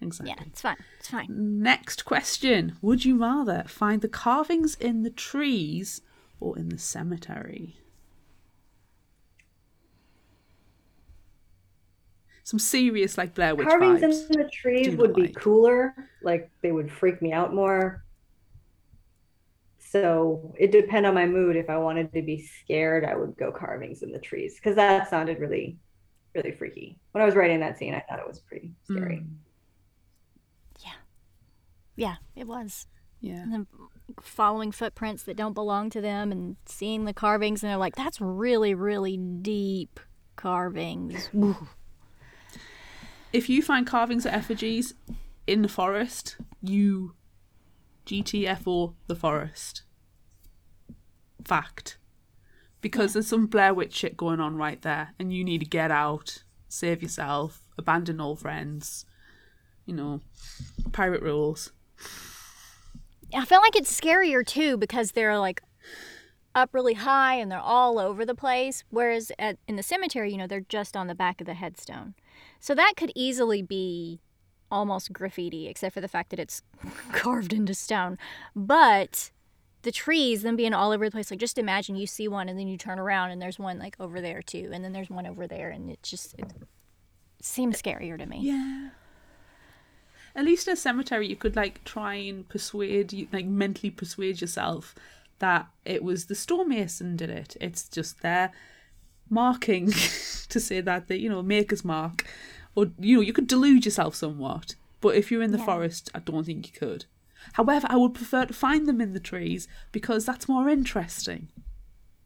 Exactly. 0.00 0.34
Yeah, 0.38 0.44
it's 0.46 0.60
fine. 0.60 0.76
It's 1.00 1.08
fine. 1.08 1.26
Next 1.30 2.04
question. 2.04 2.76
Would 2.82 3.04
you 3.04 3.16
rather 3.18 3.64
find 3.66 4.00
the 4.00 4.08
carvings 4.08 4.76
in 4.76 5.02
the 5.02 5.10
trees 5.10 6.02
or 6.40 6.56
in 6.56 6.68
the 6.68 6.78
cemetery? 6.78 7.78
Some 12.48 12.58
serious, 12.58 13.18
like 13.18 13.34
Blair 13.34 13.54
Witch 13.54 13.68
Carvings 13.68 14.00
vibes. 14.00 14.04
in 14.04 14.38
the 14.38 14.48
trees 14.52 14.92
Do 14.92 14.96
not 14.96 14.98
would 14.98 15.14
be 15.14 15.28
like. 15.28 15.34
cooler. 15.34 15.94
Like 16.22 16.50
they 16.62 16.72
would 16.72 16.90
freak 16.90 17.20
me 17.22 17.32
out 17.32 17.54
more. 17.54 18.04
So 19.78 20.54
it 20.58 20.70
depend 20.72 21.06
on 21.06 21.14
my 21.14 21.26
mood. 21.26 21.56
If 21.56 21.70
I 21.70 21.78
wanted 21.78 22.12
to 22.12 22.22
be 22.22 22.42
scared, 22.42 23.04
I 23.04 23.16
would 23.16 23.36
go 23.36 23.50
carvings 23.52 24.02
in 24.02 24.12
the 24.12 24.18
trees 24.18 24.56
because 24.56 24.76
that 24.76 25.08
sounded 25.08 25.38
really, 25.38 25.78
really 26.34 26.52
freaky. 26.52 26.98
When 27.12 27.22
I 27.22 27.26
was 27.26 27.36
writing 27.36 27.60
that 27.60 27.78
scene, 27.78 27.94
I 27.94 28.00
thought 28.08 28.18
it 28.20 28.28
was 28.28 28.40
pretty 28.40 28.72
scary. 28.84 29.24
Mm, 29.24 29.38
Yeah, 31.96 32.16
it 32.36 32.46
was. 32.46 32.86
yeah. 33.20 33.42
And 33.42 33.52
then 33.52 33.66
following 34.22 34.72
footprints 34.72 35.22
that 35.24 35.36
don't 35.36 35.54
belong 35.54 35.90
to 35.90 36.00
them 36.00 36.32
and 36.32 36.56
seeing 36.66 37.04
the 37.04 37.12
carvings, 37.14 37.62
and 37.62 37.70
they're 37.70 37.76
like, 37.76 37.96
that's 37.96 38.20
really, 38.20 38.74
really 38.74 39.16
deep 39.16 40.00
carvings. 40.36 41.30
If 43.32 43.48
you 43.48 43.62
find 43.62 43.86
carvings 43.86 44.24
or 44.24 44.30
effigies 44.30 44.94
in 45.46 45.62
the 45.62 45.68
forest, 45.68 46.36
you 46.62 47.14
GTF 48.06 48.62
GTFO 48.64 48.94
the 49.06 49.14
forest. 49.14 49.82
Fact. 51.44 51.98
Because 52.80 53.12
there's 53.12 53.26
some 53.26 53.46
Blair 53.46 53.74
Witch 53.74 53.94
shit 53.94 54.16
going 54.16 54.40
on 54.40 54.56
right 54.56 54.80
there, 54.82 55.14
and 55.18 55.32
you 55.32 55.44
need 55.44 55.58
to 55.60 55.66
get 55.66 55.90
out, 55.90 56.44
save 56.68 57.02
yourself, 57.02 57.68
abandon 57.76 58.20
all 58.20 58.36
friends. 58.36 59.04
You 59.84 59.94
know, 59.94 60.20
pirate 60.92 61.22
rules. 61.22 61.72
I 63.34 63.44
feel 63.44 63.60
like 63.60 63.76
it's 63.76 63.98
scarier 63.98 64.46
too 64.46 64.76
because 64.76 65.12
they're 65.12 65.38
like 65.38 65.62
up 66.54 66.70
really 66.72 66.94
high 66.94 67.34
and 67.34 67.50
they're 67.50 67.58
all 67.58 67.98
over 67.98 68.24
the 68.24 68.34
place. 68.34 68.84
Whereas 68.90 69.32
at, 69.38 69.58
in 69.66 69.76
the 69.76 69.82
cemetery, 69.82 70.30
you 70.30 70.38
know, 70.38 70.46
they're 70.46 70.60
just 70.60 70.96
on 70.96 71.06
the 71.06 71.14
back 71.14 71.40
of 71.40 71.46
the 71.46 71.54
headstone. 71.54 72.14
So 72.60 72.74
that 72.74 72.94
could 72.96 73.12
easily 73.14 73.62
be 73.62 74.20
almost 74.70 75.12
graffiti, 75.12 75.68
except 75.68 75.94
for 75.94 76.00
the 76.00 76.08
fact 76.08 76.30
that 76.30 76.38
it's 76.38 76.62
carved 77.12 77.52
into 77.52 77.74
stone. 77.74 78.18
But 78.54 79.30
the 79.82 79.92
trees, 79.92 80.42
them 80.42 80.56
being 80.56 80.74
all 80.74 80.92
over 80.92 81.06
the 81.06 81.10
place, 81.10 81.30
like 81.30 81.40
just 81.40 81.58
imagine 81.58 81.96
you 81.96 82.06
see 82.06 82.28
one 82.28 82.48
and 82.48 82.58
then 82.58 82.68
you 82.68 82.76
turn 82.76 82.98
around 82.98 83.30
and 83.30 83.40
there's 83.40 83.58
one 83.58 83.78
like 83.78 83.96
over 84.00 84.20
there 84.20 84.42
too, 84.42 84.70
and 84.72 84.84
then 84.84 84.92
there's 84.92 85.10
one 85.10 85.26
over 85.26 85.46
there, 85.46 85.70
and 85.70 85.90
it 85.90 86.02
just, 86.02 86.34
it, 86.38 86.52
seems 87.40 87.80
scarier 87.80 88.18
to 88.18 88.26
me. 88.26 88.40
Yeah. 88.42 88.90
At 90.34 90.44
least 90.44 90.68
in 90.68 90.74
a 90.74 90.76
cemetery, 90.76 91.28
you 91.28 91.36
could 91.36 91.56
like 91.56 91.82
try 91.84 92.14
and 92.14 92.48
persuade 92.48 93.28
like 93.32 93.46
mentally 93.46 93.90
persuade 93.90 94.40
yourself 94.40 94.94
that 95.38 95.66
it 95.84 96.02
was 96.02 96.26
the 96.26 96.34
stonemason 96.34 97.16
did 97.16 97.30
it. 97.30 97.56
It's 97.60 97.88
just 97.88 98.20
their 98.22 98.52
marking 99.30 99.86
to 100.48 100.60
say 100.60 100.80
that 100.80 101.08
the 101.08 101.18
you 101.18 101.28
know 101.28 101.42
maker's 101.42 101.84
mark, 101.84 102.24
or 102.74 102.86
you 102.98 103.16
know 103.16 103.22
you 103.22 103.32
could 103.32 103.46
delude 103.46 103.84
yourself 103.84 104.14
somewhat. 104.14 104.74
But 105.00 105.14
if 105.14 105.30
you're 105.30 105.42
in 105.42 105.52
the 105.52 105.58
Yeah. 105.58 105.64
forest, 105.64 106.10
I 106.14 106.18
don't 106.20 106.44
think 106.44 106.66
you 106.66 106.72
could. 106.78 107.04
However, 107.52 107.86
I 107.88 107.96
would 107.96 108.14
prefer 108.14 108.46
to 108.46 108.52
find 108.54 108.88
them 108.88 109.00
in 109.00 109.12
the 109.12 109.20
trees 109.20 109.68
because 109.92 110.24
that's 110.26 110.48
more 110.48 110.68
interesting, 110.68 111.48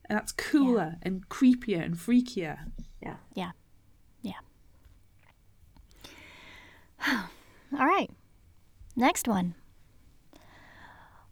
and 0.08 0.18
that's 0.18 0.32
cooler 0.32 0.96
and 1.02 1.28
creepier 1.28 1.84
and 1.84 1.96
freakier. 1.96 2.70
Yeah. 3.02 3.16
Yeah. 3.34 3.50
Yeah. 4.22 4.40
All 7.78 7.86
right. 7.86 8.10
Next 8.96 9.26
one. 9.28 9.54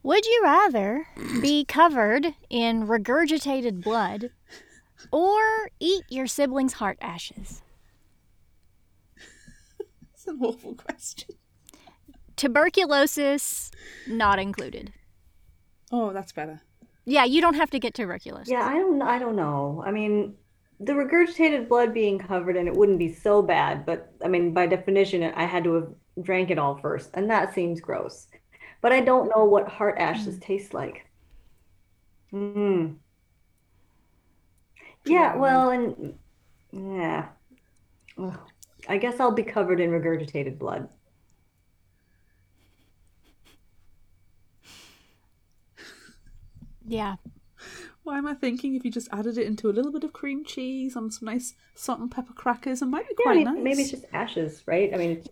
Would 0.02 0.24
you 0.24 0.40
rather 0.42 1.06
be 1.42 1.64
covered 1.64 2.34
in 2.48 2.86
regurgitated 2.86 3.82
blood 3.82 4.30
or 5.10 5.70
eat 5.78 6.04
your 6.08 6.26
sibling's 6.26 6.74
heart 6.74 6.98
ashes? 7.00 7.62
It's 10.14 10.26
an 10.26 10.38
awful 10.42 10.74
question. 10.74 11.34
Tuberculosis 12.36 13.70
not 14.06 14.38
included. 14.38 14.92
Oh, 15.90 16.12
that's 16.12 16.32
better. 16.32 16.60
Yeah, 17.06 17.24
you 17.24 17.40
don't 17.40 17.54
have 17.54 17.70
to 17.70 17.78
get 17.78 17.94
tuberculosis. 17.94 18.50
Yeah, 18.50 18.64
I 18.66 18.74
don't 18.74 19.00
I 19.02 19.18
don't 19.18 19.36
know. 19.36 19.82
I 19.84 19.90
mean, 19.90 20.34
the 20.78 20.92
regurgitated 20.92 21.68
blood 21.68 21.92
being 21.92 22.18
covered 22.18 22.56
and 22.56 22.68
it 22.68 22.74
wouldn't 22.74 22.98
be 22.98 23.12
so 23.12 23.42
bad, 23.42 23.84
but 23.84 24.12
I 24.24 24.28
mean, 24.28 24.52
by 24.52 24.66
definition, 24.66 25.22
I 25.22 25.44
had 25.44 25.64
to 25.64 25.74
have 25.74 25.88
drank 26.22 26.50
it 26.50 26.58
all 26.58 26.76
first, 26.78 27.10
and 27.14 27.28
that 27.30 27.54
seems 27.54 27.80
gross. 27.80 28.26
But 28.80 28.92
I 28.92 29.00
don't 29.00 29.30
know 29.34 29.44
what 29.44 29.68
heart 29.68 29.96
ashes 29.98 30.38
taste 30.38 30.72
like. 30.74 31.06
Mm. 32.32 32.96
Yeah, 35.10 35.36
well, 35.36 35.70
and 35.70 36.14
yeah. 36.72 37.28
Ugh. 38.18 38.38
I 38.88 38.96
guess 38.96 39.20
I'll 39.20 39.32
be 39.32 39.42
covered 39.42 39.80
in 39.80 39.90
regurgitated 39.90 40.58
blood. 40.58 40.88
Yeah. 46.86 47.16
Why 48.02 48.18
am 48.18 48.26
I 48.26 48.34
thinking 48.34 48.74
if 48.74 48.84
you 48.84 48.90
just 48.90 49.08
added 49.12 49.36
it 49.36 49.46
into 49.46 49.68
a 49.68 49.72
little 49.72 49.92
bit 49.92 50.04
of 50.04 50.12
cream 50.12 50.44
cheese 50.44 50.96
on 50.96 51.10
some 51.10 51.26
nice 51.26 51.54
salt 51.74 52.00
and 52.00 52.10
pepper 52.10 52.32
crackers, 52.32 52.80
it 52.82 52.86
might 52.86 53.06
be 53.08 53.14
Yeah, 53.18 53.30
I 53.30 53.34
quite 53.34 53.36
mean, 53.36 53.44
nice. 53.44 53.62
maybe 53.62 53.82
it's 53.82 53.90
just 53.90 54.06
ashes, 54.12 54.62
right? 54.66 54.92
I 54.92 54.96
mean, 54.96 55.22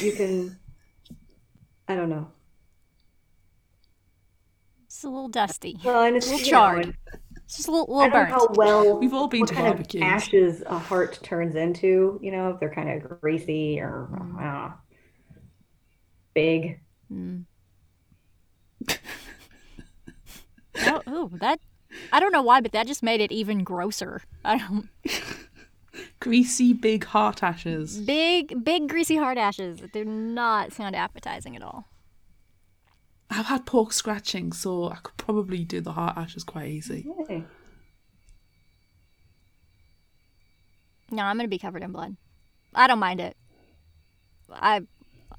you 0.00 0.12
can. 0.12 0.58
I 1.88 1.96
don't 1.96 2.08
know. 2.08 2.28
It's 4.86 5.02
a 5.04 5.08
little 5.08 5.28
dusty. 5.28 5.78
Well, 5.82 6.04
and 6.04 6.16
it's 6.16 6.26
A 6.28 6.30
little 6.30 6.46
you 6.46 6.52
know, 6.52 6.58
charred. 6.58 6.84
and 6.86 6.94
It's 7.12 7.21
just 7.56 7.68
a 7.68 7.70
little, 7.70 7.98
I 7.98 8.04
little 8.04 8.20
don't 8.20 8.28
know 8.28 8.34
how 8.34 8.48
well 8.54 8.98
We've 8.98 9.12
all 9.14 9.28
been 9.28 9.40
what 9.40 9.48
to 9.50 9.54
kind 9.54 9.80
of 9.80 10.02
ashes 10.02 10.62
a 10.66 10.78
heart 10.78 11.18
turns 11.22 11.54
into. 11.54 12.18
You 12.22 12.32
know, 12.32 12.50
if 12.50 12.60
they're 12.60 12.72
kind 12.72 12.90
of 12.90 13.20
greasy 13.20 13.80
or 13.80 14.08
I 14.38 14.44
don't 14.44 14.72
big. 16.34 16.80
Mm. 17.12 17.44
oh, 20.86 21.02
ooh, 21.08 21.30
that. 21.38 21.60
I 22.10 22.20
don't 22.20 22.32
know 22.32 22.42
why, 22.42 22.60
but 22.60 22.72
that 22.72 22.86
just 22.86 23.02
made 23.02 23.20
it 23.20 23.30
even 23.32 23.64
grosser. 23.64 24.22
I 24.44 24.58
don't. 24.58 24.88
Greasy 26.20 26.72
big 26.72 27.04
heart 27.04 27.42
ashes. 27.42 27.98
Big, 27.98 28.64
big 28.64 28.88
greasy 28.88 29.16
hard 29.16 29.36
ashes. 29.36 29.80
that 29.80 29.92
Do 29.92 30.04
not 30.04 30.72
sound 30.72 30.96
appetizing 30.96 31.54
at 31.54 31.62
all. 31.62 31.91
I've 33.34 33.46
had 33.46 33.64
pork 33.66 33.92
scratching, 33.92 34.52
so 34.52 34.90
I 34.90 34.96
could 34.96 35.16
probably 35.16 35.64
do 35.64 35.80
the 35.80 35.92
heart 35.92 36.16
ashes 36.18 36.44
quite 36.44 36.68
easy. 36.68 37.06
Hey. 37.28 37.44
No, 41.10 41.22
I'm 41.22 41.36
gonna 41.36 41.48
be 41.48 41.58
covered 41.58 41.82
in 41.82 41.92
blood. 41.92 42.16
I 42.74 42.86
don't 42.86 42.98
mind 42.98 43.20
it. 43.20 43.36
I, 44.50 44.82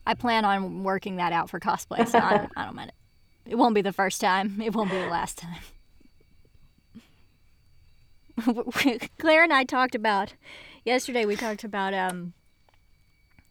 I 0.08 0.14
plan 0.16 0.44
on 0.46 0.84
working 0.84 1.18
that 1.18 1.34
out 1.34 1.50
for 1.50 1.60
cosplay, 1.60 2.08
so 2.08 2.18
I 2.20 2.38
don't, 2.38 2.52
I 2.58 2.66
don't 2.66 2.76
mind 2.76 2.90
it. 2.90 3.52
It 3.52 3.56
won't 3.56 3.76
be 3.76 3.82
the 3.82 3.94
first 3.94 4.20
time. 4.22 4.60
It 4.62 4.74
won't 4.74 4.90
be 4.90 4.98
the 4.98 5.08
last 5.08 5.38
time. 5.38 5.60
Claire 9.20 9.44
and 9.44 9.54
I 9.54 9.64
talked 9.64 9.94
about 9.94 10.34
yesterday. 10.86 11.26
We 11.26 11.36
talked 11.36 11.64
about 11.64 11.94
um 11.94 12.34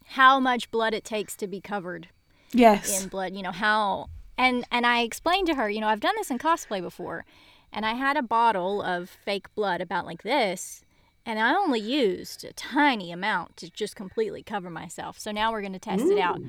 how 0.07 0.39
much 0.39 0.69
blood 0.69 0.93
it 0.93 1.05
takes 1.05 1.35
to 1.37 1.47
be 1.47 1.61
covered 1.61 2.09
Yes. 2.51 3.01
in 3.01 3.07
blood. 3.07 3.33
You 3.33 3.43
know 3.43 3.51
how 3.53 4.09
and 4.37 4.65
and 4.71 4.85
I 4.85 5.01
explained 5.01 5.47
to 5.47 5.55
her. 5.55 5.69
You 5.69 5.81
know 5.81 5.87
I've 5.87 5.99
done 5.99 6.15
this 6.17 6.31
in 6.31 6.37
cosplay 6.39 6.81
before, 6.81 7.25
and 7.71 7.85
I 7.85 7.93
had 7.93 8.17
a 8.17 8.21
bottle 8.23 8.81
of 8.81 9.09
fake 9.09 9.53
blood 9.55 9.81
about 9.81 10.05
like 10.05 10.23
this, 10.23 10.83
and 11.25 11.39
I 11.39 11.53
only 11.55 11.79
used 11.79 12.43
a 12.43 12.53
tiny 12.53 13.11
amount 13.11 13.57
to 13.57 13.69
just 13.69 13.95
completely 13.95 14.43
cover 14.43 14.69
myself. 14.69 15.19
So 15.19 15.31
now 15.31 15.51
we're 15.51 15.61
going 15.61 15.73
to 15.73 15.79
test 15.79 16.05
it 16.05 16.19
out. 16.19 16.39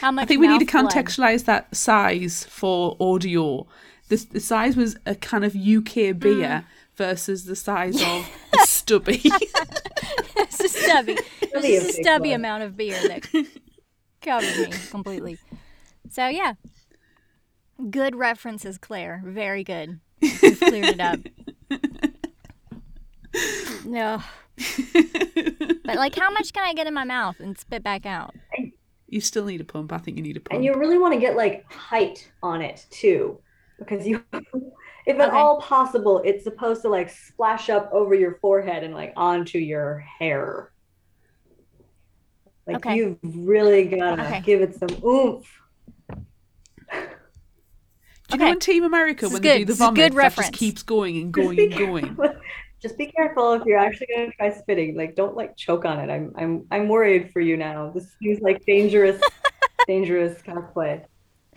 How 0.00 0.10
much? 0.10 0.24
I 0.24 0.26
think 0.26 0.40
we 0.40 0.48
need 0.48 0.66
to 0.68 0.76
mouth 0.76 0.92
blood- 0.92 1.06
contextualize 1.06 1.44
that 1.46 1.74
size 1.74 2.44
for 2.44 2.96
audio. 3.00 3.66
This 4.08 4.24
the 4.24 4.40
size 4.40 4.76
was 4.76 4.96
a 5.06 5.14
kind 5.14 5.44
of 5.44 5.54
UK 5.54 6.12
Mm. 6.14 6.18
beer 6.20 6.64
versus 6.96 7.44
the 7.44 7.54
size 7.56 8.00
of 8.02 8.28
a 8.54 8.66
stubby. 8.66 9.20
it's 10.36 10.60
a 10.60 10.68
stubby. 10.68 11.16
It's 11.40 11.48
Stubby 11.50 11.76
of 11.76 11.82
just 11.84 11.98
a 11.98 12.02
stubby 12.02 12.28
blood. 12.30 12.34
amount 12.36 12.62
of 12.64 12.76
beer 12.76 13.00
that 13.08 13.28
covered 14.20 14.56
me 14.70 14.76
completely. 14.90 15.38
So 16.10 16.26
yeah, 16.26 16.54
good 17.90 18.16
references, 18.16 18.78
Claire. 18.78 19.22
Very 19.24 19.64
good. 19.64 20.00
You've 20.20 20.60
cleared 20.60 20.88
it 20.88 21.00
up. 21.00 21.20
No. 23.84 24.22
But 25.84 25.96
like, 25.96 26.14
how 26.14 26.30
much 26.30 26.52
can 26.52 26.64
I 26.64 26.74
get 26.74 26.86
in 26.86 26.94
my 26.94 27.04
mouth 27.04 27.40
and 27.40 27.56
spit 27.58 27.82
back 27.82 28.04
out? 28.04 28.34
you 29.08 29.20
still 29.20 29.46
need 29.46 29.60
a 29.60 29.64
pump. 29.64 29.92
I 29.92 29.98
think 29.98 30.16
you 30.18 30.22
need 30.22 30.36
a 30.36 30.40
pump. 30.40 30.56
And 30.56 30.64
you 30.64 30.74
really 30.74 30.98
want 30.98 31.14
to 31.14 31.20
get 31.20 31.36
like 31.36 31.70
height 31.72 32.30
on 32.42 32.60
it 32.60 32.86
too, 32.90 33.40
because 33.78 34.06
you, 34.06 34.22
if 34.32 35.18
at 35.18 35.28
Okay. 35.28 35.36
all 35.36 35.60
possible, 35.60 36.20
it's 36.24 36.44
supposed 36.44 36.82
to 36.82 36.88
like 36.88 37.08
splash 37.08 37.70
up 37.70 37.90
over 37.92 38.14
your 38.14 38.34
forehead 38.40 38.84
and 38.84 38.92
like 38.94 39.12
onto 39.16 39.58
your 39.58 39.98
hair. 40.18 40.70
Like 42.66 42.76
Okay. 42.78 42.96
you've 42.96 43.18
really 43.22 43.84
gotta 43.84 44.24
Okay. 44.26 44.40
give 44.40 44.60
it 44.60 44.74
some 44.74 44.90
oomph. 45.04 45.48
Do 48.28 48.36
you 48.36 48.44
know 48.44 48.52
in 48.52 48.58
Team 48.60 48.84
America 48.84 49.26
This 49.26 49.32
when 49.32 49.42
they 49.42 49.48
do 49.48 49.58
good. 49.58 49.62
the 49.62 49.64
This 49.72 49.76
is 49.76 49.78
vomit, 49.80 49.96
good 49.96 50.12
that 50.12 50.16
reference. 50.16 50.48
just 50.50 50.58
keeps 50.58 50.82
going 50.82 51.16
and 51.16 51.32
going 51.32 51.58
and 51.60 51.74
going? 51.76 52.16
Just 52.80 52.96
be 52.96 53.06
careful 53.06 53.54
if 53.54 53.64
you're 53.64 53.76
actually 53.76 54.06
gonna 54.14 54.30
try 54.36 54.50
spitting. 54.52 54.96
Like, 54.96 55.16
don't 55.16 55.34
like 55.34 55.56
choke 55.56 55.84
on 55.84 55.98
it. 55.98 56.12
I'm 56.12 56.32
I'm 56.36 56.64
I'm 56.70 56.88
worried 56.88 57.32
for 57.32 57.40
you 57.40 57.56
now. 57.56 57.90
This 57.92 58.14
seems 58.22 58.40
like 58.40 58.64
dangerous, 58.66 59.20
dangerous 59.88 60.40
cosplay. 60.42 61.04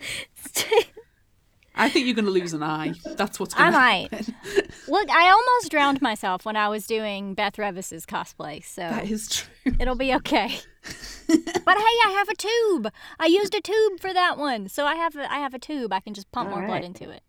I 1.76 1.88
think 1.88 2.06
you're 2.06 2.14
going 2.14 2.24
to 2.26 2.30
lose 2.32 2.52
an 2.52 2.62
eye. 2.62 2.92
That's 3.16 3.40
what's 3.40 3.54
I 3.56 3.58
going 3.58 3.72
to 3.72 3.78
happen. 3.78 3.86
I 3.86 4.02
might. 4.02 4.24
happen. 4.54 4.70
Look, 4.88 5.10
I 5.10 5.30
almost 5.30 5.70
drowned 5.70 6.02
myself 6.02 6.44
when 6.44 6.54
I 6.56 6.68
was 6.68 6.86
doing 6.86 7.32
Beth 7.34 7.54
Revis's 7.56 8.04
cosplay, 8.04 8.62
so 8.62 8.82
That 8.82 9.10
is 9.10 9.28
true. 9.30 9.74
it'll 9.80 9.94
be 9.94 10.12
okay. 10.16 10.58
But 10.82 11.76
hey, 11.78 11.98
I 12.06 12.14
have 12.16 12.28
a 12.28 12.34
tube. 12.34 12.92
I 13.18 13.26
used 13.26 13.54
a 13.54 13.60
tube 13.60 14.00
for 14.00 14.12
that 14.12 14.38
one, 14.38 14.68
so 14.68 14.86
I 14.86 14.96
have 14.96 15.16
a, 15.16 15.32
I 15.32 15.38
have 15.38 15.54
a 15.54 15.58
tube. 15.58 15.92
I 15.92 16.00
can 16.00 16.14
just 16.14 16.30
pump 16.32 16.50
All 16.50 16.56
more 16.56 16.66
blood 16.66 16.84
into 16.84 17.10
it, 17.10 17.22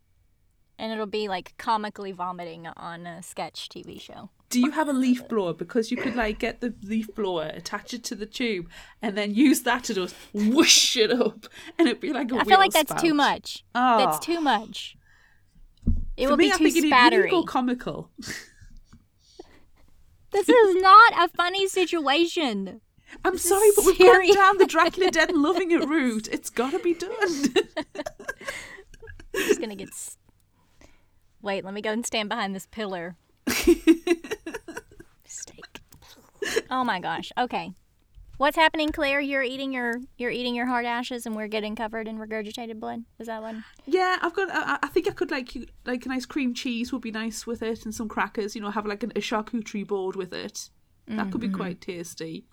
and 0.78 0.92
it'll 0.92 1.06
be 1.06 1.28
like 1.28 1.56
comically 1.58 2.12
vomiting 2.12 2.68
on 2.68 3.06
a 3.06 3.22
sketch 3.22 3.70
TV 3.70 4.00
show. 4.00 4.30
Do 4.50 4.60
you 4.60 4.72
have 4.72 4.88
a 4.88 4.94
leaf 4.94 5.28
blower? 5.28 5.54
Because 5.54 5.92
you 5.92 5.98
could 5.98 6.16
like 6.16 6.40
get 6.40 6.62
the 6.62 6.74
leaf 6.84 7.14
blower, 7.16 7.52
attach 7.54 7.94
it 7.94 8.04
to 8.06 8.16
the 8.16 8.26
tube, 8.26 8.70
and 9.02 9.18
then 9.18 9.34
use 9.34 9.62
that 9.62 9.84
to 9.86 9.94
just 9.94 10.16
whoosh 10.34 10.98
it 10.98 11.12
up, 11.12 11.48
and 11.78 11.88
it'd 11.88 12.02
be 12.02 12.14
like 12.14 12.32
a 12.32 12.36
I 12.36 12.44
feel 12.44 12.58
like 12.58 12.74
wheel 12.74 12.84
that's 12.86 13.02
too 13.02 13.14
much. 13.14 13.64
Oh. 13.76 13.98
That's 13.98 14.20
too 14.20 14.38
ah. 14.38 14.42
much. 14.42 14.98
It 16.16 16.26
For 16.26 16.32
will 16.32 16.38
me, 16.38 16.46
be 16.46 16.54
I 16.54 16.58
too 16.58 16.64
think 16.66 16.76
you 16.76 16.82
need, 16.84 16.88
you 16.90 17.10
need 17.10 17.10
to 17.12 17.18
spattery. 17.18 17.32
go 17.32 17.44
comical. 17.44 18.10
This 20.34 20.50
is 20.50 20.82
not 20.82 21.14
a 21.16 21.28
funny 21.30 21.68
situation. 21.68 22.82
I'm 23.26 23.34
This 23.34 23.48
sorry, 23.48 23.70
but 23.76 23.86
we've 23.86 23.98
gone 23.98 24.34
down 24.34 24.58
the 24.58 24.66
Dracula 24.66 25.12
Dead 25.12 25.30
and 25.30 25.42
Loving 25.42 25.72
It 25.72 25.88
route. 25.88 26.28
It's 26.32 26.50
got 26.50 26.72
to 26.72 26.80
be 26.80 26.94
done. 26.94 27.12
I'm 29.36 29.48
just 29.48 29.60
gonna 29.62 29.76
get. 29.76 29.90
S- 29.90 30.18
Wait, 31.42 31.66
let 31.66 31.74
me 31.74 31.82
go 31.82 31.92
and 31.92 32.06
stand 32.06 32.30
behind 32.30 32.56
this 32.56 32.68
pillar. 32.68 33.16
Steak. 35.26 35.82
Oh 36.70 36.84
my 36.84 37.00
gosh. 37.00 37.32
Okay. 37.38 37.72
What's 38.38 38.56
happening, 38.58 38.92
Claire? 38.92 39.20
You're 39.20 39.44
eating 39.44 39.72
your 39.74 39.96
you're 40.18 40.32
eating 40.32 40.56
your 40.56 40.66
hard 40.66 40.86
ashes, 40.86 41.26
and 41.26 41.36
we're 41.36 41.48
getting 41.48 41.76
covered 41.76 42.08
in 42.08 42.18
regurgitated 42.18 42.80
blood. 42.80 43.04
Is 43.20 43.28
that 43.28 43.42
one? 43.42 43.64
yeah, 43.86 44.18
I've 44.22 44.34
got. 44.34 44.50
I, 44.52 44.80
I 44.84 44.88
think 44.88 45.08
I 45.08 45.12
could 45.12 45.32
like 45.32 45.56
you- 45.56 45.68
like 45.86 46.06
a 46.06 46.10
nice 46.10 46.26
cream 46.26 46.54
cheese 46.54 46.92
would 46.92 47.02
be 47.02 47.12
nice 47.12 47.46
with 47.46 47.62
it, 47.62 47.86
and 47.86 47.94
some 47.94 48.10
crackers. 48.10 48.56
You 48.56 48.62
know, 48.62 48.72
have 48.72 48.86
like 48.86 49.04
an, 49.04 49.12
a 49.16 49.20
charcuterie 49.20 49.88
board 49.88 50.16
with 50.16 50.34
it. 50.34 50.70
That 51.08 51.32
could 51.32 51.42
be 51.42 51.48
Mm-hmm. 51.48 51.58
quite 51.58 51.82
tasty. 51.82 52.46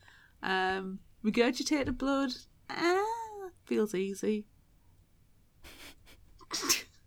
Um, 0.43 1.01
regurgitated 1.25 1.99
blood, 1.99 2.33
ah, 2.69 3.51
feels 3.65 3.95
easy. 3.95 4.47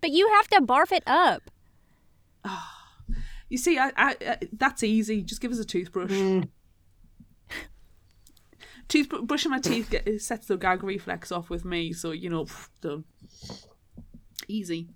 But 0.02 0.12
you 0.12 0.30
have 0.30 0.48
to 0.50 0.62
barf 0.62 0.92
it 0.92 1.04
up. 1.08 1.44
You 3.50 3.60
see, 3.60 3.78
I, 3.78 3.92
I, 3.96 4.16
I 4.20 4.38
that's 4.52 4.82
easy. 4.82 5.22
Just 5.22 5.40
give 5.40 5.52
us 5.52 5.60
a 5.60 5.66
toothbrush. 5.66 6.10
Mm. 6.10 6.48
Tooth 8.88 9.10
brushing 9.10 9.52
my 9.52 9.60
teeth 9.60 9.92
get, 9.92 10.22
sets 10.24 10.48
the 10.48 10.58
gag 10.58 10.84
reflex 10.84 11.32
off 11.32 11.52
with 11.52 11.64
me, 11.64 11.94
so 11.94 12.10
you 12.10 12.32
know, 12.32 12.48
done. 12.82 13.04
Easy. 14.48 14.90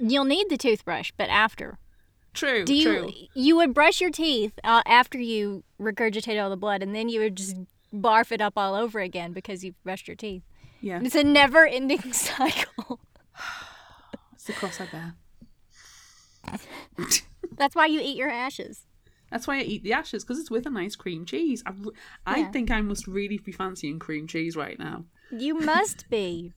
You'll 0.00 0.24
need 0.24 0.48
the 0.48 0.56
toothbrush, 0.56 1.12
but 1.16 1.30
after. 1.30 1.78
True. 2.34 2.64
Do 2.64 2.74
you 2.74 2.84
true. 2.84 3.12
you 3.34 3.56
would 3.56 3.74
brush 3.74 4.00
your 4.00 4.10
teeth 4.10 4.52
uh, 4.64 4.82
after 4.86 5.18
you 5.18 5.64
regurgitate 5.80 6.42
all 6.42 6.48
the 6.50 6.56
blood, 6.56 6.82
and 6.82 6.94
then 6.94 7.08
you 7.08 7.20
would 7.20 7.36
just 7.36 7.56
barf 7.94 8.32
it 8.32 8.40
up 8.40 8.54
all 8.56 8.74
over 8.74 9.00
again 9.00 9.32
because 9.32 9.62
you've 9.64 9.82
brushed 9.84 10.08
your 10.08 10.16
teeth. 10.16 10.42
Yeah, 10.80 11.00
It's 11.02 11.14
a 11.14 11.22
never-ending 11.22 12.12
cycle. 12.12 13.00
it's 14.32 14.44
the 14.44 14.52
cross 14.54 14.80
I 14.80 14.86
bear. 14.86 15.14
That's 17.56 17.74
why 17.76 17.86
you 17.86 18.00
eat 18.00 18.16
your 18.16 18.30
ashes. 18.30 18.82
That's 19.30 19.46
why 19.46 19.58
I 19.58 19.62
eat 19.62 19.82
the 19.82 19.92
ashes 19.92 20.24
because 20.24 20.38
it's 20.38 20.50
with 20.50 20.66
a 20.66 20.70
nice 20.70 20.96
cream 20.96 21.24
cheese. 21.24 21.62
I, 22.26 22.38
Yeah. 22.38 22.50
think 22.50 22.70
I 22.70 22.80
must 22.80 23.06
really 23.06 23.38
be 23.38 23.52
fancying 23.52 23.98
cream 23.98 24.26
cheese 24.26 24.56
right 24.56 24.78
now. 24.78 25.04
You 25.30 25.54
must 25.54 26.08
be. 26.10 26.52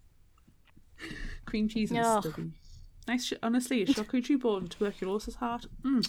Cream 1.46 1.68
cheese 1.70 1.92
and 1.92 2.00
Ugh. 2.00 2.24
stubby. 2.24 2.52
Nice, 3.08 3.26
sh- 3.26 3.34
honestly, 3.44 3.84
a 3.84 3.86
charcuterie 3.86 4.40
board 4.40 4.64
and 4.64 4.72
tuberculosis 4.72 5.36
heart. 5.36 5.68
Mm. 5.84 6.08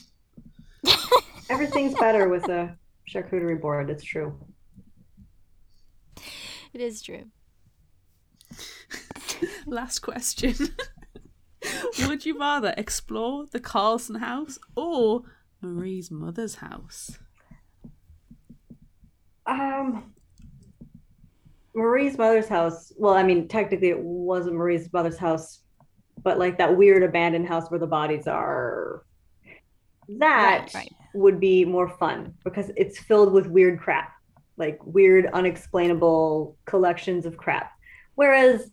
Everything's 1.50 1.94
better 1.94 2.28
with 2.28 2.48
a 2.48 2.76
charcuterie 3.08 3.60
board. 3.60 3.90
It's 3.90 4.04
true. 4.04 4.38
It 6.72 6.80
is 6.80 7.02
true. 7.02 7.26
Last 9.66 10.00
question. 10.00 10.54
Would 12.06 12.24
you 12.26 12.38
rather 12.38 12.74
explore 12.76 13.46
the 13.46 13.60
Carlson 13.60 14.16
house 14.16 14.58
or 14.76 15.22
Marie's 15.60 16.10
mother's 16.10 16.56
house? 16.56 17.18
Um, 19.46 20.12
Marie's 21.74 22.18
mother's 22.18 22.48
house. 22.48 22.92
Well, 22.96 23.14
I 23.14 23.22
mean, 23.22 23.48
technically, 23.48 23.88
it 23.88 24.00
wasn't 24.00 24.56
Marie's 24.56 24.92
mother's 24.92 25.18
house, 25.18 25.60
but 26.22 26.38
like 26.38 26.58
that 26.58 26.76
weird 26.76 27.02
abandoned 27.02 27.46
house 27.46 27.70
where 27.70 27.80
the 27.80 27.86
bodies 27.86 28.26
are. 28.26 29.02
That 30.08 30.70
Right, 30.72 30.74
right. 30.74 30.92
would 31.14 31.40
be 31.40 31.64
more 31.64 31.88
fun 31.88 32.34
because 32.44 32.70
it's 32.76 32.98
filled 32.98 33.32
with 33.32 33.46
weird 33.48 33.80
crap, 33.80 34.12
like 34.56 34.78
weird, 34.84 35.26
unexplainable 35.32 36.56
collections 36.64 37.26
of 37.26 37.36
crap. 37.36 37.72
Whereas 38.14 38.70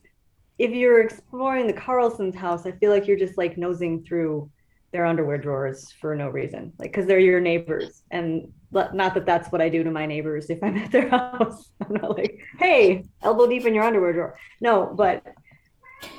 if 0.60 0.72
you're 0.72 1.02
exploring 1.02 1.65
the 1.68 1.74
Carlson's 1.74 2.36
house, 2.36 2.65
I 2.68 2.72
feel 2.74 2.91
like 2.91 3.07
you're 3.07 3.18
just 3.18 3.38
like 3.38 3.57
nosing 3.57 4.03
through 4.03 4.49
their 4.91 5.06
underwear 5.07 5.40
drawers 5.40 5.91
for 5.99 6.15
no 6.15 6.30
reason, 6.30 6.72
like 6.78 6.91
because 6.91 7.07
they're 7.07 7.18
your 7.20 7.41
neighbors. 7.41 8.03
And 8.11 8.53
not 8.72 9.15
that 9.15 9.26
that's 9.26 9.52
what 9.52 9.61
I 9.61 9.70
do 9.70 9.84
to 9.84 9.90
my 9.91 10.06
neighbors 10.06 10.52
if 10.52 10.64
I'm 10.64 10.78
at 10.78 10.91
their 10.91 11.10
house. 11.18 11.72
I'm 11.82 11.95
not 11.95 12.15
like, 12.15 12.40
hey, 12.60 13.06
elbow 13.24 13.48
deep 13.48 13.65
in 13.65 13.74
your 13.74 13.84
underwear 13.84 14.14
drawer. 14.14 14.38
No, 14.61 14.94
but 14.95 15.24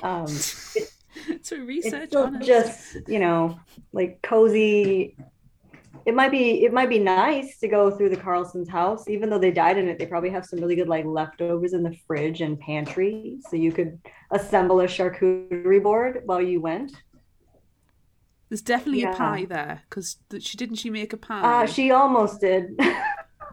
um, 0.03 0.25
it, 0.75 0.89
To 1.27 1.33
it's 1.35 1.51
research 1.51 2.09
still 2.09 2.31
just 2.39 2.97
you 3.07 3.19
know 3.19 3.59
like 3.93 4.21
cozy. 4.21 5.15
It 6.05 6.13
might 6.13 6.29
be 6.29 6.63
it 6.63 6.71
might 6.71 6.89
be 6.89 6.99
nice 6.99 7.57
to 7.59 7.67
go 7.67 7.89
through 7.89 8.09
the 8.09 8.17
Carlson's 8.17 8.69
house, 8.69 9.07
even 9.09 9.29
though 9.29 9.39
they 9.39 9.49
died 9.51 9.77
in 9.77 9.87
it. 9.87 9.97
They 9.97 10.05
probably 10.05 10.29
have 10.29 10.45
some 10.45 10.59
really 10.59 10.75
good 10.75 10.87
like 10.87 11.05
leftovers 11.05 11.73
in 11.73 11.81
the 11.81 11.97
fridge 12.05 12.41
and 12.41 12.59
pantry, 12.59 13.37
so 13.49 13.55
you 13.55 13.71
could 13.71 13.99
assemble 14.29 14.81
a 14.81 14.85
charcuterie 14.85 15.81
board 15.81 16.21
while 16.25 16.41
you 16.41 16.61
went. 16.61 16.91
There's 18.49 18.61
definitely 18.61 19.03
a 19.03 19.13
pie 19.13 19.45
there 19.45 19.81
because 19.89 20.17
she 20.39 20.55
didn't 20.57 20.75
she 20.75 20.91
make 20.91 21.11
a 21.13 21.17
pie? 21.17 21.63
Uh, 21.63 21.65
she 21.65 21.89
almost 21.89 22.39
did. 22.41 22.79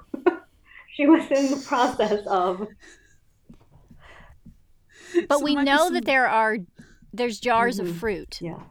she 0.95 1.07
was 1.07 1.25
in 1.31 1.51
the 1.53 1.65
process 1.67 2.27
of. 2.27 2.69
But 5.29 5.39
So 5.39 5.45
we 5.45 5.55
there 5.55 5.57
might 5.57 5.71
be 5.71 5.77
know 5.77 5.85
some- 5.85 5.95
that 5.95 6.05
there 6.07 6.27
are 6.27 6.57
there's 7.13 7.39
jars 7.41 7.79
of 7.79 7.87
Mhm. 7.89 7.95
fruit. 7.95 8.39
Yeah. 8.41 8.63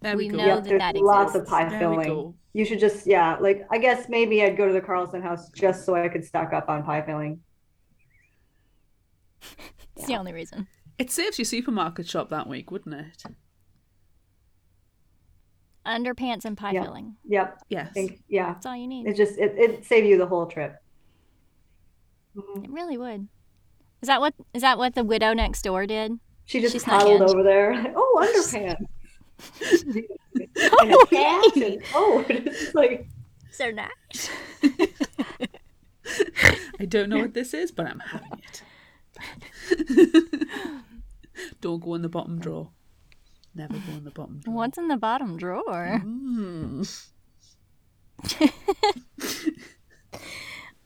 There 0.00 0.16
we, 0.16 0.24
we 0.26 0.30
go. 0.30 0.36
know 0.38 0.46
Yep, 0.46 0.56
that 0.56 0.64
there's 0.68 0.78
that 0.80 0.96
lots 0.96 1.34
of 1.34 1.46
pie 1.46 1.68
There 1.68 1.90
we 1.90 1.96
filling. 1.96 2.08
go. 2.08 2.34
You 2.52 2.64
should 2.64 2.78
just 2.80 3.06
yeah, 3.06 3.36
like 3.40 3.66
I 3.70 3.78
guess 3.78 4.08
maybe 4.08 4.42
I'd 4.42 4.56
go 4.56 4.66
to 4.66 4.72
the 4.72 4.80
Carlson 4.80 5.22
house 5.22 5.48
just 5.50 5.84
so 5.84 5.94
I 5.94 6.08
could 6.08 6.24
stock 6.24 6.52
up 6.52 6.68
on 6.68 6.82
pie 6.84 7.02
filling. 7.02 7.40
It's 9.96 10.06
the 10.06 10.16
only 10.16 10.32
reason. 10.32 10.66
It 10.98 11.10
saves 11.10 11.38
your 11.38 11.44
supermarket 11.44 12.06
shop 12.08 12.28
that 12.30 12.48
week, 12.48 12.70
wouldn't 12.70 12.94
it? 12.94 13.22
Underpants 15.86 16.44
and 16.44 16.56
pie 16.56 16.72
Yeah. 16.72 16.82
filling. 16.84 17.16
Yep. 17.24 17.58
Yes. 17.68 17.88
I 17.90 17.92
think 17.92 18.22
yeah. 18.28 18.52
That's 18.54 18.66
all 18.66 18.76
you 18.76 18.86
need. 18.86 19.06
It 19.06 19.16
just 19.16 19.38
it 19.38 19.54
it 19.58 19.84
save 19.84 20.04
you 20.04 20.16
the 20.16 20.26
whole 20.26 20.46
trip. 20.46 20.76
Mhm. 22.36 22.64
It 22.64 22.70
really 22.70 22.96
would. 22.96 23.28
Is 24.00 24.06
that 24.08 24.20
what 24.20 24.34
is 24.54 24.62
that 24.62 24.78
what 24.78 24.94
the 24.94 25.04
widow 25.04 25.32
next 25.34 25.62
door 25.62 25.86
did? 25.86 26.18
She 26.46 26.60
just 26.60 26.72
She's 26.72 26.86
not 26.86 27.00
toddled 27.00 27.22
over 27.30 27.42
there. 27.42 27.74
like, 27.74 27.92
oh, 27.96 28.18
underpants. 28.22 28.86
and 30.80 30.90
a 30.92 30.96
Oh, 30.96 31.06
cat. 31.10 31.56
And, 31.56 31.82
oh, 31.94 32.24
it's 32.28 32.74
like 32.74 33.08
So 33.50 33.70
nice. 33.70 34.30
I 36.80 36.84
don't 36.86 37.08
know 37.08 37.18
what 37.20 37.34
this 37.34 37.54
is, 37.54 37.70
but 37.72 37.86
I'm 37.86 38.00
having 38.00 38.40
it. 38.42 38.62
don't 41.60 41.82
go 41.82 41.94
in 41.94 42.02
the 42.02 42.08
bottom 42.08 42.38
drawer. 42.40 42.70
Never 43.54 43.74
go 43.74 43.92
in 43.96 44.04
the 44.04 44.10
bottom 44.10 44.40
drawer. 44.40 44.54
What's 44.56 44.78
in 44.78 44.88
the 44.88 44.96
bottom 44.96 45.36
drawer? 45.36 46.00
Mm. 46.04 47.08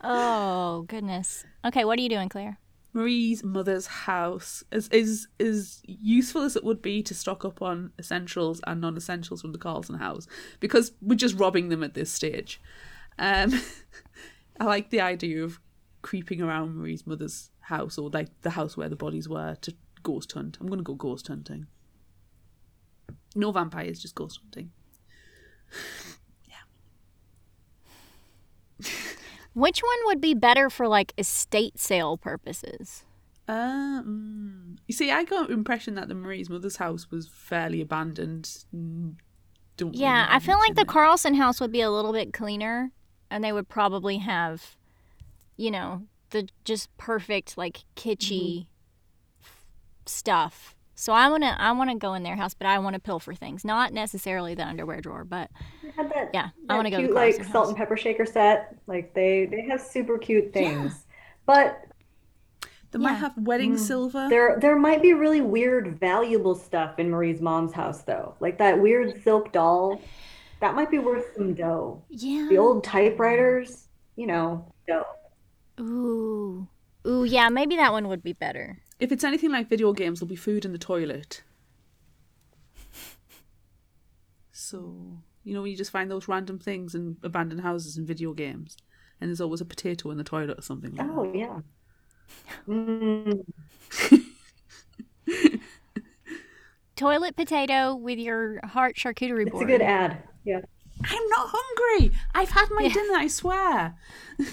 Oh 0.02 0.82
goodness. 0.89 1.44
Okay, 1.64 1.85
what 1.85 1.98
are 1.98 2.02
you 2.02 2.09
doing, 2.09 2.28
Claire? 2.28 2.59
Marie's 2.98 3.44
mother's 3.44 3.86
house 3.86 4.64
is 4.72 4.88
is 4.88 5.28
is 5.38 5.82
useful 5.84 6.42
as 6.42 6.56
it 6.56 6.64
would 6.64 6.82
be 6.82 7.00
to 7.04 7.14
stock 7.14 7.44
up 7.44 7.62
on 7.62 7.92
essentials 7.96 8.60
and 8.66 8.80
non-essentials 8.80 9.40
from 9.40 9.52
the 9.52 9.58
Carlson 9.58 9.94
house 9.98 10.26
because 10.58 10.90
we're 11.00 11.14
just 11.14 11.38
robbing 11.38 11.68
them 11.68 11.84
at 11.84 11.94
this 11.94 12.10
stage. 12.10 12.60
Um, 13.16 13.52
I 14.60 14.64
like 14.64 14.90
the 14.90 15.00
idea 15.00 15.44
of 15.44 15.60
creeping 16.02 16.42
around 16.42 16.74
Marie's 16.74 17.06
mother's 17.06 17.50
house 17.60 17.98
or 17.98 18.10
like 18.10 18.30
the 18.40 18.50
house 18.50 18.76
where 18.76 18.88
the 18.88 18.96
bodies 18.96 19.28
were 19.28 19.54
to 19.60 19.74
ghost 20.02 20.32
hunt. 20.32 20.58
I'm 20.60 20.66
gonna 20.66 20.82
go 20.82 20.94
ghost 20.94 21.28
hunting. 21.28 21.68
No 23.36 23.52
vampires, 23.52 24.00
just 24.00 24.16
ghost 24.16 24.40
hunting. 24.42 24.72
Which 29.59 29.80
one 29.80 29.98
would 30.06 30.20
be 30.20 30.35
better 30.35 30.70
for 30.70 30.86
like 30.86 31.12
estate 31.18 31.78
sale 31.78 32.16
purposes? 32.16 33.05
Um, 33.48 34.76
you 34.86 34.94
see, 34.94 35.10
I 35.10 35.24
got 35.24 35.48
the 35.48 35.55
impression 35.55 35.94
that 35.94 36.09
the 36.09 36.14
Marie's 36.14 36.51
mother's 36.51 36.76
house 36.76 37.10
was 37.10 37.28
fairly 37.28 37.80
abandoned. 37.80 38.44
Mm, 38.74 39.14
Don't 39.76 39.90
really 39.90 40.02
Yeah, 40.02 40.26
I 40.28 40.39
feel 40.39 40.59
like 40.59 40.74
the 40.74 40.82
it. 40.82 40.89
Carlson 40.89 41.35
house 41.35 41.60
would 41.60 41.72
be 41.72 41.80
a 41.80 41.90
little 41.90 42.12
bit 42.12 42.32
cleaner 42.32 42.93
and 43.30 43.43
they 43.43 43.52
would 43.52 43.68
probably 43.68 44.18
have 44.18 44.76
you 45.56 45.70
know, 45.72 46.05
the 46.30 46.48
just 46.64 46.97
perfect 46.97 47.59
like 47.59 47.85
kitschy 47.97 48.66
stuff. 50.06 50.74
So 50.98 51.12
I 51.12 51.28
want 51.28 51.44
to 51.44 51.60
I 51.60 51.70
want 51.72 51.90
to 51.90 51.96
go 51.96 52.14
in 52.14 52.24
their 52.24 52.34
house, 52.34 52.54
but 52.54 52.66
I 52.66 52.78
want 52.80 52.94
to 52.94 53.00
pilfer 53.00 53.32
things, 53.32 53.64
not 53.64 53.92
necessarily 53.92 54.54
the 54.56 54.66
underwear 54.66 55.00
drawer, 55.00 55.24
but 55.24 55.48
they 55.80 55.90
had 55.90 56.10
that 56.10 56.30
yeah, 56.34 56.48
I 56.68 56.74
want 56.74 56.86
to 56.86 56.90
go 56.90 56.96
to 56.96 57.02
cute 57.02 57.10
the 57.10 57.14
like 57.14 57.34
Carlson 57.36 57.52
salt 57.52 57.64
house. 57.64 57.68
and 57.68 57.76
pepper 57.78 57.96
shaker 57.96 58.26
set. 58.26 58.76
Like 58.88 59.14
they 59.14 59.46
they 59.46 59.62
have 59.62 59.80
super 59.80 60.18
cute 60.18 60.52
things. 60.52 61.06
But 61.46 61.84
They 62.90 62.98
might 62.98 63.14
have 63.14 63.36
wedding 63.36 63.74
Mm. 63.74 63.78
silver. 63.78 64.26
There, 64.28 64.58
there 64.60 64.76
might 64.76 65.02
be 65.02 65.12
really 65.12 65.40
weird, 65.40 66.00
valuable 66.00 66.54
stuff 66.54 66.98
in 66.98 67.10
Marie's 67.10 67.40
mom's 67.40 67.72
house, 67.72 68.02
though. 68.02 68.34
Like 68.40 68.58
that 68.58 68.80
weird 68.80 69.22
silk 69.22 69.52
doll. 69.52 70.00
That 70.60 70.74
might 70.74 70.90
be 70.90 70.98
worth 70.98 71.34
some 71.36 71.54
dough. 71.54 72.02
Yeah. 72.08 72.46
The 72.48 72.58
old 72.58 72.82
typewriters, 72.84 73.88
you 74.16 74.26
know, 74.26 74.72
dough. 74.88 75.04
Ooh. 75.80 76.68
Ooh, 77.06 77.24
yeah, 77.24 77.48
maybe 77.48 77.76
that 77.76 77.92
one 77.92 78.08
would 78.08 78.22
be 78.22 78.32
better. 78.32 78.82
If 79.00 79.12
it's 79.12 79.24
anything 79.24 79.50
like 79.52 79.68
video 79.68 79.92
games, 79.92 80.18
there'll 80.20 80.28
be 80.28 80.36
food 80.36 80.64
in 80.64 80.72
the 80.72 80.78
toilet. 80.78 81.42
So, 84.52 85.18
you 85.44 85.54
know, 85.54 85.62
when 85.62 85.70
you 85.70 85.76
just 85.76 85.90
find 85.92 86.10
those 86.10 86.26
random 86.28 86.58
things 86.58 86.94
in 86.94 87.16
abandoned 87.22 87.60
houses 87.60 87.96
and 87.96 88.06
video 88.06 88.32
games, 88.32 88.76
and 89.20 89.28
there's 89.30 89.40
always 89.40 89.60
a 89.60 89.64
potato 89.64 90.10
in 90.10 90.18
the 90.18 90.24
toilet 90.24 90.58
or 90.58 90.62
something 90.62 90.94
like 90.96 91.06
Oh 91.08 91.32
yeah. 91.32 91.60
Mm, 92.68 93.44
Toilet 96.96 97.36
potato 97.36 97.94
with 97.94 98.18
your 98.18 98.60
heart 98.66 98.96
charcuterie 98.96 99.48
board. 99.50 99.62
it's 99.62 99.62
a 99.62 99.78
good 99.78 99.82
ad. 99.82 100.22
Yeah. 100.44 100.60
I'm 101.04 101.28
not 101.28 101.48
hungry. 101.52 102.10
I've 102.34 102.50
had 102.50 102.68
my 102.70 102.82
Yeah. 102.82 102.92
dinner, 102.94 103.14
I 103.14 103.28
swear. 103.28 103.94
It's 104.38 104.52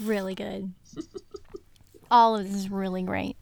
really 0.00 0.36
good. 0.36 0.72
All 2.10 2.36
of 2.36 2.44
this 2.44 2.54
is 2.54 2.70
really 2.70 3.02
great. 3.02 3.36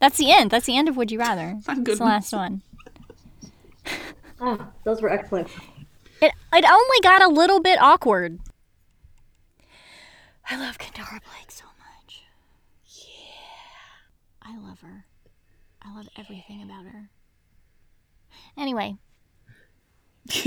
That's 0.00 0.18
the 0.18 0.32
end. 0.32 0.50
That's 0.50 0.66
the 0.66 0.76
end 0.76 0.88
of 0.88 0.96
Would 0.96 1.10
You 1.12 1.18
Rather. 1.18 1.58
Thank 1.62 1.88
It's 1.88 1.98
the 1.98 2.04
last 2.04 2.32
one. 2.32 2.62
Oh, 4.40 4.66
those 4.84 5.00
were 5.00 5.10
excellent. 5.10 5.48
It 6.20 6.32
it 6.52 6.64
only 6.64 7.00
got 7.02 7.22
a 7.22 7.28
little 7.28 7.60
bit 7.60 7.80
awkward. 7.80 8.40
I 10.48 10.56
love 10.58 10.78
Kendare 10.78 11.20
Blake 11.22 11.50
so 11.50 11.64
much. 11.78 12.22
Yeah. 12.84 14.42
I 14.42 14.58
love 14.58 14.80
her. 14.80 15.06
I 15.80 15.96
love 15.96 16.08
everything 16.16 16.62
about 16.62 16.84
her. 16.84 17.10
Anyway, 18.56 18.96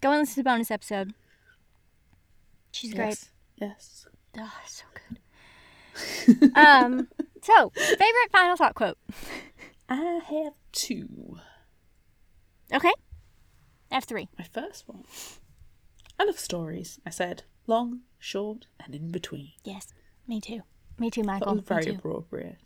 go 0.00 0.10
and 0.10 0.20
listen 0.20 0.26
to 0.26 0.36
the 0.36 0.44
bonus 0.44 0.70
episode. 0.70 1.14
She's 2.70 2.94
great. 2.94 3.08
Yes. 3.08 3.30
yes. 3.56 4.06
Oh, 4.38 4.52
so 4.66 4.84
good. 4.91 4.91
Um, 6.54 7.08
so 7.42 7.70
favorite 7.70 8.30
final 8.30 8.56
thought 8.56 8.74
quote. 8.74 8.98
I 9.88 10.20
have 10.28 10.54
two. 10.72 11.38
Okay. 12.72 12.92
I 13.90 13.94
have 13.96 14.04
three. 14.04 14.28
My 14.38 14.44
first 14.44 14.88
one. 14.88 15.04
I 16.18 16.24
love 16.24 16.38
stories. 16.38 16.98
I 17.04 17.10
said 17.10 17.42
long, 17.66 18.00
short, 18.18 18.66
and 18.80 18.94
in 18.94 19.10
between. 19.10 19.52
Yes, 19.64 19.92
me 20.26 20.40
too. 20.40 20.62
Me 20.98 21.10
too, 21.10 21.22
Michael. 21.22 21.56
very 21.56 21.84
too. 21.84 21.92
appropriate. 21.92 22.58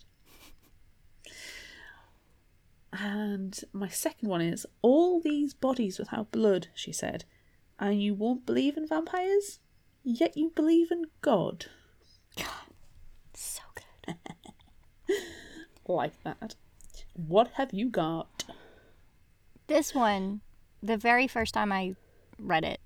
And 2.93 3.59
my 3.73 3.89
second 3.89 4.29
one 4.29 4.41
is 4.41 4.65
all 4.81 5.19
these 5.21 5.53
bodies 5.53 5.99
without 5.99 6.31
blood, 6.31 6.67
she 6.73 6.91
said, 6.91 7.25
and 7.79 8.01
you 8.01 8.13
won't 8.13 8.45
believe 8.45 8.77
in 8.77 8.87
vampires, 8.87 9.59
yet 10.03 10.37
you 10.37 10.51
believe 10.55 10.91
in 10.91 11.05
God. 11.21 11.65
So 13.33 13.61
good. 13.75 14.15
Like 15.87 16.21
that. 16.23 16.55
What 17.13 17.51
have 17.55 17.73
you 17.73 17.89
got? 17.89 18.43
This 19.67 19.93
one, 19.95 20.41
the 20.81 20.97
very 20.97 21.27
first 21.27 21.53
time 21.53 21.71
I 21.71 21.95
read 22.39 22.63
it, 22.63 22.79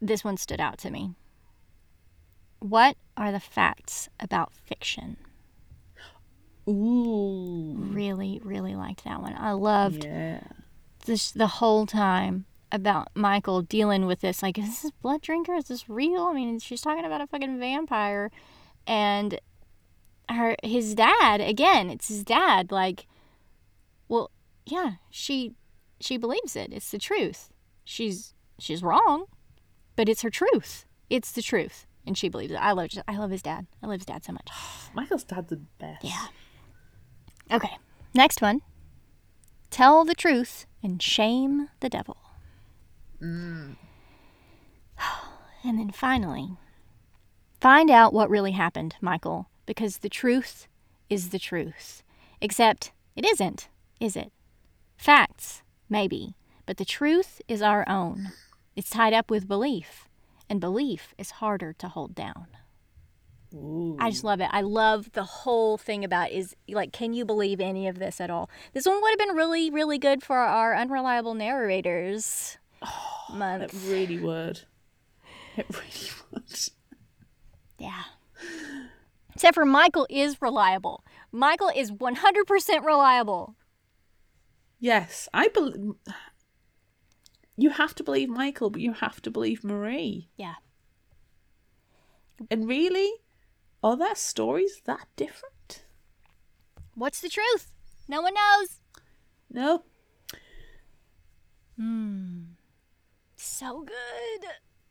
this 0.00 0.24
one 0.24 0.36
stood 0.36 0.60
out 0.60 0.78
to 0.78 0.90
me. 0.90 1.12
What 2.58 2.96
are 3.16 3.32
the 3.32 3.40
facts 3.40 4.08
about 4.18 4.52
fiction? 4.54 5.16
Ooh. 6.68 7.74
Really, 7.78 8.40
really 8.42 8.74
liked 8.74 9.04
that 9.04 9.20
one. 9.20 9.34
I 9.34 9.52
loved 9.52 10.04
Yeah. 10.04 10.40
this 11.04 11.30
the 11.30 11.46
whole 11.46 11.86
time 11.86 12.46
about 12.72 13.08
Michael 13.14 13.62
dealing 13.62 14.06
with 14.06 14.20
this. 14.20 14.42
Like, 14.42 14.58
is 14.58 14.82
this 14.82 14.90
blood 15.02 15.20
drinker? 15.22 15.54
Is 15.54 15.66
this 15.68 15.88
real? 15.88 16.24
I 16.24 16.32
mean, 16.34 16.58
she's 16.58 16.80
talking 16.80 17.04
about 17.04 17.20
a 17.20 17.26
fucking 17.26 17.58
vampire, 17.60 18.30
and 18.86 19.38
her 20.28 20.56
his 20.62 20.94
dad 20.94 21.40
again. 21.40 21.90
It's 21.90 22.08
his 22.08 22.24
dad. 22.24 22.70
Like, 22.70 23.06
well, 24.08 24.30
yeah, 24.64 24.92
she 25.10 25.54
she 26.00 26.16
believes 26.16 26.56
it. 26.56 26.72
It's 26.72 26.90
the 26.90 26.98
truth. 26.98 27.50
She's 27.84 28.34
she's 28.58 28.82
wrong, 28.82 29.26
but 29.94 30.08
it's 30.08 30.22
her 30.22 30.30
truth. 30.30 30.84
It's 31.08 31.32
the 31.32 31.42
truth, 31.42 31.86
and 32.06 32.18
she 32.18 32.28
believes 32.28 32.52
it. 32.52 32.56
I 32.56 32.72
love 32.72 32.90
I 33.06 33.16
love 33.16 33.30
his 33.30 33.42
dad. 33.42 33.66
I 33.82 33.86
love 33.86 34.00
his 34.00 34.06
dad 34.06 34.24
so 34.24 34.32
much. 34.32 34.48
Michael's 34.94 35.24
dad's 35.24 35.48
the 35.48 35.60
best. 35.78 36.04
Yeah. 36.04 36.26
Okay, 37.50 37.76
next 38.14 38.42
one. 38.42 38.62
Tell 39.70 40.04
the 40.04 40.14
truth 40.14 40.66
and 40.82 41.02
shame 41.02 41.68
the 41.80 41.88
devil. 41.88 42.16
Mm. 43.20 43.76
And 45.64 45.80
then 45.80 45.90
finally, 45.90 46.50
find 47.60 47.90
out 47.90 48.12
what 48.12 48.30
really 48.30 48.52
happened, 48.52 48.94
Michael, 49.00 49.48
because 49.66 49.98
the 49.98 50.08
truth 50.08 50.66
is 51.10 51.30
the 51.30 51.38
truth. 51.38 52.02
Except 52.40 52.92
it 53.14 53.24
isn't, 53.24 53.68
is 54.00 54.16
it? 54.16 54.32
Facts, 54.96 55.62
maybe, 55.88 56.34
but 56.64 56.76
the 56.76 56.84
truth 56.84 57.40
is 57.48 57.62
our 57.62 57.88
own. 57.88 58.32
It's 58.74 58.90
tied 58.90 59.12
up 59.12 59.30
with 59.30 59.48
belief, 59.48 60.08
and 60.48 60.60
belief 60.60 61.14
is 61.18 61.32
harder 61.32 61.72
to 61.74 61.88
hold 61.88 62.14
down. 62.14 62.46
Ooh. 63.54 63.96
I 63.98 64.10
just 64.10 64.24
love 64.24 64.40
it. 64.40 64.48
I 64.52 64.60
love 64.60 65.12
the 65.12 65.24
whole 65.24 65.78
thing 65.78 66.04
about 66.04 66.30
is 66.30 66.54
like, 66.68 66.92
can 66.92 67.14
you 67.14 67.24
believe 67.24 67.60
any 67.60 67.88
of 67.88 67.98
this 67.98 68.20
at 68.20 68.28
all? 68.28 68.50
This 68.74 68.84
one 68.86 69.00
would 69.00 69.10
have 69.10 69.18
been 69.18 69.36
really, 69.36 69.70
really 69.70 69.98
good 69.98 70.22
for 70.22 70.36
our 70.36 70.74
unreliable 70.76 71.34
narrators 71.34 72.58
oh, 72.82 73.24
It 73.30 73.36
month. 73.36 73.88
really 73.88 74.18
would. 74.18 74.62
It 75.56 75.66
really 75.70 76.10
would. 76.32 76.60
Yeah. 77.78 78.02
Except 79.36 79.54
for 79.54 79.66
Michael 79.66 80.06
is 80.08 80.40
reliable. 80.40 81.04
Michael 81.30 81.70
is 81.76 81.92
100% 81.92 82.86
reliable. 82.86 83.54
Yes, 84.80 85.28
I 85.34 85.48
believe. 85.48 85.92
You 87.54 87.68
have 87.68 87.94
to 87.96 88.02
believe 88.02 88.30
Michael, 88.30 88.70
but 88.70 88.80
you 88.80 88.94
have 88.94 89.20
to 89.20 89.30
believe 89.30 89.62
Marie. 89.62 90.30
Yeah. 90.38 90.54
And 92.50 92.66
really, 92.66 93.10
are 93.84 93.94
their 93.94 94.14
stories 94.14 94.80
that 94.86 95.06
different? 95.16 95.84
What's 96.94 97.20
the 97.20 97.28
truth? 97.28 97.72
No 98.08 98.22
one 98.22 98.32
knows. 98.32 98.80
No. 99.50 99.84
Hmm. 101.76 102.44
So 103.36 103.86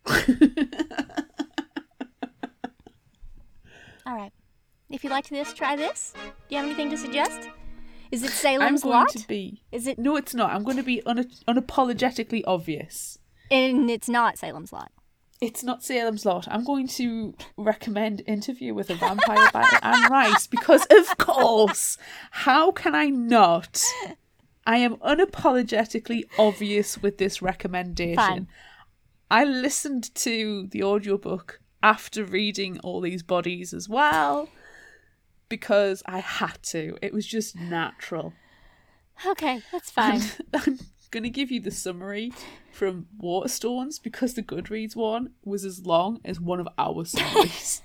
good. 0.05 1.24
All 4.05 4.15
right. 4.15 4.31
If 4.89 5.03
you 5.03 5.09
liked 5.09 5.29
this, 5.29 5.53
try 5.53 5.75
this. 5.75 6.13
Do 6.15 6.55
you 6.55 6.57
have 6.57 6.65
anything 6.65 6.89
to 6.91 6.97
suggest? 6.97 7.49
Is 8.11 8.23
it 8.23 8.31
Salem's 8.31 8.83
I'm 8.83 8.91
going 8.91 8.99
Lot? 9.05 9.09
to 9.09 9.27
be. 9.27 9.63
Is 9.71 9.87
it? 9.87 9.97
No, 9.97 10.15
it's 10.15 10.35
not. 10.35 10.51
I'm 10.51 10.63
going 10.63 10.77
to 10.77 10.83
be 10.83 11.01
un- 11.05 11.29
unapologetically 11.47 12.43
obvious. 12.45 13.17
And 13.49 13.89
it's 13.89 14.07
not 14.07 14.37
Salem's 14.37 14.71
Lot. 14.71 14.91
It's 15.41 15.63
not 15.63 15.83
Salem's 15.83 16.25
Lot. 16.25 16.47
I'm 16.49 16.63
going 16.63 16.87
to 16.89 17.35
recommend 17.57 18.21
Interview 18.25 18.73
with 18.73 18.89
a 18.89 18.95
Vampire 18.95 19.49
by 19.51 19.67
Anne 19.81 20.09
Rice 20.11 20.47
because, 20.47 20.85
of 20.89 21.17
course, 21.17 21.97
how 22.31 22.71
can 22.71 22.95
I 22.95 23.07
not? 23.07 23.83
I 24.65 24.77
am 24.77 24.95
unapologetically 24.97 26.23
obvious 26.39 27.01
with 27.01 27.17
this 27.17 27.41
recommendation. 27.41 28.15
Fine. 28.15 28.47
I 29.29 29.43
listened 29.43 30.13
to 30.15 30.67
the 30.67 30.83
audiobook 30.83 31.59
after 31.81 32.23
reading 32.23 32.79
all 32.79 33.01
these 33.01 33.23
bodies 33.23 33.73
as 33.73 33.87
well 33.87 34.49
because 35.49 36.01
I 36.05 36.19
had 36.19 36.61
to. 36.63 36.97
It 37.01 37.13
was 37.13 37.25
just 37.25 37.55
natural. 37.55 38.33
Okay, 39.25 39.61
that's 39.71 39.91
fine. 39.91 40.21
I'm 40.53 40.79
going 41.11 41.23
to 41.23 41.29
give 41.29 41.51
you 41.51 41.59
the 41.59 41.71
summary 41.71 42.31
from 42.71 43.07
Waterstones 43.21 44.01
because 44.01 44.33
the 44.33 44.43
Goodreads 44.43 44.95
one 44.95 45.31
was 45.43 45.63
as 45.63 45.85
long 45.85 46.19
as 46.25 46.39
one 46.39 46.59
of 46.59 46.67
our 46.77 47.05
summaries. 47.05 47.81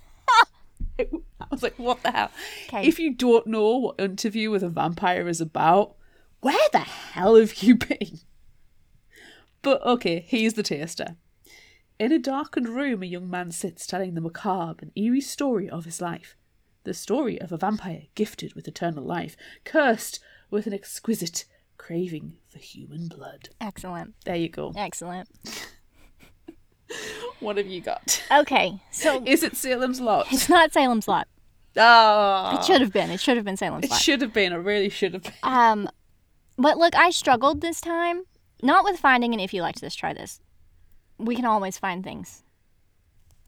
I 0.98 1.46
was 1.50 1.62
like, 1.62 1.78
what 1.78 2.02
the 2.02 2.10
hell? 2.10 2.30
Okay. 2.66 2.86
If 2.86 2.98
you 2.98 3.14
don't 3.14 3.46
know 3.46 3.76
what 3.76 4.00
Interview 4.00 4.50
with 4.50 4.62
a 4.62 4.68
Vampire 4.68 5.28
is 5.28 5.40
about, 5.40 5.94
where 6.40 6.68
the 6.72 6.80
hell 6.80 7.36
have 7.36 7.62
you 7.62 7.74
been? 7.76 8.20
But 9.62 9.84
okay, 9.84 10.24
here's 10.26 10.54
the 10.54 10.62
taster. 10.62 11.16
In 12.01 12.12
a 12.12 12.18
darkened 12.18 12.66
room, 12.66 13.02
a 13.02 13.06
young 13.06 13.28
man 13.28 13.52
sits 13.52 13.86
telling 13.86 14.14
the 14.14 14.22
macabre 14.22 14.78
and 14.81 14.90
eerie 14.97 15.20
story 15.20 15.68
of 15.68 15.85
his 15.85 16.01
life. 16.01 16.35
The 16.85 16.94
story 16.94 17.39
of 17.39 17.52
a 17.52 17.59
vampire 17.59 18.05
gifted 18.14 18.55
with 18.55 18.66
eternal 18.66 19.05
life, 19.05 19.36
cursed 19.64 20.18
with 20.51 20.66
an 20.66 20.72
exquisite 20.72 21.44
craving 21.77 22.39
for 22.48 22.59
human 22.59 23.06
blood. 23.09 23.51
Excellent. 23.60 24.14
There 24.24 24.35
you 24.35 24.48
go. 24.48 24.72
Excellent. 24.74 25.28
What 27.39 27.56
have 27.56 27.68
you 27.68 27.81
got? 27.81 28.20
Okay, 28.32 28.82
so 28.90 29.22
Is 29.27 29.43
it 29.44 29.56
Salem's 29.56 30.01
Lot? 30.01 30.27
it's 30.32 30.48
not 30.48 30.72
Salem's 30.72 31.06
Lot. 31.06 31.28
Ah, 31.78 32.59
It 32.59 32.64
should 32.64 32.81
have 32.81 32.93
been. 32.93 33.10
It 33.10 33.20
should 33.20 33.36
have 33.36 33.44
been 33.47 33.56
Salem's 33.56 33.85
it 33.85 33.90
Lot. 33.90 34.01
should 34.01 34.20
have 34.22 34.32
been. 34.32 34.52
It 34.52 34.56
really 34.56 34.89
should 34.90 35.14
have 35.14 35.22
been. 35.22 35.32
Um, 35.44 35.89
but 36.59 36.77
look, 36.78 36.94
I 36.97 37.10
struggled 37.10 37.60
this 37.60 37.81
time, 37.81 38.24
not 38.62 38.85
with 38.85 38.98
finding 38.98 39.32
an 39.32 39.40
if 39.40 39.55
you 39.55 39.62
liked 39.62 39.81
this, 39.81 39.94
try 39.94 40.12
this. 40.12 40.40
We 41.24 41.34
can 41.36 41.44
always 41.44 41.78
find 41.78 42.02
things. 42.02 42.42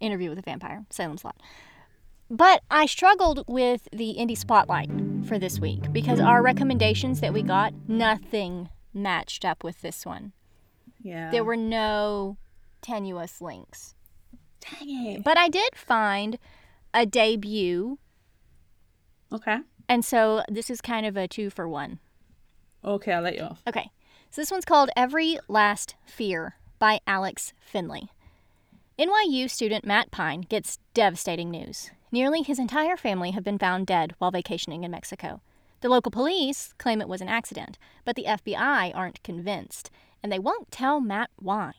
Interview 0.00 0.30
with 0.30 0.38
a 0.38 0.42
Vampire, 0.42 0.84
Salem's 0.90 1.24
Lot. 1.24 1.36
But 2.30 2.62
I 2.70 2.86
struggled 2.86 3.44
with 3.46 3.88
the 3.92 4.16
indie 4.18 4.36
spotlight 4.36 4.90
for 5.26 5.38
this 5.38 5.60
week 5.60 5.92
because 5.92 6.18
our 6.18 6.42
recommendations 6.42 7.20
that 7.20 7.32
we 7.32 7.42
got, 7.42 7.72
nothing 7.86 8.68
matched 8.94 9.44
up 9.44 9.62
with 9.62 9.80
this 9.82 10.04
one. 10.06 10.32
Yeah. 11.02 11.30
There 11.30 11.44
were 11.44 11.56
no 11.56 12.36
tenuous 12.80 13.40
links. 13.40 13.94
Dang 14.60 15.06
it. 15.06 15.24
But 15.24 15.36
I 15.36 15.48
did 15.48 15.74
find 15.76 16.38
a 16.94 17.04
debut, 17.06 17.98
Okay. 19.32 19.58
and 19.88 20.04
so 20.04 20.42
this 20.48 20.70
is 20.70 20.80
kind 20.80 21.06
of 21.06 21.16
a 21.16 21.26
two 21.28 21.50
for 21.50 21.68
one. 21.68 21.98
Okay, 22.84 23.12
I'll 23.12 23.22
let 23.22 23.36
you 23.36 23.42
off. 23.42 23.62
Okay, 23.66 23.90
so 24.30 24.40
this 24.40 24.50
one's 24.50 24.64
called 24.64 24.90
Every 24.96 25.38
Last 25.48 25.96
Fear 26.04 26.56
by 26.82 26.98
Alex 27.06 27.52
Finlay. 27.60 28.08
NYU 28.98 29.48
student 29.48 29.84
Matt 29.84 30.10
Pine 30.10 30.40
gets 30.40 30.80
devastating 30.94 31.48
news. 31.48 31.92
Nearly 32.10 32.42
his 32.42 32.58
entire 32.58 32.96
family 32.96 33.30
have 33.30 33.44
been 33.44 33.56
found 33.56 33.86
dead 33.86 34.16
while 34.18 34.32
vacationing 34.32 34.82
in 34.82 34.90
Mexico. 34.90 35.42
The 35.80 35.88
local 35.88 36.10
police 36.10 36.74
claim 36.78 37.00
it 37.00 37.06
was 37.06 37.20
an 37.20 37.28
accident, 37.28 37.78
but 38.04 38.16
the 38.16 38.24
FBI 38.24 38.90
aren't 38.96 39.22
convinced, 39.22 39.92
and 40.24 40.32
they 40.32 40.40
won't 40.40 40.72
tell 40.72 41.00
Matt 41.00 41.30
why. 41.36 41.70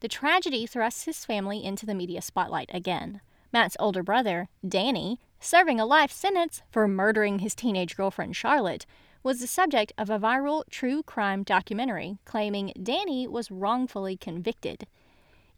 The 0.00 0.08
tragedy 0.08 0.64
thrusts 0.64 1.04
his 1.04 1.26
family 1.26 1.62
into 1.62 1.84
the 1.84 1.94
media 1.94 2.22
spotlight 2.22 2.70
again. 2.72 3.20
Matt's 3.52 3.76
older 3.78 4.02
brother, 4.02 4.48
Danny, 4.66 5.20
serving 5.40 5.78
a 5.78 5.84
life 5.84 6.10
sentence 6.10 6.62
for 6.70 6.88
murdering 6.88 7.40
his 7.40 7.54
teenage 7.54 7.98
girlfriend 7.98 8.34
Charlotte, 8.34 8.86
was 9.28 9.40
the 9.40 9.46
subject 9.46 9.92
of 9.98 10.08
a 10.08 10.18
viral 10.18 10.64
true 10.70 11.02
crime 11.02 11.42
documentary 11.42 12.16
claiming 12.24 12.72
Danny 12.82 13.28
was 13.28 13.50
wrongfully 13.50 14.16
convicted. 14.16 14.86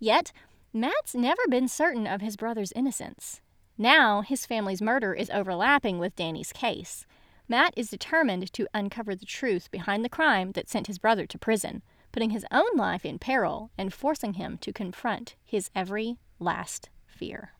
Yet, 0.01 0.32
Matt's 0.72 1.14
never 1.14 1.42
been 1.48 1.68
certain 1.68 2.05
of 2.05 2.20
his 2.20 2.36
brother's 2.36 2.72
innocence. 2.72 3.40
Now, 3.78 4.22
his 4.22 4.44
family's 4.44 4.82
murder 4.82 5.14
is 5.14 5.30
overlapping 5.30 6.01
with 6.01 6.16
Danny's 6.16 6.52
case. 6.52 7.06
Matt 7.48 7.72
is 7.76 7.90
determined 7.90 8.52
to 8.55 8.66
uncover 8.74 9.14
the 9.14 9.24
truth 9.24 9.70
behind 9.70 10.05
the 10.05 10.09
crime 10.09 10.51
that 10.55 10.68
sent 10.68 10.88
his 10.88 10.98
brother 10.98 11.24
to 11.26 11.38
prison, 11.38 11.82
putting 12.10 12.30
his 12.30 12.47
own 12.51 12.76
life 12.76 13.05
in 13.05 13.20
peril 13.20 13.70
and 13.78 13.94
forcing 13.94 14.32
him 14.32 14.59
to 14.62 14.72
confront 14.72 15.36
his 15.44 15.70
every 15.76 16.18
last 16.40 16.88
fear. 17.06 17.52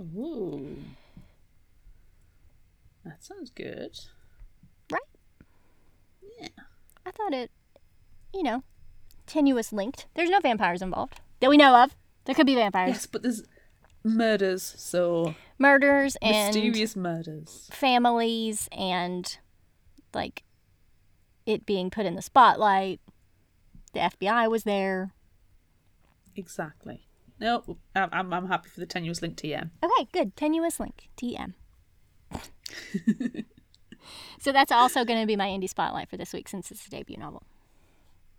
Ooh. 0.00 0.74
That 3.04 3.22
sounds 3.22 3.50
good. 3.50 3.94
I 7.06 7.10
thought 7.10 7.32
it, 7.32 7.50
you 8.34 8.42
know, 8.42 8.62
tenuous 9.26 9.72
linked. 9.72 10.06
There's 10.14 10.30
no 10.30 10.40
vampires 10.40 10.82
involved 10.82 11.20
that 11.40 11.50
we 11.50 11.56
know 11.56 11.82
of. 11.82 11.94
There 12.24 12.34
could 12.34 12.46
be 12.46 12.54
vampires. 12.54 12.88
Yes, 12.90 13.06
but 13.06 13.22
there's 13.22 13.42
murders, 14.04 14.62
so 14.76 15.34
Murders 15.58 16.16
and 16.22 16.54
mysterious 16.54 16.94
murders. 16.96 17.68
families 17.72 18.68
and 18.72 19.38
like 20.14 20.42
it 21.46 21.64
being 21.66 21.90
put 21.90 22.04
in 22.06 22.14
the 22.14 22.22
spotlight. 22.22 23.00
The 23.94 24.00
FBI 24.00 24.50
was 24.50 24.64
there. 24.64 25.12
Exactly. 26.36 27.06
No, 27.40 27.78
I'm, 27.94 28.08
I'm 28.12 28.32
I'm 28.34 28.46
happy 28.48 28.68
for 28.68 28.80
the 28.80 28.86
tenuous 28.86 29.22
link 29.22 29.36
TM. 29.36 29.70
Okay, 29.82 30.08
good. 30.12 30.36
Tenuous 30.36 30.78
link. 30.78 31.08
TM. 31.16 31.54
so 34.40 34.52
that's 34.52 34.72
also 34.72 35.04
going 35.04 35.20
to 35.20 35.26
be 35.26 35.36
my 35.36 35.46
indie 35.48 35.68
spotlight 35.68 36.08
for 36.08 36.16
this 36.16 36.32
week 36.32 36.48
since 36.48 36.70
it's 36.70 36.86
a 36.86 36.90
debut 36.90 37.16
novel. 37.16 37.42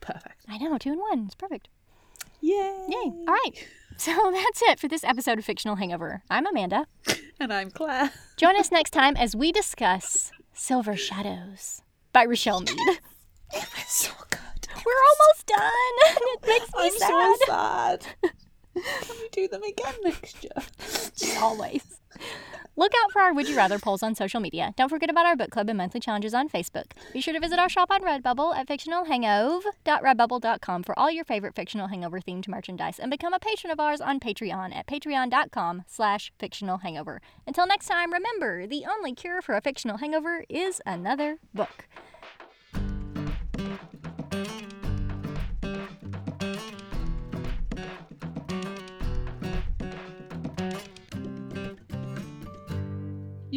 Perfect. 0.02 0.46
I 0.48 0.58
know, 0.58 0.78
two 0.78 0.94
in 0.94 1.00
one. 1.00 1.26
It's 1.26 1.36
perfect. 1.36 1.68
Yay! 2.42 2.86
Yay. 2.88 2.96
All 3.28 3.34
right. 3.34 3.68
So 3.98 4.12
that's 4.34 4.62
it 4.64 4.80
for 4.80 4.88
this 4.88 5.04
episode 5.04 5.40
of 5.40 5.46
Fictional 5.46 5.76
Hangover. 5.76 6.24
I'm 6.30 6.46
Amanda. 6.48 6.86
And 7.40 7.52
I'm 7.54 7.70
Claire. 7.72 8.12
Join 8.38 8.58
us 8.58 8.72
next 8.72 8.92
time 8.92 9.18
as 9.18 9.36
we 9.36 9.52
discuss 9.52 10.32
Silver 10.54 10.96
Shadows 10.96 11.82
by 12.14 12.24
Richelle 12.24 12.62
Mead. 12.62 13.00
It 13.52 13.66
was 13.76 13.88
so 13.88 14.12
good. 14.30 14.40
We're 14.86 14.94
almost 15.10 15.48
done. 15.48 15.62
It 16.42 16.48
makes 16.48 16.74
me 16.74 16.84
I'm 16.84 16.92
sad. 16.92 17.10
so 17.10 17.36
sad. 17.48 18.06
Can 19.02 19.16
we 19.22 19.30
do 19.32 19.48
them 19.50 19.64
again 19.64 19.94
next 20.04 20.44
year? 20.44 21.38
Always. 21.42 21.99
Look 22.80 22.94
out 23.04 23.12
for 23.12 23.22
our 23.22 23.34
Would 23.34 23.50
You 23.50 23.58
Rather 23.58 23.78
polls 23.78 24.02
on 24.04 24.16
social 24.16 24.40
media. 24.40 24.74
Don't 24.78 24.88
forget 24.88 25.10
about 25.10 25.26
our 25.26 25.36
book 25.36 25.50
club 25.50 25.68
and 25.68 25.78
monthly 25.78 26.00
challenges 26.00 26.34
on 26.34 26.48
Facebook. 26.48 26.94
Be 27.12 27.20
sure 27.20 27.34
to 27.34 27.40
visit 27.42 27.60
our 27.60 27.68
shop 27.68 27.92
on 27.92 28.02
Redbubble 28.02 28.56
at 28.56 28.70
fictionalhangover.redbubble.com 28.70 30.84
for 30.84 30.98
all 30.98 31.12
your 31.12 31.26
favorite 31.26 31.56
fictional 31.56 31.88
hangover 31.88 32.22
themed 32.22 32.48
merchandise 32.48 32.98
and 32.98 33.12
become 33.12 33.34
a 33.34 33.40
patron 33.40 33.72
of 33.72 33.82
ours 33.82 34.00
on 34.00 34.22
Patreon 34.22 34.74
at 34.74 34.88
patreon.com 34.88 35.84
slash 35.88 36.32
fictional 36.40 36.78
hangover. 36.78 37.22
Until 37.46 37.68
next 37.68 37.88
time, 37.88 38.14
remember, 38.14 38.66
the 38.66 38.86
only 38.90 39.14
cure 39.14 39.42
for 39.42 39.56
a 39.56 39.62
fictional 39.62 39.98
hangover 39.98 40.46
is 40.48 40.82
another 40.86 41.40
book. 41.54 41.86